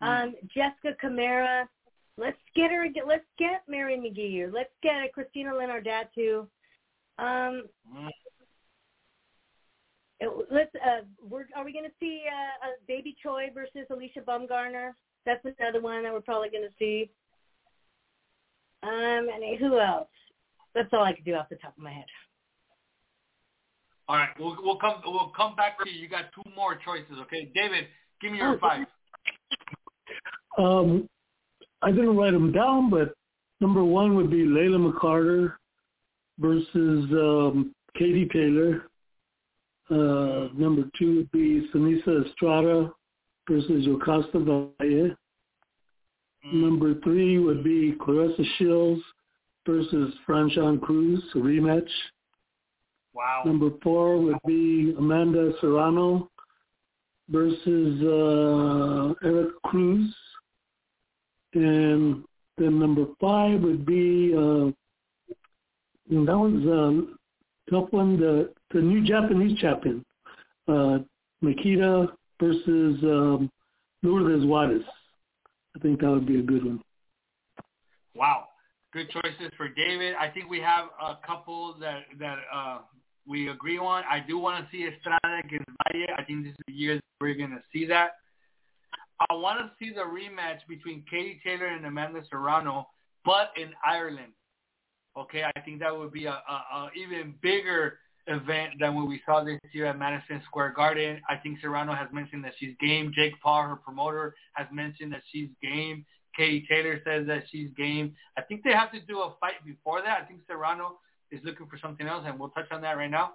Hmm. 0.00 0.08
Um, 0.08 0.34
Jessica 0.54 0.96
Camara, 0.98 1.68
let's 2.16 2.40
get 2.56 2.70
her. 2.70 2.86
Let's 3.06 3.26
get 3.38 3.62
Mary 3.68 3.96
McGee. 3.98 4.50
Let's 4.50 4.72
get 4.82 5.12
Christina 5.12 5.50
Linardatou. 5.50 6.46
Um, 7.18 7.64
hmm 7.86 8.08
let's. 10.50 10.74
Uh, 10.74 11.02
we're, 11.28 11.46
are 11.56 11.64
we 11.64 11.72
going 11.72 11.84
to 11.84 11.90
see 12.00 12.24
uh, 12.26 12.68
uh, 12.68 12.72
Baby 12.86 13.16
Choi 13.22 13.46
versus 13.54 13.86
Alycia 13.90 14.24
Baumgardner? 14.24 14.92
That's 15.24 15.44
another 15.58 15.80
one 15.80 16.02
that 16.02 16.12
we're 16.12 16.20
probably 16.20 16.50
going 16.50 16.64
to 16.68 16.74
see. 16.78 17.10
Um, 18.82 19.28
and 19.32 19.58
who 19.58 19.78
else? 19.78 20.08
That's 20.74 20.88
all 20.92 21.04
I 21.04 21.12
can 21.12 21.24
do 21.24 21.34
off 21.34 21.48
the 21.48 21.56
top 21.56 21.76
of 21.76 21.82
my 21.82 21.92
head. 21.92 22.04
All 24.08 24.16
right, 24.16 24.30
we'll 24.38 24.56
we'll 24.62 24.78
come 24.78 25.00
we'll 25.04 25.32
come 25.36 25.54
back 25.54 25.78
to 25.82 25.90
you. 25.90 26.00
You 26.00 26.08
got 26.08 26.26
two 26.34 26.48
more 26.56 26.74
choices, 26.84 27.18
okay? 27.22 27.50
David, 27.54 27.86
give 28.20 28.32
me 28.32 28.38
your 28.38 28.54
oh, 28.54 28.58
five. 28.58 28.86
Um, 30.58 31.08
I 31.82 31.90
didn't 31.90 32.16
write 32.16 32.32
them 32.32 32.52
down, 32.52 32.90
but 32.90 33.14
number 33.60 33.84
one 33.84 34.14
would 34.16 34.30
be 34.30 34.44
Layla 34.44 34.92
McCarter 34.92 35.54
versus 36.38 37.10
um, 37.12 37.74
Katie 37.96 38.28
Taylor. 38.32 38.88
Uh, 39.92 40.48
number 40.54 40.84
two 40.98 41.16
would 41.16 41.32
be 41.32 41.68
Seniesa 41.74 42.26
Estrada 42.26 42.90
versus 43.46 43.86
Yokasta 43.86 44.42
Valle. 44.42 45.14
Mm. 46.46 46.54
Number 46.54 46.94
three 47.02 47.38
would 47.38 47.62
be 47.62 47.92
Claressa 48.00 48.42
Shields 48.56 49.02
versus 49.66 50.14
Franchon 50.26 50.80
Crews, 50.80 51.22
a 51.34 51.38
rematch. 51.38 51.90
Wow. 53.12 53.42
Number 53.44 53.68
four 53.82 54.16
would 54.18 54.38
be 54.46 54.94
Amanda 54.96 55.52
Serrano 55.60 56.30
versus 57.28 58.02
uh, 58.02 59.14
Eric 59.28 59.50
Cruz. 59.66 60.14
And 61.52 62.24
then 62.56 62.78
number 62.78 63.04
five 63.20 63.60
would 63.60 63.84
be, 63.84 64.32
uh, 64.34 64.70
that 66.08 66.38
was 66.38 67.04
top 67.70 67.92
one, 67.92 68.18
the 68.18 68.52
the 68.72 68.80
new 68.80 69.04
Japanese 69.04 69.58
champion, 69.58 70.04
uh, 70.68 70.98
Makita 71.42 72.08
versus 72.40 72.98
um, 73.02 73.50
Lourdes 74.02 74.44
Juarez. 74.44 74.82
I 75.76 75.78
think 75.78 76.00
that 76.00 76.10
would 76.10 76.26
be 76.26 76.38
a 76.38 76.42
good 76.42 76.64
one. 76.64 76.82
Wow, 78.14 78.48
good 78.92 79.08
choices 79.10 79.52
for 79.56 79.68
David. 79.68 80.14
I 80.14 80.28
think 80.28 80.50
we 80.50 80.60
have 80.60 80.86
a 81.00 81.16
couple 81.26 81.74
that 81.80 82.04
that 82.18 82.38
uh, 82.52 82.78
we 83.26 83.48
agree 83.48 83.78
on. 83.78 84.04
I 84.10 84.20
do 84.26 84.38
want 84.38 84.64
to 84.64 84.70
see 84.70 84.84
Estrada 84.84 85.40
against 85.44 85.66
Valle. 85.66 86.06
I 86.16 86.24
think 86.24 86.44
this 86.44 86.52
is 86.52 86.58
the 86.66 86.72
year 86.72 87.00
we're 87.20 87.34
going 87.34 87.50
to 87.50 87.62
see 87.72 87.86
that. 87.86 88.12
I 89.30 89.34
want 89.34 89.60
to 89.60 89.70
see 89.78 89.92
the 89.92 90.00
rematch 90.00 90.58
between 90.68 91.04
Katie 91.08 91.40
Taylor 91.44 91.66
and 91.66 91.86
Amanda 91.86 92.22
Serrano, 92.28 92.88
but 93.24 93.50
in 93.56 93.70
Ireland. 93.86 94.32
Okay, 95.16 95.42
I 95.44 95.60
think 95.60 95.80
that 95.80 95.96
would 95.96 96.12
be 96.12 96.26
a, 96.26 96.32
a, 96.32 96.52
a 96.74 96.90
even 96.96 97.34
bigger 97.42 97.98
event 98.26 98.74
than 98.80 98.94
what 98.94 99.08
we 99.08 99.20
saw 99.26 99.44
this 99.44 99.58
year 99.72 99.86
at 99.86 99.98
Madison 99.98 100.40
Square 100.46 100.70
Garden. 100.70 101.20
I 101.28 101.36
think 101.36 101.60
Serrano 101.60 101.94
has 101.94 102.08
mentioned 102.12 102.44
that 102.44 102.54
she's 102.58 102.74
game. 102.80 103.12
Jake 103.14 103.34
Paul, 103.42 103.62
her 103.62 103.76
promoter, 103.76 104.34
has 104.54 104.66
mentioned 104.72 105.12
that 105.12 105.22
she's 105.30 105.48
game. 105.62 106.06
Katie 106.36 106.66
Taylor 106.68 107.00
says 107.04 107.26
that 107.26 107.44
she's 107.50 107.68
game. 107.76 108.14
I 108.38 108.42
think 108.42 108.62
they 108.64 108.72
have 108.72 108.92
to 108.92 109.00
do 109.00 109.20
a 109.20 109.34
fight 109.38 109.64
before 109.66 110.00
that. 110.00 110.22
I 110.22 110.24
think 110.24 110.40
Serrano 110.46 110.98
is 111.30 111.40
looking 111.44 111.66
for 111.66 111.78
something 111.78 112.06
else, 112.06 112.24
and 112.26 112.38
we'll 112.38 112.50
touch 112.50 112.70
on 112.70 112.80
that 112.82 112.96
right 112.96 113.10
now. 113.10 113.32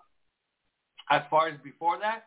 As 1.12 1.22
far 1.30 1.48
as 1.48 1.60
before 1.64 1.99
that, 1.99 2.24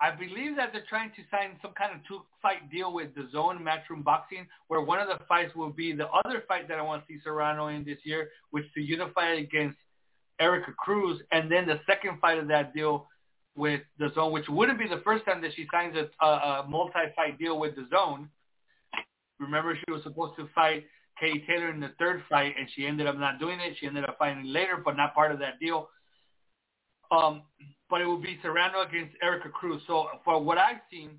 I 0.00 0.12
believe 0.12 0.54
that 0.56 0.70
they're 0.72 0.84
trying 0.88 1.10
to 1.10 1.22
sign 1.30 1.58
some 1.60 1.72
kind 1.72 1.92
of 1.92 2.06
two-fight 2.06 2.70
deal 2.70 2.92
with 2.92 3.08
DAZN 3.16 3.60
Matchroom 3.60 4.04
Boxing, 4.04 4.46
where 4.68 4.80
one 4.80 5.00
of 5.00 5.08
the 5.08 5.24
fights 5.26 5.54
will 5.56 5.70
be 5.70 5.92
the 5.92 6.08
other 6.08 6.44
fight 6.46 6.68
that 6.68 6.78
I 6.78 6.82
want 6.82 7.06
to 7.06 7.12
see 7.12 7.20
Serrano 7.24 7.66
in 7.66 7.84
this 7.84 7.98
year, 8.04 8.28
which 8.50 8.64
to 8.74 8.80
unify 8.80 9.34
against 9.34 9.76
Erica 10.40 10.72
Cruz, 10.78 11.20
and 11.32 11.50
then 11.50 11.66
the 11.66 11.80
second 11.84 12.20
fight 12.20 12.38
of 12.38 12.46
that 12.46 12.72
deal 12.72 13.08
with 13.56 13.80
DAZN, 14.00 14.30
which 14.30 14.48
wouldn't 14.48 14.78
be 14.78 14.86
the 14.86 15.02
first 15.04 15.24
time 15.24 15.42
that 15.42 15.50
she 15.56 15.66
signs 15.72 15.96
a, 15.96 16.24
a, 16.24 16.28
a 16.28 16.66
multi-fight 16.68 17.38
deal 17.40 17.58
with 17.58 17.74
DAZN. 17.74 18.28
Remember, 19.40 19.76
she 19.76 19.92
was 19.92 20.02
supposed 20.04 20.36
to 20.36 20.48
fight 20.54 20.84
Katie 21.18 21.44
Taylor 21.44 21.70
in 21.70 21.80
the 21.80 21.90
third 21.98 22.22
fight, 22.28 22.54
and 22.56 22.68
she 22.74 22.86
ended 22.86 23.08
up 23.08 23.18
not 23.18 23.40
doing 23.40 23.58
it. 23.58 23.76
She 23.80 23.86
ended 23.86 24.04
up 24.04 24.16
fighting 24.16 24.44
later, 24.44 24.80
but 24.84 24.96
not 24.96 25.12
part 25.12 25.32
of 25.32 25.40
that 25.40 25.58
deal. 25.58 25.88
Um, 27.10 27.42
but 27.90 28.00
it 28.00 28.06
will 28.06 28.20
be 28.20 28.38
Serrano 28.42 28.82
against 28.82 29.14
Erica 29.22 29.48
Cruz. 29.48 29.82
So 29.86 30.06
for 30.24 30.42
what 30.42 30.58
I've 30.58 30.80
seen, 30.90 31.18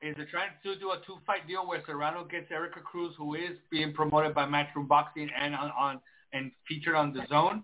is 0.00 0.14
they're 0.16 0.26
trying 0.26 0.50
to 0.62 0.78
do 0.78 0.90
a 0.90 1.00
two-fight 1.06 1.48
deal 1.48 1.66
where 1.66 1.82
Serrano 1.84 2.24
gets 2.24 2.50
Erica 2.50 2.80
Cruz, 2.80 3.14
who 3.18 3.34
is 3.34 3.58
being 3.70 3.92
promoted 3.92 4.34
by 4.34 4.44
Matchroom 4.44 4.86
Boxing 4.86 5.28
and 5.36 5.54
on, 5.54 5.70
on 5.70 6.00
and 6.32 6.52
featured 6.68 6.94
on 6.94 7.12
DAZN. 7.12 7.62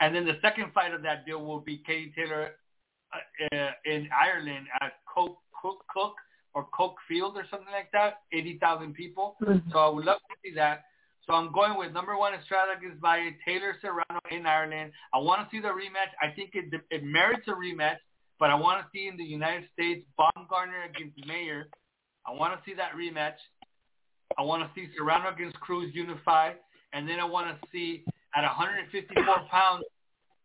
And 0.00 0.14
then 0.14 0.26
the 0.26 0.38
second 0.42 0.72
fight 0.74 0.92
of 0.92 1.02
that 1.02 1.24
deal 1.24 1.44
will 1.44 1.60
be 1.60 1.82
Katie 1.86 2.12
Taylor 2.14 2.50
uh, 3.14 3.56
uh, 3.56 3.70
in 3.84 4.08
Ireland 4.12 4.66
at 4.80 4.92
Coke 5.12 5.38
Cook 5.60 5.84
Cook 5.94 6.14
or 6.54 6.66
Coke 6.74 6.96
Field 7.08 7.36
or 7.36 7.44
something 7.50 7.72
like 7.72 7.90
that, 7.92 8.22
80,000 8.32 8.92
people. 8.94 9.36
Mm-hmm. 9.42 9.70
So 9.70 9.78
I 9.78 9.88
would 9.88 10.04
love 10.04 10.18
to 10.18 10.36
see 10.42 10.54
that. 10.56 10.84
So 11.30 11.36
I'm 11.36 11.52
going 11.52 11.78
with 11.78 11.92
number 11.92 12.18
one 12.18 12.34
Estrada 12.34 12.72
against 12.76 13.00
Valle, 13.00 13.30
Taylor 13.46 13.76
Serrano 13.80 14.18
in 14.32 14.46
Ireland. 14.46 14.90
I 15.14 15.18
want 15.18 15.48
to 15.48 15.56
see 15.56 15.60
the 15.60 15.68
rematch. 15.68 16.10
I 16.20 16.34
think 16.34 16.50
it, 16.54 16.74
it 16.90 17.04
merits 17.04 17.46
a 17.46 17.52
rematch, 17.52 17.98
but 18.40 18.50
I 18.50 18.56
want 18.56 18.80
to 18.80 18.86
see 18.92 19.06
in 19.06 19.16
the 19.16 19.22
United 19.22 19.68
States 19.72 20.04
Baumgardner 20.18 20.90
against 20.92 21.24
Mayer. 21.28 21.68
I 22.26 22.32
want 22.32 22.58
to 22.58 22.68
see 22.68 22.74
that 22.74 22.94
rematch. 22.98 23.36
I 24.38 24.42
want 24.42 24.64
to 24.64 24.70
see 24.74 24.88
Serrano 24.96 25.32
against 25.32 25.54
Cruz 25.60 25.92
unify, 25.94 26.54
and 26.92 27.08
then 27.08 27.20
I 27.20 27.24
want 27.26 27.46
to 27.46 27.68
see 27.70 28.02
at 28.34 28.42
154 28.42 29.24
pounds 29.52 29.84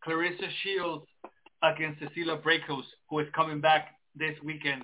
Claressa 0.08 0.50
Shields 0.62 1.06
against 1.64 2.00
Cecilia 2.00 2.38
Brækhus, 2.38 2.84
who 3.10 3.18
is 3.22 3.28
coming 3.34 3.60
back 3.60 3.96
this 4.16 4.36
weekend. 4.44 4.84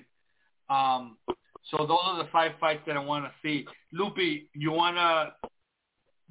Um, 0.68 1.16
so 1.70 1.86
those 1.86 2.00
are 2.06 2.24
the 2.24 2.28
five 2.32 2.52
fights 2.58 2.82
that 2.88 2.96
I 2.96 3.04
want 3.04 3.24
to 3.24 3.30
see. 3.40 3.66
Lupi, 3.96 4.48
you 4.52 4.72
want 4.72 4.96
to 4.96 5.48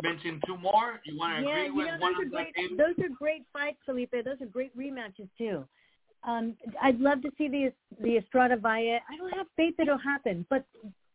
mention 0.02 0.40
two 0.45 0.57
more? 0.57 0.99
You 1.06 1.18
want 1.18 1.38
to 1.38 1.49
yeah, 1.49 1.65
agree 1.65 1.72
with 1.72 1.88
know, 1.88 1.98
one 1.99 2.26
of 2.26 2.32
them? 2.32 2.78
Those 2.78 3.06
are 3.06 3.10
great 3.10 3.44
fights, 3.53 3.78
Felipe. 3.86 4.11
Those 4.11 4.41
are 4.41 4.45
great 4.45 4.76
rematches 4.78 5.30
too. 5.38 5.65
Um, 6.23 6.56
I'd 6.82 6.99
love 6.99 7.22
to 7.23 7.32
see 7.38 7.48
the 7.48 7.72
the 8.02 8.18
Estrada 8.18 8.57
Valle. 8.57 8.99
I 9.10 9.18
don't 9.18 9.34
have 9.34 9.48
faith 9.56 9.76
that 9.78 9.84
it'll 9.84 9.98
happen, 9.98 10.45
but 10.49 10.65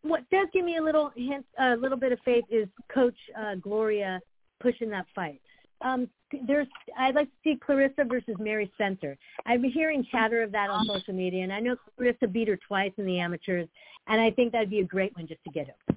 what 0.02 0.28
does 0.30 0.48
give 0.52 0.64
me 0.64 0.76
a 0.76 0.82
little 0.82 1.10
hint, 1.16 1.44
a 1.58 1.76
little 1.76 1.98
bit 1.98 2.12
of 2.12 2.18
faith 2.24 2.44
is 2.50 2.68
Coach 2.92 3.16
uh, 3.38 3.56
Gloria 3.56 4.20
pushing 4.60 4.90
that 4.90 5.06
fight. 5.14 5.40
Um, 5.82 6.08
there's, 6.46 6.66
I'd 6.98 7.14
like 7.14 7.28
to 7.28 7.36
see 7.44 7.58
Claressa 7.66 8.08
versus 8.08 8.34
Mary 8.38 8.70
Spencer. 8.74 9.16
I've 9.44 9.60
been 9.62 9.70
hearing 9.70 10.06
chatter 10.10 10.42
of 10.42 10.50
that 10.52 10.70
on 10.70 10.86
social 10.86 11.12
media, 11.14 11.42
and 11.42 11.52
I 11.52 11.60
know 11.60 11.76
Claressa 12.00 12.32
beat 12.32 12.48
her 12.48 12.58
twice 12.66 12.92
in 12.96 13.04
the 13.04 13.18
amateurs, 13.18 13.68
and 14.06 14.20
I 14.20 14.30
think 14.30 14.52
that'd 14.52 14.70
be 14.70 14.80
a 14.80 14.84
great 14.84 15.14
one 15.16 15.26
just 15.26 15.42
to 15.44 15.50
get 15.50 15.68
her. 15.68 15.96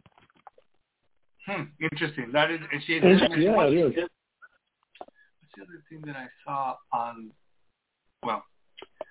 Hmm, 1.50 1.64
interesting. 1.82 2.30
That 2.32 2.52
is, 2.52 2.60
she 2.86 2.94
is. 2.94 3.04
Yeah, 3.04 3.26
it 3.26 3.74
is. 3.74 3.96
What's 3.98 4.14
the 5.58 5.64
other 5.66 5.82
thing 5.90 6.02
that 6.06 6.16
I 6.16 6.28
saw 6.46 6.76
on? 6.94 7.32
Well, 8.24 8.44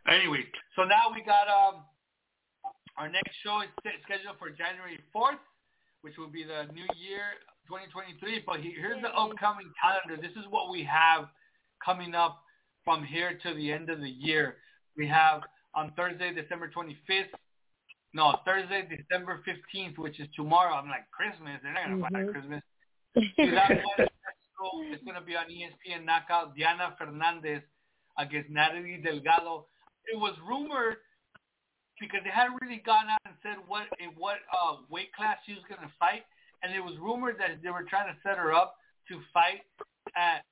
anyway, 0.07 0.47
so 0.77 0.85
now 0.85 1.11
we 1.13 1.25
got 1.25 1.51
um, 1.51 1.83
our 2.97 3.09
next 3.09 3.35
show 3.43 3.63
is 3.63 3.69
scheduled 4.05 4.39
for 4.39 4.51
January 4.51 5.01
fourth, 5.13 5.43
which 6.03 6.17
will 6.17 6.31
be 6.31 6.45
the 6.45 6.73
New 6.73 6.87
Year 6.95 7.43
2023. 7.67 8.45
But 8.47 8.61
here's 8.61 9.03
the 9.03 9.09
upcoming 9.09 9.73
calendar. 9.75 10.15
This 10.23 10.37
is 10.39 10.47
what 10.49 10.71
we 10.71 10.85
have 10.85 11.27
coming 11.85 12.15
up 12.15 12.39
from 12.85 13.03
here 13.03 13.37
to 13.43 13.55
the 13.55 13.73
end 13.73 13.91
of 13.91 13.99
the 13.99 14.11
year. 14.11 14.59
We 14.97 15.09
have 15.09 15.43
on 15.75 15.93
Thursday, 15.97 16.33
December 16.33 16.71
25th, 16.71 17.35
no 18.15 18.39
Thursday, 18.45 18.89
December 18.89 19.41
fifteenth, 19.45 19.99
which 19.99 20.19
is 20.21 20.29
tomorrow. 20.35 20.75
I'm 20.75 20.89
like 20.89 21.11
Christmas. 21.11 21.61
They're 21.63 21.73
not 21.73 21.85
gonna 21.89 22.01
fight 22.03 22.13
Mhm. 22.13 22.27
at 22.29 22.33
Christmas. 22.33 22.63
Ciudad 23.37 23.83
Juárez, 23.85 24.95
is 24.95 25.01
gonna 25.07 25.21
be 25.23 25.37
on 25.37 25.47
ESPN 25.51 26.05
knockout. 26.05 26.57
Diana 26.57 26.95
Fernandez 26.99 27.63
against 28.19 28.51
Natalie 28.51 29.01
Delgado. 29.03 29.67
It 30.13 30.19
was 30.19 30.35
rumored 30.47 30.99
because 32.01 32.21
they 32.25 32.31
hadn't 32.31 32.59
really 32.63 32.79
gone 32.85 33.09
out 33.11 33.21
and 33.25 33.35
said 33.43 33.57
what 33.67 33.87
in 33.99 34.11
what 34.17 34.39
uh, 34.53 34.77
weight 34.89 35.13
class 35.15 35.39
she 35.47 35.55
was 35.55 35.63
gonna 35.69 35.91
fight, 35.99 36.25
and 36.63 36.75
it 36.75 36.81
was 36.81 36.97
rumored 36.99 37.39
that 37.39 37.63
they 37.63 37.71
were 37.71 37.85
trying 37.85 38.13
to 38.13 38.19
set 38.23 38.39
her 38.39 38.53
up 38.55 38.77
to 39.09 39.21
fight 39.33 39.63
at 40.17 40.45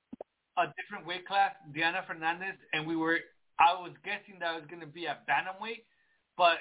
a 0.57 0.73
different 0.81 1.05
weight 1.05 1.25
class, 1.27 1.53
Diana 1.73 2.03
Fernandez, 2.07 2.55
and 2.73 2.85
we 2.87 2.95
were 2.95 3.19
I 3.59 3.73
was 3.73 3.91
guessing 4.05 4.37
that 4.39 4.53
it 4.53 4.61
was 4.61 4.69
going 4.69 4.81
to 4.81 4.87
be 4.87 5.07
at 5.07 5.25
bantamweight, 5.27 5.81
but 6.37 6.59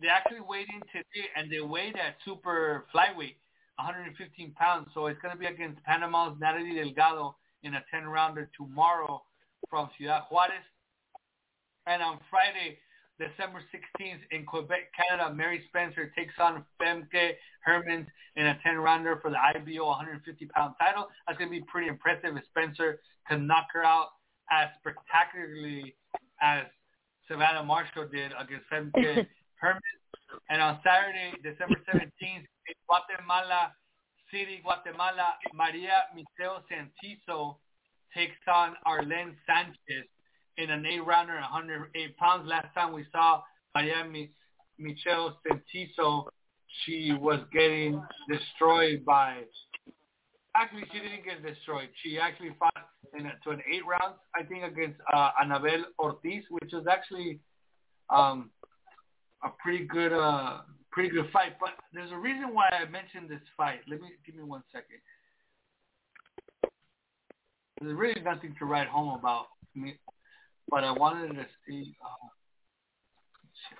they 0.00 0.08
actually 0.08 0.40
weighed 0.40 0.68
in 0.72 0.80
today, 0.92 1.28
and 1.36 1.50
they 1.50 1.60
weighed 1.60 1.96
at 1.96 2.16
super 2.24 2.86
flyweight, 2.94 3.36
115 3.76 4.52
pounds. 4.52 4.88
So 4.94 5.06
it's 5.06 5.20
going 5.20 5.32
to 5.34 5.38
be 5.38 5.46
against 5.46 5.82
Panama's 5.84 6.36
Natalie 6.40 6.74
Delgado 6.74 7.36
in 7.62 7.74
a 7.74 7.84
10-rounder 7.94 8.50
tomorrow 8.56 9.22
from 9.68 9.90
Ciudad 9.96 10.22
Juarez. 10.30 10.64
And 11.86 12.02
on 12.02 12.18
Friday, 12.30 12.78
December 13.18 13.60
16th 13.72 14.20
in 14.30 14.46
Quebec, 14.46 14.92
Canada, 14.96 15.34
Mary 15.34 15.62
Spencer 15.68 16.12
takes 16.16 16.34
on 16.38 16.64
Femke 16.80 17.32
Hermans 17.66 18.06
in 18.36 18.46
a 18.46 18.58
10-rounder 18.66 19.18
for 19.20 19.30
the 19.30 19.36
IBO 19.36 19.84
150-pound 19.84 20.74
title. 20.80 21.08
That's 21.26 21.38
going 21.38 21.50
to 21.50 21.58
be 21.58 21.64
pretty 21.70 21.88
impressive 21.88 22.36
if 22.36 22.44
Spencer 22.50 23.00
can 23.28 23.46
knock 23.46 23.66
her 23.74 23.84
out 23.84 24.08
as 24.50 24.68
spectacularly 24.80 25.94
as 26.40 26.64
Savannah 27.28 27.62
Marshall 27.62 28.08
did 28.08 28.32
against 28.38 28.68
Femke 28.72 29.26
Hermans. 29.62 30.00
And 30.48 30.62
on 30.62 30.80
Saturday, 30.84 31.32
December 31.42 31.76
17th, 31.92 32.46
in 32.46 32.74
Guatemala 32.86 33.72
City, 34.30 34.60
Guatemala, 34.62 35.34
Maria 35.54 36.06
Michelle 36.14 36.62
Santizo 36.70 37.56
takes 38.14 38.38
on 38.52 38.74
Arlene 38.86 39.36
Sanchez 39.46 40.06
in 40.56 40.70
an 40.70 40.86
eight-rounder, 40.86 41.34
108 41.34 42.16
pounds. 42.16 42.48
Last 42.48 42.72
time 42.74 42.92
we 42.92 43.04
saw 43.12 43.42
Maria 43.74 44.04
Mi- 44.04 44.30
Michelle 44.78 45.38
Santizo, 45.46 46.26
she 46.84 47.12
was 47.12 47.40
getting 47.52 48.00
destroyed 48.28 49.04
by. 49.04 49.42
Actually, 50.56 50.84
she 50.92 50.98
didn't 50.98 51.24
get 51.24 51.42
destroyed. 51.42 51.88
She 52.02 52.18
actually 52.18 52.54
fought 52.58 52.74
in 53.18 53.26
a, 53.26 53.32
to 53.44 53.50
an 53.50 53.62
eight 53.72 53.86
rounds, 53.86 54.18
I 54.34 54.42
think, 54.42 54.64
against 54.64 55.00
uh, 55.12 55.30
Anabel 55.42 55.82
Ortiz, 55.98 56.44
which 56.50 56.70
was 56.72 56.86
actually 56.90 57.40
um, 58.10 58.50
a 59.42 59.48
pretty 59.62 59.84
good, 59.84 60.12
uh, 60.12 60.60
pretty 60.90 61.08
good 61.08 61.30
fight. 61.32 61.56
But 61.60 61.70
there's 61.92 62.12
a 62.12 62.16
reason 62.16 62.54
why 62.54 62.68
I 62.70 62.88
mentioned 62.88 63.28
this 63.28 63.40
fight. 63.56 63.80
Let 63.88 64.00
me 64.00 64.08
give 64.26 64.34
me 64.34 64.42
one 64.42 64.62
second. 64.72 65.00
There's 67.80 67.96
really 67.96 68.20
nothing 68.20 68.54
to 68.58 68.66
write 68.66 68.88
home 68.88 69.18
about 69.18 69.46
me, 69.74 69.96
but 70.68 70.84
I 70.84 70.92
wanted 70.92 71.34
to 71.34 71.46
see. 71.66 71.94
Uh, 72.04 72.28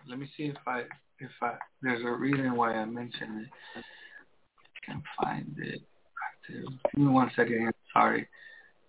let 0.09 0.19
me 0.19 0.29
see 0.37 0.45
if 0.45 0.57
I 0.67 0.81
if 1.19 1.31
I 1.43 1.55
there's 1.83 2.03
a 2.05 2.11
reason 2.11 2.57
why 2.57 2.75
I 2.75 2.85
mentioned 2.85 3.43
it. 3.43 3.49
I 3.77 4.87
can't 4.87 5.05
find 5.23 5.55
it. 5.59 5.83
Give 6.49 7.05
me 7.05 7.09
one 7.09 7.31
second. 7.37 7.59
Here. 7.59 7.75
Sorry. 7.93 8.27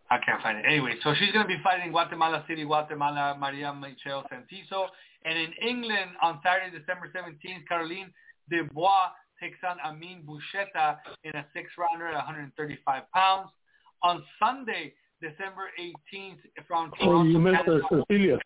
I 0.10 0.18
can't 0.26 0.41
find 0.41 0.57
it. 0.57 0.65
Anyway, 0.68 0.95
so 1.03 1.14
she's 1.18 1.31
going 1.31 1.45
to 1.45 1.48
be 1.48 1.61
fighting 1.64 1.85
in 1.85 1.91
Guatemala 1.91 2.43
City, 2.48 2.65
Guatemala, 2.65 3.38
Maria 3.39 3.73
Michelle 3.73 4.26
Santizo. 4.31 4.88
And 5.26 5.38
in 5.38 5.53
England 5.61 6.11
on 6.22 6.39
Saturday, 6.43 6.77
December 6.77 7.11
17th, 7.14 7.68
Caroline 7.68 8.11
Dubois 8.49 9.10
takes 9.39 9.57
on 9.68 9.77
Amin 9.85 10.23
Bouchetta 10.26 10.98
in 11.23 11.35
a 11.35 11.45
six-rounder 11.53 12.07
at 12.07 12.15
135 12.15 13.03
pounds. 13.14 13.49
On 14.03 14.23
Sunday, 14.39 14.93
December 15.22 15.69
18th, 15.80 16.39
from 16.68 16.91
Oh, 17.02 17.06
Toronto, 17.06 17.30
you 17.31 17.39
missed 17.39 17.57
Canada. 17.65 17.85
uh, 17.91 18.02
Cecilia. 18.10 18.38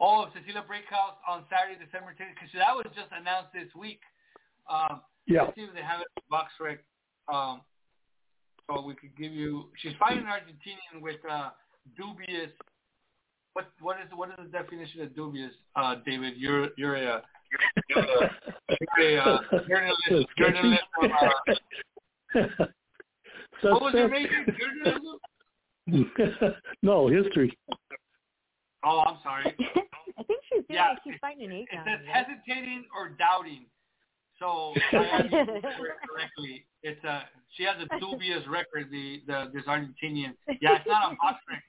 Oh, 0.00 0.26
Cecilia 0.34 0.62
Brækhus 0.68 1.16
on 1.28 1.44
Saturday, 1.48 1.82
December 1.82 2.12
10th, 2.18 2.34
because 2.34 2.50
that 2.54 2.74
was 2.74 2.84
just 2.94 3.08
announced 3.12 3.52
this 3.54 3.72
week. 3.74 4.00
Um, 4.68 5.00
Yeah. 5.26 5.44
Let's 5.44 5.54
see 5.56 5.62
if 5.62 5.72
they 5.72 5.80
have 5.80 6.00
it 6.00 6.08
in 6.16 6.22
BoxRec. 6.30 6.78
Um, 7.32 7.62
so 8.66 8.82
we 8.82 8.94
could 8.94 9.16
give 9.16 9.32
you. 9.32 9.70
She's 9.76 9.94
fighting 9.98 10.18
an 10.20 10.26
Argentinian 10.26 11.00
with 11.00 11.20
uh, 11.24 11.50
dubious. 11.96 12.50
What 13.54 13.70
what 13.80 13.96
is 14.00 14.08
what 14.14 14.28
is 14.30 14.34
the 14.38 14.50
definition 14.50 15.00
of 15.02 15.14
dubious, 15.14 15.52
uh, 15.76 15.96
David? 16.04 16.34
You're 16.36 16.68
you're 16.76 16.96
a 16.96 17.22
you're 17.88 18.02
a, 18.02 18.30
you're 18.98 19.18
a 19.18 19.22
uh, 19.22 19.38
journalist. 19.68 20.28
Journalist. 20.38 20.82
From, 21.00 21.12
uh, 22.34 22.48
what 23.62 23.82
was 23.82 23.94
your 23.94 24.08
major? 24.08 24.44
Journalism? 24.58 25.18
no, 26.82 27.06
history. 27.08 27.56
Oh, 28.84 29.04
I'm 29.06 29.18
sorry. 29.22 29.44
I 30.18 30.22
think 30.24 30.40
she's 30.48 30.64
doing 30.66 30.66
Yeah, 30.70 30.88
like 30.90 30.98
she's 31.04 31.14
fighting 31.20 31.44
an 31.44 31.52
eight 31.52 31.68
It 31.70 31.76
rounder. 31.76 31.98
says 32.04 32.26
hesitating 32.26 32.84
or 32.96 33.10
doubting. 33.10 33.66
So 34.38 34.74
I 34.92 35.04
have 35.04 35.30
to 35.30 35.36
use 35.36 35.46
the 35.46 35.52
word 35.80 35.94
correctly. 36.10 36.66
It's 36.82 37.02
a 37.04 37.22
she 37.56 37.62
has 37.62 37.76
a 37.80 38.00
dubious 38.00 38.42
record. 38.48 38.90
The 38.90 39.22
the 39.28 39.50
this 39.54 39.64
Argentinian. 39.64 40.34
Yeah, 40.60 40.76
it's 40.76 40.86
not 40.88 41.12
a 41.12 41.16
box 41.22 41.38
rec. 41.48 41.62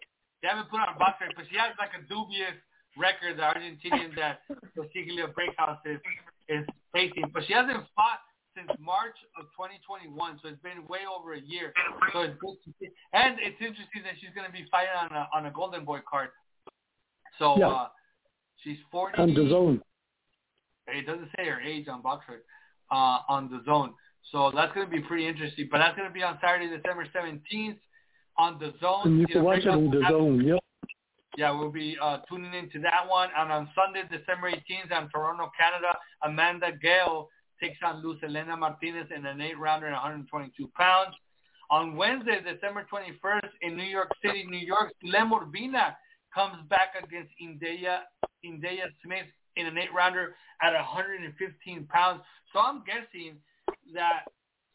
They 0.46 0.54
haven't 0.54 0.70
put 0.70 0.78
on 0.78 0.94
BoxRec, 1.02 1.34
but 1.34 1.50
she 1.50 1.58
has 1.58 1.74
like 1.82 1.90
a 1.98 2.06
dubious 2.06 2.54
record. 3.02 3.42
The 3.42 3.50
Argentinian 3.50 4.14
that 4.14 4.46
Cecilia 4.78 5.26
Brækhus 5.34 5.82
is 5.90 5.98
is 6.46 6.62
facing, 6.94 7.34
but 7.34 7.42
she 7.50 7.54
hasn't 7.54 7.82
fought 7.98 8.22
since 8.54 8.70
March 8.78 9.18
of 9.42 9.50
2021, 9.58 10.14
so 10.38 10.50
it's 10.50 10.62
been 10.62 10.86
way 10.86 11.02
over 11.10 11.34
a 11.34 11.42
year. 11.42 11.74
So 12.14 12.22
it's 12.22 12.38
good 12.38 12.62
to 12.62 12.70
see. 12.78 12.94
And 13.18 13.42
it's 13.42 13.58
interesting 13.58 14.06
that 14.06 14.22
she's 14.22 14.30
going 14.38 14.46
to 14.46 14.54
be 14.54 14.70
fighting 14.70 14.94
on 14.94 15.10
a 15.18 15.26
on 15.34 15.50
a 15.50 15.52
Golden 15.52 15.84
Boy 15.84 16.06
card. 16.06 16.30
So 17.42 17.58
Yeah. 17.58 17.66
uh, 17.66 17.88
she's 18.62 18.78
40. 18.92 19.18
On 19.18 19.30
DAZN. 19.34 19.82
It 20.94 21.08
doesn't 21.08 21.30
say 21.36 21.50
her 21.50 21.60
age 21.60 21.88
on 21.88 22.04
Boxer 22.04 22.46
uh, 22.92 23.26
on 23.34 23.50
DAZN. 23.50 23.98
So 24.30 24.52
that's 24.54 24.72
going 24.78 24.86
to 24.86 24.92
be 24.94 25.02
pretty 25.02 25.26
interesting. 25.26 25.70
But 25.72 25.80
that's 25.80 25.98
going 25.98 26.08
to 26.08 26.14
be 26.14 26.22
on 26.22 26.38
Saturday, 26.38 26.70
December 26.70 27.10
17th 27.10 27.82
on 28.38 28.60
DAZN. 28.60 29.06
And 29.06 29.20
you 29.20 29.28
can 29.28 29.44
watch 29.44 29.60
it 29.60 29.68
in 29.68 29.92
DAZN. 29.92 30.46
Yep. 30.46 30.60
Yeah, 31.38 31.52
we'll 31.52 31.72
be 31.72 31.98
uh, 32.02 32.20
tuning 32.30 32.54
into 32.54 32.80
that 32.80 33.08
one. 33.08 33.30
And 33.38 33.52
on 33.52 33.70
Sunday, 33.76 34.04
December 34.10 34.52
18th, 34.52 34.96
on 34.96 35.10
Toronto, 35.10 35.52
Canada, 35.60 35.98
Amanda 36.24 36.72
Gale 36.82 37.28
takes 37.62 37.78
on 37.84 38.04
Luz 38.04 38.18
Elena 38.24 38.56
Martinez 38.56 39.08
in 39.16 39.26
an 39.26 39.42
eight-rounder 39.42 39.88
at 39.88 39.94
122 39.94 40.70
pounds. 40.76 41.14
On 41.70 41.96
Wednesday, 41.96 42.40
December 42.40 42.86
21st, 42.92 43.50
in 43.62 43.76
New 43.76 43.84
York 43.84 44.12
City, 44.24 44.46
New 44.48 44.58
York, 44.58 44.94
Sulem 45.04 45.32
Urbina 45.32 45.96
comes 46.34 46.56
back 46.70 46.94
against 47.02 47.32
Indeya, 47.42 48.00
Indeya 48.46 48.88
Smith 49.04 49.26
in 49.56 49.66
an 49.66 49.78
eight-rounder 49.78 50.36
at 50.62 50.74
115 50.74 51.88
pounds. 51.88 52.22
So 52.54 52.60
I'm 52.60 52.84
guessing 52.86 53.38
that 53.94 54.24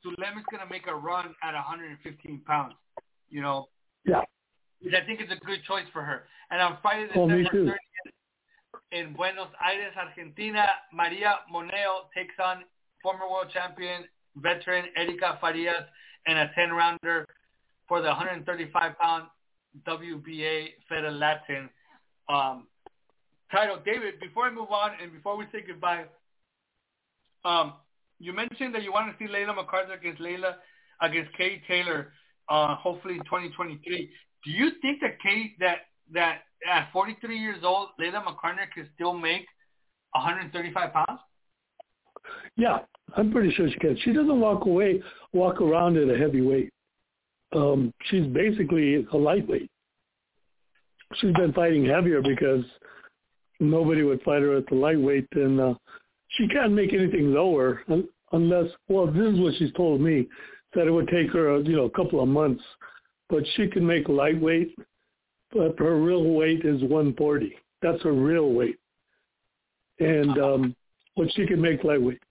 Sulem 0.04 0.38
is 0.38 0.44
going 0.50 0.62
to 0.62 0.70
make 0.70 0.86
a 0.88 0.94
run 0.94 1.34
at 1.42 1.54
115 1.54 2.42
pounds. 2.46 2.74
You 3.30 3.42
know, 3.42 3.68
Yeah. 4.04 4.22
I 4.82 5.04
think 5.06 5.20
is 5.20 5.30
a 5.30 5.44
good 5.44 5.62
choice 5.64 5.86
for 5.92 6.02
her. 6.02 6.24
And 6.50 6.60
on 6.60 6.78
Friday, 6.82 7.06
December 7.08 7.44
too. 7.50 7.64
30th, 7.66 8.12
in 8.92 9.12
Buenos 9.12 9.48
Aires, 9.64 9.94
Argentina, 9.96 10.66
Maria 10.92 11.40
Moneo 11.50 12.10
takes 12.14 12.34
on 12.42 12.64
former 13.02 13.28
world 13.30 13.50
champion 13.52 14.04
veteran 14.36 14.86
Erika 14.96 15.38
Farias 15.40 15.84
in 16.26 16.36
a 16.36 16.50
10-rounder 16.58 17.26
for 17.88 18.02
the 18.02 18.08
135-pound 18.08 19.24
WBA 19.86 20.68
Fed 20.88 21.12
Latin 21.12 21.68
um, 22.28 22.66
title. 23.50 23.78
David, 23.84 24.20
before 24.20 24.46
I 24.46 24.50
move 24.50 24.70
on 24.70 24.92
and 25.00 25.12
before 25.12 25.36
we 25.36 25.44
say 25.52 25.62
goodbye, 25.66 26.04
um, 27.44 27.74
you 28.18 28.32
mentioned 28.32 28.74
that 28.74 28.82
you 28.82 28.92
want 28.92 29.10
to 29.10 29.24
see 29.24 29.30
Layla 29.30 29.56
McCarter 29.56 29.98
against 29.98 30.20
Layla 30.20 30.54
against 31.00 31.32
Katie 31.36 31.62
Taylor, 31.66 32.12
uh, 32.50 32.74
hopefully 32.74 33.14
in 33.14 33.20
2023. 33.20 34.10
Do 34.44 34.50
you 34.50 34.70
think 34.82 35.00
that 35.00 35.20
Kate 35.22 35.58
that 35.60 35.78
that 36.12 36.40
at 36.70 36.92
43 36.92 37.38
years 37.38 37.60
old, 37.64 37.90
Layla 38.00 38.24
McCarter 38.24 38.70
can 38.74 38.88
still 38.94 39.14
make 39.14 39.46
135 40.12 40.92
pounds? 40.92 41.20
Yeah, 42.56 42.78
I'm 43.16 43.32
pretty 43.32 43.52
sure 43.52 43.68
she 43.70 43.78
can. 43.78 43.96
She 44.04 44.12
doesn't 44.12 44.40
walk 44.40 44.66
away, 44.66 45.02
walk 45.32 45.60
around 45.60 45.96
at 45.96 46.14
a 46.14 46.18
heavyweight. 46.18 46.72
Um, 47.54 47.92
she's 48.04 48.26
basically 48.26 49.06
a 49.12 49.16
lightweight. 49.16 49.70
She's 51.14 51.32
been 51.34 51.52
fighting 51.52 51.84
heavier 51.84 52.22
because 52.22 52.64
nobody 53.58 54.02
would 54.02 54.22
fight 54.22 54.42
her 54.42 54.56
at 54.56 54.66
the 54.68 54.74
lightweight, 54.74 55.26
and 55.32 55.60
uh, 55.60 55.74
she 56.28 56.46
can't 56.48 56.72
make 56.72 56.92
anything 56.92 57.32
lower 57.32 57.82
un- 57.88 58.08
unless. 58.32 58.66
Well, 58.88 59.06
this 59.06 59.32
is 59.34 59.40
what 59.40 59.54
she's 59.58 59.72
told 59.72 60.00
me 60.00 60.28
that 60.74 60.86
it 60.86 60.90
would 60.90 61.08
take 61.08 61.30
her, 61.32 61.58
you 61.60 61.76
know, 61.76 61.84
a 61.84 61.90
couple 61.90 62.22
of 62.22 62.28
months, 62.28 62.62
but 63.28 63.42
she 63.54 63.68
can 63.68 63.86
make 63.86 64.08
lightweight. 64.08 64.76
But 65.52 65.78
her 65.78 66.00
real 66.00 66.24
weight 66.24 66.64
is 66.64 66.80
140. 66.82 67.56
That's 67.82 68.02
her 68.02 68.12
real 68.12 68.52
weight. 68.52 68.78
And 69.98 70.38
um, 70.38 70.76
but 71.16 71.26
she 71.34 71.46
can 71.46 71.60
make 71.60 71.82
lightweight. 71.82 72.22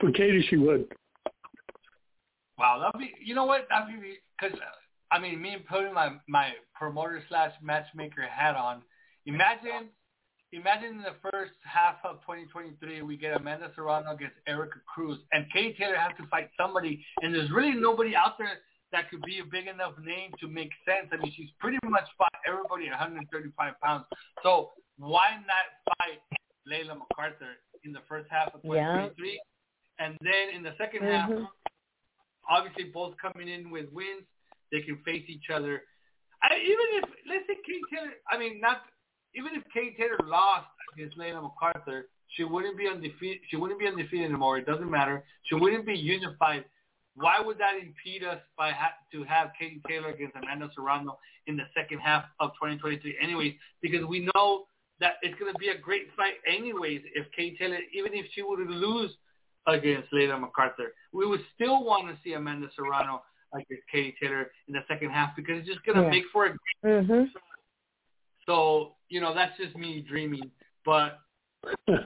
For 0.00 0.10
Katie, 0.12 0.44
she 0.48 0.56
would. 0.56 0.86
Wow, 2.58 2.78
that'd 2.80 2.98
be. 2.98 3.12
You 3.22 3.34
know 3.34 3.44
what? 3.44 3.66
That'd 3.68 4.00
be 4.00 4.18
because 4.40 4.58
I 5.10 5.18
mean, 5.18 5.40
me 5.40 5.54
and 5.54 5.66
putting 5.66 5.94
my 5.94 6.14
my 6.28 6.50
promoter 6.74 7.22
slash 7.28 7.52
matchmaker 7.62 8.22
hat 8.22 8.56
on. 8.56 8.82
Imagine, 9.26 9.88
imagine 10.52 10.96
in 10.96 11.02
the 11.02 11.16
first 11.30 11.52
half 11.62 11.96
of 12.04 12.20
2023, 12.22 13.02
we 13.02 13.16
get 13.16 13.36
Amanda 13.36 13.70
Serrano 13.74 14.12
against 14.12 14.36
Erica 14.46 14.78
Cruz, 14.86 15.18
and 15.32 15.46
Katie 15.52 15.76
Taylor 15.78 15.96
has 15.96 16.12
to 16.18 16.26
fight 16.28 16.50
somebody, 16.56 17.04
and 17.22 17.34
there's 17.34 17.50
really 17.50 17.74
nobody 17.74 18.14
out 18.14 18.38
there 18.38 18.60
that 18.92 19.10
could 19.10 19.22
be 19.22 19.40
a 19.40 19.44
big 19.44 19.66
enough 19.66 19.94
name 20.00 20.30
to 20.40 20.48
make 20.48 20.70
sense. 20.86 21.10
I 21.12 21.16
mean, 21.16 21.32
she's 21.36 21.50
pretty 21.58 21.78
much 21.84 22.04
fought 22.16 22.32
everybody 22.46 22.86
at 22.86 22.92
135 22.92 23.74
pounds. 23.82 24.04
So 24.42 24.70
why 24.98 25.36
not 25.42 25.66
fight 25.98 26.22
Layla 26.70 26.96
McCarter 26.96 27.58
in 27.84 27.92
the 27.92 28.00
first 28.08 28.28
half 28.30 28.54
of 28.54 28.62
2023? 28.62 29.10
Yeah. 29.10 30.06
And 30.06 30.16
then 30.20 30.54
in 30.54 30.62
the 30.62 30.70
2nd 30.78 31.02
mm-hmm. 31.02 31.32
half, 31.32 31.50
obviously 32.48 32.84
both 32.84 33.14
coming 33.20 33.48
in 33.48 33.70
with 33.70 33.86
wins, 33.92 34.22
they 34.70 34.82
can 34.82 34.98
face 35.04 35.24
each 35.28 35.50
other. 35.52 35.82
I, 36.42 36.56
even 36.56 37.02
if 37.02 37.04
let's 37.28 37.46
say 37.48 37.56
Kate 37.66 37.82
Taylor, 37.90 38.12
I 38.30 38.38
mean 38.38 38.60
not 38.60 38.82
even 39.36 39.54
if 39.54 39.62
Kate 39.72 39.96
Taylor 39.96 40.18
lost 40.24 40.66
against 40.94 41.18
Layla 41.18 41.48
McCarter, 41.48 42.02
she 42.28 42.44
wouldn't 42.44 42.76
be 42.76 42.88
undefeated. 42.88 43.38
She 43.48 43.56
wouldn't 43.56 43.78
be 43.78 43.86
undefeated 43.86 44.26
anymore. 44.26 44.58
It 44.58 44.66
doesn't 44.66 44.90
matter. 44.90 45.24
She 45.44 45.54
wouldn't 45.54 45.86
be 45.86 45.94
unified 45.94 46.64
why 47.16 47.40
would 47.40 47.58
that 47.58 47.72
impede 47.80 48.22
us 48.22 48.40
by 48.56 48.70
ha- 48.72 48.94
to 49.12 49.24
have 49.24 49.50
Katie 49.58 49.80
Taylor 49.88 50.10
against 50.10 50.36
Amanda 50.36 50.68
Serrano 50.74 51.18
in 51.46 51.56
the 51.56 51.64
second 51.74 51.98
half 51.98 52.24
of 52.40 52.50
2023 52.50 53.16
anyways? 53.20 53.54
Because 53.80 54.04
we 54.04 54.28
know 54.34 54.66
that 55.00 55.14
it's 55.22 55.38
going 55.38 55.52
to 55.52 55.58
be 55.58 55.68
a 55.68 55.78
great 55.78 56.08
fight 56.16 56.34
anyways 56.46 57.00
if 57.14 57.26
Katie 57.34 57.56
Taylor, 57.58 57.78
even 57.94 58.12
if 58.12 58.26
she 58.34 58.42
would 58.42 58.60
lose 58.68 59.10
against 59.66 60.12
Layla 60.12 60.38
McCarter, 60.38 60.92
we 61.12 61.26
would 61.26 61.40
still 61.54 61.84
want 61.84 62.08
to 62.08 62.16
see 62.22 62.34
Amanda 62.34 62.68
Serrano 62.76 63.22
against 63.54 63.82
Katie 63.90 64.14
Taylor 64.22 64.50
in 64.68 64.74
the 64.74 64.80
second 64.86 65.10
half 65.10 65.34
because 65.34 65.60
it's 65.60 65.68
just 65.68 65.84
going 65.86 65.96
to 65.96 66.04
yeah. 66.04 66.10
make 66.10 66.24
for 66.32 66.46
a 66.46 66.48
great 66.82 67.06
mm-hmm. 67.06 67.24
So, 68.44 68.92
you 69.08 69.20
know, 69.20 69.34
that's 69.34 69.56
just 69.56 69.76
me 69.76 70.04
dreaming. 70.08 70.50
But, 70.84 71.18
um, 71.88 71.98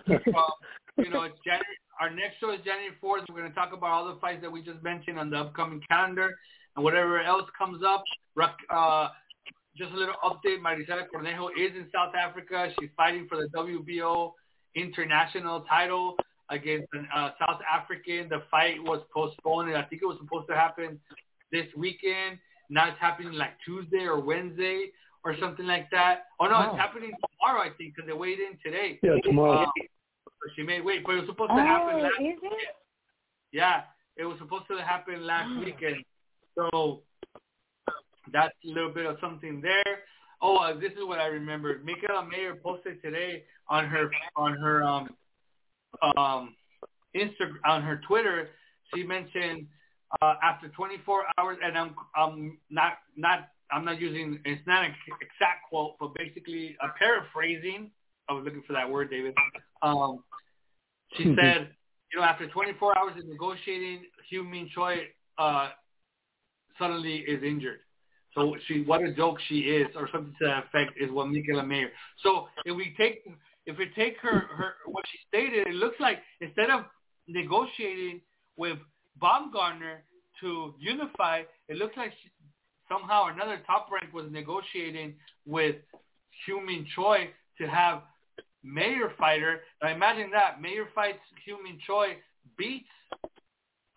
you 0.98 1.10
know, 1.10 1.22
it's 1.22 1.38
January, 1.44 1.78
our 2.00 2.10
next 2.10 2.40
show 2.40 2.52
is 2.52 2.60
January 2.64 2.96
4th. 3.02 3.28
We're 3.28 3.40
going 3.40 3.50
to 3.50 3.54
talk 3.54 3.72
about 3.72 3.90
all 3.90 4.14
the 4.14 4.20
fights 4.20 4.40
that 4.42 4.50
we 4.50 4.62
just 4.62 4.82
mentioned 4.82 5.18
on 5.18 5.30
the 5.30 5.36
upcoming 5.36 5.82
calendar 5.88 6.36
and 6.76 6.84
whatever 6.84 7.20
else 7.20 7.48
comes 7.58 7.82
up. 7.86 8.04
Uh, 8.70 9.08
just 9.76 9.92
a 9.92 9.96
little 9.96 10.14
update. 10.24 10.60
Maricela 10.60 11.04
Cornejo 11.12 11.48
is 11.58 11.76
in 11.76 11.86
South 11.94 12.14
Africa. 12.14 12.72
She's 12.80 12.90
fighting 12.96 13.26
for 13.28 13.36
the 13.36 13.48
WBO 13.56 14.32
international 14.74 15.62
title 15.62 16.16
against 16.48 16.88
a 16.94 17.18
uh, 17.18 17.30
South 17.38 17.60
African. 17.70 18.28
The 18.28 18.42
fight 18.50 18.82
was 18.82 19.02
postponed. 19.14 19.74
I 19.74 19.82
think 19.82 20.02
it 20.02 20.06
was 20.06 20.18
supposed 20.20 20.48
to 20.48 20.54
happen 20.54 20.98
this 21.52 21.66
weekend. 21.76 22.38
Now 22.68 22.88
it's 22.88 23.00
happening 23.00 23.32
like 23.32 23.52
Tuesday 23.64 24.04
or 24.04 24.20
Wednesday 24.20 24.90
or 25.24 25.36
something 25.40 25.66
like 25.66 25.90
that. 25.90 26.26
Oh 26.38 26.46
no, 26.46 26.56
oh. 26.56 26.70
it's 26.70 26.78
happening 26.78 27.12
tomorrow. 27.12 27.62
I 27.62 27.70
think 27.76 27.94
because 27.94 28.08
they 28.08 28.16
weighed 28.16 28.38
in 28.38 28.58
today. 28.64 28.98
Yeah, 29.02 29.16
tomorrow. 29.22 29.64
Uh, 29.64 29.70
she 30.56 30.62
may 30.62 30.80
wait, 30.80 31.04
but 31.04 31.12
it 31.12 31.20
was 31.20 31.28
supposed 31.28 31.50
to 31.50 31.62
happen 31.62 31.94
oh, 31.96 32.02
last. 32.02 32.20
Is 32.20 32.38
it? 32.42 32.74
Yeah, 33.52 33.82
it 34.16 34.24
was 34.24 34.38
supposed 34.38 34.64
to 34.70 34.82
happen 34.82 35.26
last 35.26 35.50
oh. 35.50 35.64
weekend. 35.64 36.04
So 36.54 37.02
that's 38.32 38.54
a 38.64 38.68
little 38.68 38.92
bit 38.92 39.06
of 39.06 39.16
something 39.20 39.60
there. 39.60 40.00
Oh, 40.42 40.56
uh, 40.56 40.74
this 40.74 40.92
is 40.92 41.04
what 41.04 41.18
I 41.18 41.26
remember. 41.26 41.80
Mikaela 41.80 42.28
Mayer 42.28 42.54
posted 42.54 43.02
today 43.02 43.44
on 43.68 43.86
her 43.86 44.10
on 44.36 44.54
her 44.54 44.82
um 44.82 45.08
um 46.16 46.54
Instagram 47.14 47.60
on 47.64 47.82
her 47.82 48.00
Twitter. 48.06 48.48
She 48.94 49.02
mentioned 49.02 49.66
uh, 50.22 50.34
after 50.42 50.68
24 50.68 51.24
hours, 51.38 51.58
and 51.62 51.76
I'm 51.76 51.94
I'm 52.16 52.58
not 52.70 52.98
not 53.16 53.48
I'm 53.72 53.84
not 53.84 54.00
using 54.00 54.40
it's 54.44 54.66
not 54.66 54.84
an 54.84 54.94
exact 55.20 55.68
quote, 55.68 55.94
but 56.00 56.14
basically 56.14 56.76
a 56.82 56.88
paraphrasing. 56.98 57.90
I 58.28 58.32
was 58.32 58.44
looking 58.44 58.62
for 58.66 58.72
that 58.74 58.88
word, 58.88 59.10
David. 59.10 59.34
Um, 59.82 60.22
she 61.16 61.24
mm-hmm. 61.24 61.34
said, 61.40 61.70
you 62.12 62.20
know, 62.20 62.24
after 62.24 62.48
24 62.48 62.98
hours 62.98 63.12
of 63.18 63.26
negotiating, 63.26 64.04
Hyun 64.32 64.50
Mi 64.50 64.70
Choi 64.74 65.08
uh, 65.38 65.70
suddenly 66.78 67.16
is 67.16 67.42
injured. 67.42 67.80
So 68.34 68.54
she, 68.66 68.82
what 68.82 69.02
a 69.02 69.12
joke 69.12 69.38
she 69.48 69.60
is, 69.60 69.88
or 69.96 70.08
something 70.12 70.34
to 70.40 70.46
that 70.46 70.64
effect, 70.66 70.92
is 71.00 71.10
what 71.10 71.26
Mikaela 71.26 71.66
Mayer. 71.66 71.90
So 72.22 72.46
if 72.64 72.76
we 72.76 72.94
take, 72.96 73.24
if 73.66 73.76
we 73.76 73.90
take 73.96 74.18
her, 74.18 74.46
her 74.56 74.74
what 74.86 75.04
she 75.10 75.18
stated, 75.26 75.66
it 75.66 75.74
looks 75.74 75.98
like 75.98 76.18
instead 76.40 76.70
of 76.70 76.84
negotiating 77.26 78.20
with 78.56 78.78
Baumgardner 79.20 79.98
to 80.40 80.74
unify, 80.78 81.42
it 81.68 81.76
looks 81.76 81.96
like 81.96 82.12
she, 82.22 82.30
somehow 82.90 83.26
another 83.32 83.60
top 83.66 83.88
rank 83.90 84.12
was 84.12 84.26
negotiating 84.30 85.14
with 85.46 85.76
Hyun 86.46 86.66
Mi 86.66 86.86
Choi 86.94 87.30
to 87.58 87.66
have 87.68 88.02
Mayer 88.62 89.12
fighter. 89.18 89.60
Now 89.82 89.90
imagine 89.90 90.30
that. 90.32 90.60
Mayer 90.60 90.88
fights 90.94 91.18
Hyun 91.46 91.62
Mi 91.62 91.78
Choi, 91.86 92.16
beats 92.58 92.88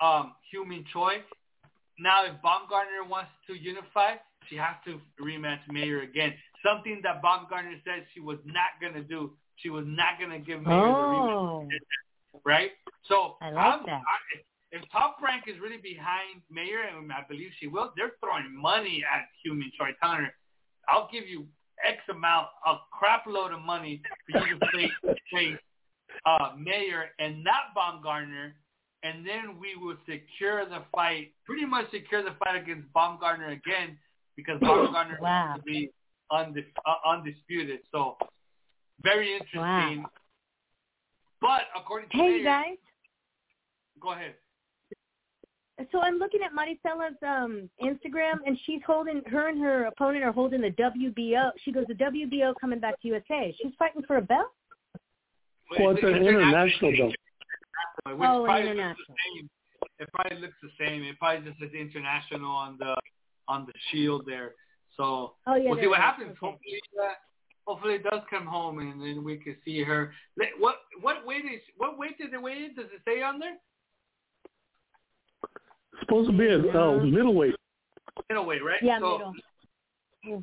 um, 0.02 0.34
Hyun 0.53 0.68
Mi 0.68 0.86
Choi. 0.94 1.15
Now 1.99 2.26
if 2.26 2.34
Baumgardner 2.41 3.07
wants 3.10 3.32
to 3.48 3.53
unify, 3.53 4.15
she 4.49 4.56
has 4.56 4.76
to 4.86 4.99
rematch 5.22 5.60
Mayer 5.70 6.02
again. 6.02 6.34
Something 6.65 7.02
that 7.03 7.22
Baumgardner 7.22 7.82
said 7.84 8.06
she 8.14 8.20
was 8.20 8.38
not 8.45 8.80
going 8.80 8.94
to 8.94 9.03
do. 9.03 9.32
She 9.57 9.70
was 9.70 9.86
not 9.88 10.20
going 10.20 10.32
to 10.32 10.40
give 10.40 10.61
Mayer 10.61 10.76
oh. 10.76 11.68
the 11.70 11.76
rematch. 11.76 12.41
Right? 12.45 12.72
So 13.07 13.36
I 13.41 13.52
like 13.52 13.86
that. 13.86 14.02
I, 14.02 14.41
if 14.73 14.81
Top 14.91 15.17
Rank 15.23 15.43
is 15.47 15.61
really 15.61 15.77
behind 15.77 16.41
Mayer, 16.49 16.81
and 16.81 17.11
I 17.13 17.23
believe 17.29 17.51
she 17.59 17.67
will, 17.67 17.93
they're 17.95 18.13
throwing 18.19 18.49
money 18.59 19.03
at 19.05 19.29
Choi, 19.45 19.91
telling 20.01 20.25
her, 20.25 20.33
I'll 20.89 21.07
give 21.11 21.27
you 21.27 21.45
X 21.87 21.99
amount, 22.09 22.47
a 22.65 22.77
crap 22.91 23.25
load 23.27 23.53
of 23.53 23.61
money 23.61 24.01
for 24.31 24.47
you 24.47 24.57
to 24.57 24.65
play, 24.71 24.91
play 25.31 25.59
uh, 26.25 26.53
Mayer 26.57 27.11
and 27.19 27.43
not 27.43 27.75
Baumgardner, 27.77 28.53
and 29.03 29.23
then 29.23 29.59
we 29.59 29.75
will 29.75 29.97
secure 30.09 30.65
the 30.65 30.79
fight, 30.91 31.33
pretty 31.45 31.65
much 31.65 31.91
secure 31.91 32.23
the 32.23 32.35
fight 32.43 32.59
against 32.59 32.91
Baumgardner 32.93 33.51
again, 33.51 33.95
because 34.35 34.59
Baumgardner 34.61 35.21
wow. 35.21 35.53
to 35.55 35.61
be 35.61 35.91
undis- 36.31 36.65
uh, 36.87 37.09
undisputed. 37.09 37.81
So 37.91 38.17
very 39.03 39.33
interesting. 39.33 40.01
Wow. 40.01 40.09
But 41.41 41.61
according 41.79 42.09
to 42.09 42.17
hey 42.17 42.37
Mayer, 42.37 42.43
guys, 42.43 42.77
go 44.01 44.13
ahead 44.13 44.33
so 45.91 46.01
I'm 46.01 46.18
looking 46.18 46.41
at 46.43 46.51
Maricela's 46.53 47.18
um 47.26 47.69
Instagram, 47.81 48.39
and 48.45 48.57
she's 48.65 48.81
holding 48.85 49.22
her 49.27 49.49
and 49.49 49.60
her 49.61 49.85
opponent 49.85 50.23
are 50.23 50.31
holding 50.31 50.61
the 50.61 50.72
WBO. 50.72 51.51
She 51.64 51.72
goes, 51.72 51.85
the 51.88 51.95
WBO 51.95 52.53
coming 52.60 52.80
back 52.80 53.01
to 53.01 53.07
USA. 53.07 53.55
She's 53.61 53.73
fighting 53.77 54.03
for 54.07 54.18
a 54.18 54.22
belt. 54.22 54.47
Well, 55.80 55.91
it's 55.91 56.03
an 56.03 56.15
international 56.15 56.91
belt. 56.97 57.15
Oh, 58.05 58.45
international. 58.45 59.15
It 59.99 60.10
probably 60.14 60.39
looks 60.39 60.55
the 60.61 60.69
same. 60.80 61.03
It 61.03 61.18
probably 61.19 61.49
just 61.49 61.60
says 61.60 61.69
international 61.73 62.51
on 62.51 62.77
the 62.77 62.95
on 63.47 63.65
the 63.65 63.73
shield 63.91 64.23
there. 64.26 64.53
So 64.97 65.34
oh, 65.47 65.55
yeah, 65.55 65.69
we'll 65.69 65.80
see 65.80 65.88
what 65.88 65.99
happens. 65.99 66.31
Okay. 66.31 66.39
Hopefully, 66.41 66.80
uh, 67.01 67.14
hopefully 67.65 67.93
it 67.95 68.03
does 68.03 68.22
come 68.30 68.45
home, 68.45 68.80
and 68.80 69.01
then 69.01 69.23
we 69.23 69.38
can 69.38 69.55
see 69.65 69.84
her. 69.84 70.14
What 70.60 70.76
what 71.01 71.26
weight 71.26 71.45
is 71.45 71.61
what 71.77 71.97
weight 71.97 72.18
did 72.18 72.31
they 72.31 72.38
weigh 72.38 72.65
in? 72.65 72.76
Does 72.76 72.91
it 72.93 73.01
say 73.05 73.22
on 73.22 73.39
there? 73.39 73.57
Supposed 75.99 76.30
to 76.30 76.38
be 76.38 76.48
a 76.48 76.57
uh, 76.57 77.03
middleweight. 77.03 77.56
Middleweight, 78.30 78.64
right? 78.64 78.82
Yeah, 78.82 78.99
so, 78.99 79.18
middle. 79.18 79.34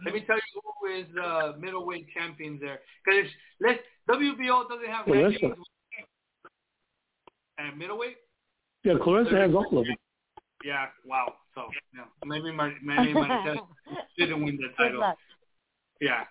Let 0.05 0.15
me 0.15 0.21
tell 0.27 0.37
you 0.37 0.61
who 0.81 0.95
is 0.95 1.07
uh, 1.23 1.53
middleweight 1.59 2.07
champions 2.15 2.61
there. 2.61 2.81
Because 3.05 3.31
let's 3.61 3.79
WBO 4.11 4.69
doesn't 4.69 4.87
have 4.89 5.07
Claressa. 5.07 5.43
rankings. 5.43 5.55
And 7.59 7.79
middleweight. 7.79 8.17
Yeah, 8.85 8.95
Claressa 8.95 9.41
has 9.41 9.55
all 9.55 9.67
of 9.79 9.87
them. 9.87 9.97
Yeah. 10.65 10.87
Wow. 11.05 11.35
So 11.55 11.63
yeah, 11.95 12.05
maybe 12.25 12.53
my 12.53 12.73
maybe 12.83 13.15
my 13.15 13.57
didn't 14.19 14.45
win 14.45 14.59
the 14.59 14.69
title. 14.77 15.15
Yeah. 16.01 16.25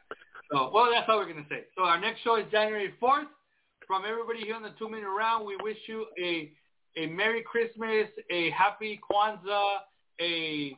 So 0.51 0.71
well, 0.73 0.89
that's 0.91 1.07
all 1.09 1.17
we're 1.17 1.27
gonna 1.27 1.45
say. 1.49 1.65
So 1.75 1.83
our 1.83 1.99
next 1.99 2.21
show 2.21 2.35
is 2.37 2.45
January 2.51 2.93
fourth. 2.99 3.27
From 3.87 4.03
everybody 4.07 4.41
here 4.45 4.55
on 4.55 4.61
the 4.61 4.73
two 4.77 4.89
minute 4.89 5.09
round, 5.09 5.47
we 5.47 5.57
wish 5.63 5.77
you 5.87 6.05
a 6.23 6.51
a 6.97 7.07
Merry 7.07 7.43
Christmas, 7.43 8.07
a 8.31 8.49
Happy 8.51 8.99
Kwanzaa, 9.09 9.77
a 10.21 10.75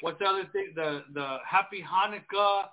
what's 0.00 0.18
the 0.18 0.24
other 0.24 0.48
thing? 0.52 0.72
The 0.74 1.04
the 1.14 1.38
Happy 1.48 1.82
Hanukkah, 1.82 2.64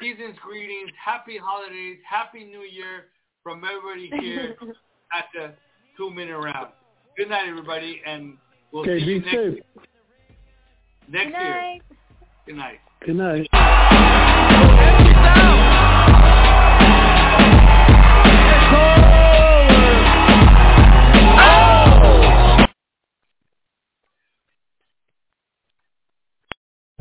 season's 0.00 0.36
greetings, 0.42 0.90
Happy 1.02 1.38
Holidays, 1.38 1.98
Happy 2.08 2.44
New 2.44 2.62
Year 2.62 3.06
from 3.42 3.62
everybody 3.64 4.10
here 4.20 4.56
at 5.16 5.24
the 5.34 5.52
two 5.96 6.10
minute 6.10 6.38
round. 6.38 6.68
Good 7.16 7.28
night, 7.28 7.48
everybody, 7.48 8.00
and 8.06 8.38
we'll 8.72 8.82
okay, 8.82 9.00
see 9.00 9.04
you 9.04 9.20
next, 9.20 9.32
safe. 9.32 9.58
next 11.08 11.32
Good 11.32 11.40
year. 11.40 11.78
Good 12.46 12.56
night. 12.56 12.80
Good 13.04 13.16
night. 13.16 13.48
Let's 13.52 14.86
go! 14.86 14.91